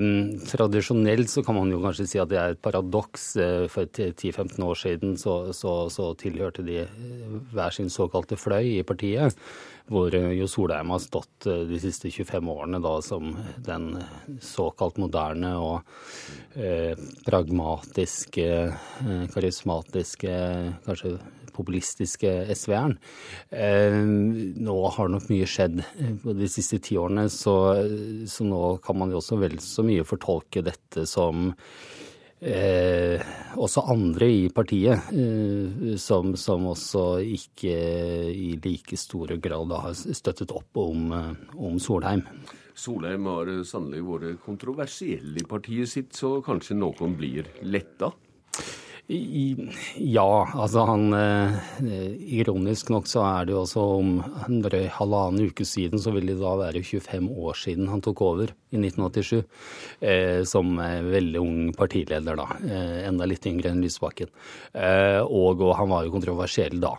tradisjonelt 0.53 1.33
så 1.33 1.45
kan 1.47 1.59
man 1.59 1.73
jo 1.73 1.83
kanskje 1.85 2.09
si 2.09 2.23
at 2.23 2.33
det 2.33 2.41
er 2.41 2.57
et 2.57 2.65
paradoks. 2.65 3.29
Eh, 3.37 3.69
for 3.73 3.89
10-15 3.89 4.59
år 4.65 4.79
siden 4.79 5.17
så, 5.21 5.37
så, 5.57 5.87
så 5.93 6.13
tilhørte 6.19 6.65
de 6.67 6.83
hver 7.53 7.75
sin 7.75 7.91
såkalte 7.93 8.37
fløy 8.41 8.79
i 8.79 8.87
partiet 8.87 9.37
hvor 9.91 10.15
eh, 10.15 10.33
jo 10.39 10.49
Solheim 10.51 10.93
har 10.95 11.03
stått 11.03 11.47
eh, 11.51 11.65
de 11.69 11.81
siste 11.83 12.11
25 12.13 12.51
årene 12.53 12.81
da 12.83 12.97
som 13.05 13.35
den 13.67 13.91
såkalt 14.43 15.01
moderne 15.03 15.53
og 15.61 15.95
eh, 16.55 16.99
pragmatiske, 17.27 18.49
eh, 18.73 19.25
karismatiske, 19.33 20.35
kanskje 20.87 21.17
populistiske 21.53 22.31
SV-eren. 22.55 22.97
Eh, 23.53 23.99
nå 24.65 24.77
har 24.97 25.11
nok 25.13 25.29
mye 25.29 25.49
skjedd 25.49 25.83
de 26.25 26.49
siste 26.49 26.81
ti 26.85 26.97
årene, 27.01 27.27
så, 27.33 27.57
så 28.29 28.47
nå 28.49 28.63
kan 28.85 28.99
man 29.03 29.13
jo 29.13 29.21
også 29.21 29.41
vel 29.43 29.59
så 29.61 29.85
mye 29.87 30.07
fortolke 30.09 30.65
dette 30.65 31.05
som 31.09 31.53
Eh, 32.43 33.23
også 33.55 33.85
andre 33.93 34.27
i 34.27 34.49
partiet 34.51 35.13
eh, 35.15 35.93
som, 35.95 36.33
som, 36.35 36.65
også 36.73 37.21
ikke 37.23 37.75
i 38.35 38.57
like 38.65 38.99
store 38.99 39.37
grad 39.39 39.71
har 39.71 39.95
støttet 39.95 40.51
opp 40.51 40.81
om, 40.83 41.05
eh, 41.15 41.29
om 41.55 41.79
Solheim. 41.79 42.25
Solheim 42.75 43.29
har 43.31 43.53
sannelig 43.69 44.03
vært 44.09 44.43
kontroversiell 44.43 45.39
i 45.39 45.47
partiet 45.47 45.93
sitt, 45.93 46.11
så 46.19 46.41
kanskje 46.43 46.81
noen 46.81 47.15
blir 47.15 47.47
letta? 47.63 48.11
Ja, 49.13 50.49
altså 50.55 50.85
han 50.89 51.13
eh, 51.17 51.57
Ironisk 52.39 52.89
nok 52.93 53.09
så 53.11 53.25
er 53.27 53.49
det 53.49 53.55
jo 53.55 53.63
også 53.65 53.83
om 53.99 54.13
en 54.47 54.63
drøy 54.65 54.87
halvannen 54.95 55.51
uke 55.51 55.67
siden 55.69 56.01
så 56.01 56.15
vil 56.15 56.31
det 56.31 56.39
da 56.41 56.55
være 56.61 56.81
25 56.85 57.29
år 57.29 57.59
siden 57.61 57.91
han 57.93 58.03
tok 58.05 58.23
over 58.25 58.55
i 58.73 58.81
1987. 58.81 59.43
Eh, 60.01 60.41
som 60.49 60.79
veldig 60.79 61.43
ung 61.43 61.59
partileder, 61.77 62.39
da. 62.39 62.49
Eh, 62.65 63.03
enda 63.11 63.29
litt 63.29 63.47
yngre 63.51 63.73
enn 63.73 63.83
Lysbakken. 63.85 64.33
Og, 64.73 65.61
og, 65.61 65.75
han 65.77 65.91
var 65.91 66.07
jo 66.07 66.15
kontroversiell 66.15 66.79
da. 66.81 66.95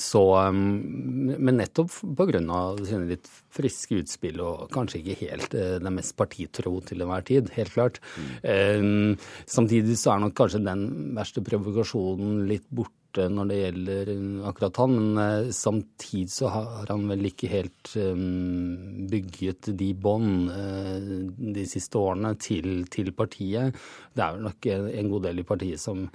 Så 0.00 0.22
Men 0.50 1.58
nettopp 1.60 1.92
pga. 2.18 2.40
sine 2.84 3.06
litt 3.08 3.30
friske 3.54 4.00
utspill 4.02 4.42
og 4.44 4.66
kanskje 4.74 5.00
ikke 5.00 5.20
helt 5.22 5.54
eh, 5.58 5.76
den 5.82 5.96
mest 5.96 6.16
partitro 6.18 6.76
til 6.86 7.04
enhver 7.04 7.24
tid, 7.26 7.52
helt 7.54 7.74
klart. 7.74 8.02
Mm. 8.44 9.16
samtidig 9.46 9.96
så 9.98 10.14
er 10.14 10.24
nok 10.24 10.36
kanskje 10.38 10.64
den 10.64 10.84
verste 11.16 11.42
provokasjonen 11.44 12.44
litt 12.48 12.66
borte 12.70 13.28
når 13.30 13.50
det 13.50 13.58
gjelder 13.60 14.12
akkurat 14.50 14.80
han. 14.82 14.94
Men 14.98 15.20
eh, 15.22 15.50
samtidig 15.54 16.32
så 16.34 16.50
har 16.54 16.90
han 16.90 17.06
vel 17.10 17.28
ikke 17.30 17.50
helt 17.52 17.92
bygget 19.10 19.70
de 19.78 19.90
bånd 19.94 20.50
de 21.54 21.66
siste 21.70 22.00
årene 22.00 22.34
til, 22.42 22.88
til, 22.90 23.12
partiet. 23.14 23.76
Det 24.14 24.24
er 24.24 24.38
vel 24.38 24.48
nok 24.48 24.70
en, 24.72 25.12
god 25.12 25.28
del 25.28 25.44
i 25.44 25.46
partiet 25.46 25.82
som 25.82 26.08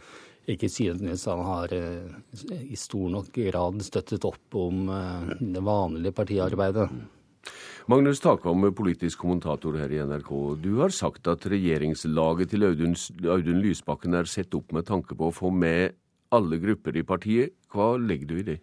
ikke 0.50 0.70
synes 0.72 1.28
han 1.30 1.44
har 1.46 1.74
i 1.76 2.78
stor 2.80 3.12
nok 3.14 3.30
grad 3.36 3.84
støttet 3.86 4.26
opp 4.26 4.58
om 4.58 4.90
det 5.40 5.62
vanlige 5.64 6.16
partiarbeidet. 6.18 6.90
Magnus 7.90 8.20
Takvam, 8.22 8.68
politisk 8.78 9.24
kommentator 9.24 9.74
her 9.80 9.90
i 9.90 9.98
NRK. 10.06 10.28
Du 10.62 10.76
har 10.78 10.92
sagt 10.94 11.26
at 11.32 11.48
regjeringslaget 11.50 12.52
til 12.52 12.68
Audun, 12.68 12.92
Audun 13.26 13.64
Lysbakken 13.64 14.14
er 14.14 14.30
sett 14.30 14.54
opp 14.54 14.76
med 14.78 14.86
tanke 14.86 15.18
på 15.18 15.32
å 15.32 15.34
få 15.34 15.50
med 15.50 15.96
alle 16.30 16.60
grupper 16.62 17.00
i 17.00 17.02
partiet. 17.02 17.56
Hva 17.74 17.96
legger 17.98 18.30
du 18.30 18.36
i 18.38 18.46
det? 18.52 18.58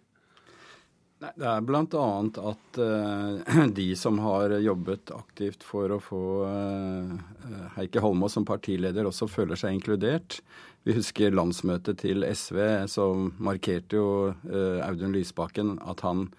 Nei, 1.25 1.33
det 1.43 1.49
er 1.51 1.67
bl.a. 1.67 2.05
at 2.53 2.79
uh, 2.79 3.67
de 3.81 3.89
som 3.99 4.21
har 4.23 4.55
jobbet 4.63 5.11
aktivt 5.17 5.67
for 5.67 5.91
å 5.91 5.99
få 5.99 6.23
uh, 6.47 7.71
Heikki 7.75 7.99
Holmås 7.99 8.39
som 8.39 8.47
partileder, 8.47 9.11
også 9.11 9.27
føler 9.27 9.59
seg 9.59 9.75
inkludert. 9.75 10.39
Vi 10.87 10.95
husker 10.95 11.35
landsmøtet 11.35 11.99
til 12.05 12.23
SV, 12.23 12.61
som 12.87 13.33
markerte 13.43 13.99
jo 13.99 14.07
uh, 14.31 14.85
Audun 14.87 15.19
Lysbakken 15.19 15.81
at 15.83 16.07
han 16.07 16.29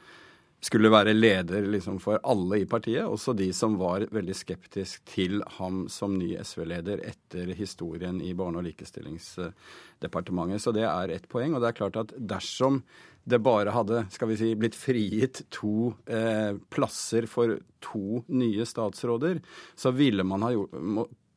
skulle 0.61 0.91
være 0.91 1.13
leder 1.15 1.63
liksom 1.71 1.99
for 2.03 2.19
alle 2.27 2.59
i 2.63 2.67
partiet, 2.67 3.07
også 3.07 3.33
de 3.39 3.53
som 3.55 3.77
var 3.79 4.07
veldig 4.15 4.35
skeptisk 4.35 5.05
til 5.07 5.43
ham 5.59 5.89
som 5.93 6.19
ny 6.19 6.37
SV-leder 6.43 6.99
etter 7.07 7.55
historien 7.59 8.21
i 8.23 8.35
Barne- 8.35 8.59
og 8.59 8.65
likestillingsdepartementet. 8.67 10.61
Så 10.63 10.73
det 10.75 10.85
er 10.89 11.09
ett 11.15 11.29
poeng. 11.31 11.55
Og 11.55 11.61
det 11.63 11.69
er 11.71 11.79
klart 11.79 11.97
at 12.03 12.13
dersom 12.19 12.83
det 13.29 13.39
bare 13.45 13.71
hadde 13.75 14.07
skal 14.11 14.29
vi 14.33 14.37
si, 14.41 14.55
blitt 14.59 14.77
frigitt 14.79 15.43
to 15.55 15.95
eh, 16.09 16.57
plasser 16.73 17.27
for 17.31 17.59
to 17.85 18.25
nye 18.33 18.65
statsråder, 18.67 19.41
så 19.77 19.91
ville 19.95 20.25
man 20.27 20.43
ha 20.47 20.51
gjort, 20.55 20.73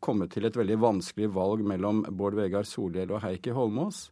kommet 0.02 0.31
til 0.34 0.48
et 0.48 0.57
veldig 0.57 0.80
vanskelig 0.81 1.30
valg 1.35 1.61
mellom 1.68 2.02
Bård 2.18 2.34
Vegar 2.39 2.65
Solhjell 2.65 3.11
og 3.14 3.22
Heikki 3.22 3.53
Holmås. 3.53 4.07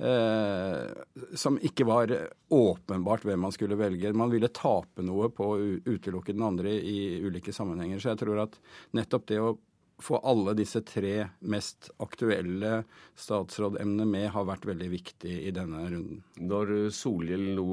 Eh, 0.00 0.90
som 1.36 1.58
ikke 1.60 1.84
var 1.84 2.12
åpenbart 2.48 3.26
hvem 3.28 3.42
man 3.44 3.52
skulle 3.52 3.76
velge. 3.76 4.12
Man 4.16 4.32
ville 4.32 4.48
tape 4.48 5.04
noe 5.04 5.28
på 5.34 5.48
å 5.52 5.58
utelukke 5.84 6.32
den 6.32 6.46
andre 6.46 6.72
i 6.72 7.20
ulike 7.20 7.52
sammenhenger. 7.52 8.00
Så 8.00 8.14
jeg 8.14 8.22
tror 8.22 8.46
at 8.46 8.56
nettopp 8.96 9.26
det 9.28 9.42
å 9.44 9.58
få 10.00 10.16
alle 10.24 10.54
disse 10.56 10.80
tre 10.88 11.26
mest 11.52 11.90
aktuelle 12.00 12.82
statsrådemnene 13.20 14.06
med, 14.08 14.30
har 14.32 14.46
vært 14.48 14.64
veldig 14.70 14.88
viktig 14.94 15.34
i 15.50 15.52
denne 15.52 15.82
runden. 15.90 16.22
Når 16.40 16.72
Solhjell 16.96 17.50
nå 17.58 17.66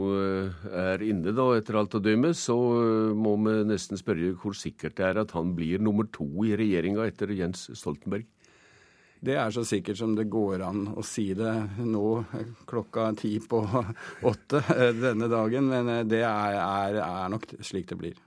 er 0.68 1.06
inne, 1.08 1.32
da, 1.32 1.48
etter 1.56 1.80
alt 1.80 1.95
å 1.95 2.04
dømme, 2.04 2.34
så 2.36 2.58
må 3.16 3.38
vi 3.45 3.56
nesten 3.72 3.99
spørre 3.99 4.34
hvor 4.41 4.58
sikkert 4.58 4.99
det 4.99 5.08
er 5.08 5.22
at 5.24 5.32
han 5.38 5.56
blir 5.56 5.80
nummer 5.80 6.10
to 6.12 6.28
i 6.44 6.58
regjeringa 6.60 7.08
etter 7.08 7.32
Jens 7.38 7.70
Stoltenberg? 7.72 8.28
Det 9.19 9.34
er 9.34 9.49
så 9.53 9.64
sikkert 9.65 9.98
som 9.98 10.14
det 10.18 10.27
går 10.30 10.61
an 10.68 10.84
å 10.94 11.03
si 11.06 11.31
det 11.38 11.53
nå 11.81 12.06
klokka 12.69 13.10
ti 13.18 13.38
på 13.41 13.64
åtte 14.31 14.61
eh, 14.76 14.94
denne 14.94 15.30
dagen, 15.31 15.69
men 15.72 15.89
eh, 15.89 16.06
det 16.06 16.22
er, 16.27 16.57
er, 16.61 17.02
er 17.02 17.34
nok 17.34 17.49
slik 17.65 17.89
det 17.89 17.98
blir. 17.99 18.23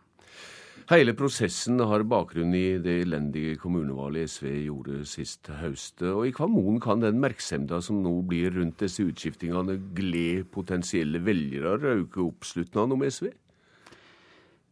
Hele 0.91 1.13
prosessen 1.15 1.79
har 1.87 2.03
bakgrunn 2.03 2.51
i 2.59 2.81
det 2.83 2.97
elendige 3.05 3.55
kommunevalget 3.63 4.33
SV 4.33 4.47
gjorde 4.65 5.05
sist 5.07 5.47
høst. 5.61 6.03
Og 6.03 6.25
i 6.27 6.33
hva 6.35 6.49
mon 6.51 6.81
kan 6.83 7.05
den 7.05 7.21
merksemda 7.23 7.79
som 7.87 8.01
nå 8.03 8.17
blir 8.27 8.57
rundt 8.57 8.83
disse 8.83 9.07
utskiftingene, 9.07 9.77
glede 9.95 10.49
potensielle 10.51 11.23
velgere 11.23 11.77
og 11.77 11.87
øke 11.93 12.25
oppslutningen 12.25 12.97
om 12.97 13.07
SV? 13.07 13.31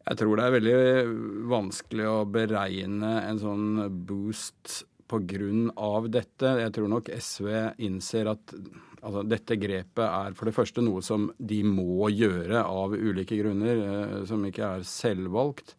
Jeg 0.09 0.19
tror 0.19 0.41
det 0.41 0.49
er 0.49 0.57
veldig 0.57 0.77
vanskelig 1.55 2.11
å 2.11 2.19
beregne 2.35 3.15
en 3.23 3.39
sånn 3.39 3.67
boost 4.09 4.81
pga. 5.09 6.09
dette. 6.09 6.53
Jeg 6.63 6.75
tror 6.75 6.89
nok 6.89 7.09
SV 7.09 7.49
innser 7.79 8.29
at 8.31 8.55
altså, 9.03 9.23
dette 9.27 9.57
grepet 9.61 10.05
er 10.05 10.37
for 10.37 10.49
det 10.49 10.57
første 10.57 10.85
noe 10.85 11.03
som 11.03 11.31
de 11.39 11.63
må 11.65 12.11
gjøre 12.13 12.65
av 12.65 12.95
ulike 12.95 13.39
grunner, 13.41 13.83
eh, 13.85 14.25
som 14.29 14.45
ikke 14.45 14.75
er 14.79 14.87
selvvalgt. 14.87 15.77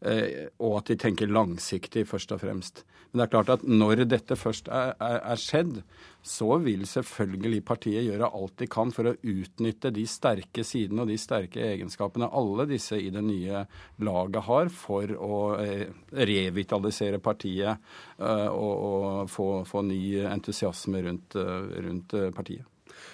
Eh, 0.00 0.46
og 0.62 0.78
at 0.78 0.92
de 0.92 0.98
tenker 1.00 1.30
langsiktig, 1.30 2.06
først 2.06 2.32
og 2.36 2.42
fremst. 2.44 2.84
Men 3.10 3.20
det 3.20 3.24
er 3.26 3.32
klart 3.32 3.52
at 3.56 3.64
når 3.66 4.04
dette 4.06 4.36
først 4.38 4.68
er, 4.68 4.94
er, 5.00 5.18
er, 5.32 5.40
skjedd, 5.40 5.80
så 6.28 6.58
vil 6.62 6.84
selvfølgelig 6.88 7.62
partiet 7.66 8.04
gjøre 8.06 8.28
alt 8.36 8.58
de 8.60 8.68
kan 8.70 8.92
for 8.94 9.10
å 9.10 9.16
utnytte 9.16 9.92
de 9.94 10.04
sterke 10.08 10.64
sidene 10.66 11.04
og 11.04 11.12
de 11.12 11.18
sterke 11.20 11.62
egenskapene 11.70 12.28
alle 12.28 12.68
disse 12.68 12.98
i 13.00 13.08
det 13.14 13.22
nye 13.24 13.64
laget 14.04 14.44
har, 14.48 14.72
for 14.72 15.14
å 15.16 15.38
eh, 15.62 15.86
revitalisere 16.12 17.22
partiet 17.24 17.78
eh, 18.18 18.48
og, 18.48 18.74
og 18.90 19.30
få, 19.32 19.48
få, 19.68 19.84
ny 19.88 20.02
entusiasme 20.28 21.02
rundt, 21.06 21.38
eh, 21.40 21.80
rundt 21.86 22.18
partiet. 22.36 22.66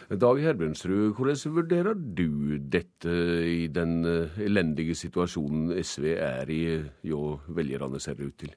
Dag 0.08 0.38
Herbjørnsrud, 0.40 1.14
hvordan 1.16 1.54
vurderer 1.54 1.96
du 1.96 2.58
dette 2.72 3.14
i 3.48 3.66
den 3.72 4.02
elendige 4.40 4.96
situasjonen 4.96 5.74
SV 5.80 6.10
er 6.16 6.52
i, 6.52 6.62
jo 7.04 7.38
velgerne 7.56 8.00
ser 8.02 8.20
ut 8.20 8.36
til? 8.40 8.54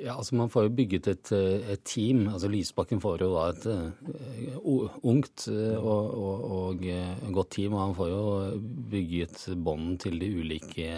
Ja, 0.00 0.14
altså 0.16 0.36
Man 0.38 0.48
får 0.48 0.64
jo 0.64 0.72
bygget 0.78 1.08
et, 1.12 1.30
eh, 1.36 1.72
et 1.74 1.82
team. 1.84 2.22
altså 2.28 2.48
Lysbakken 2.48 3.00
får 3.00 3.20
jo 3.20 3.30
da 3.34 3.42
et 3.50 3.66
uh, 3.68 5.00
ungt 5.02 5.48
og, 5.48 6.14
og, 6.16 6.44
og, 6.50 6.86
godt 7.32 7.50
team. 7.50 7.74
og 7.74 7.82
Han 7.82 7.96
får 7.98 8.08
jo 8.08 8.22
bygget 8.90 9.44
bånd 9.60 9.98
til 10.00 10.16
de 10.22 10.30
ulike 10.40 10.88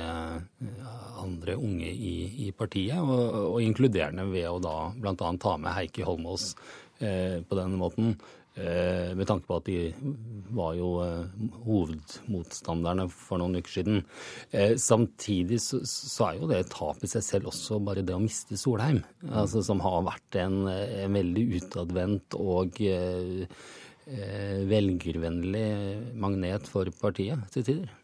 andre 1.18 1.56
unge 1.56 1.90
i, 1.90 2.14
i 2.46 2.52
partiet. 2.52 3.00
Og, 3.00 3.54
og, 3.54 3.58
inkluderende 3.62 4.28
ved 4.30 4.46
å 4.50 4.62
da 4.62 4.76
bl.a. 4.94 5.14
ta 5.16 5.56
med 5.58 5.76
Heikki 5.80 6.06
Holmås 6.06 6.52
uh, 7.02 7.42
på 7.42 7.58
denne 7.58 7.80
måten. 7.80 8.14
Eh, 8.54 9.14
med 9.16 9.24
tanke 9.26 9.48
på 9.48 9.56
at 9.56 9.64
de 9.64 9.76
var 10.52 10.74
jo 10.76 10.88
eh, 11.00 11.44
hovedmotstanderne 11.64 13.06
for 13.08 13.40
noen 13.40 13.56
uker 13.56 13.78
siden. 13.78 14.02
Eh, 14.52 14.74
samtidig 14.76 15.56
så, 15.64 15.80
er 16.26 16.36
jo 16.36 16.50
det 16.50 16.58
et 16.60 16.74
tap 16.74 17.00
i 17.00 17.08
seg 17.08 17.24
selv 17.24 17.48
også 17.52 17.80
bare 17.80 18.04
det 18.04 18.12
å 18.12 18.20
miste 18.20 18.60
Solheim. 18.60 19.00
Altså, 19.30 19.64
som 19.64 19.80
har 19.84 20.04
vært 20.04 20.40
en, 20.42 20.66
en 20.68 21.16
veldig 21.16 21.46
utadvendt 21.62 22.36
og 22.36 22.76
eh, 22.84 23.48
velgervennlig 24.68 25.66
magnet 26.20 26.68
for 26.68 26.92
partiet 27.00 27.48
til 27.54 27.68
tider. 27.70 27.98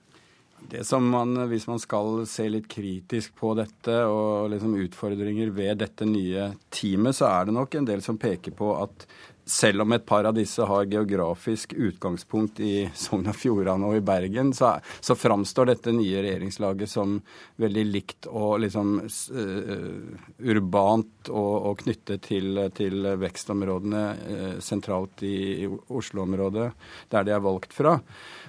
Det 0.70 0.84
som 0.84 1.06
man, 1.10 1.48
Hvis 1.48 1.66
man 1.68 1.78
skal 1.78 2.26
se 2.26 2.48
litt 2.50 2.68
kritisk 2.68 3.36
på 3.38 3.54
dette 3.58 3.94
og 4.10 4.50
liksom 4.52 4.74
utfordringer 4.82 5.52
ved 5.54 5.78
dette 5.84 6.08
nye 6.08 6.50
teamet, 6.74 7.16
så 7.16 7.28
er 7.30 7.48
det 7.48 7.54
nok 7.56 7.78
en 7.78 7.88
del 7.88 8.02
som 8.04 8.18
peker 8.20 8.56
på 8.58 8.72
at 8.76 9.06
selv 9.48 9.82
om 9.82 9.92
et 9.92 10.04
par 10.06 10.26
av 10.28 10.36
disse 10.36 10.62
har 10.62 10.88
geografisk 10.90 11.72
utgangspunkt 11.72 12.60
i 12.60 12.88
Sogn 12.96 13.28
og 13.30 13.36
Fjordane 13.36 13.88
og 13.88 13.98
i 13.98 14.04
Bergen, 14.04 14.52
så, 14.56 14.74
så, 15.00 15.16
framstår 15.18 15.72
dette 15.72 15.94
nye 15.96 16.22
regjeringslaget 16.24 16.90
som 16.92 17.16
veldig 17.60 17.84
likt 17.88 18.28
og 18.28 18.60
liksom 18.64 18.98
uh, 19.00 20.26
urbant 20.52 21.32
og, 21.32 21.54
og 21.70 21.84
knyttet 21.84 22.26
til, 22.28 22.60
til 22.76 23.08
vekstområdene 23.20 24.04
uh, 24.18 24.58
sentralt 24.64 25.24
i, 25.26 25.38
i 25.64 25.70
Oslo-området, 25.70 26.68
der 27.12 27.26
de 27.26 27.34
er 27.34 27.44
valgt 27.44 27.74
fra. 27.76 27.98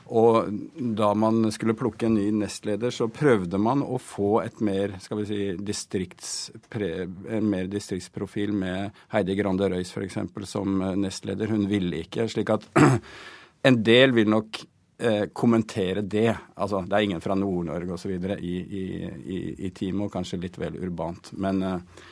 Og 0.10 0.50
da 0.98 1.12
man 1.14 1.52
skulle 1.54 1.76
plukke 1.78 2.08
en 2.08 2.16
ny 2.18 2.30
nestleder, 2.34 2.90
så 2.94 3.08
prøvde 3.14 3.60
man 3.62 3.84
å 3.86 4.00
få 4.02 4.40
et 4.42 4.58
mer, 4.66 4.96
skal 5.04 5.22
vi 5.22 5.28
si, 5.30 5.42
distriktspre, 5.62 6.90
en 7.38 7.50
mer 7.50 7.70
distriktsprofil 7.70 8.56
med 8.58 8.98
Heidi 9.14 9.38
Grande 9.38 9.70
Røys 9.70 9.94
f.eks. 9.94 10.18
som 10.50 10.82
nestleder. 10.98 11.52
Hun 11.54 11.68
ville 11.70 12.04
ikke. 12.04 12.28
Slik 12.32 12.52
at 12.54 12.68
en 13.68 13.80
del 13.86 14.14
vil 14.16 14.30
nok 14.32 14.62
eh, 15.00 15.26
kommentere 15.34 16.02
det. 16.02 16.32
Altså, 16.56 16.84
det 16.86 16.98
er 16.98 17.08
ingen 17.08 17.24
fra 17.24 17.38
Nord-Norge 17.38 17.98
osv. 17.98 18.16
I, 18.40 18.56
i, 18.60 18.84
i, 19.38 19.40
i 19.68 19.74
teamet, 19.76 20.08
og 20.08 20.14
kanskje 20.14 20.42
litt 20.44 20.60
vel 20.62 20.80
urbant. 20.80 21.34
Men 21.38 21.64
eh, 21.64 22.06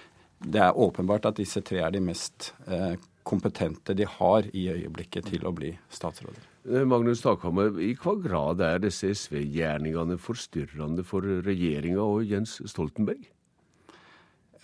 det 0.47 0.63
er 0.63 0.77
åpenbart 0.77 1.29
at 1.31 1.39
disse 1.39 1.63
tre 1.65 1.81
er 1.85 1.95
de 1.95 2.03
mest 2.03 2.51
eh, 2.67 2.93
kompetente 3.27 3.95
de 3.97 4.05
har 4.07 4.45
i 4.55 4.67
øyeblikket 4.71 5.31
til 5.33 5.47
å 5.47 5.55
bli 5.55 5.73
statsråder. 5.91 6.45
Magnus 6.87 7.21
Takhammer, 7.23 7.77
i 7.79 7.93
hva 7.95 8.13
grad 8.19 8.61
er 8.63 8.81
disse 8.83 9.07
SV-gjerningene 9.15 10.17
forstyrrende 10.19 11.03
for 11.07 11.23
regjeringa 11.45 12.03
og 12.03 12.27
Jens 12.27 12.57
Stoltenberg? 12.67 13.21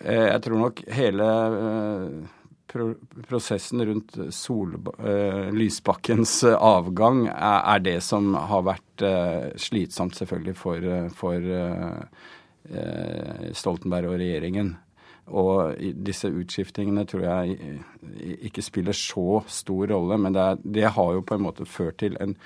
Jeg 0.04 0.40
tror 0.44 0.60
nok 0.60 0.82
hele 0.92 1.26
prosessen 2.68 3.82
rundt 3.86 4.16
Sol, 4.34 4.76
Lysbakkens 5.54 6.40
avgang 6.56 7.26
er 7.28 7.82
det 7.84 7.98
som 8.02 8.32
har 8.34 8.64
vært 8.66 9.04
slitsomt, 9.60 10.16
selvfølgelig, 10.16 10.56
for, 10.58 10.88
for 11.14 11.50
Stoltenberg 13.54 14.10
og 14.10 14.18
regjeringen. 14.22 14.72
Og 15.32 15.78
disse 16.04 16.28
utskiftingene 16.28 17.06
tror 17.08 17.24
jeg 17.24 17.78
ikke 18.50 18.64
spiller 18.64 18.96
så 18.96 19.40
stor 19.48 19.88
rolle, 19.94 20.18
men 20.20 20.36
det, 20.36 20.42
er, 20.42 20.62
det 20.64 20.94
har 20.96 21.12
jo 21.16 21.24
på 21.24 21.38
en 21.38 21.46
måte 21.46 21.68
ført 21.68 22.02
til 22.02 22.18
en, 22.20 22.36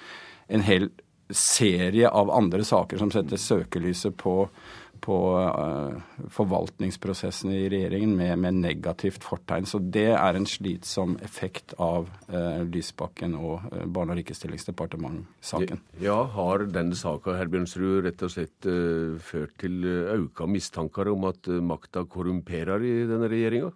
en 0.46 0.66
hel 0.66 0.90
serie 1.34 2.08
av 2.08 2.30
andre 2.32 2.64
saker 2.64 3.00
som 3.00 3.10
setter 3.12 3.40
søkelyset 3.40 4.16
på 4.20 4.46
på 5.04 5.16
uh, 5.38 5.96
forvaltningsprosessen 6.34 7.52
i 7.54 7.64
regjeringen 7.72 8.14
med, 8.18 8.34
med, 8.42 8.60
negativt 8.62 9.24
fortegn. 9.26 9.68
Så 9.68 9.80
det 9.80 10.10
er 10.16 10.38
en 10.38 10.48
slitsom 10.48 11.16
effekt 11.24 11.74
av 11.82 12.10
uh, 12.32 12.62
Lysbakken 12.68 13.36
og 13.38 13.66
uh, 13.72 13.84
Barne- 13.86 14.16
og 14.16 14.20
likestillingsdepartementet-saken. 14.20 15.82
Ja, 16.04 16.20
Har 16.34 16.66
denne 16.72 16.98
saka 16.98 17.38
Herbjørnsrud, 17.38 18.02
rett 18.06 18.24
og 18.26 18.32
slett 18.34 18.68
ført 19.24 19.54
til 19.60 19.84
auka 20.14 20.46
mistanker 20.50 21.10
om 21.12 21.28
at 21.28 21.48
makta 21.64 22.04
korrumperer 22.10 22.84
i 22.84 22.96
denne 23.08 23.30
regjeringa? 23.30 23.72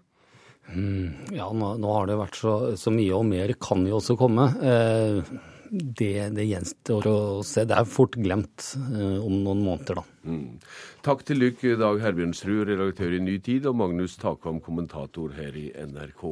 Mm, 0.71 1.35
ja, 1.35 1.49
nå, 1.53 1.75
nå, 1.81 1.95
har 1.97 2.07
det 2.09 2.19
vært 2.21 2.39
så, 2.39 2.53
så, 2.79 2.93
mye, 2.95 3.13
og 3.17 3.27
mer 3.29 3.53
kan 3.61 3.83
jo 3.89 3.99
også 3.99 4.17
komme. 4.21 4.47
Eh, 4.63 5.33
det, 5.73 6.29
det 6.37 6.45
gjenstår 6.45 7.07
å 7.09 7.19
se. 7.47 7.65
Det 7.65 7.77
er 7.79 7.89
fort 7.89 8.17
glemt 8.21 8.75
eh, 8.77 9.19
om 9.25 9.39
noen 9.41 9.63
måneder, 9.65 10.03
da. 10.03 10.05
Mm. 10.29 10.61
Takk 11.07 11.25
til 11.29 11.41
dere, 11.41 11.79
Dag 11.81 12.03
Herbjørnsrud, 12.05 12.67
redaktør 12.69 13.17
i 13.17 13.23
Ny 13.25 13.39
Tid, 13.45 13.69
og 13.71 13.79
Magnus 13.81 14.19
Takvam, 14.21 14.61
kommentator 14.61 15.33
her 15.39 15.57
i 15.57 15.71
NRK. 15.73 16.27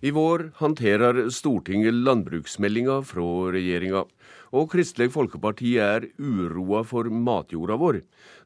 I 0.00 0.14
vår 0.16 0.46
håndterer 0.62 1.26
Stortinget 1.28 1.92
landbruksmeldinga 1.92 3.02
fra 3.04 3.26
regjeringa. 3.52 4.06
Og 4.50 4.66
Kristelig 4.72 5.12
Folkeparti 5.14 5.76
er 5.78 6.08
uroa 6.18 6.80
for 6.82 7.06
matjorda 7.06 7.76
vår. 7.78 8.00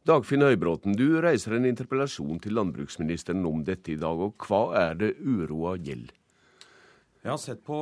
Dagfinn 0.05 0.45
Høybråten, 0.45 0.93
du 0.99 1.17
reiser 1.25 1.57
en 1.57 1.65
interpellasjon 1.65 2.43
til 2.45 2.59
landbruksministeren 2.59 3.41
om 3.49 3.63
dette 3.65 3.95
i 3.95 3.97
dag. 4.01 4.21
Og 4.21 4.37
hva 4.45 4.67
er 4.83 4.99
det 5.01 5.15
uroa 5.25 5.79
gjelder? 5.81 6.13
Jeg 7.25 7.33
har 7.33 7.41
sett 7.41 7.63
på 7.65 7.79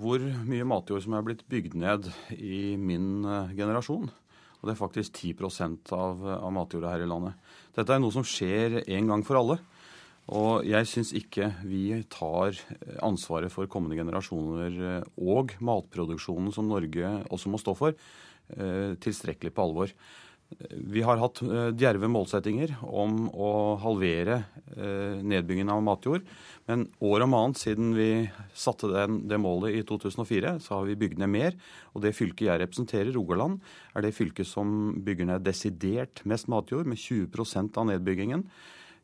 hvor 0.00 0.22
mye 0.48 0.64
matjord 0.64 1.04
som 1.04 1.18
er 1.18 1.26
blitt 1.26 1.44
bygd 1.52 1.76
ned 1.76 2.08
i 2.32 2.72
min 2.80 3.20
eh, 3.28 3.52
generasjon. 3.58 4.08
Og 4.08 4.64
det 4.64 4.72
er 4.72 4.80
faktisk 4.80 5.20
10 5.20 5.36
av, 5.92 6.24
av 6.38 6.54
matjorda 6.56 6.94
her 6.94 7.04
i 7.04 7.10
landet. 7.10 7.36
Dette 7.76 7.92
er 7.92 8.00
noe 8.00 8.16
som 8.16 8.24
skjer 8.24 8.80
en 8.80 9.12
gang 9.12 9.26
for 9.28 9.42
alle. 9.42 9.58
Og 10.36 10.66
jeg 10.68 10.88
syns 10.88 11.14
ikke 11.16 11.48
vi 11.64 12.02
tar 12.12 12.56
ansvaret 13.04 13.52
for 13.52 13.68
kommende 13.70 13.96
generasjoner 13.96 14.78
eh, 14.92 15.10
og 15.24 15.54
matproduksjonen 15.64 16.52
som 16.52 16.68
Norge 16.68 17.12
også 17.32 17.52
må 17.52 17.60
stå 17.60 17.76
for, 17.78 17.96
eh, 18.52 18.92
tilstrekkelig 19.00 19.54
på 19.56 19.64
alvor. 19.64 19.94
Vi 20.72 21.00
har 21.04 21.20
hatt 21.20 21.40
eh, 21.44 21.70
djerve 21.76 22.12
målsettinger 22.12 22.76
om 22.84 23.26
å 23.32 23.50
halvere 23.80 24.42
nedbyggingen 24.78 25.72
av 25.72 25.82
matjord. 25.84 26.28
Men 26.68 26.84
år 27.00 27.24
om 27.24 27.34
annet 27.34 27.60
siden 27.62 27.94
vi 27.96 28.28
satte 28.52 28.90
den, 28.92 29.22
det 29.28 29.40
målet 29.40 29.78
i 29.78 29.84
2004, 29.88 30.58
så 30.60 30.76
har 30.76 30.88
vi 30.90 30.98
bygd 31.00 31.22
ned 31.22 31.32
mer. 31.32 31.56
Og 31.96 32.04
det 32.04 32.12
fylket 32.16 32.50
jeg 32.50 32.60
representerer, 32.60 33.14
Rogaland, 33.16 33.62
er 33.96 34.04
det 34.04 34.16
fylket 34.16 34.48
som 34.48 34.92
bygger 35.04 35.32
ned 35.32 35.48
desidert 35.48 36.20
mest 36.28 36.52
matjord, 36.52 36.84
med 36.84 37.00
20% 37.00 37.80
av 37.80 37.88
nedbyggingen. 37.94 38.44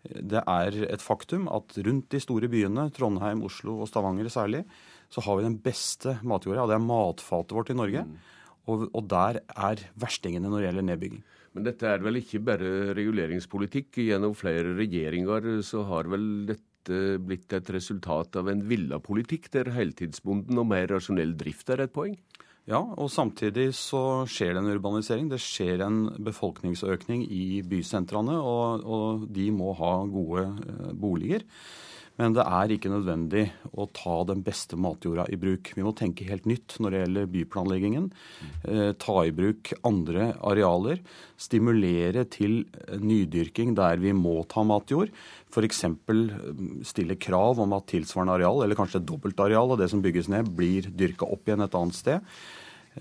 Det 0.05 0.43
er 0.43 0.77
et 0.85 1.03
faktum 1.03 1.47
at 1.49 1.77
rundt 1.87 2.11
de 2.13 2.21
store 2.21 2.49
byene, 2.53 2.91
Trondheim, 2.93 3.41
Oslo 3.47 3.79
og 3.81 3.89
Stavanger 3.89 4.29
særlig, 4.33 4.65
så 5.09 5.25
har 5.25 5.39
vi 5.39 5.47
den 5.47 5.57
beste 5.65 6.19
matjorda. 6.27 6.67
Det 6.69 6.77
er 6.77 6.85
matfatet 6.85 7.57
vårt 7.57 7.73
i 7.73 7.79
Norge. 7.79 8.05
Mm. 8.05 8.19
Og, 8.65 8.87
og, 8.91 9.03
der 9.09 9.41
er 9.45 9.81
verstingene 10.01 10.49
når 10.49 10.61
det 10.61 10.69
gjelder 10.69 10.87
nedbygging. 10.89 11.25
Men 11.55 11.67
dette 11.67 11.89
er 11.89 12.05
vel 12.05 12.19
ikke 12.21 12.41
bare 12.45 12.71
reguleringspolitikk. 12.97 14.01
Gjennom 14.09 14.37
flere 14.37 14.73
regjeringer 14.79 15.51
så 15.67 15.85
har 15.89 16.09
vel 16.11 16.47
dette 16.49 17.19
blitt 17.25 17.53
et 17.57 17.71
resultat 17.73 18.37
av 18.41 18.49
en 18.53 18.65
villa 18.69 18.99
politikk, 19.01 19.51
der 19.53 19.73
heltidsbonden 19.77 20.61
og 20.61 20.69
mer 20.73 20.89
rasjonell 20.93 21.37
drift 21.41 21.71
er 21.73 21.85
et 21.85 21.95
poeng? 21.95 22.17
Ja, 22.65 22.81
og 22.81 23.11
samtidig 23.13 23.75
så 23.77 24.25
skjer 24.31 24.55
det 24.55 24.63
en 24.63 24.71
urbanisering. 24.73 25.27
Det 25.29 25.41
skjer 25.43 25.83
en 25.85 25.99
befolkningsøkning 26.25 27.27
i 27.29 27.61
bysentrene, 27.69 28.39
og, 28.41 28.87
og 28.89 29.27
de 29.29 29.51
må 29.53 29.75
ha 29.77 29.93
gode 30.09 30.47
eh, 30.65 30.95
boliger. 30.97 31.45
Men 32.21 32.35
det 32.37 32.45
er 32.47 32.71
ikke 32.71 32.93
nødvendig 32.93 33.49
å 33.75 33.89
ta 33.91 34.21
den 34.29 34.45
beste 34.47 34.79
matjorda 34.79 35.25
i 35.35 35.39
bruk. 35.41 35.73
Vi 35.75 35.83
må 35.83 35.91
tenke 35.99 36.27
helt 36.29 36.47
nytt 36.47 36.77
når 36.79 36.95
det 36.95 37.01
gjelder 37.01 37.31
byplanleggingen. 37.33 38.07
Eh, 38.71 38.93
ta 39.03 39.17
i 39.27 39.33
bruk 39.35 39.73
andre 39.83 40.29
arealer. 40.39 41.01
Stimulere 41.35 42.23
til 42.31 42.61
nydyrking 43.03 43.75
der 43.75 43.99
vi 44.03 44.15
må 44.15 44.37
ta 44.47 44.63
matjord. 44.63 45.11
F.eks. 45.51 45.83
Eh, 45.91 46.37
stille 46.87 47.19
krav 47.19 47.63
om 47.65 47.75
at 47.75 47.91
tilsvarende 47.91 48.39
areal, 48.39 48.63
eller 48.63 48.79
kanskje 48.79 49.03
et 49.03 49.11
dobbelt 49.11 49.43
areal 49.43 49.75
av 49.75 49.83
det 49.83 49.91
som 49.91 50.05
bygges 50.05 50.31
ned, 50.31 50.55
blir 50.55 50.87
dyrka 50.95 51.27
opp 51.27 51.51
igjen 51.51 51.67
et 51.67 51.75
annet 51.81 51.99
sted. 51.99 52.31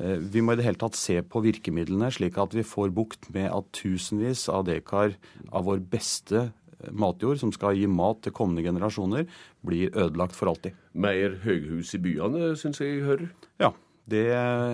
Eh, 0.01 0.17
vi 0.17 0.41
må 0.41 0.55
i 0.55 0.57
det 0.57 0.65
hele 0.65 0.81
tatt 0.81 0.97
se 0.97 1.19
på 1.21 1.45
virkemidlene, 1.45 2.09
slik 2.17 2.41
at 2.41 2.57
vi 2.57 2.65
får 2.65 2.89
bukt 2.97 3.29
med 3.35 3.51
at 3.53 3.69
tusenvis 3.77 4.47
av 4.49 4.65
dekar 4.69 5.13
av 5.53 5.69
vår 5.69 5.85
beste 5.93 6.47
matjord 6.91 7.39
som 7.41 7.53
skal 7.55 7.77
gi 7.77 7.87
mat 7.89 8.21
til 8.25 8.35
kommende 8.35 8.65
generasjoner, 8.65 9.25
blir 9.65 9.93
ødelagt 9.93 10.35
for 10.37 10.51
alltid. 10.51 10.75
Mer 10.93 11.39
høyhus 11.45 11.93
i 11.95 12.01
byene, 12.03 12.53
syns 12.59 12.81
jeg 12.83 12.97
jeg 12.97 13.07
hører? 13.07 13.33
Ja. 13.63 13.73
Det 14.03 14.27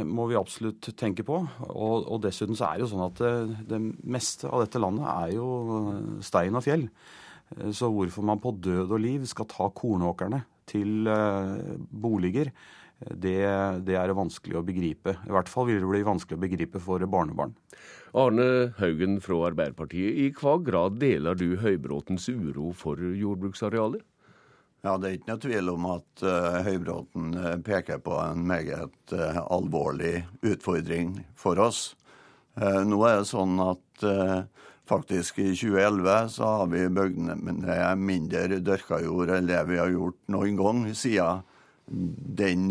må 0.10 0.26
vi 0.31 0.40
absolutt 0.40 0.88
tenke 0.98 1.22
på. 1.22 1.44
Og, 1.69 2.07
og, 2.10 2.18
dessuten 2.23 2.57
så 2.57 2.72
er 2.72 2.80
det 2.80 2.88
jo 2.88 2.91
sånn 2.95 3.06
at 3.06 3.19
det, 3.22 3.34
det 3.69 3.80
meste 4.10 4.49
av 4.49 4.64
dette 4.64 4.81
landet 4.81 5.06
er 5.06 5.36
jo 5.36 5.49
stein 6.26 6.57
og 6.57 6.65
fjell. 6.65 6.88
Så 7.73 7.91
hvorfor 7.94 8.26
man 8.26 8.41
på 8.41 8.56
død 8.57 8.90
og 8.90 9.02
liv 9.02 9.30
skal 9.30 9.45
ta 9.49 9.69
kornåkrene 9.73 10.41
til 10.69 11.06
boliger, 11.90 12.49
det, 12.99 13.40
det, 13.88 13.95
er 13.95 14.11
vanskelig 14.15 14.60
å 14.60 14.65
begripe. 14.65 15.15
I 15.23 15.34
hvert 15.34 15.49
fall 15.49 15.69
vil 15.69 15.80
det 15.81 15.90
bli 15.90 16.02
vanskelig 16.06 16.36
å 16.36 16.41
begripe 16.41 16.81
for 16.84 17.03
barnebarn. 17.10 17.53
Arne 18.18 18.73
Haugen 18.80 19.19
fra 19.22 19.38
Arbeiderpartiet, 19.49 20.15
i 20.18 20.30
hva 20.34 20.57
grad 20.65 20.98
deler 21.02 21.38
du 21.38 21.53
Høybråtens 21.61 22.26
uro 22.31 22.72
for 22.73 22.98
jordbruksarealer? 22.98 24.02
Ja, 24.81 24.98
Det 24.98 25.10
er 25.10 25.18
ikke 25.18 25.30
noe 25.30 25.44
tvil 25.44 25.69
om 25.73 25.86
at 25.91 26.23
uh, 26.23 26.61
Høybråten 26.65 27.34
uh, 27.36 27.56
peker 27.65 27.99
på 28.02 28.15
en 28.23 28.45
meget 28.48 29.14
uh, 29.14 29.41
alvorlig 29.52 30.23
utfordring 30.41 31.19
for 31.36 31.60
oss. 31.60 31.95
nå 32.60 32.98
er 33.07 33.22
det 33.22 33.27
sånn 33.30 33.60
at 33.64 34.02
faktisk 34.90 35.38
i 35.40 35.53
2011 35.53 36.31
så 36.34 36.48
har 36.57 36.65
vi 36.68 36.81
bygd 36.91 37.22
ned 37.30 38.02
mindre 38.02 38.57
dyrka 38.60 38.98
jord 38.99 39.31
enn 39.31 39.48
det 39.48 39.61
vi 39.69 39.77
har 39.80 39.94
gjort 39.94 40.18
noen 40.34 40.57
gang 40.60 40.81
siden 40.91 41.45
den 41.90 42.70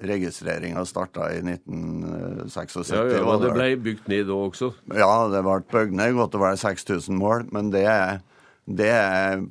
registreringa 0.00 0.84
starta 0.86 1.32
i 1.34 1.40
1976. 1.42 2.92
Ja, 2.94 3.02
ja, 3.10 3.22
og 3.26 3.42
det 3.42 3.52
ble 3.56 3.68
bygd 3.82 4.08
ned 4.10 4.28
da 4.30 4.38
også? 4.46 4.70
Ja, 4.94 5.10
det 5.32 5.42
ble 5.46 5.58
bygd 5.72 5.96
ned 5.98 6.14
godt 6.18 6.36
over 6.38 6.56
6000 6.60 7.18
mål. 7.18 7.46
Men 7.54 7.72
det 7.74 7.84
er, 7.90 8.20
det 8.66 8.90
er, 8.94 9.44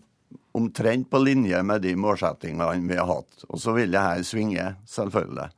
omtrent 0.55 1.09
på 1.11 1.19
linje 1.19 1.59
med 1.67 1.83
de 1.83 1.91
målsettingene 1.99 2.87
vi 2.87 2.95
har 2.95 3.09
hatt. 3.09 3.43
Og 3.49 3.59
så 3.59 3.73
vil 3.75 3.91
det 3.91 3.99
her 3.99 4.23
svinge, 4.23 4.69
selvfølgelig. 4.87 5.49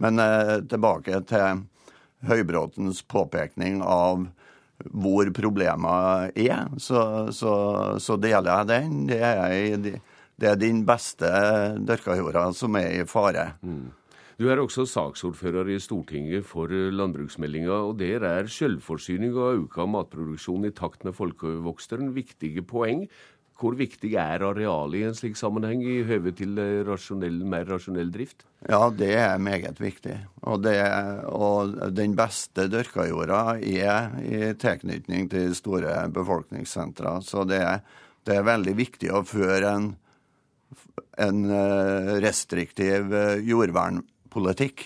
Men 0.00 0.22
eh, 0.22 0.56
tilbake 0.64 1.20
til 1.28 1.66
Høybråtens 2.26 3.02
påpekning 3.04 3.82
av 3.84 4.24
hvor 4.92 5.28
problemene 5.36 6.32
er, 6.32 6.72
så, 6.80 7.28
så, 7.32 7.52
så 8.00 8.16
deler 8.20 8.48
jeg 8.48 8.68
den. 8.72 8.96
Det 9.10 9.20
er 9.20 9.52
jeg 9.52 10.00
det 10.40 10.50
er 10.50 10.58
din 10.60 10.82
beste 10.88 11.28
dyrka 11.80 12.16
jorda 12.18 12.50
som 12.56 12.76
er 12.76 12.90
i 12.98 13.06
fare. 13.08 13.54
Mm. 13.64 13.86
Du 14.36 14.50
er 14.52 14.60
også 14.60 14.84
saksordfører 14.84 15.70
i 15.72 15.78
Stortinget 15.80 16.44
for 16.44 16.68
landbruksmeldinga, 16.68 17.78
og 17.88 17.94
der 18.02 18.26
er 18.28 18.50
selvforsyning 18.52 19.32
og 19.32 19.62
økt 19.62 19.80
matproduksjon 19.88 20.68
i 20.68 20.74
takt 20.76 21.08
med 21.08 21.16
folkevoksteren 21.16 22.12
viktige 22.12 22.60
poeng. 22.60 23.06
Hvor 23.56 23.72
viktig 23.72 24.10
er 24.20 24.44
arealet 24.44 24.98
i 24.98 25.06
en 25.08 25.16
slik 25.16 25.38
sammenheng 25.40 25.80
i 25.80 26.02
høve 26.04 26.34
til 26.36 26.58
rasjonell, 26.84 27.40
mer 27.48 27.64
rasjonell 27.64 28.12
drift? 28.12 28.44
Ja, 28.68 28.90
det 28.92 29.14
er 29.16 29.40
meget 29.40 29.80
viktig. 29.80 30.18
Og, 30.44 30.60
det, 30.66 30.76
og 31.32 31.72
den 31.96 32.12
beste 32.18 32.68
dyrka 32.68 33.08
jorda 33.08 33.56
er 33.56 34.18
i 34.20 34.50
tilknytning 34.52 35.32
til 35.32 35.56
store 35.56 36.02
befolkningssentra. 36.12 37.22
Så 37.24 37.48
det, 37.48 37.62
det 38.28 38.36
er 38.36 38.50
veldig 38.52 38.76
viktig 38.76 39.16
å 39.16 39.24
føre 39.24 39.72
en 39.72 39.94
en 41.16 41.46
eh, 41.50 42.12
restriktiv 42.24 43.14
eh, 43.14 43.38
jordvernpolitikk 43.46 44.84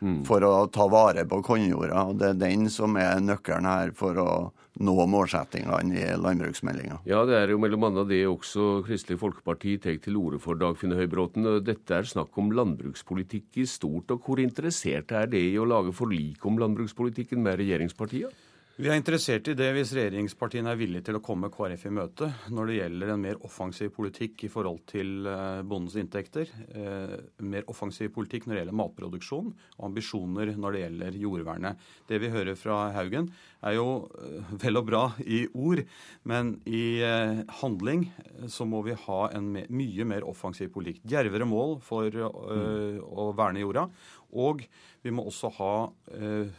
mm. 0.00 0.22
for 0.28 0.44
å 0.46 0.54
ta 0.72 0.88
vare 0.90 1.26
på 1.28 1.42
kornjorda. 1.44 2.06
Og 2.10 2.20
det 2.20 2.32
er 2.32 2.40
den 2.46 2.68
som 2.72 2.96
er 3.00 3.20
nøkkelen 3.24 3.68
her 3.68 3.92
for 3.96 4.22
å 4.22 4.30
nå 4.78 4.94
målsettingene 5.10 5.98
i 5.98 6.04
landbruksmeldinga. 6.22 7.00
Ja, 7.10 7.24
det 7.26 7.34
er 7.34 7.52
jo 7.52 7.58
mellom 7.58 7.88
annet 7.88 8.12
det 8.12 8.20
også 8.30 8.84
Kristelig 8.86 9.18
Folkeparti 9.22 9.74
tar 9.82 9.98
til 10.04 10.18
orde 10.20 10.38
for, 10.42 10.58
Dagfinn 10.60 10.94
Høybråten. 10.94 11.48
Dette 11.66 11.98
er 11.98 12.06
snakk 12.06 12.38
om 12.38 12.52
landbrukspolitikk 12.54 13.58
i 13.64 13.66
stort. 13.66 14.12
og 14.14 14.22
Hvor 14.22 14.42
interessert 14.42 15.10
er 15.10 15.26
det 15.30 15.42
i 15.50 15.56
å 15.58 15.66
lage 15.66 15.94
forlik 15.96 16.46
om 16.46 16.60
landbrukspolitikken 16.62 17.42
med 17.42 17.58
regjeringspartiene? 17.62 18.30
Vi 18.78 18.86
er 18.86 18.94
interessert 18.94 19.48
i 19.50 19.56
det 19.58 19.72
hvis 19.74 19.90
regjeringspartiene 19.96 20.70
er 20.70 20.78
villige 20.78 21.08
til 21.08 21.16
å 21.18 21.20
komme 21.26 21.48
KrF 21.50 21.88
i 21.88 21.90
møte 21.96 22.28
når 22.54 22.68
det 22.68 22.74
gjelder 22.76 23.08
en 23.10 23.24
mer 23.24 23.40
offensiv 23.42 23.88
politikk 23.96 24.44
i 24.46 24.50
forhold 24.52 24.84
til 24.86 25.26
eh, 25.26 25.64
bondens 25.66 25.96
inntekter, 25.98 26.52
eh, 26.78 27.16
mer 27.42 27.66
offensiv 27.72 28.12
politikk 28.14 28.46
når 28.46 28.54
det 28.54 28.60
gjelder 28.60 28.76
matproduksjon, 28.78 29.48
og 29.50 29.88
ambisjoner 29.88 30.52
når 30.54 30.76
det 30.76 30.82
gjelder 30.84 31.18
jordvernet. 31.24 31.88
Det 32.06 32.20
vi 32.22 32.30
hører 32.30 32.54
fra 32.60 32.76
Haugen 32.94 33.26
er 33.66 33.74
jo 33.80 33.88
eh, 34.14 34.54
vel 34.62 34.78
og 34.78 34.86
bra 34.92 35.02
i 35.26 35.40
ord, 35.58 35.82
men 36.30 36.54
i 36.70 37.02
handling 37.58 38.06
så 38.46 38.62
må 38.62 38.84
vi 38.86 38.94
ha 39.08 39.18
en 39.34 39.56
mye 39.58 40.06
mer 40.06 40.30
offensiv 40.30 40.70
politikk. 40.76 41.02
Djervere 41.02 41.50
mål 41.50 41.80
for 41.82 42.14
å 42.14 43.26
verne 43.34 43.66
jorda. 43.66 43.88
Og 44.36 44.64
vi 45.04 45.12
må 45.14 45.24
også 45.28 45.48
ha 45.56 45.72
eh, 46.12 46.50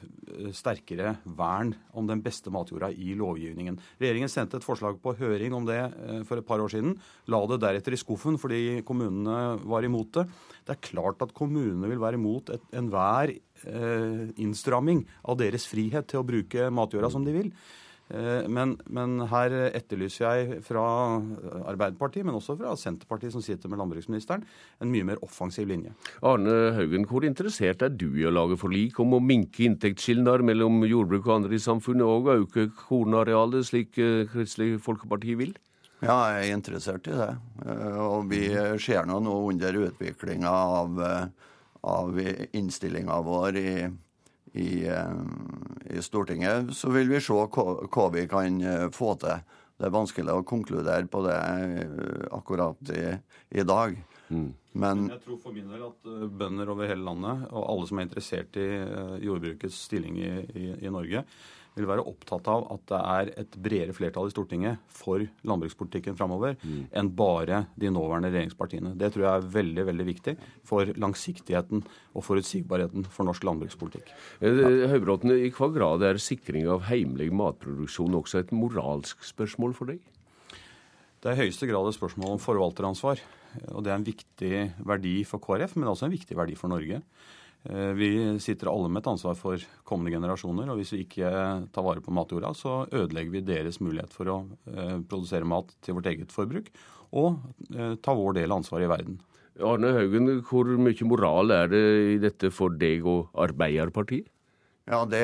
sterkere 0.56 1.18
vern 1.38 1.74
om 1.94 2.08
den 2.10 2.22
beste 2.26 2.50
matjorda 2.54 2.90
i 2.90 3.14
lovgivningen. 3.20 3.78
Regjeringen 4.02 4.32
sendte 4.32 4.58
et 4.58 4.66
forslag 4.66 4.98
på 5.04 5.14
høring 5.20 5.54
om 5.58 5.68
det 5.68 5.80
eh, 5.84 6.22
for 6.28 6.40
et 6.40 6.48
par 6.48 6.64
år 6.64 6.74
siden. 6.74 6.96
La 7.30 7.42
det 7.52 7.60
deretter 7.62 7.94
i 7.94 8.00
skuffen 8.00 8.40
fordi 8.42 8.80
kommunene 8.88 9.60
var 9.70 9.86
imot 9.86 10.16
det. 10.18 10.26
Det 10.66 10.76
er 10.76 10.88
klart 10.90 11.22
at 11.26 11.36
kommunene 11.38 11.92
vil 11.92 12.02
være 12.02 12.18
imot 12.18 12.50
enhver 12.74 13.36
eh, 13.36 14.26
innstramming 14.42 15.04
av 15.30 15.38
deres 15.44 15.68
frihet 15.70 16.10
til 16.10 16.24
å 16.24 16.28
bruke 16.28 16.72
matjorda 16.74 17.14
som 17.14 17.28
de 17.28 17.38
vil. 17.38 17.54
Eh, 18.10 18.48
men, 18.50 18.74
men, 18.90 19.20
her 19.30 19.54
etterlyser 19.68 20.26
jeg 20.26 20.64
fra 20.66 20.84
Arbeiderpartiet, 21.70 22.26
men 22.26 22.38
også 22.40 22.56
fra 22.58 22.74
Senterpartiet, 22.80 23.36
som 23.36 23.44
sitter 23.46 23.70
med 23.70 23.82
landbruksministeren, 23.82 24.46
en 24.82 24.94
mye 24.94 25.06
mer 25.12 25.22
offensiv 25.26 25.70
linje. 25.70 25.94
Arne 26.26 26.56
Haugen, 26.78 27.06
hvor 27.10 27.28
interessert 27.28 27.86
er 27.86 27.94
du 27.94 28.08
i 28.18 28.26
å 28.26 28.34
lage 28.34 28.58
forlik 28.60 28.98
om 29.04 29.14
å 29.14 29.22
minke 29.22 29.68
inntektsskillnader 29.68 30.46
mellom 30.50 30.82
jordbruk 30.90 31.30
og 31.30 31.36
andre 31.38 31.60
i 31.60 31.64
samfunnet, 31.64 32.06
og 32.06 32.34
øke 32.34 32.70
kornarealet, 32.82 33.70
slik 33.70 34.02
eh, 34.02 34.26
Kristelig 34.32 34.82
Folkeparti 34.86 35.38
vil? 35.40 35.54
Ja, 36.00 36.18
jeg 36.32 36.48
er 36.48 36.56
interessert 36.56 37.08
i 37.12 37.16
det. 37.16 37.32
Eh, 37.68 38.02
og 38.02 38.30
vi 38.32 38.46
ser 38.82 39.06
nå 39.06 39.22
under 39.22 39.82
utviklinga 39.86 40.60
av, 40.82 41.02
av 41.86 42.22
innstillinga 42.58 43.22
vår 43.28 43.60
i 43.60 43.74
i, 44.60 44.88
eh, 44.88 45.96
i, 45.96 46.02
Stortinget, 46.04 46.74
så 46.76 46.92
vil 46.94 47.10
vi 47.12 47.22
se 47.24 47.34
hva, 47.34 48.06
vi 48.14 48.28
kan 48.30 48.62
eh, 48.62 48.86
få 48.96 49.16
til. 49.22 49.42
Det 49.80 49.88
er 49.88 49.96
vanskelig 49.96 50.36
å 50.36 50.46
konkludere 50.48 51.08
på 51.08 51.24
det 51.28 51.38
eh, 51.40 52.26
akkurat 52.36 52.94
i, 52.96 53.06
i 53.56 53.66
dag. 53.68 53.96
Mm. 54.30 54.50
Men 54.80 55.08
jeg 55.10 55.24
tror 55.24 55.40
for 55.42 55.56
min 55.56 55.72
del 55.72 55.88
at 55.88 56.10
bønder 56.40 56.70
over 56.70 56.92
hele 56.92 57.06
landet, 57.08 57.48
og 57.50 57.64
alle 57.64 57.88
som 57.90 58.00
er 58.00 58.06
interessert 58.06 58.60
i 58.62 58.68
jordbrukets 59.26 59.80
stilling 59.88 60.20
i, 60.22 60.34
i, 60.54 60.68
i 60.86 60.92
Norge, 60.94 61.24
vil 61.78 61.88
være 61.90 62.06
opptatt 62.10 62.48
av 62.52 62.66
at 62.74 62.84
det 62.92 63.00
er 63.00 63.32
et 63.44 63.58
bredere 63.62 63.96
flertall 63.96 64.30
i 64.30 64.34
Stortinget 64.34 64.82
for 64.92 65.24
landbrukspolitikken 65.48 66.18
framover 66.20 66.58
mm. 66.62 66.90
enn 67.00 67.12
bare 67.16 67.64
de 67.80 67.92
nåværende 67.94 68.32
regjeringspartiene. 68.34 68.94
Det 69.00 69.12
tror 69.14 69.26
jeg 69.26 69.32
er 69.34 69.50
veldig 69.56 69.86
veldig 69.92 70.08
viktig 70.10 70.36
for 70.68 70.92
langsiktigheten 71.00 71.84
og 71.86 72.26
forutsigbarheten 72.26 73.08
for 73.08 73.30
norsk 73.30 73.48
landbrukspolitikk. 73.48 74.14
Ja. 74.42 74.52
Eh, 74.52 74.86
Høybråten, 74.92 75.34
I 75.38 75.52
hva 75.56 75.72
grad 75.74 76.06
er 76.08 76.22
sikring 76.22 76.68
av 76.72 76.88
heimelig 76.90 77.32
matproduksjon 77.36 78.18
også 78.20 78.44
et 78.44 78.56
moralsk 78.56 79.24
spørsmål 79.28 79.76
for 79.78 79.94
deg? 79.94 80.02
Det 81.20 81.28
er 81.28 81.36
i 81.36 81.46
høyeste 81.46 81.68
grad 81.68 81.90
et 81.90 81.98
spørsmål 81.98 82.38
om 82.38 82.42
forvalteransvar. 82.42 83.20
Og 83.74 83.84
det 83.84 83.92
er 83.92 83.98
en 83.98 84.08
viktig 84.08 84.54
verdi 84.88 85.18
for 85.28 85.42
KrF, 85.44 85.76
men 85.76 85.90
også 85.92 86.08
en 86.08 86.14
viktig 86.14 86.38
verdi 86.38 86.56
for 86.56 86.72
Norge. 86.72 87.02
Eh, 87.68 87.92
vi 87.94 88.40
sitter 88.40 88.70
alle 88.72 88.88
med 88.88 89.02
et 89.04 89.10
ansvar 89.12 89.36
for 89.36 89.60
kommende 89.88 90.14
generasjoner, 90.16 90.70
og 90.72 90.80
hvis 90.80 90.94
vi 90.96 91.02
ikke 91.04 91.32
tar 91.76 91.86
vare 91.86 92.04
på 92.04 92.14
matjorda, 92.16 92.54
så 92.56 92.86
ødelegger 92.88 93.34
vi 93.36 93.46
deres 93.50 93.82
mulighet 93.84 94.16
for 94.16 94.32
å 94.32 94.38
eh, 94.72 94.96
produsere 95.04 95.48
mat 95.48 95.74
til 95.84 95.98
vårt 95.98 96.08
eget 96.12 96.32
forbruk 96.32 96.72
og 97.20 97.42
eh, 97.76 97.98
ta 98.00 98.16
vår 98.16 98.40
del 98.40 98.54
av 98.54 98.62
ansvaret 98.62 98.88
i 98.88 98.94
verden. 98.94 99.20
Arne 99.60 99.92
Haugen, 99.92 100.32
hvor 100.48 100.70
mye 100.80 101.08
moral 101.10 101.52
er 101.52 101.72
det 101.72 101.86
i 102.14 102.20
dette 102.24 102.52
for 102.56 102.72
deg 102.80 103.04
og 103.04 103.34
Arbeiderpartiet? 103.36 104.30
Ja, 104.90 105.04
det, 105.06 105.22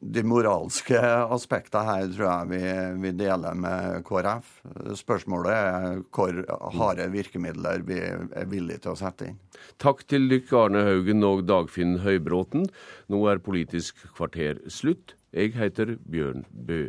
De 0.00 0.22
moralske 0.24 0.96
aspektene 1.28 1.84
her 1.84 2.06
tror 2.14 2.28
jeg 2.28 2.48
vi, 2.52 2.60
vi, 3.02 3.12
deler 3.20 3.58
med 3.58 4.00
KrF. 4.08 4.48
Spørsmålet 4.96 5.52
er 5.52 6.00
hvor 6.08 6.40
harde 6.78 7.10
virkemidler 7.12 7.84
vi 7.88 8.00
er 8.00 8.48
villige 8.48 8.86
til 8.86 8.94
å 8.94 9.00
sette 9.00 9.28
inn. 9.28 9.38
Takk 9.82 10.06
til 10.08 10.30
dere, 10.32 10.48
Arne 10.62 10.86
Haugen 10.86 11.26
og 11.28 11.44
Dagfinn 11.48 11.98
Høybråten. 12.04 12.70
Nå 13.12 13.24
er 13.28 13.44
Politisk 13.44 14.00
kvarter 14.16 14.62
slutt. 14.72 15.18
Jeg 15.36 15.52
heter 15.58 15.98
Bjørn 16.08 16.46
Bø. 16.48 16.86